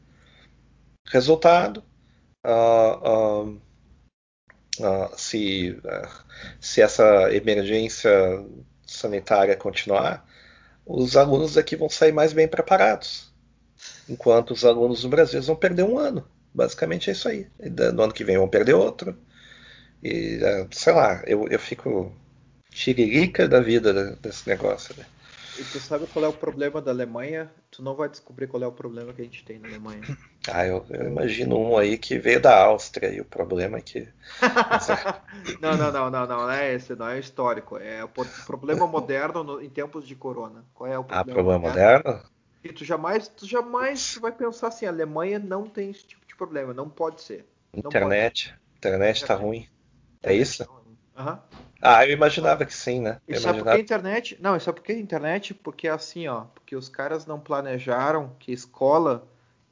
Resultado: 1.09 1.83
uh, 2.47 3.49
uh, 3.49 3.63
uh, 4.81 5.11
se, 5.17 5.81
se 6.61 6.83
essa 6.83 7.33
emergência 7.33 8.11
sanitária 8.87 9.57
continuar, 9.57 10.27
os 10.85 11.17
alunos 11.17 11.57
aqui 11.57 11.75
vão 11.75 11.89
sair 11.89 12.13
mais 12.13 12.35
bem 12.35 12.47
preparados. 12.47 13.35
Enquanto 14.09 14.53
os 14.53 14.65
alunos 14.65 15.03
do 15.03 15.09
Brasil 15.09 15.43
vão 15.43 15.57
perder 15.57 15.83
um 15.83 15.99
ano. 15.99 16.27
Basicamente 16.55 17.11
é 17.11 17.13
isso 17.13 17.29
aí. 17.29 17.47
No 17.95 18.03
ano 18.03 18.13
que 18.13 18.25
vem 18.25 18.39
vão 18.39 18.49
perder 18.49 18.75
outro. 18.75 19.17
E, 20.03 20.39
sei 20.71 20.93
lá, 20.93 21.23
eu, 21.27 21.49
eu 21.49 21.59
fico 21.59 22.13
tiririca 22.71 23.49
da 23.49 23.61
vida 23.61 24.17
desse 24.17 24.49
negócio. 24.49 24.95
Né? 24.97 25.05
E 25.59 25.65
tu 25.65 25.81
sabe 25.81 26.07
qual 26.07 26.25
é 26.25 26.29
o 26.29 26.33
problema 26.33 26.81
da 26.83 26.91
Alemanha? 26.91 27.51
Tu 27.71 27.83
não 27.83 27.95
vai 27.95 28.09
descobrir 28.09 28.47
qual 28.47 28.63
é 28.63 28.67
o 28.67 28.73
problema 28.73 29.13
que 29.13 29.23
a 29.23 29.25
gente 29.25 29.45
tem 29.45 29.59
na 29.59 29.67
Alemanha. 29.69 30.03
Ah, 30.49 30.65
eu, 30.65 30.87
eu 30.91 31.09
imagino 31.09 31.59
um 31.59 31.77
aí 31.77 31.99
que 31.99 32.21
veio 32.21 32.41
da 32.41 32.57
Áustria 32.57 33.13
e 33.13 33.21
o 33.21 33.25
problema 33.25 33.79
é 33.79 33.81
que. 33.81 34.09
não, 35.61 35.77
não, 35.77 35.91
não, 35.91 36.09
não, 36.09 36.11
não, 36.11 36.27
não 36.27 36.51
é 36.51 36.73
esse, 36.73 36.95
não 36.95 37.09
é 37.09 37.19
histórico. 37.19 37.77
É 37.79 38.05
o 38.05 38.09
problema 38.09 38.87
moderno 38.87 39.43
no, 39.43 39.61
em 39.61 39.69
tempos 39.69 40.07
de 40.07 40.15
corona. 40.15 40.65
Qual 40.73 40.89
é 40.89 40.97
o 40.97 41.03
problema? 41.03 41.21
Ah, 41.21 41.35
problema 41.35 41.59
moderno? 41.59 42.05
moderno? 42.05 42.36
E 42.71 42.73
tu 42.73 42.85
jamais, 42.85 43.29
tu 43.29 43.47
jamais 43.47 44.19
vai 44.21 44.33
pensar 44.33 44.69
assim, 44.69 44.87
a 44.87 44.91
Alemanha 44.91 45.39
não 45.39 45.65
tem 45.65 45.91
esse 45.91 46.05
tipo 46.05 46.27
de 46.27 46.35
problema, 46.35 46.75
não 46.75 46.89
pode 46.89 47.23
ser. 47.23 47.47
Não 47.73 47.89
internet, 47.89 48.49
pode. 48.49 48.61
internet 48.79 49.25
tá 49.25 49.35
ruim. 49.35 49.69
É 50.23 50.35
isso? 50.35 50.67
Uhum. 51.17 51.39
Ah, 51.81 52.05
eu 52.07 52.13
imaginava 52.13 52.65
que 52.65 52.75
sim, 52.75 53.01
né? 53.01 53.21
Eu 53.29 53.37
e 53.37 53.41
sabe 53.41 53.59
por 53.59 53.71
que 53.71 53.77
a 53.77 53.81
internet? 53.81 54.39
Não, 54.41 54.59
sabe 54.59 54.81
por 54.81 54.87
que 54.87 54.93
a 54.93 54.99
internet? 54.99 55.55
Porque 55.55 55.87
é 55.87 55.91
assim, 55.91 56.27
ó, 56.27 56.43
porque 56.55 56.75
os 56.75 56.89
caras 56.89 57.27
não 57.27 57.39
planejaram 57.39 58.35
que 58.39 58.53
escola 58.53 59.27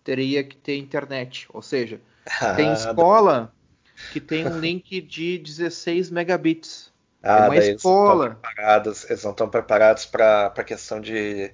teria 0.05 0.45
que 0.45 0.57
ter 0.57 0.77
internet. 0.77 1.49
Ou 1.53 1.63
seja, 1.63 2.01
ah, 2.41 2.55
tem 2.55 2.73
escola 2.73 3.53
que 4.13 4.21
tem 4.21 4.47
um 4.47 4.61
link 4.61 5.01
de 5.01 5.39
16 5.39 6.11
megabits. 6.11 6.93
Ah, 7.23 7.47
é 7.47 7.49
uma 7.49 7.57
escola. 7.57 8.39
Eles, 8.85 9.11
eles 9.11 9.25
não 9.25 9.31
estão 9.31 9.49
preparados 9.49 10.05
para 10.05 10.47
a 10.47 10.65
questão 10.65 11.01
de 11.01 11.53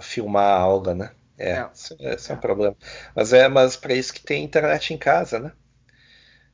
filmar 0.00 0.44
a 0.44 0.58
aula, 0.58 0.94
né? 0.94 1.10
É, 1.38 1.50
é. 1.50 1.70
Esse, 1.72 1.94
esse 2.00 2.30
é. 2.30 2.34
é 2.34 2.36
um 2.36 2.40
problema. 2.40 2.76
Mas 3.14 3.32
é, 3.32 3.48
mas 3.48 3.76
para 3.76 3.94
isso 3.94 4.12
que 4.12 4.22
tem 4.22 4.44
internet 4.44 4.92
em 4.94 4.98
casa, 4.98 5.38
né? 5.38 5.52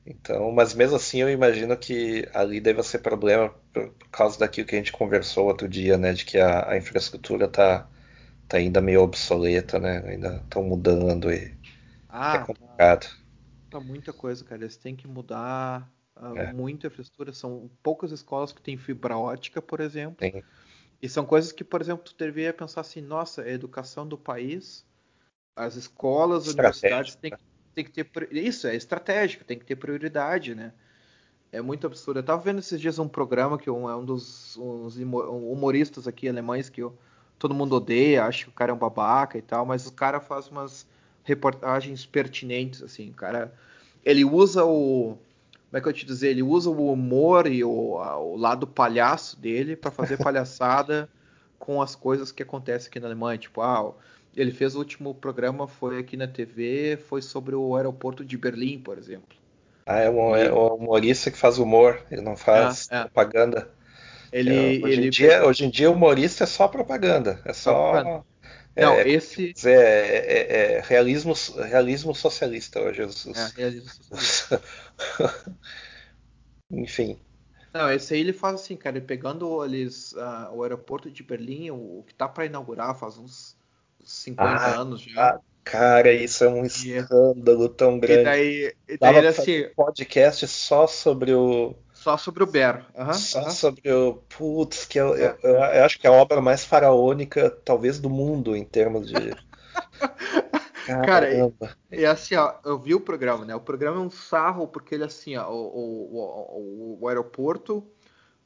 Então, 0.07 0.51
mas 0.51 0.75
mesmo 0.75 0.97
assim 0.97 1.21
eu 1.21 1.31
imagino 1.31 1.77
que 1.77 2.27
ali 2.33 2.61
deve 2.61 2.83
ser 2.83 3.01
problema 3.01 3.55
por 3.73 3.93
causa 4.11 4.39
daquilo 4.39 4.67
que 4.67 4.75
a 4.75 4.79
gente 4.79 4.93
conversou 4.93 5.47
outro 5.47 5.69
dia, 5.69 5.99
né? 5.99 6.13
De 6.13 6.25
que 6.25 6.39
a, 6.39 6.71
a 6.71 6.77
infraestrutura 6.77 7.47
tá, 7.47 7.87
tá 8.49 8.57
ainda 8.57 8.81
meio 8.81 9.03
obsoleta, 9.03 9.79
né? 9.79 10.03
Ainda 10.07 10.37
estão 10.43 10.63
mudando 10.63 11.31
e 11.31 11.55
ah, 12.09 12.37
é 12.37 12.39
complicado. 12.39 13.07
Tá, 13.07 13.17
tá, 13.71 13.81
muita 13.81 14.13
coisa, 14.13 14.45
cara. 14.45 14.63
Eles 14.63 14.77
têm 14.77 14.97
que 14.97 15.07
mudar 15.07 15.89
uh, 16.17 16.37
é. 16.37 16.53
muita 16.53 16.89
infraestrutura. 16.89 17.33
São 17.33 17.71
poucas 17.83 18.11
escolas 18.11 18.53
que 18.53 18.61
têm 18.61 18.77
fibra 18.77 19.17
ótica, 19.17 19.63
por 19.63 19.81
exemplo. 19.81 20.17
Sim. 20.21 20.43
E 21.03 21.09
são 21.09 21.25
coisas 21.25 21.53
que, 21.53 21.65
por 21.65 21.81
exemplo, 21.81 22.05
tu 22.05 22.15
deveria 22.17 22.53
pensar 22.53 22.83
assim, 22.83 23.01
nossa, 23.01 23.43
a 23.43 23.51
educação 23.51 24.07
do 24.07 24.19
país, 24.19 24.85
as 25.57 25.77
escolas, 25.77 26.49
as 26.49 26.55
universidades 26.55 27.15
têm 27.15 27.31
que 27.31 27.51
tem 27.75 27.85
que 27.85 28.05
ter. 28.05 28.29
Isso, 28.33 28.67
é 28.67 28.75
estratégico, 28.75 29.45
tem 29.45 29.59
que 29.59 29.65
ter 29.65 29.77
prioridade, 29.77 30.55
né? 30.55 30.73
É 31.53 31.61
muito 31.61 31.87
absurdo. 31.87 32.21
Eu 32.21 32.25
tava 32.25 32.43
vendo 32.43 32.61
esses 32.61 32.81
dias 32.81 32.99
um 32.99 33.09
programa 33.09 33.59
que 33.59 33.71
um, 33.71 33.89
é 33.89 33.97
um 33.97 34.05
dos 34.05 34.57
humoristas 34.57 36.07
aqui 36.07 36.29
alemães 36.29 36.69
que 36.69 36.83
eu, 36.83 36.97
todo 37.39 37.55
mundo 37.55 37.75
odeia, 37.75 38.25
acha 38.25 38.45
que 38.45 38.51
o 38.51 38.55
cara 38.55 38.71
é 38.71 38.75
um 38.75 38.79
babaca 38.79 39.37
e 39.37 39.43
tal, 39.43 39.67
mas 39.67 39.87
o 39.87 39.93
cara 39.93 40.21
faz 40.21 40.49
umas 40.49 40.87
reportagens 41.25 42.07
pertinentes, 42.07 42.83
assim. 42.83 43.11
O 43.11 43.15
cara. 43.15 43.53
Ele 44.05 44.25
usa 44.25 44.65
o. 44.65 45.19
Como 45.71 45.79
é 45.79 45.81
que 45.81 45.89
eu 45.89 45.93
te 45.93 46.05
dizer? 46.05 46.31
Ele 46.31 46.43
usa 46.43 46.69
o 46.69 46.93
humor 46.93 47.47
e 47.47 47.63
o, 47.63 47.71
o 47.71 48.37
lado 48.37 48.67
palhaço 48.67 49.39
dele 49.39 49.77
para 49.77 49.93
fazer 49.93 50.17
palhaçada 50.23 51.09
com 51.61 51.81
as 51.81 51.95
coisas 51.95 52.33
que 52.33 52.43
acontecem 52.43 52.89
aqui 52.89 52.99
na 52.99 53.07
Alemanha. 53.07 53.39
Tipo, 53.39 53.61
ah, 53.61 53.93
ele 54.37 54.51
fez 54.51 54.75
o 54.75 54.79
último 54.79 55.15
programa, 55.15 55.69
foi 55.69 56.01
aqui 56.01 56.17
na 56.17 56.27
TV, 56.27 56.99
foi 57.09 57.23
sobre 57.23 57.55
o 57.55 57.77
aeroporto 57.77 58.25
de 58.25 58.37
Berlim, 58.37 58.81
por 58.81 58.99
exemplo. 58.99 59.37
Ah, 59.87 59.99
é 59.99 60.11
um, 60.11 60.35
é 60.35 60.53
um 60.53 60.75
humorista 60.75 61.31
que 61.31 61.39
faz 61.39 61.59
humor, 61.59 62.03
ele 62.11 62.23
não 62.23 62.37
faz 62.37 62.89
é, 62.91 62.97
é. 62.97 63.01
propaganda. 63.03 63.71
Ele, 64.33 64.55
é, 64.55 64.85
hoje, 64.85 64.93
ele... 64.93 65.07
Em 65.07 65.11
dia, 65.11 65.47
hoje 65.47 65.65
em 65.65 65.71
dia, 65.71 65.91
humorista 65.91 66.45
é 66.45 66.47
só 66.47 66.67
propaganda. 66.67 67.41
É 67.45 67.53
só. 67.53 67.93
Propaganda. 67.93 68.25
É, 68.77 68.85
não, 68.85 69.01
esse. 69.01 69.53
Dizer, 69.53 69.79
é, 69.79 70.17
é, 70.17 70.77
é, 70.77 70.81
realismo, 70.81 71.35
realismo 71.69 72.15
socialista 72.15 72.81
hoje. 72.81 73.03
Os, 73.03 73.27
os... 73.27 73.37
É, 73.37 73.53
realismo 73.57 73.91
socialista. 73.91 74.63
Enfim. 76.71 77.19
Não, 77.73 77.91
esse 77.93 78.15
aí 78.15 78.21
ele 78.21 78.33
faz 78.33 78.57
assim, 78.57 78.77
cara, 78.77 79.01
pegando 79.01 79.65
eles, 79.65 80.13
uh, 80.13 80.53
o 80.53 80.63
aeroporto 80.63 81.11
de 81.11 81.23
Berlim, 81.23 81.71
o, 81.71 82.05
que 82.07 82.15
tá 82.15 82.29
para 82.29 82.47
inaugurar 82.47 82.99
faz 82.99 83.17
uns 83.17 83.57
50 84.05 84.43
ah, 84.43 84.81
anos 84.81 85.03
já. 85.03 85.29
Ah, 85.29 85.41
cara, 85.63 86.13
isso 86.13 86.43
é 86.43 86.49
um 86.49 86.65
escândalo 86.65 87.69
tão 87.69 87.99
grande. 87.99 88.21
E 88.21 88.25
daí, 88.25 88.75
e 88.89 88.99
daí 88.99 89.17
ele, 89.17 89.29
assim, 89.29 89.67
um 89.67 89.75
podcast 89.75 90.47
só 90.49 90.87
sobre 90.87 91.33
o. 91.33 91.75
Só 92.01 92.17
sobre 92.17 92.43
o 92.43 92.47
Ber. 92.47 92.83
Uhum, 92.97 93.13
só 93.13 93.45
uhum. 93.45 93.51
sobre 93.51 93.93
o. 93.93 94.15
Putz, 94.27 94.87
que 94.87 94.99
eu, 94.99 95.15
é. 95.15 95.37
eu, 95.43 95.51
eu, 95.51 95.85
acho 95.85 95.99
que 95.99 96.07
é 96.07 96.11
a 96.11 96.15
obra 96.15 96.41
mais 96.41 96.65
faraônica, 96.65 97.51
talvez, 97.63 98.01
do 98.01 98.09
mundo, 98.09 98.57
em 98.57 98.65
termos 98.65 99.11
de. 99.11 99.15
Cara, 101.05 101.29
e, 101.93 102.07
assim, 102.07 102.37
ó, 102.37 102.55
eu 102.65 102.79
vi 102.79 102.95
o 102.95 103.01
programa, 103.01 103.45
né? 103.45 103.55
O 103.55 103.61
programa 103.61 103.99
é 103.99 104.01
um 104.01 104.09
sarro, 104.09 104.67
porque 104.67 104.95
ele, 104.95 105.05
assim, 105.05 105.37
ó, 105.37 105.51
o, 105.51 105.55
o, 105.55 106.97
o, 106.97 106.99
o 107.03 107.09
aeroporto 107.09 107.87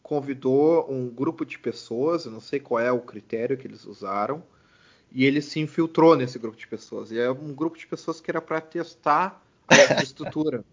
convidou 0.03 0.91
um 0.91 1.09
grupo 1.09 1.47
de 1.47 1.57
pessoas, 1.57 2.27
eu 2.27 2.33
não 2.33 2.41
sei 2.41 2.59
qual 2.59 2.81
é 2.81 2.91
o 2.91 3.01
critério 3.01 3.57
que 3.57 3.69
eles 3.69 3.85
usaram, 3.85 4.43
e 5.13 5.25
ele 5.25 5.41
se 5.41 5.61
infiltrou 5.61 6.17
nesse 6.17 6.41
grupo 6.41 6.59
de 6.59 6.67
pessoas. 6.67 7.13
E 7.13 7.21
é 7.21 7.31
um 7.31 7.55
grupo 7.55 7.79
de 7.79 7.87
pessoas 7.87 8.21
que 8.21 8.33
era 8.33 8.43
para 8.43 8.61
testar 8.61 9.41
a 9.69 9.77
infraestrutura. 9.79 10.65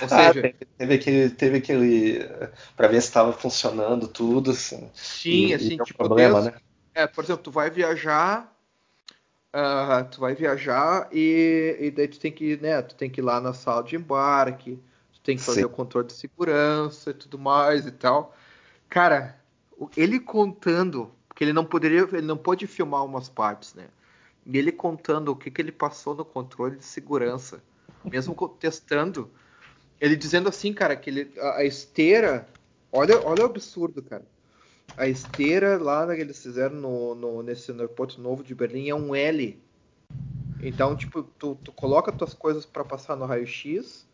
Ou 0.00 0.08
ah, 0.10 0.32
seja, 0.32 0.54
teve 0.78 0.94
aquele, 0.94 1.30
teve 1.30 1.58
aquele 1.58 2.28
para 2.76 2.88
ver 2.88 3.00
se 3.00 3.08
estava 3.08 3.32
funcionando 3.32 4.08
tudo. 4.08 4.50
Assim, 4.50 4.90
sim, 4.94 5.46
e, 5.46 5.54
assim, 5.54 5.74
e 5.74 5.84
tipo, 5.84 5.98
problema, 5.98 6.40
né? 6.40 6.54
É, 6.94 7.06
por 7.06 7.24
exemplo, 7.24 7.42
tu 7.42 7.50
vai 7.50 7.70
viajar, 7.70 8.52
uh, 9.54 10.08
tu 10.10 10.20
vai 10.20 10.34
viajar 10.34 11.08
e, 11.12 11.76
e 11.78 11.90
daí 11.90 12.08
tu 12.08 12.18
tem 12.18 12.32
que, 12.32 12.56
né, 12.56 12.80
tu 12.82 12.94
tem 12.94 13.10
que 13.10 13.20
ir 13.20 13.24
lá 13.24 13.40
na 13.40 13.52
sala 13.52 13.82
de 13.82 13.96
embarque, 13.96 14.78
tu 15.12 15.20
tem 15.20 15.36
que 15.36 15.42
fazer 15.42 15.60
sim. 15.60 15.66
o 15.66 15.70
controle 15.70 16.06
de 16.06 16.14
segurança 16.14 17.10
e 17.10 17.14
tudo 17.14 17.38
mais 17.38 17.86
e 17.86 17.92
tal. 17.92 18.34
Cara, 18.88 19.38
ele 19.96 20.18
contando 20.18 21.12
porque 21.36 21.44
ele 21.44 21.52
não 21.52 21.66
poderia, 21.66 22.08
ele 22.12 22.22
não 22.22 22.38
pôde 22.38 22.66
filmar 22.66 23.04
umas 23.04 23.28
partes, 23.28 23.74
né? 23.74 23.88
E 24.46 24.56
ele 24.56 24.72
contando 24.72 25.28
o 25.28 25.36
que, 25.36 25.50
que 25.50 25.60
ele 25.60 25.70
passou 25.70 26.14
no 26.14 26.24
controle 26.24 26.76
de 26.76 26.84
segurança, 26.84 27.62
mesmo 28.02 28.34
testando, 28.58 29.30
ele 30.00 30.16
dizendo 30.16 30.48
assim, 30.48 30.72
cara, 30.72 30.96
que 30.96 31.10
ele, 31.10 31.32
a, 31.38 31.58
a 31.58 31.64
esteira, 31.64 32.48
olha, 32.92 33.20
olha 33.24 33.42
o 33.42 33.46
absurdo, 33.46 34.02
cara. 34.02 34.24
A 34.96 35.06
esteira 35.06 35.76
lá 35.78 36.06
que 36.14 36.20
eles 36.20 36.42
fizeram 36.42 36.76
no, 36.76 37.14
no, 37.14 37.42
nesse 37.42 37.70
aeroporto 37.70 38.20
novo 38.20 38.42
de 38.42 38.54
Berlim 38.54 38.88
é 38.88 38.94
um 38.94 39.14
L. 39.14 39.60
Então, 40.62 40.96
tipo, 40.96 41.22
tu, 41.22 41.58
tu 41.62 41.72
coloca 41.72 42.10
tuas 42.10 42.32
coisas 42.32 42.64
para 42.64 42.84
passar 42.84 43.16
no 43.16 43.26
raio-x 43.26 44.06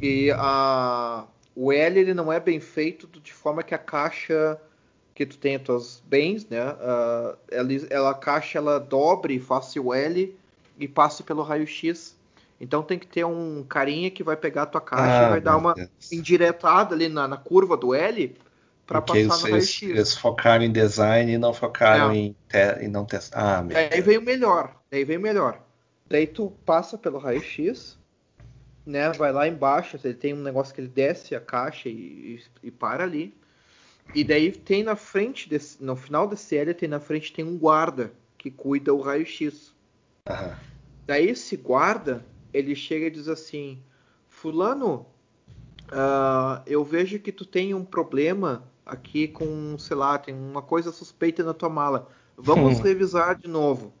e 0.00 0.30
a, 0.32 1.26
o 1.54 1.72
L 1.72 1.98
ele 1.98 2.14
não 2.14 2.32
é 2.32 2.40
bem 2.40 2.60
feito 2.60 3.06
de 3.20 3.32
forma 3.32 3.62
que 3.62 3.74
a 3.74 3.78
caixa 3.78 4.60
que 5.14 5.26
tu 5.26 5.38
tenha 5.38 5.58
teus 5.58 6.02
bens, 6.06 6.46
né? 6.48 6.72
Uh, 6.72 7.36
ela, 7.50 7.68
ela, 7.90 8.10
a 8.10 8.14
caixa 8.14 8.58
ela 8.58 8.78
dobre, 8.78 9.38
faça 9.38 9.80
o 9.80 9.92
L 9.92 10.34
e 10.78 10.88
passe 10.88 11.22
pelo 11.22 11.42
raio-x. 11.42 12.16
Então 12.60 12.82
tem 12.82 12.98
que 12.98 13.06
ter 13.06 13.24
um 13.24 13.64
carinha 13.64 14.10
que 14.10 14.22
vai 14.22 14.36
pegar 14.36 14.62
a 14.62 14.66
tua 14.66 14.80
caixa 14.80 15.24
Ah, 15.24 15.26
e 15.26 15.30
vai 15.30 15.40
dar 15.40 15.56
uma 15.56 15.74
Deus. 15.74 15.88
indiretada 16.12 16.94
ali 16.94 17.08
na, 17.08 17.26
na 17.26 17.36
curva 17.38 17.76
do 17.76 17.94
L 17.94 18.36
para 18.86 19.00
passar 19.00 19.18
eles, 19.18 19.28
no 19.42 19.48
eles, 19.48 19.50
raio-x. 19.50 19.82
eles 19.82 20.14
focaram 20.14 20.64
em 20.64 20.72
design 20.72 21.32
e 21.32 21.38
não 21.38 21.54
focaram 21.54 22.10
É. 22.10 22.16
em, 22.16 22.36
te, 22.48 22.84
em 22.84 22.88
não 22.88 23.04
testar. 23.06 23.58
Ah, 23.58 23.62
meu 23.62 23.74
Daí 23.74 23.88
Deus. 23.88 24.04
veio 24.04 24.20
melhor. 24.22 24.76
Daí 24.90 25.04
veio 25.04 25.20
melhor. 25.20 25.60
Daí 26.08 26.26
tu 26.26 26.52
passa 26.66 26.98
pelo 26.98 27.18
raio-x, 27.18 27.96
né? 28.84 29.10
Vai 29.12 29.32
lá 29.32 29.46
embaixo, 29.48 29.98
ele 30.04 30.12
tem 30.14 30.34
um 30.34 30.42
negócio 30.42 30.74
que 30.74 30.80
ele 30.80 30.88
desce 30.88 31.34
a 31.34 31.40
caixa 31.40 31.88
e, 31.88 31.92
e, 32.62 32.66
e 32.68 32.70
para 32.70 33.04
ali. 33.04 33.34
E 34.14 34.24
daí 34.24 34.50
tem 34.50 34.82
na 34.82 34.96
frente, 34.96 35.48
desse, 35.48 35.82
no 35.82 35.94
final 35.96 36.26
desse 36.26 36.56
L, 36.56 36.74
tem 36.74 36.88
na 36.88 36.98
frente 37.00 37.32
tem 37.32 37.44
um 37.44 37.56
guarda 37.56 38.12
que 38.36 38.50
cuida 38.50 38.92
o 38.92 39.00
raio-x. 39.00 39.72
Daí 41.06 41.28
esse 41.28 41.56
guarda, 41.56 42.24
ele 42.52 42.74
chega 42.74 43.06
e 43.06 43.10
diz 43.10 43.28
assim, 43.28 43.82
fulano, 44.28 45.06
ah, 45.92 46.62
eu 46.66 46.84
vejo 46.84 47.18
que 47.20 47.32
tu 47.32 47.44
tem 47.46 47.74
um 47.74 47.84
problema 47.84 48.64
aqui 48.86 49.28
com, 49.28 49.76
sei 49.78 49.96
lá, 49.96 50.18
tem 50.18 50.34
uma 50.34 50.62
coisa 50.62 50.92
suspeita 50.92 51.42
na 51.44 51.54
tua 51.54 51.68
mala. 51.70 52.08
Vamos 52.36 52.80
Hum. 52.80 52.80
revisar 52.80 53.36
de 53.38 53.48
novo. 53.48 53.94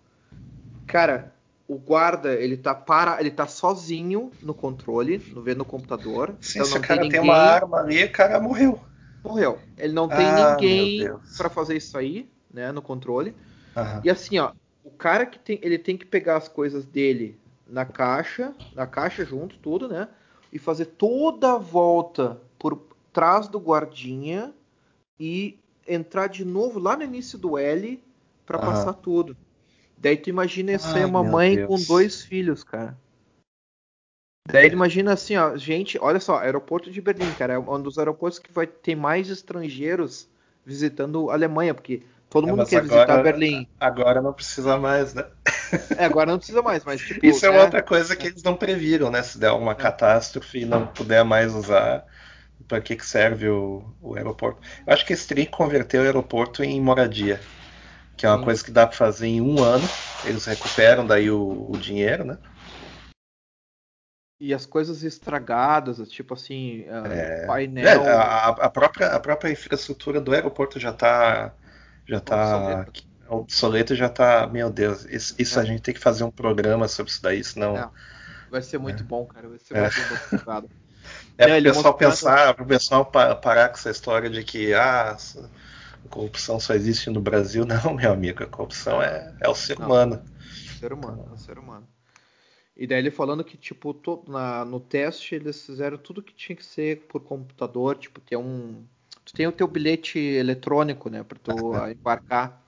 Cara, 0.86 1.34
o 1.68 1.78
guarda, 1.78 2.34
ele 2.34 2.56
tá 2.56 2.74
para, 2.74 3.20
ele 3.20 3.30
tá 3.30 3.46
sozinho 3.46 4.36
no 4.42 4.54
controle, 4.54 5.26
no 5.30 5.42
vendo 5.42 5.58
no 5.58 5.64
computador. 5.64 6.36
Sim, 6.40 6.62
então 6.62 6.66
se 6.66 6.76
não 6.76 6.78
o 6.78 6.82
cara 6.82 6.98
tem 6.98 6.98
tem 7.06 7.20
ninguém. 7.20 7.20
uma 7.20 7.36
arma 7.36 7.78
ali, 7.78 8.04
o 8.04 8.12
cara 8.12 8.40
morreu. 8.40 8.80
Morreu. 9.24 9.62
Ele 9.76 9.92
não 9.92 10.10
tem 10.10 10.32
Ah, 10.32 10.32
ninguém 10.32 11.14
para 11.36 11.50
fazer 11.50 11.76
isso 11.76 11.96
aí, 11.98 12.30
né, 12.52 12.72
no 12.72 12.82
controle. 12.82 13.34
Aham. 13.74 14.04
E 14.04 14.10
assim, 14.10 14.38
ó, 14.40 14.52
o 14.84 14.92
cara 14.92 15.26
que 15.26 15.38
tem, 15.40 15.60
ele 15.62 15.78
tem 15.78 15.98
que 15.98 16.06
pegar 16.06 16.38
as 16.38 16.48
coisas 16.48 16.86
dele 16.86 17.39
na 17.70 17.84
caixa, 17.84 18.54
na 18.74 18.86
caixa 18.86 19.24
junto, 19.24 19.56
tudo, 19.58 19.88
né? 19.88 20.08
E 20.52 20.58
fazer 20.58 20.86
toda 20.86 21.52
a 21.52 21.58
volta 21.58 22.40
por 22.58 22.82
trás 23.12 23.48
do 23.48 23.58
guardinha 23.58 24.52
e 25.18 25.58
entrar 25.86 26.26
de 26.28 26.44
novo 26.44 26.78
lá 26.78 26.96
no 26.96 27.02
início 27.04 27.38
do 27.38 27.56
L 27.56 28.02
pra 28.44 28.58
Aham. 28.58 28.66
passar 28.66 28.92
tudo. 28.94 29.36
Daí 29.96 30.16
tu 30.16 30.28
imagina 30.30 30.72
Ai, 30.72 31.04
uma 31.04 31.22
mãe 31.22 31.56
Deus. 31.56 31.68
com 31.68 31.92
dois 31.92 32.22
filhos, 32.22 32.64
cara. 32.64 32.96
Daí 34.48 34.66
ele 34.66 34.74
imagina 34.74 35.12
assim, 35.12 35.36
ó, 35.36 35.56
gente, 35.56 35.98
olha 36.00 36.18
só, 36.18 36.38
aeroporto 36.38 36.90
de 36.90 37.00
Berlim, 37.00 37.32
cara, 37.34 37.52
é 37.54 37.58
um 37.58 37.80
dos 37.80 37.98
aeroportos 37.98 38.38
que 38.38 38.50
vai 38.50 38.66
ter 38.66 38.96
mais 38.96 39.28
estrangeiros 39.28 40.28
visitando 40.64 41.30
a 41.30 41.34
Alemanha, 41.34 41.72
porque 41.74 42.02
todo 42.28 42.48
É, 42.48 42.50
mundo 42.50 42.66
quer 42.66 42.82
visitar 42.82 43.02
agora- 43.02 43.22
Berlim. 43.22 43.68
Agora 43.78 44.20
não 44.22 44.32
precisa 44.32 44.76
mais, 44.76 45.14
né? 45.14 45.24
É, 45.96 46.04
agora 46.04 46.30
não 46.30 46.38
precisa 46.38 46.62
mais, 46.62 46.84
mas 46.84 47.00
tipo. 47.00 47.24
Isso 47.24 47.44
é 47.46 47.50
né? 47.50 47.60
outra 47.60 47.82
coisa 47.82 48.16
que 48.16 48.26
eles 48.26 48.42
não 48.42 48.56
previram, 48.56 49.10
né? 49.10 49.22
Se 49.22 49.38
der 49.38 49.52
uma 49.52 49.74
catástrofe 49.74 50.60
e 50.60 50.64
não 50.64 50.86
puder 50.86 51.24
mais 51.24 51.54
usar, 51.54 52.04
para 52.66 52.80
que, 52.80 52.96
que 52.96 53.06
serve 53.06 53.48
o, 53.48 53.84
o 54.00 54.14
aeroporto? 54.14 54.60
Eu 54.86 54.92
acho 54.92 55.04
que 55.04 55.12
eles 55.12 55.26
teriam 55.26 55.46
que 55.46 55.52
converter 55.52 55.98
o 55.98 56.04
aeroporto 56.04 56.62
em 56.62 56.80
moradia, 56.80 57.40
que 58.16 58.26
é 58.26 58.28
uma 58.28 58.38
Sim. 58.38 58.44
coisa 58.44 58.64
que 58.64 58.70
dá 58.70 58.86
para 58.86 58.96
fazer 58.96 59.26
em 59.26 59.40
um 59.40 59.62
ano. 59.62 59.86
Eles 60.24 60.44
recuperam 60.46 61.06
daí 61.06 61.30
o, 61.30 61.70
o 61.70 61.76
dinheiro, 61.78 62.24
né? 62.24 62.38
E 64.40 64.54
as 64.54 64.64
coisas 64.64 65.02
estragadas, 65.02 65.98
tipo 66.10 66.32
assim, 66.32 66.86
ah, 66.88 67.06
É, 67.08 67.46
painel 67.46 68.06
a, 68.08 68.48
a 68.48 68.70
própria, 68.70 69.08
a 69.08 69.20
própria 69.20 69.52
infraestrutura 69.52 70.18
do 70.18 70.32
aeroporto 70.32 70.80
já 70.80 70.90
está 70.90 71.52
já 72.06 72.20
tá 72.20 72.86
obsoleta, 73.30 73.94
já 73.94 74.06
está. 74.06 74.46
Meu 74.46 74.70
Deus, 74.70 75.04
isso, 75.06 75.34
isso 75.38 75.58
É. 75.58 75.62
a 75.62 75.64
gente 75.64 75.82
tem 75.82 75.94
que 75.94 76.00
fazer 76.00 76.24
um 76.24 76.30
programa 76.30 76.88
sobre 76.88 77.10
isso 77.12 77.22
daí, 77.22 77.42
senão. 77.44 77.76
É. 77.76 77.88
Vai 78.50 78.62
ser 78.62 78.78
muito 78.78 79.04
bom, 79.04 79.26
cara. 79.26 79.48
Vai 79.48 79.58
ser 79.58 79.76
É. 79.76 79.82
muito 79.82 80.44
bom. 80.44 80.68
É 81.38 81.44
É, 81.44 81.46
pro 81.46 81.54
ele 81.56 81.72
pessoal 81.72 81.94
pensar, 81.94 82.54
pro 82.54 82.66
pessoal 82.66 83.06
pa- 83.06 83.34
parar 83.34 83.68
com 83.70 83.74
essa 83.76 83.88
história 83.90 84.28
de 84.28 84.44
que 84.44 84.74
ah, 84.74 85.16
corrupção 86.10 86.60
só 86.60 86.74
existe 86.74 87.08
no 87.10 87.20
Brasil. 87.20 87.64
Não, 87.66 87.94
meu 87.94 88.12
amigo, 88.12 88.42
a 88.42 88.46
corrupção 88.46 89.00
é, 89.02 89.34
é 89.40 89.48
o 89.48 89.54
ser 89.54 89.78
Não. 89.78 89.86
humano. 89.86 90.22
Ser 90.78 90.92
humano, 90.92 91.24
é 91.30 91.32
um 91.32 91.36
ser 91.38 91.58
humano. 91.58 91.86
E 92.76 92.86
daí 92.86 92.98
ele 92.98 93.10
falando 93.10 93.44
que, 93.44 93.56
tipo, 93.56 93.92
to- 93.92 94.24
na, 94.28 94.64
no 94.64 94.80
teste 94.80 95.34
eles 95.34 95.64
fizeram 95.64 95.98
tudo 95.98 96.22
que 96.22 96.32
tinha 96.34 96.56
que 96.56 96.64
ser 96.64 97.02
por 97.08 97.20
computador, 97.20 97.96
tipo, 97.96 98.20
ter 98.20 98.36
um. 98.36 98.84
Tu 99.24 99.32
tem 99.34 99.46
o 99.46 99.52
teu 99.52 99.68
bilhete 99.68 100.18
eletrônico, 100.18 101.08
né, 101.10 101.22
pra 101.22 101.38
tu 101.38 101.50
embarcar. 101.92 102.60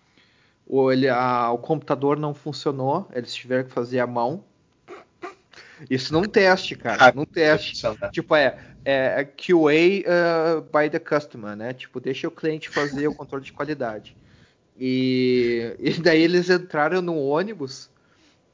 O, 0.67 0.91
ele, 0.93 1.09
a- 1.09 1.51
o 1.51 1.59
computador 1.59 2.19
não 2.19 2.35
funcionou, 2.35 3.09
eles 3.13 3.35
tiveram 3.35 3.65
que 3.65 3.73
fazer 3.73 4.01
à 4.01 4.07
mão. 4.07 4.45
Isso 5.91 6.13
num 6.13 6.23
teste, 6.23 6.77
cara. 6.77 7.09
Ah, 7.09 7.13
num 7.15 7.25
teste. 7.25 7.75
Tipo, 8.13 8.35
é, 8.37 8.57
é 8.85 9.25
QA 9.25 9.73
uh, 10.07 10.61
by 10.63 10.89
the 10.91 10.99
customer, 10.99 11.57
né? 11.57 11.73
Tipo, 11.73 12.01
deixa 12.01 12.29
o 12.29 12.31
cliente 12.31 12.69
fazer 12.69 13.09
o 13.09 13.15
controle 13.15 13.45
de 13.45 13.53
qualidade. 13.53 14.17
E, 14.79 15.77
e 15.79 15.93
daí 16.01 16.23
eles 16.23 16.49
entraram 16.49 17.03
no 17.03 17.17
ônibus 17.19 17.91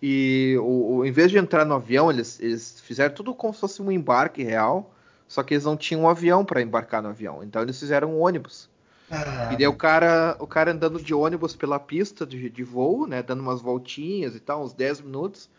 e 0.03 0.57
o, 0.61 0.97
o- 0.99 1.05
em 1.07 1.13
vez 1.13 1.31
de 1.31 1.39
entrar 1.39 1.65
no 1.65 1.75
avião, 1.75 2.11
eles, 2.11 2.41
eles 2.41 2.81
fizeram 2.81 3.15
tudo 3.15 3.35
como 3.35 3.53
se 3.55 3.61
fosse 3.61 3.83
um 3.83 3.91
embarque 3.91 4.43
real, 4.43 4.95
só 5.29 5.43
que 5.43 5.55
eles 5.55 5.65
não 5.65 5.77
tinham 5.77 6.03
um 6.03 6.09
avião 6.09 6.45
para 6.45 6.63
embarcar 6.63 7.03
no 7.03 7.09
avião. 7.11 7.43
Então 7.43 7.63
eles 7.63 7.79
fizeram 7.79 8.13
um 8.13 8.21
ônibus. 8.21 8.69
Ah, 9.11 9.53
E 9.53 9.57
daí 9.57 9.67
o 9.67 9.75
cara, 9.77 10.37
o 10.41 10.47
cara 10.47 10.73
andando 10.73 11.01
de 11.01 11.15
ônibus 11.15 11.57
pela 11.57 11.79
pista 11.81 12.27
de, 12.27 12.51
de 12.51 12.63
voo, 12.65 13.07
né? 13.07 13.23
Dando 13.23 13.41
umas 13.41 13.61
voltinhas 13.63 14.35
e 14.37 14.41
tal, 14.41 14.63
uns 14.65 14.73
10 14.73 15.01
minutos. 15.01 15.51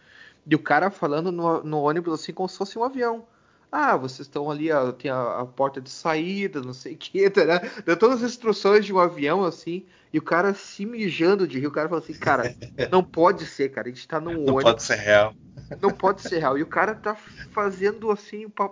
E 0.46 0.56
o 0.56 0.60
cara 0.60 0.92
falando 0.92 1.32
no, 1.32 1.64
no 1.64 1.80
ônibus 1.82 2.14
assim 2.22 2.34
como 2.34 2.50
se 2.50 2.58
fosse 2.58 2.78
um 2.80 2.84
avião. 2.84 3.28
Ah, 3.72 3.98
vocês 3.98 4.28
estão 4.28 4.50
ali, 4.52 4.72
ó, 4.72 4.92
tem 4.92 5.12
a, 5.12 5.42
a 5.42 5.46
porta 5.46 5.82
de 5.82 5.90
saída, 5.90 6.62
não 6.62 6.74
sei 6.74 6.96
o 6.96 6.98
que, 6.98 7.30
tá, 7.30 7.46
né? 7.46 7.60
Deu 7.86 7.98
todas 7.98 8.24
as 8.24 8.32
instruções 8.32 8.86
de 8.86 8.94
um 8.94 9.00
avião, 9.00 9.44
assim, 9.44 9.86
e 10.14 10.20
o 10.20 10.24
cara 10.24 10.54
se 10.56 10.86
mijando 10.86 11.48
de 11.48 11.60
rir. 11.60 11.68
O 11.68 11.72
cara 11.72 11.90
falou 11.90 12.04
assim, 12.04 12.16
cara, 12.16 12.56
não 12.92 13.04
pode 13.04 13.46
ser, 13.46 13.70
cara, 13.70 13.88
a 13.90 13.92
gente 13.92 14.08
tá 14.08 14.20
num 14.20 14.46
não 14.46 14.54
ônibus 14.54 14.74
pode 14.74 14.84
ser 14.84 14.96
real. 14.96 15.36
não 15.82 15.92
pode 15.92 16.22
ser 16.22 16.40
real. 16.40 16.58
E 16.58 16.64
o 16.64 16.68
cara 16.68 16.96
tá 16.96 17.16
fazendo 17.16 18.12
assim 18.12 18.46
o, 18.46 18.50
pa- 18.50 18.72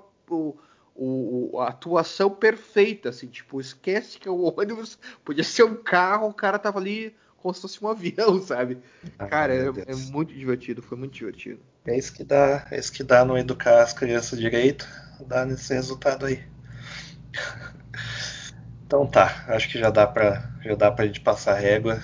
o- 0.97 1.55
o- 1.55 1.59
a 1.61 1.69
atuação 1.69 2.29
perfeita, 2.29 3.09
assim, 3.09 3.27
tipo, 3.27 3.59
esquece 3.61 4.19
que 4.19 4.27
é 4.27 4.31
o 4.31 4.41
ônibus, 4.57 4.97
podia 5.23 5.43
ser 5.43 5.63
um 5.63 5.75
carro, 5.75 6.29
o 6.29 6.33
cara 6.33 6.59
tava 6.59 6.79
ali 6.79 7.15
como 7.37 7.53
se 7.53 7.61
fosse 7.61 7.83
um 7.83 7.87
avião, 7.87 8.41
sabe? 8.41 8.79
Ah, 9.19 9.27
Cara, 9.27 9.53
é, 9.53 9.91
é 9.91 9.95
muito 9.95 10.33
divertido, 10.33 10.81
foi 10.81 10.97
muito 10.97 11.13
divertido. 11.13 11.61
É 11.87 11.97
isso 11.97 12.13
que 12.13 12.23
dá, 12.23 12.67
é 12.69 12.77
isso 12.77 12.91
que 12.93 13.03
dá 13.03 13.25
não 13.25 13.35
educar 13.35 13.81
as 13.81 13.91
crianças 13.91 14.37
direito, 14.39 14.87
dá 15.21 15.43
nesse 15.43 15.73
resultado 15.73 16.27
aí. 16.27 16.43
Então 18.85 19.05
tá, 19.05 19.43
acho 19.47 19.69
que 19.69 19.77
já 19.79 19.89
dá 19.89 20.07
pra, 20.07 20.49
já 20.63 20.75
dá 20.75 20.91
pra 20.91 21.05
gente 21.05 21.19
passar 21.19 21.53
a 21.53 21.59
régua. 21.59 22.01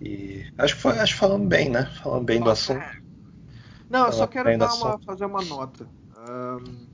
E 0.00 0.44
acho 0.58 0.74
que 0.74 0.80
foi, 0.82 0.98
acho 0.98 1.12
que 1.14 1.20
falamos 1.20 1.48
bem, 1.48 1.68
né? 1.70 1.86
Falamos 2.02 2.24
bem 2.26 2.40
do 2.40 2.50
assunto. 2.50 2.84
Não, 3.88 4.06
eu 4.06 4.12
só 4.12 4.26
quero 4.26 4.50
uma, 4.50 4.98
fazer 5.00 5.24
uma 5.24 5.42
nota. 5.42 5.88
Ahn, 6.16 6.86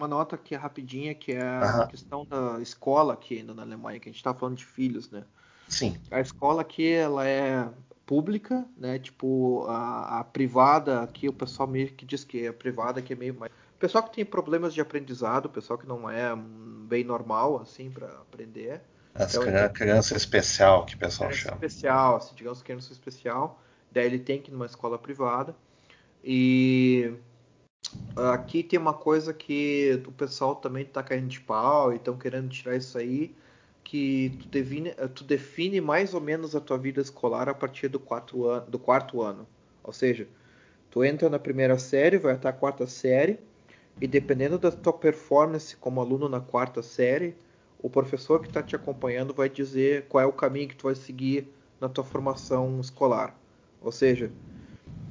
uma 0.00 0.08
nota 0.08 0.36
que 0.38 0.54
é 0.54 0.58
rapidinha, 0.58 1.14
que 1.14 1.32
é 1.32 1.42
a 1.42 1.62
Aham. 1.64 1.86
questão 1.86 2.24
da 2.24 2.60
escola 2.60 3.12
aqui 3.12 3.38
ainda 3.38 3.52
na 3.54 3.62
Alemanha, 3.62 4.00
que 4.00 4.08
a 4.08 4.12
gente 4.12 4.22
tá 4.22 4.32
falando 4.32 4.56
de 4.56 4.64
filhos, 4.64 5.10
né? 5.10 5.24
Sim. 5.68 5.96
A 6.10 6.20
escola 6.20 6.62
aqui 6.62 6.90
ela 6.90 7.26
é 7.26 7.68
pública, 8.06 8.64
né? 8.76 8.98
Tipo 8.98 9.66
a, 9.68 10.20
a 10.20 10.24
privada 10.24 11.02
aqui 11.02 11.28
o 11.28 11.32
pessoal 11.32 11.68
meio 11.68 11.92
que 11.92 12.04
diz 12.04 12.24
que 12.24 12.46
a 12.46 12.52
privada 12.52 13.00
que 13.00 13.12
é 13.12 13.16
meio 13.16 13.34
mais 13.34 13.52
o 13.52 13.78
pessoal 13.78 14.04
que 14.04 14.12
tem 14.12 14.24
problemas 14.24 14.74
de 14.74 14.80
aprendizado, 14.80 15.46
o 15.46 15.48
pessoal 15.48 15.78
que 15.78 15.86
não 15.86 16.10
é 16.10 16.34
bem 16.36 17.04
normal 17.04 17.60
assim 17.60 17.90
para 17.90 18.06
aprender, 18.08 18.82
As 19.14 19.34
Eu 19.34 19.42
criança, 19.72 20.16
especial 20.16 20.84
que 20.84 20.94
o 20.96 20.98
pessoal 20.98 21.30
criança 21.30 21.50
chama. 21.50 21.56
especial, 21.56 22.16
assim, 22.16 22.34
digamos 22.34 22.62
criança 22.62 22.92
especial, 22.92 23.62
daí 23.92 24.06
ele 24.06 24.18
tem 24.18 24.40
que 24.40 24.50
ir 24.50 24.52
numa 24.52 24.66
escola 24.66 24.98
privada 24.98 25.54
e 26.22 27.12
aqui 28.16 28.62
tem 28.62 28.78
uma 28.78 28.94
coisa 28.94 29.32
que 29.32 30.02
o 30.06 30.12
pessoal 30.12 30.56
também 30.56 30.84
tá 30.84 31.02
caindo 31.02 31.28
de 31.28 31.40
pau 31.40 31.92
e 31.92 31.96
estão 31.96 32.16
querendo 32.16 32.48
tirar 32.48 32.76
isso 32.76 32.98
aí, 32.98 33.34
que 33.82 34.36
tu 34.40 34.48
define, 34.48 34.90
tu 35.14 35.24
define 35.24 35.80
mais 35.80 36.14
ou 36.14 36.20
menos 36.20 36.54
a 36.54 36.60
tua 36.60 36.78
vida 36.78 37.00
escolar 37.00 37.48
a 37.48 37.54
partir 37.54 37.88
do, 37.88 38.02
ano, 38.48 38.66
do 38.66 38.78
quarto 38.78 39.22
ano. 39.22 39.46
Ou 39.82 39.92
seja, 39.92 40.28
tu 40.90 41.04
entra 41.04 41.28
na 41.28 41.38
primeira 41.38 41.78
série, 41.78 42.18
vai 42.18 42.34
até 42.34 42.48
a 42.48 42.52
quarta 42.52 42.86
série, 42.86 43.38
e 44.00 44.06
dependendo 44.06 44.58
da 44.58 44.70
tua 44.70 44.92
performance 44.92 45.76
como 45.76 46.00
aluno 46.00 46.28
na 46.28 46.40
quarta 46.40 46.82
série, 46.82 47.34
o 47.82 47.88
professor 47.88 48.40
que 48.40 48.48
está 48.48 48.62
te 48.62 48.76
acompanhando 48.76 49.34
vai 49.34 49.48
dizer 49.48 50.06
qual 50.08 50.22
é 50.22 50.26
o 50.26 50.32
caminho 50.32 50.68
que 50.68 50.76
tu 50.76 50.84
vai 50.84 50.94
seguir 50.94 51.48
na 51.80 51.88
tua 51.88 52.04
formação 52.04 52.80
escolar. 52.80 53.34
Ou 53.80 53.90
seja, 53.90 54.30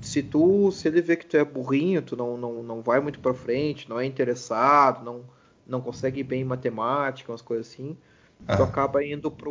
se 0.02 0.24
tu, 0.24 0.72
se 0.72 0.88
ele 0.88 1.02
vê 1.02 1.16
que 1.18 1.26
tu 1.26 1.38
é 1.38 1.44
burrinho, 1.44 2.02
tu 2.02 2.16
não, 2.16 2.38
não, 2.38 2.64
não 2.64 2.82
vai 2.82 3.00
muito 3.00 3.20
para 3.20 3.34
frente, 3.34 3.90
não 3.90 4.00
é 4.00 4.06
interessado, 4.06 5.04
não, 5.04 5.26
não 5.66 5.82
consegue 5.82 6.22
ir 6.22 6.24
bem 6.24 6.42
em 6.42 6.46
matemática, 6.46 7.32
umas 7.32 7.42
coisas 7.42 7.68
assim, 7.70 7.98
tu 8.54 8.62
Ah, 8.62 8.64
acaba 8.64 9.04
indo 9.06 9.32
para 9.32 9.50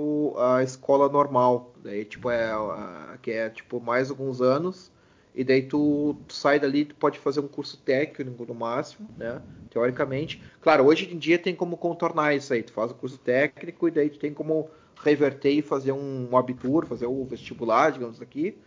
a 0.58 0.62
escola 0.62 1.08
normal, 1.08 1.74
daí 1.82 2.04
tipo 2.04 2.30
é 2.30 2.50
a- 2.52 3.18
que 3.22 3.30
é 3.30 3.50
tipo 3.50 3.80
mais 3.80 4.10
alguns 4.10 4.40
anos 4.40 4.92
e 5.34 5.44
daí 5.44 5.62
tu, 5.62 6.14
tu, 6.26 6.34
sai 6.34 6.58
dali, 6.58 6.84
tu 6.84 6.94
pode 6.96 7.18
fazer 7.18 7.40
um 7.40 7.48
curso 7.48 7.76
técnico 7.78 8.44
no 8.46 8.54
máximo, 8.54 9.08
né? 9.16 9.40
Teoricamente. 9.70 10.42
Claro, 10.60 10.84
hoje 10.86 11.12
em 11.12 11.18
dia 11.18 11.38
tem 11.38 11.54
como 11.54 11.76
contornar 11.76 12.34
isso 12.34 12.52
aí. 12.52 12.62
Tu 12.62 12.72
faz 12.72 12.90
o 12.90 12.94
curso 12.94 13.18
técnico 13.18 13.86
e 13.86 13.90
daí 13.90 14.08
tu 14.10 14.18
tem 14.18 14.32
como 14.34 14.70
reverter 14.96 15.52
e 15.52 15.62
fazer 15.62 15.92
um, 15.92 16.30
um 16.30 16.36
abitur, 16.36 16.86
fazer 16.86 17.06
o 17.06 17.24
vestibular, 17.24 17.92
digamos 17.92 18.20
aqui, 18.20 18.58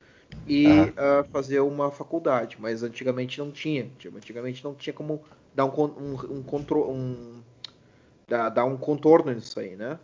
e 0.48 0.94
uh, 0.98 1.24
fazer 1.32 1.60
uma 1.60 1.92
faculdade. 1.92 2.58
Mas 2.60 2.84
antigamente 2.84 3.40
não 3.40 3.52
tinha. 3.52 3.90
Antigamente 4.16 4.64
não 4.64 4.74
tinha 4.74 4.94
como 4.94 5.22
dar 5.54 5.66
um, 5.66 5.84
um, 5.84 6.44
um, 6.44 6.92
um 6.92 7.42
dar, 8.28 8.50
dar 8.50 8.66
um 8.66 8.78
contorno 8.78 9.32
nisso 9.32 9.60
aí, 9.60 9.76
né? 9.76 10.00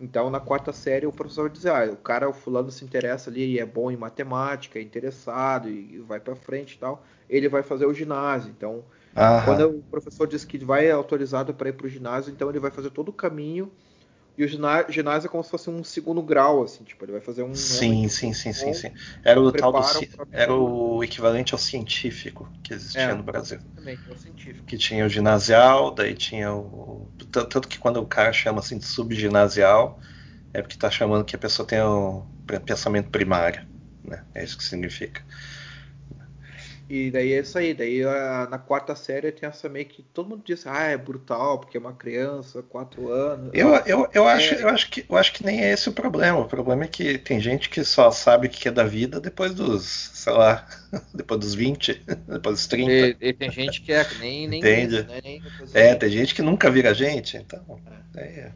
Então, 0.00 0.30
na 0.30 0.38
quarta 0.38 0.72
série, 0.72 1.06
o 1.06 1.12
professor 1.12 1.50
diz: 1.50 1.66
ah, 1.66 1.84
o 1.92 1.96
cara, 1.96 2.28
o 2.28 2.32
fulano 2.32 2.70
se 2.70 2.84
interessa 2.84 3.30
ali 3.30 3.54
e 3.54 3.58
é 3.58 3.66
bom 3.66 3.90
em 3.90 3.96
matemática, 3.96 4.78
é 4.78 4.82
interessado 4.82 5.68
e 5.68 5.98
vai 5.98 6.20
para 6.20 6.36
frente 6.36 6.74
e 6.74 6.78
tal, 6.78 7.02
ele 7.28 7.48
vai 7.48 7.62
fazer 7.62 7.86
o 7.86 7.92
ginásio. 7.92 8.50
Então, 8.56 8.84
Aham. 9.16 9.44
quando 9.44 9.78
o 9.78 9.82
professor 9.90 10.26
diz 10.26 10.44
que 10.44 10.58
vai 10.58 10.90
autorizado 10.90 11.52
para 11.52 11.68
ir 11.70 11.72
para 11.72 11.86
o 11.86 11.90
ginásio, 11.90 12.32
então 12.32 12.48
ele 12.48 12.60
vai 12.60 12.70
fazer 12.70 12.90
todo 12.90 13.08
o 13.08 13.12
caminho 13.12 13.72
e 14.38 14.44
o 14.44 14.48
ginásio 14.48 15.26
é 15.26 15.28
como 15.28 15.42
se 15.42 15.50
fosse 15.50 15.68
um 15.68 15.82
segundo 15.82 16.22
grau, 16.22 16.62
assim, 16.62 16.84
tipo, 16.84 17.04
ele 17.04 17.10
vai 17.10 17.20
fazer 17.20 17.42
um. 17.42 17.52
Sim, 17.52 18.06
sim, 18.08 18.32
sim, 18.32 18.52
sim, 18.52 18.72
sim. 18.72 18.92
Era 19.24 19.40
o 19.40 19.50
tal 19.50 19.72
do, 19.72 19.80
era 20.30 20.54
o 20.54 21.02
equivalente 21.02 21.54
ao 21.54 21.58
científico 21.58 22.48
que 22.62 22.72
existia 22.72 23.02
é, 23.02 23.14
no 23.14 23.24
Brasil. 23.24 23.58
Exatamente, 23.58 24.00
é 24.08 24.12
o 24.12 24.16
científico. 24.16 24.64
Que 24.64 24.78
tinha 24.78 25.04
o 25.04 25.08
ginasial, 25.08 25.90
daí 25.90 26.14
tinha 26.14 26.54
o. 26.54 27.08
Tanto 27.32 27.66
que 27.66 27.78
quando 27.78 27.96
o 28.00 28.06
cara 28.06 28.32
chama 28.32 28.60
assim 28.60 28.78
de 28.78 28.86
subginasial, 28.86 29.98
é 30.54 30.62
porque 30.62 30.76
está 30.76 30.88
chamando 30.88 31.24
que 31.24 31.34
a 31.34 31.38
pessoa 31.38 31.66
tem 31.66 31.82
o 31.82 32.24
pensamento 32.64 33.10
primário. 33.10 33.60
Né? 34.04 34.22
É 34.36 34.44
isso 34.44 34.56
que 34.56 34.62
significa. 34.62 35.20
E 36.88 37.10
daí 37.10 37.34
é 37.34 37.40
isso 37.40 37.58
aí. 37.58 37.74
Daí 37.74 38.02
a, 38.02 38.48
na 38.50 38.58
quarta 38.58 38.96
série 38.96 39.30
tem 39.30 39.46
essa 39.46 39.68
meio 39.68 39.84
que 39.84 40.02
todo 40.02 40.30
mundo 40.30 40.42
diz, 40.44 40.66
ah, 40.66 40.84
é 40.84 40.96
brutal, 40.96 41.58
porque 41.58 41.76
é 41.76 41.80
uma 41.80 41.92
criança, 41.92 42.62
quatro 42.62 43.12
anos. 43.12 43.50
Eu, 43.52 43.74
eu, 43.84 44.08
eu, 44.14 44.28
é... 44.28 44.32
acho, 44.32 44.54
eu, 44.54 44.68
acho 44.68 44.90
que, 44.90 45.04
eu 45.08 45.16
acho 45.16 45.32
que 45.34 45.44
nem 45.44 45.62
é 45.62 45.72
esse 45.72 45.88
o 45.88 45.92
problema. 45.92 46.38
O 46.38 46.48
problema 46.48 46.84
é 46.84 46.88
que 46.88 47.18
tem 47.18 47.38
gente 47.40 47.68
que 47.68 47.84
só 47.84 48.10
sabe 48.10 48.46
o 48.46 48.50
que 48.50 48.68
é 48.68 48.70
da 48.70 48.84
vida 48.84 49.20
depois 49.20 49.52
dos, 49.52 49.84
sei 50.14 50.32
lá, 50.32 50.66
depois 51.12 51.40
dos 51.40 51.54
20, 51.54 52.02
depois 52.26 52.56
dos 52.56 52.66
30. 52.66 52.90
E, 52.92 53.16
e 53.20 53.32
tem 53.34 53.50
gente 53.50 53.82
que 53.82 53.92
é 53.92 54.02
que 54.02 54.18
nem, 54.18 54.48
nem 54.48 54.60
Entende? 54.60 54.96
Isso, 54.96 55.08
né? 55.08 55.20
nem 55.22 55.42
é, 55.74 55.94
tem 55.94 56.08
gente 56.08 56.34
que 56.34 56.42
nunca 56.42 56.70
vira 56.70 56.94
gente, 56.94 57.36
então. 57.36 57.78
É. 58.16 58.20
é. 58.20 58.52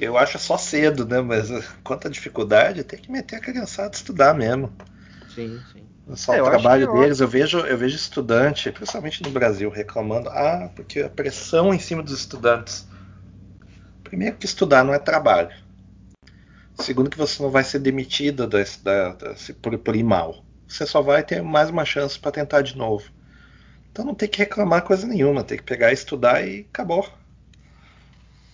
Eu 0.00 0.16
acho 0.16 0.38
só 0.38 0.56
cedo, 0.56 1.06
né? 1.06 1.20
Mas 1.20 1.48
quanto 1.84 2.08
à 2.08 2.10
dificuldade, 2.10 2.82
tem 2.82 2.98
que 2.98 3.12
meter 3.12 3.36
a 3.36 3.40
criançada 3.40 3.90
a 3.90 3.96
estudar 3.96 4.34
mesmo. 4.34 4.72
Sim, 5.32 5.60
sim. 5.72 5.91
Só 6.14 6.34
é, 6.34 6.42
o 6.42 6.44
trabalho 6.44 6.92
deles, 6.92 7.20
eu 7.20 7.28
vejo, 7.28 7.60
eu 7.60 7.78
vejo 7.78 7.96
estudante, 7.96 8.70
principalmente 8.72 9.22
no 9.22 9.30
Brasil, 9.30 9.70
reclamando, 9.70 10.28
ah, 10.28 10.70
porque 10.74 11.00
a 11.00 11.08
pressão 11.08 11.72
em 11.72 11.78
cima 11.78 12.02
dos 12.02 12.12
estudantes. 12.12 12.86
Primeiro 14.02 14.36
que 14.36 14.44
estudar 14.44 14.84
não 14.84 14.92
é 14.92 14.98
trabalho. 14.98 15.54
Segundo 16.74 17.08
que 17.08 17.16
você 17.18 17.42
não 17.42 17.50
vai 17.50 17.62
ser 17.62 17.78
demitido 17.78 18.46
da, 18.46 18.58
da, 18.82 19.12
da, 19.12 19.34
por, 19.60 19.78
por 19.78 19.96
ir 19.96 20.02
mal. 20.02 20.44
Você 20.66 20.86
só 20.86 21.00
vai 21.00 21.22
ter 21.22 21.42
mais 21.42 21.70
uma 21.70 21.84
chance 21.84 22.18
para 22.18 22.32
tentar 22.32 22.62
de 22.62 22.76
novo. 22.76 23.04
Então 23.90 24.04
não 24.04 24.14
tem 24.14 24.28
que 24.28 24.38
reclamar 24.38 24.82
coisa 24.82 25.06
nenhuma, 25.06 25.44
tem 25.44 25.58
que 25.58 25.64
pegar, 25.64 25.92
estudar 25.92 26.46
e 26.46 26.66
acabou. 26.70 27.06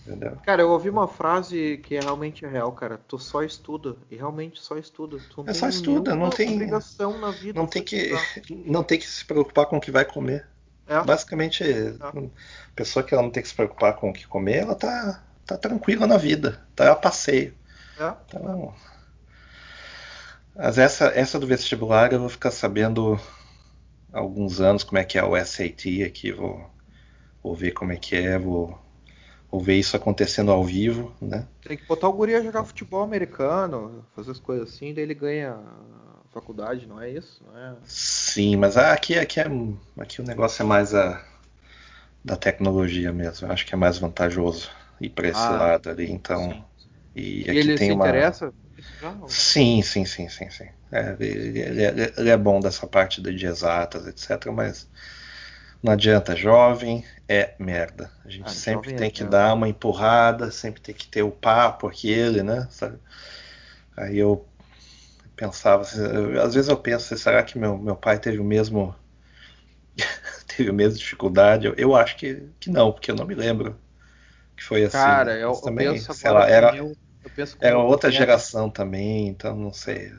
Entendeu? 0.09 0.37
Cara, 0.43 0.63
eu 0.63 0.69
ouvi 0.71 0.89
uma 0.89 1.07
frase 1.07 1.79
que 1.83 1.95
é 1.95 1.99
realmente 1.99 2.43
real, 2.45 2.71
cara. 2.71 2.99
Tu 3.07 3.19
só 3.19 3.43
estuda. 3.43 3.95
E 4.09 4.15
realmente 4.15 4.59
só 4.59 4.75
estuda. 4.75 5.19
Tu 5.29 5.43
é 5.45 5.53
só 5.53 5.69
estuda, 5.69 6.15
não 6.15 6.31
tem 6.31 6.55
obrigação 6.55 7.19
na 7.19 7.29
vida. 7.29 7.59
Não 7.59 7.67
tem 7.67 7.83
que, 7.83 8.11
não 8.65 8.83
tem 8.83 8.97
que 8.97 9.07
se 9.07 9.23
preocupar 9.23 9.67
com 9.67 9.77
o 9.77 9.81
que 9.81 9.91
vai 9.91 10.03
comer. 10.03 10.47
É. 10.87 11.03
Basicamente, 11.03 11.63
é. 11.63 11.93
a 11.99 12.11
pessoa 12.75 13.03
que 13.03 13.13
ela 13.13 13.21
não 13.21 13.29
tem 13.29 13.43
que 13.43 13.49
se 13.49 13.55
preocupar 13.55 13.95
com 13.97 14.09
o 14.09 14.13
que 14.13 14.25
comer, 14.25 14.63
ela 14.63 14.73
tá, 14.73 15.23
tá 15.45 15.55
tranquila 15.55 16.07
na 16.07 16.17
vida. 16.17 16.59
Tá 16.75 16.91
a 16.91 16.95
passeio. 16.95 17.53
É. 17.99 18.11
Então, 18.25 18.73
mas 20.55 20.79
essa, 20.79 21.05
essa 21.15 21.39
do 21.39 21.45
vestibular 21.45 22.11
eu 22.11 22.19
vou 22.19 22.29
ficar 22.29 22.49
sabendo 22.49 23.19
alguns 24.11 24.59
anos 24.59 24.83
como 24.83 24.97
é 24.97 25.03
que 25.03 25.19
é 25.19 25.23
o 25.23 25.37
SAT 25.37 26.03
aqui. 26.03 26.31
Vou, 26.31 26.67
vou 27.43 27.55
ver 27.55 27.71
como 27.71 27.93
é 27.93 27.95
que 27.95 28.15
é. 28.15 28.39
Vou 28.39 28.88
ou 29.51 29.59
ver 29.59 29.75
isso 29.75 29.95
acontecendo 29.95 30.51
ao 30.51 30.63
vivo, 30.63 31.13
né? 31.19 31.47
Tem 31.61 31.75
que 31.75 31.85
botar 31.87 32.07
o 32.07 32.13
guri 32.13 32.35
a 32.35 32.41
jogar 32.41 32.63
futebol 32.63 33.01
americano, 33.01 34.05
fazer 34.15 34.31
as 34.31 34.39
coisas 34.39 34.69
assim, 34.69 34.93
daí 34.93 35.03
ele 35.03 35.15
ganha 35.15 35.53
a 35.53 36.31
faculdade, 36.31 36.85
não 36.87 37.01
é 37.01 37.09
isso? 37.09 37.43
Não 37.45 37.57
é... 37.59 37.75
Sim, 37.83 38.57
mas 38.57 38.77
aqui, 38.77 39.17
aqui, 39.17 39.39
é, 39.39 39.47
aqui 39.97 40.21
o 40.21 40.25
negócio 40.25 40.61
é 40.61 40.65
mais 40.65 40.93
a, 40.93 41.23
da 42.23 42.35
tecnologia 42.35 43.11
mesmo. 43.11 43.47
Eu 43.47 43.51
acho 43.51 43.65
que 43.65 43.73
é 43.73 43.77
mais 43.77 43.97
vantajoso 43.97 44.69
ir 45.01 45.09
para 45.09 45.29
esse 45.29 45.39
ah, 45.39 45.51
lado 45.51 45.89
ali, 45.89 46.11
então. 46.11 46.51
Sim. 46.51 46.63
E, 47.15 47.21
e 47.41 47.49
ele 47.49 47.75
tem 47.75 47.89
se 47.89 47.93
uma... 47.93 48.07
interessa? 48.07 48.53
Sim, 49.27 49.81
sim, 49.81 50.05
sim, 50.05 50.29
sim, 50.29 50.49
sim. 50.49 50.69
É, 50.91 51.15
ele, 51.19 51.59
ele, 51.59 52.13
ele, 52.17 52.29
é 52.29 52.37
bom 52.37 52.59
dessa 52.59 52.87
parte 52.87 53.21
de 53.21 53.45
exatas, 53.45 54.07
etc. 54.07 54.51
Mas 54.53 54.87
não 55.83 55.93
adianta, 55.93 56.35
jovem 56.35 57.03
é 57.29 57.53
merda. 57.59 58.11
A 58.25 58.29
gente 58.29 58.49
ah, 58.49 58.53
sempre 58.53 58.95
tem 58.95 59.11
que 59.11 59.23
dar 59.23 59.53
uma 59.53 59.69
empurrada, 59.69 60.49
sempre 60.49 60.81
tem 60.81 60.95
que 60.95 61.07
ter 61.07 61.21
o 61.21 61.29
papo 61.31 61.87
aquele, 61.87 62.41
né? 62.41 62.67
Sabe? 62.71 62.97
Aí 63.95 64.17
eu 64.17 64.47
pensava, 65.35 65.83
assim, 65.83 66.01
às 66.43 66.55
vezes 66.55 66.69
eu 66.69 66.77
penso, 66.77 67.13
assim, 67.13 67.21
será 67.21 67.43
que 67.43 67.57
meu, 67.57 67.77
meu 67.77 67.95
pai 67.95 68.17
teve 68.19 68.39
o 68.39 68.43
mesmo 68.43 68.95
teve 70.47 70.71
a 70.71 70.73
mesma 70.73 70.97
dificuldade? 70.97 71.67
Eu, 71.67 71.75
eu, 71.77 71.95
acho 71.95 72.17
que, 72.17 72.49
que 72.59 72.71
não, 72.71 72.91
porque 72.91 73.11
eu 73.11 73.15
não 73.15 73.27
me 73.27 73.35
lembro 73.35 73.79
que 74.57 74.63
foi 74.63 74.83
assim. 74.83 74.97
Cara, 74.97 75.37
eu, 75.37 75.53
também, 75.53 75.85
eu 75.85 75.93
penso 75.93 76.13
sei 76.13 76.31
lá, 76.31 76.49
era, 76.49 76.75
eu 76.75 76.95
penso 77.35 77.55
era 77.61 77.77
outra 77.77 78.09
geração 78.09 78.71
também, 78.71 79.27
então 79.27 79.55
não 79.55 79.71
sei. 79.71 80.11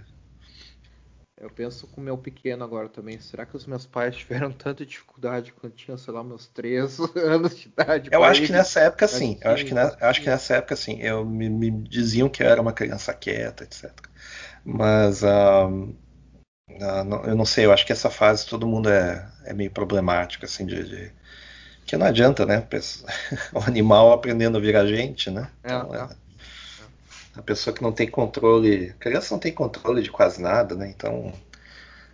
Eu 1.41 1.49
penso 1.49 1.87
com 1.87 2.03
o 2.03 2.05
meu 2.05 2.19
pequeno 2.19 2.63
agora 2.63 2.87
também. 2.87 3.19
Será 3.19 3.47
que 3.47 3.57
os 3.57 3.65
meus 3.65 3.87
pais 3.87 4.15
tiveram 4.15 4.53
tanta 4.53 4.85
dificuldade 4.85 5.55
quando 5.59 5.73
tinham, 5.73 5.97
sei 5.97 6.13
lá, 6.13 6.23
meus 6.23 6.47
três 6.47 6.99
anos 7.17 7.57
de 7.57 7.69
idade? 7.69 8.11
Eu 8.13 8.23
acho 8.23 8.43
que 8.43 8.53
nessa 8.53 8.81
época 8.81 9.09
sim. 9.09 9.39
Eu 9.43 9.53
acho 9.53 9.65
que, 9.65 9.73
na, 9.73 9.97
acho 10.03 10.21
que 10.21 10.29
nessa 10.29 10.57
época 10.57 10.77
sim. 10.77 11.01
Eu, 11.01 11.25
me, 11.25 11.49
me, 11.49 11.71
diziam 11.71 12.29
que 12.29 12.43
eu 12.43 12.47
era 12.47 12.61
uma 12.61 12.75
criança 12.75 13.15
quieta, 13.15 13.65
etc. 13.65 13.91
Mas 14.63 15.23
uh, 15.23 15.67
uh, 16.69 17.27
eu 17.27 17.35
não 17.35 17.47
sei, 17.47 17.65
eu 17.65 17.73
acho 17.73 17.87
que 17.87 17.93
essa 17.93 18.11
fase 18.11 18.47
todo 18.47 18.67
mundo 18.67 18.91
é, 18.91 19.27
é 19.47 19.55
meio 19.55 19.71
problemático, 19.71 20.45
assim, 20.45 20.67
de, 20.67 20.85
de, 20.85 21.13
que 21.87 21.97
não 21.97 22.07
adianta, 22.07 22.45
né? 22.45 22.69
O 23.55 23.61
animal 23.61 24.13
aprendendo 24.13 24.59
a 24.59 24.61
virar 24.61 24.85
gente, 24.87 25.31
né? 25.31 25.51
É, 25.65 25.75
então, 25.75 25.95
é. 25.95 26.09
A 27.41 27.43
pessoa 27.43 27.75
que 27.75 27.83
não 27.83 27.91
tem 27.91 28.07
controle, 28.09 28.91
a 28.91 29.03
criança 29.03 29.35
não 29.35 29.41
tem 29.41 29.53
controle 29.53 30.03
de 30.03 30.11
quase 30.11 30.41
nada, 30.41 30.75
né? 30.75 30.89
Então 30.89 31.33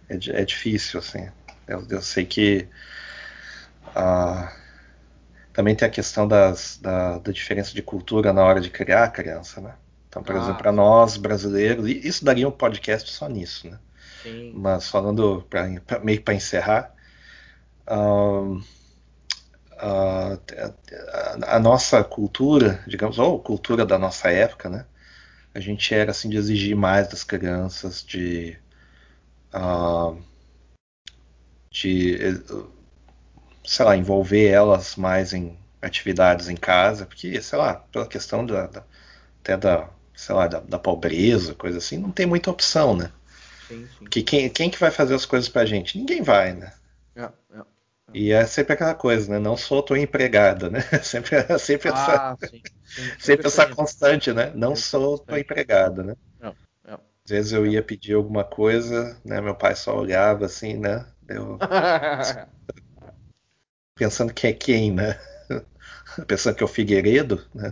é, 0.08 0.14
é 0.14 0.44
difícil, 0.44 1.00
assim. 1.00 1.28
Eu, 1.66 1.84
eu 1.90 2.00
sei 2.00 2.24
que 2.24 2.68
ah, 3.94 4.52
também 5.52 5.74
tem 5.74 5.86
a 5.86 5.90
questão 5.90 6.28
das, 6.28 6.78
da, 6.80 7.18
da, 7.18 7.32
diferença 7.32 7.74
de 7.74 7.82
cultura 7.82 8.32
na 8.32 8.44
hora 8.44 8.60
de 8.60 8.70
criar 8.70 9.04
a 9.04 9.10
criança, 9.10 9.60
né? 9.60 9.74
Então, 10.08 10.22
por 10.22 10.36
ah, 10.36 10.38
exemplo, 10.38 10.58
para 10.58 10.72
nós 10.72 11.16
brasileiros, 11.16 11.88
isso 11.88 12.24
daria 12.24 12.46
um 12.46 12.52
podcast 12.52 13.10
só 13.10 13.28
nisso, 13.28 13.68
né? 13.68 13.78
Sim. 14.22 14.52
Mas 14.54 14.88
falando 14.88 15.44
pra, 15.50 15.68
pra 15.84 15.98
meio 15.98 16.22
para 16.22 16.34
encerrar, 16.34 16.94
um, 17.90 18.62
a, 19.76 20.38
a, 20.38 21.56
a, 21.56 21.60
nossa 21.60 22.02
cultura, 22.04 22.82
digamos, 22.86 23.18
ou 23.18 23.40
cultura 23.40 23.84
da 23.84 23.98
nossa 23.98 24.30
época, 24.30 24.68
né? 24.68 24.86
A 25.56 25.60
gente 25.60 25.94
era 25.94 26.10
assim 26.10 26.28
de 26.28 26.36
exigir 26.36 26.76
mais 26.76 27.08
das 27.08 27.24
crianças, 27.24 28.04
de 28.04 28.58
uh, 29.54 30.22
de 31.70 32.18
sei 33.64 33.84
lá 33.86 33.96
envolver 33.96 34.48
elas 34.48 34.96
mais 34.96 35.32
em 35.32 35.58
atividades 35.80 36.50
em 36.50 36.56
casa, 36.56 37.06
porque 37.06 37.40
sei 37.40 37.58
lá 37.58 37.74
pela 37.74 38.06
questão 38.06 38.44
da, 38.44 38.66
da 38.66 38.84
até 39.40 39.56
da 39.56 39.88
sei 40.14 40.34
lá 40.34 40.46
da, 40.46 40.60
da, 40.60 40.78
pobreza, 40.78 41.54
coisa 41.54 41.78
assim, 41.78 41.96
não 41.96 42.10
tem 42.10 42.26
muita 42.26 42.50
opção, 42.50 42.94
né? 42.94 43.10
Sim, 43.66 43.88
sim. 43.98 44.04
Que 44.04 44.22
quem, 44.22 44.50
quem 44.50 44.70
que 44.70 44.78
vai 44.78 44.90
fazer 44.90 45.14
as 45.14 45.24
coisas 45.24 45.48
pra 45.48 45.64
gente? 45.64 45.98
Ninguém 45.98 46.22
vai, 46.22 46.52
né? 46.52 46.72
É, 47.14 47.22
é. 47.22 47.62
E 48.16 48.32
é 48.32 48.46
sempre 48.46 48.72
aquela 48.72 48.94
coisa, 48.94 49.30
né? 49.30 49.38
Não 49.38 49.58
sou 49.58 49.82
tua 49.82 49.98
empregada, 49.98 50.70
né? 50.70 50.80
Sempre, 51.04 51.36
sempre, 51.58 51.90
ah, 51.90 52.34
essa, 52.40 52.48
sim, 52.48 52.62
sim, 52.82 53.02
sempre 53.20 53.46
essa 53.46 53.68
constante, 53.68 54.32
né? 54.32 54.50
Não 54.54 54.74
sou 54.74 55.18
tua 55.18 55.38
empregada, 55.38 56.02
né? 56.02 56.16
Não, 56.40 56.56
não. 56.82 56.94
Às 56.94 57.30
vezes 57.30 57.52
eu 57.52 57.66
ia 57.66 57.82
pedir 57.82 58.14
alguma 58.14 58.42
coisa, 58.42 59.20
né? 59.22 59.38
Meu 59.42 59.54
pai 59.54 59.76
só 59.76 59.94
olhava 59.94 60.46
assim, 60.46 60.78
né? 60.78 61.06
Eu... 61.28 61.58
Pensando 63.94 64.32
que 64.32 64.46
é 64.46 64.52
quem, 64.54 64.92
né? 64.92 65.20
Pensando 66.26 66.56
que 66.56 66.62
é 66.62 66.66
o 66.66 66.68
Figueiredo, 66.68 67.44
né? 67.54 67.70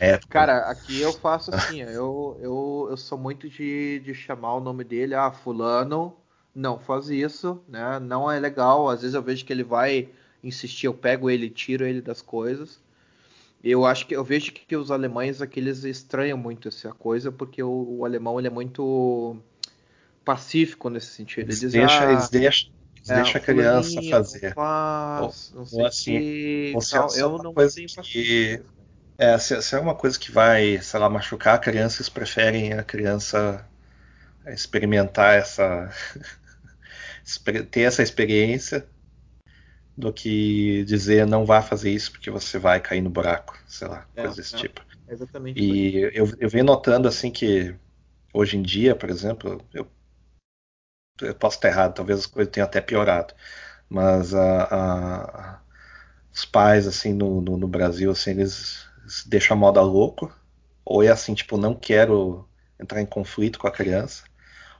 é, 0.00 0.18
Cara, 0.28 0.68
aqui 0.68 1.00
eu 1.00 1.12
faço 1.12 1.54
assim, 1.54 1.82
eu, 1.82 2.36
eu, 2.40 2.88
eu 2.90 2.96
sou 2.96 3.16
muito 3.16 3.48
de, 3.48 4.00
de 4.00 4.12
chamar 4.12 4.54
o 4.54 4.60
nome 4.60 4.82
dele, 4.82 5.14
ah, 5.14 5.30
fulano, 5.30 6.16
não 6.56 6.78
faz 6.78 7.10
isso, 7.10 7.62
né? 7.68 7.98
Não 8.00 8.30
é 8.30 8.40
legal. 8.40 8.88
Às 8.88 9.02
vezes 9.02 9.14
eu 9.14 9.22
vejo 9.22 9.44
que 9.44 9.52
ele 9.52 9.62
vai 9.62 10.08
insistir, 10.42 10.86
eu 10.86 10.94
pego 10.94 11.28
ele, 11.28 11.50
tiro 11.50 11.84
ele 11.84 12.00
das 12.00 12.22
coisas. 12.22 12.80
Eu 13.62 13.84
acho 13.84 14.06
que 14.06 14.16
eu 14.16 14.24
vejo 14.24 14.52
que 14.52 14.74
os 14.74 14.90
alemães 14.90 15.42
aqueles 15.42 15.84
estranham 15.84 16.38
muito 16.38 16.68
essa 16.68 16.92
coisa 16.92 17.30
porque 17.30 17.62
o, 17.62 17.98
o 17.98 18.04
alemão 18.04 18.38
ele 18.38 18.46
é 18.46 18.50
muito 18.50 19.36
pacífico 20.24 20.88
nesse 20.88 21.08
sentido. 21.08 21.46
Eles, 21.46 21.62
eles 21.62 21.72
deixam, 21.72 22.00
ah, 22.00 22.12
eles 22.12 22.28
deixam, 22.30 22.70
eles 22.96 23.10
é, 23.10 23.14
deixam 23.16 23.40
a 23.40 23.44
criança 23.44 24.02
fazer. 24.10 24.48
Não 24.48 24.54
faz, 24.54 25.52
sei 25.66 25.80
ou 25.80 25.86
assim, 25.86 26.18
que, 26.18 26.72
ou 26.74 26.80
se, 26.80 26.96
é 26.96 27.22
eu 27.22 27.38
não 27.38 27.52
coisa 27.52 27.74
tenho 27.74 27.88
que 28.02 28.62
é, 29.18 29.38
se, 29.38 29.60
se, 29.62 29.74
é 29.74 29.78
uma 29.78 29.94
coisa 29.94 30.18
que 30.18 30.30
vai, 30.30 30.80
sei 30.80 31.00
lá, 31.00 31.08
machucar 31.08 31.54
a 31.54 31.58
criança, 31.58 31.96
eles 31.96 32.08
preferem 32.08 32.74
a 32.74 32.82
criança 32.82 33.66
experimentar 34.46 35.34
essa 35.34 35.90
ter 37.70 37.82
essa 37.82 38.02
experiência 38.02 38.86
do 39.96 40.12
que 40.12 40.84
dizer 40.84 41.26
não 41.26 41.46
vá 41.46 41.62
fazer 41.62 41.90
isso 41.90 42.12
porque 42.12 42.30
você 42.30 42.58
vai 42.58 42.80
cair 42.80 43.00
no 43.00 43.10
buraco, 43.10 43.58
sei 43.66 43.88
lá, 43.88 44.06
é, 44.14 44.22
coisa 44.22 44.36
desse 44.36 44.54
é, 44.54 44.58
tipo. 44.58 44.84
Exatamente. 45.08 45.60
E 45.60 45.96
eu, 46.14 46.30
eu 46.38 46.48
venho 46.48 46.64
notando 46.64 47.08
assim 47.08 47.30
que 47.30 47.74
hoje 48.32 48.56
em 48.56 48.62
dia, 48.62 48.94
por 48.94 49.08
exemplo, 49.08 49.64
eu, 49.72 49.86
eu 51.22 51.34
posso 51.34 51.56
estar 51.56 51.68
errado, 51.68 51.94
talvez 51.94 52.20
as 52.20 52.26
coisas 52.26 52.52
tenham 52.52 52.66
até 52.66 52.80
piorado, 52.80 53.34
mas 53.88 54.34
a, 54.34 54.64
a, 54.64 55.60
os 56.32 56.44
pais 56.44 56.86
assim 56.86 57.14
no, 57.14 57.40
no, 57.40 57.56
no, 57.56 57.68
Brasil 57.68 58.10
assim 58.10 58.30
eles, 58.32 58.86
eles 59.00 59.24
deixam 59.26 59.56
a 59.56 59.60
moda 59.60 59.80
louco, 59.80 60.30
ou 60.84 61.02
é 61.02 61.08
assim 61.08 61.34
tipo 61.34 61.56
não 61.56 61.74
quero 61.74 62.46
entrar 62.78 63.00
em 63.00 63.06
conflito 63.06 63.58
com 63.58 63.66
a 63.66 63.72
criança, 63.72 64.24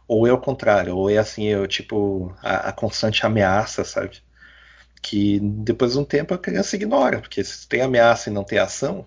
ou 0.09 0.27
é 0.27 0.33
o 0.33 0.41
contrário, 0.41 0.97
ou 0.97 1.11
é 1.11 1.19
assim 1.19 1.45
eu 1.47 1.67
tipo 1.67 2.35
a, 2.43 2.69
a 2.69 2.73
constante 2.73 3.25
ameaça, 3.27 3.85
sabe? 3.85 4.23
que 5.07 5.39
depois 5.41 5.93
de 5.93 5.99
um 5.99 6.05
tempo 6.05 6.35
a 6.35 6.39
criança 6.39 6.75
ignora, 6.75 7.21
porque 7.21 7.45
se 7.45 7.69
tem 7.69 7.81
ameaça 7.81 8.29
e 8.29 8.33
não 8.33 8.43
tem 8.43 8.59
ação, 8.59 9.07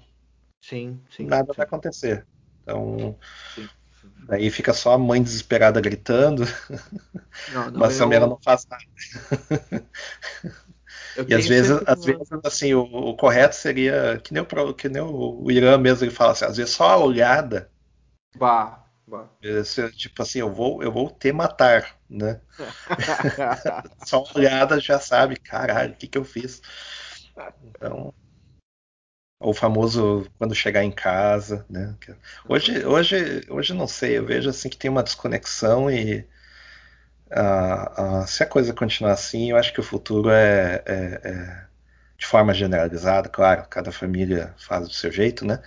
sim, 0.62 0.98
sim, 1.10 1.26
nada 1.26 1.52
sim. 1.52 1.58
vai 1.58 1.66
acontecer. 1.66 2.26
Então, 2.64 3.18
aí 4.30 4.50
fica 4.50 4.74
só 4.74 4.94
a 4.94 4.98
mãe 4.98 5.22
desesperada 5.22 5.82
gritando, 5.82 6.46
não, 7.52 7.70
não, 7.70 7.80
mas 7.80 7.96
eu... 7.96 8.00
também 8.00 8.18
ela 8.18 8.28
não 8.28 8.40
faz 8.42 8.66
nada. 8.66 9.86
e 11.28 11.34
às 11.34 11.46
vezes, 11.46 11.82
às 11.86 12.06
vezes 12.06 12.30
assim, 12.46 12.74
o, 12.74 12.84
o, 12.84 13.18
correto 13.18 13.56
seria 13.56 14.22
que 14.24 14.34
nem, 14.34 14.42
o, 14.42 14.74
que 14.74 14.88
nem 14.88 15.02
o, 15.02 15.44
o 15.44 15.52
Irã 15.52 15.78
mesmo 15.78 16.06
ele 16.06 16.12
fala 16.12 16.32
assim, 16.32 16.46
às 16.46 16.56
vezes 16.56 16.74
só 16.74 16.92
a 16.92 16.98
olhada 16.98 17.70
bah, 18.38 18.86
Tipo 19.92 20.22
assim, 20.22 20.40
eu 20.40 20.54
vou, 20.54 20.84
eu 20.84 20.92
vou 20.92 21.10
te 21.10 21.32
matar, 21.32 21.98
né? 22.10 22.42
Só 24.06 24.24
uma 24.24 24.38
olhada 24.38 24.80
já 24.80 25.00
sabe, 25.00 25.36
caralho, 25.38 25.94
o 25.94 25.96
que, 25.96 26.08
que 26.08 26.18
eu 26.18 26.26
fiz? 26.26 26.62
Então, 27.64 28.14
o 29.40 29.54
famoso 29.54 30.30
quando 30.38 30.54
chegar 30.54 30.84
em 30.84 30.92
casa, 30.92 31.66
né? 31.70 31.96
Hoje, 32.48 32.86
hoje, 32.86 33.42
hoje 33.50 33.74
não 33.74 33.88
sei, 33.88 34.18
eu 34.18 34.26
vejo 34.26 34.50
assim 34.50 34.70
que 34.70 34.78
tem 34.78 34.92
uma 34.92 35.04
desconexão 35.04 35.90
e 35.90 36.28
uh, 37.32 38.24
uh, 38.24 38.28
se 38.28 38.44
a 38.44 38.46
coisa 38.46 38.74
continuar 38.74 39.14
assim, 39.14 39.52
eu 39.52 39.58
acho 39.58 39.74
que 39.74 39.80
o 39.80 39.84
futuro 39.84 40.30
é, 40.30 40.84
é, 40.86 41.22
é 41.24 41.66
de 42.18 42.26
forma 42.26 42.54
generalizada, 42.54 43.30
claro, 43.30 43.66
cada 43.70 43.92
família 43.92 44.54
faz 44.58 44.88
do 44.88 44.94
seu 44.94 45.12
jeito, 45.12 45.46
né? 45.46 45.62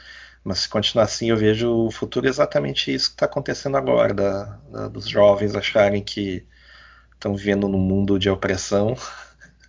Mas 0.45 0.61
se 0.61 0.69
continuar 0.69 1.05
assim, 1.05 1.31
eu 1.31 1.37
vejo 1.37 1.71
o 1.71 1.91
futuro 1.91 2.27
exatamente 2.27 2.93
isso 2.93 3.11
que 3.11 3.15
está 3.15 3.27
acontecendo 3.27 3.77
agora, 3.77 4.13
da, 4.13 4.45
da, 4.71 4.89
dos 4.89 5.09
jovens 5.09 5.55
acharem 5.55 6.03
que 6.03 6.45
estão 7.15 7.37
vivendo 7.37 7.69
num 7.69 7.79
mundo 7.79 8.19
de 8.19 8.29
opressão, 8.29 8.97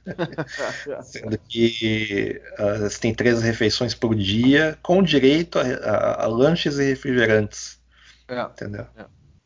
sendo 1.04 1.38
que 1.38 2.42
uh, 2.58 2.80
você 2.80 3.00
tem 3.00 3.14
três 3.14 3.44
refeições 3.44 3.94
por 3.94 4.16
dia, 4.16 4.78
com 4.82 5.04
direito 5.04 5.60
a, 5.60 5.62
a, 5.62 6.24
a 6.24 6.28
lanches 6.28 6.80
e 6.80 6.86
refrigerantes. 6.86 7.80
É, 8.28 8.42
entendeu? 8.42 8.88
É, 8.98 9.02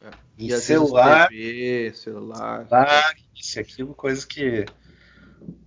é. 0.08 0.12
E, 0.38 0.54
e 0.54 0.58
celular, 0.58 1.28
TV, 1.28 1.92
celular, 1.94 2.66
celular, 2.68 3.16
isso 3.36 3.60
aquilo, 3.60 3.94
coisa 3.94 4.26
que 4.26 4.66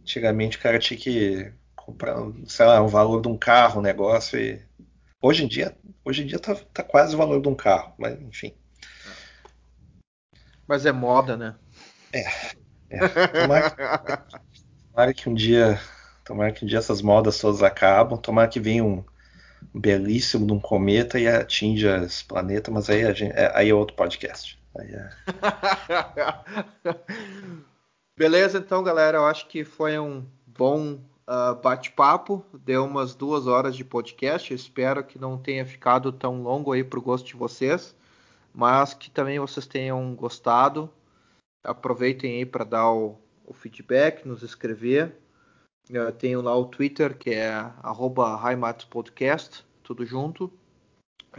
antigamente 0.01 0.57
o 0.57 0.61
cara 0.61 0.79
tinha 0.79 0.99
que 0.99 1.53
comprar, 1.77 2.17
sei 2.47 2.65
lá, 2.65 2.81
o 2.81 2.89
valor 2.89 3.21
de 3.21 3.29
um 3.29 3.37
carro, 3.37 3.81
um 3.81 3.83
negócio 3.83 4.39
e 4.39 4.70
Hoje 5.23 5.45
em 5.45 5.49
dia, 5.49 5.77
hoje 6.03 6.23
em 6.23 6.27
dia 6.27 6.39
tá, 6.39 6.55
tá 6.73 6.83
quase 6.83 7.15
o 7.15 7.19
valor 7.19 7.43
de 7.43 7.49
um 7.49 7.55
carro, 7.55 7.93
mas 7.99 8.19
enfim. 8.23 8.55
Mas 10.67 10.87
é 10.87 10.93
moda, 10.93 11.37
né? 11.37 11.57
É. 12.11 12.25
é. 12.89 13.09
Tomara, 13.43 14.25
tomara, 14.91 15.13
que 15.13 15.29
um 15.29 15.35
dia. 15.35 15.79
Tomara 16.25 16.53
que 16.53 16.65
um 16.65 16.69
dia 16.69 16.79
essas 16.79 17.03
modas 17.03 17.39
todas 17.39 17.63
acabam. 17.63 18.19
Tomara 18.19 18.49
que 18.49 18.59
venha 18.59 18.83
um 18.83 19.05
belíssimo 19.75 20.47
de 20.47 20.55
um 20.55 20.61
cometa 20.61 21.19
e 21.19 21.29
atinja 21.29 21.99
esse 21.99 22.25
planeta, 22.25 22.71
mas 22.71 22.89
aí, 22.89 23.03
gente, 23.15 23.33
é, 23.37 23.53
aí 23.55 23.69
é 23.69 23.75
outro 23.75 23.97
podcast. 23.97 24.59
É... 24.79 25.11
Beleza, 28.17 28.57
então, 28.57 28.83
galera. 28.83 29.19
Eu 29.19 29.27
acho 29.27 29.49
que 29.49 29.65
foi 29.65 29.99
um 29.99 30.27
bom 30.47 30.99
uh, 31.31 31.55
bate-papo, 31.55 32.45
deu 32.53 32.85
umas 32.85 33.15
duas 33.15 33.47
horas 33.47 33.77
de 33.77 33.85
podcast. 33.85 34.53
espero 34.53 35.05
que 35.05 35.19
não 35.19 35.39
tenha 35.39 35.65
ficado 35.65 36.11
tão 36.11 36.43
longo 36.43 36.73
aí 36.73 36.83
para 36.83 36.99
o 36.99 37.03
gosto 37.03 37.27
de 37.27 37.37
vocês, 37.37 37.97
mas 38.53 38.93
que 38.93 39.11
também 39.11 39.39
vocês 39.39 39.67
tenham 39.67 40.13
gostado. 40.17 40.91
Aproveitem 41.63 42.39
aí 42.39 42.47
para 42.47 42.65
dar 42.65 42.91
o, 42.91 43.17
o, 43.47 43.55
feedback, 43.55 44.27
nos 44.27 44.43
escrever. 44.43 45.17
Eu 45.89 46.11
tenho 46.13 46.41
lá 46.41 46.57
o 46.57 46.65
Twitter, 46.65 47.17
que 47.17 47.31
é 47.31 47.51
@highmatspodcast, 48.43 49.65
tudo 49.83 50.05
junto. 50.05 50.53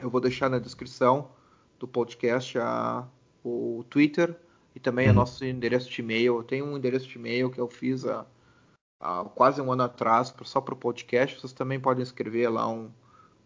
Eu 0.02 0.10
vou 0.10 0.22
deixar 0.22 0.50
na 0.50 0.60
descrição 0.60 1.32
do 1.80 1.88
podcast 1.88 2.58
a, 2.60 3.06
o 3.44 3.84
Twitter 3.90 4.38
e 4.76 4.80
também 4.80 5.08
uhum. 5.08 5.14
o 5.14 5.16
nosso 5.16 5.44
endereço 5.44 5.90
de 5.90 6.02
e-mail. 6.02 6.38
Eu 6.38 6.44
tenho 6.44 6.66
um 6.66 6.78
endereço 6.78 7.08
de 7.08 7.18
e-mail 7.18 7.50
que 7.50 7.60
eu 7.60 7.68
fiz 7.68 8.06
a 8.06 8.26
há 9.02 9.26
quase 9.26 9.62
um 9.62 9.72
ano 9.72 9.84
atrás, 9.84 10.34
só 10.44 10.62
para 10.62 10.74
o 10.74 10.78
podcast. 10.78 11.40
Vocês 11.40 11.52
também 11.52 11.80
podem 11.80 12.04
escrever 12.04 12.48
lá 12.50 12.68
um, 12.70 12.90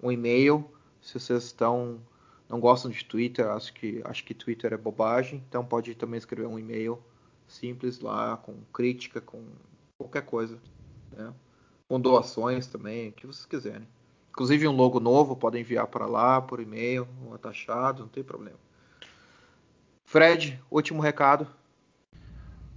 um 0.02 0.12
e-mail. 0.12 0.70
Se 1.02 1.20
vocês 1.20 1.46
estão 1.46 2.00
não 2.48 2.60
gostam 2.60 2.92
de 2.92 3.04
Twitter, 3.04 3.48
acho 3.48 3.74
que 3.74 4.02
acho 4.06 4.24
que 4.24 4.34
Twitter 4.34 4.74
é 4.74 4.78
bobagem, 4.78 5.44
então 5.50 5.66
pode 5.66 5.96
também 5.96 6.18
escrever 6.18 6.48
um 6.48 6.60
e-mail 6.60 7.02
simples 7.48 8.00
lá 8.00 8.38
com 8.38 8.54
crítica, 8.72 9.20
com 9.20 9.44
qualquer 9.98 10.24
coisa, 10.24 10.60
né? 11.12 11.34
com 11.88 12.00
doações 12.00 12.68
também, 12.68 13.10
o 13.10 13.12
que 13.14 13.26
vocês 13.28 13.46
quiserem. 13.46 13.88
Inclusive 14.30 14.68
um 14.68 14.76
logo 14.76 15.00
novo 15.00 15.36
podem 15.36 15.62
enviar 15.62 15.88
para 15.88 16.06
lá 16.06 16.42
por 16.42 16.60
e-mail, 16.60 17.08
um 17.26 17.34
atachado, 17.34 18.04
não 18.04 18.10
tem 18.10 18.24
problema. 18.24 18.58
Fred, 20.04 20.62
último 20.70 21.02
recado. 21.02 21.48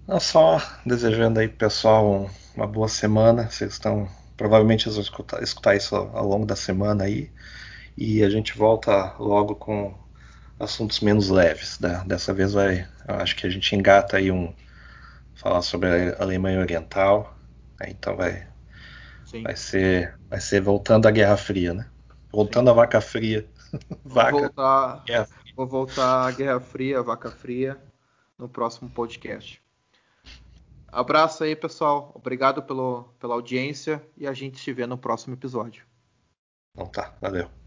Não 0.06 0.20
só 0.20 0.58
desejando 0.86 1.40
aí 1.40 1.48
pessoal 1.48 2.30
uma 2.58 2.66
boa 2.66 2.88
semana. 2.88 3.48
Vocês 3.48 3.74
estão 3.74 4.08
provavelmente 4.36 4.88
vão 4.90 5.00
escutar, 5.00 5.42
escutar 5.42 5.76
isso 5.76 5.94
ao 5.94 6.26
longo 6.26 6.44
da 6.44 6.56
semana 6.56 7.04
aí. 7.04 7.30
E 7.96 8.22
a 8.22 8.28
gente 8.28 8.58
volta 8.58 9.14
logo 9.18 9.54
com 9.54 9.94
assuntos 10.58 10.98
menos 11.00 11.28
leves. 11.28 11.78
Né? 11.78 12.02
Dessa 12.04 12.34
vez 12.34 12.52
vai, 12.52 12.88
eu 13.06 13.14
acho 13.14 13.36
que 13.36 13.46
a 13.46 13.50
gente 13.50 13.74
engata 13.76 14.16
aí 14.16 14.32
um 14.32 14.52
falar 15.34 15.62
sobre 15.62 15.88
a 15.88 16.20
Alemanha 16.20 16.58
Oriental. 16.58 17.36
Né? 17.78 17.86
Então 17.90 18.16
vai 18.16 18.48
Sim. 19.24 19.42
vai 19.44 19.54
ser 19.54 20.18
vai 20.28 20.40
ser 20.40 20.60
voltando 20.60 21.06
à 21.06 21.12
Guerra 21.12 21.36
Fria, 21.36 21.72
né? 21.72 21.86
Voltando 22.32 22.66
Sim. 22.66 22.72
à 22.72 22.74
Vaca 22.74 23.00
Fria. 23.00 23.46
Vaca. 24.04 24.30
Vou 24.32 24.40
voltar, 24.40 25.04
vou 25.54 25.66
voltar 25.66 26.26
à 26.26 26.30
Guerra 26.32 26.58
Fria, 26.58 27.02
Vaca 27.02 27.30
Fria 27.30 27.78
no 28.36 28.48
próximo 28.48 28.90
podcast. 28.90 29.62
Abraço 30.90 31.44
aí, 31.44 31.54
pessoal. 31.54 32.12
Obrigado 32.14 32.62
pelo, 32.62 33.04
pela 33.18 33.34
audiência 33.34 34.02
e 34.16 34.26
a 34.26 34.32
gente 34.32 34.58
se 34.58 34.72
vê 34.72 34.86
no 34.86 34.98
próximo 34.98 35.34
episódio. 35.34 35.86
Então 36.74 36.86
tá, 36.86 37.14
valeu. 37.20 37.57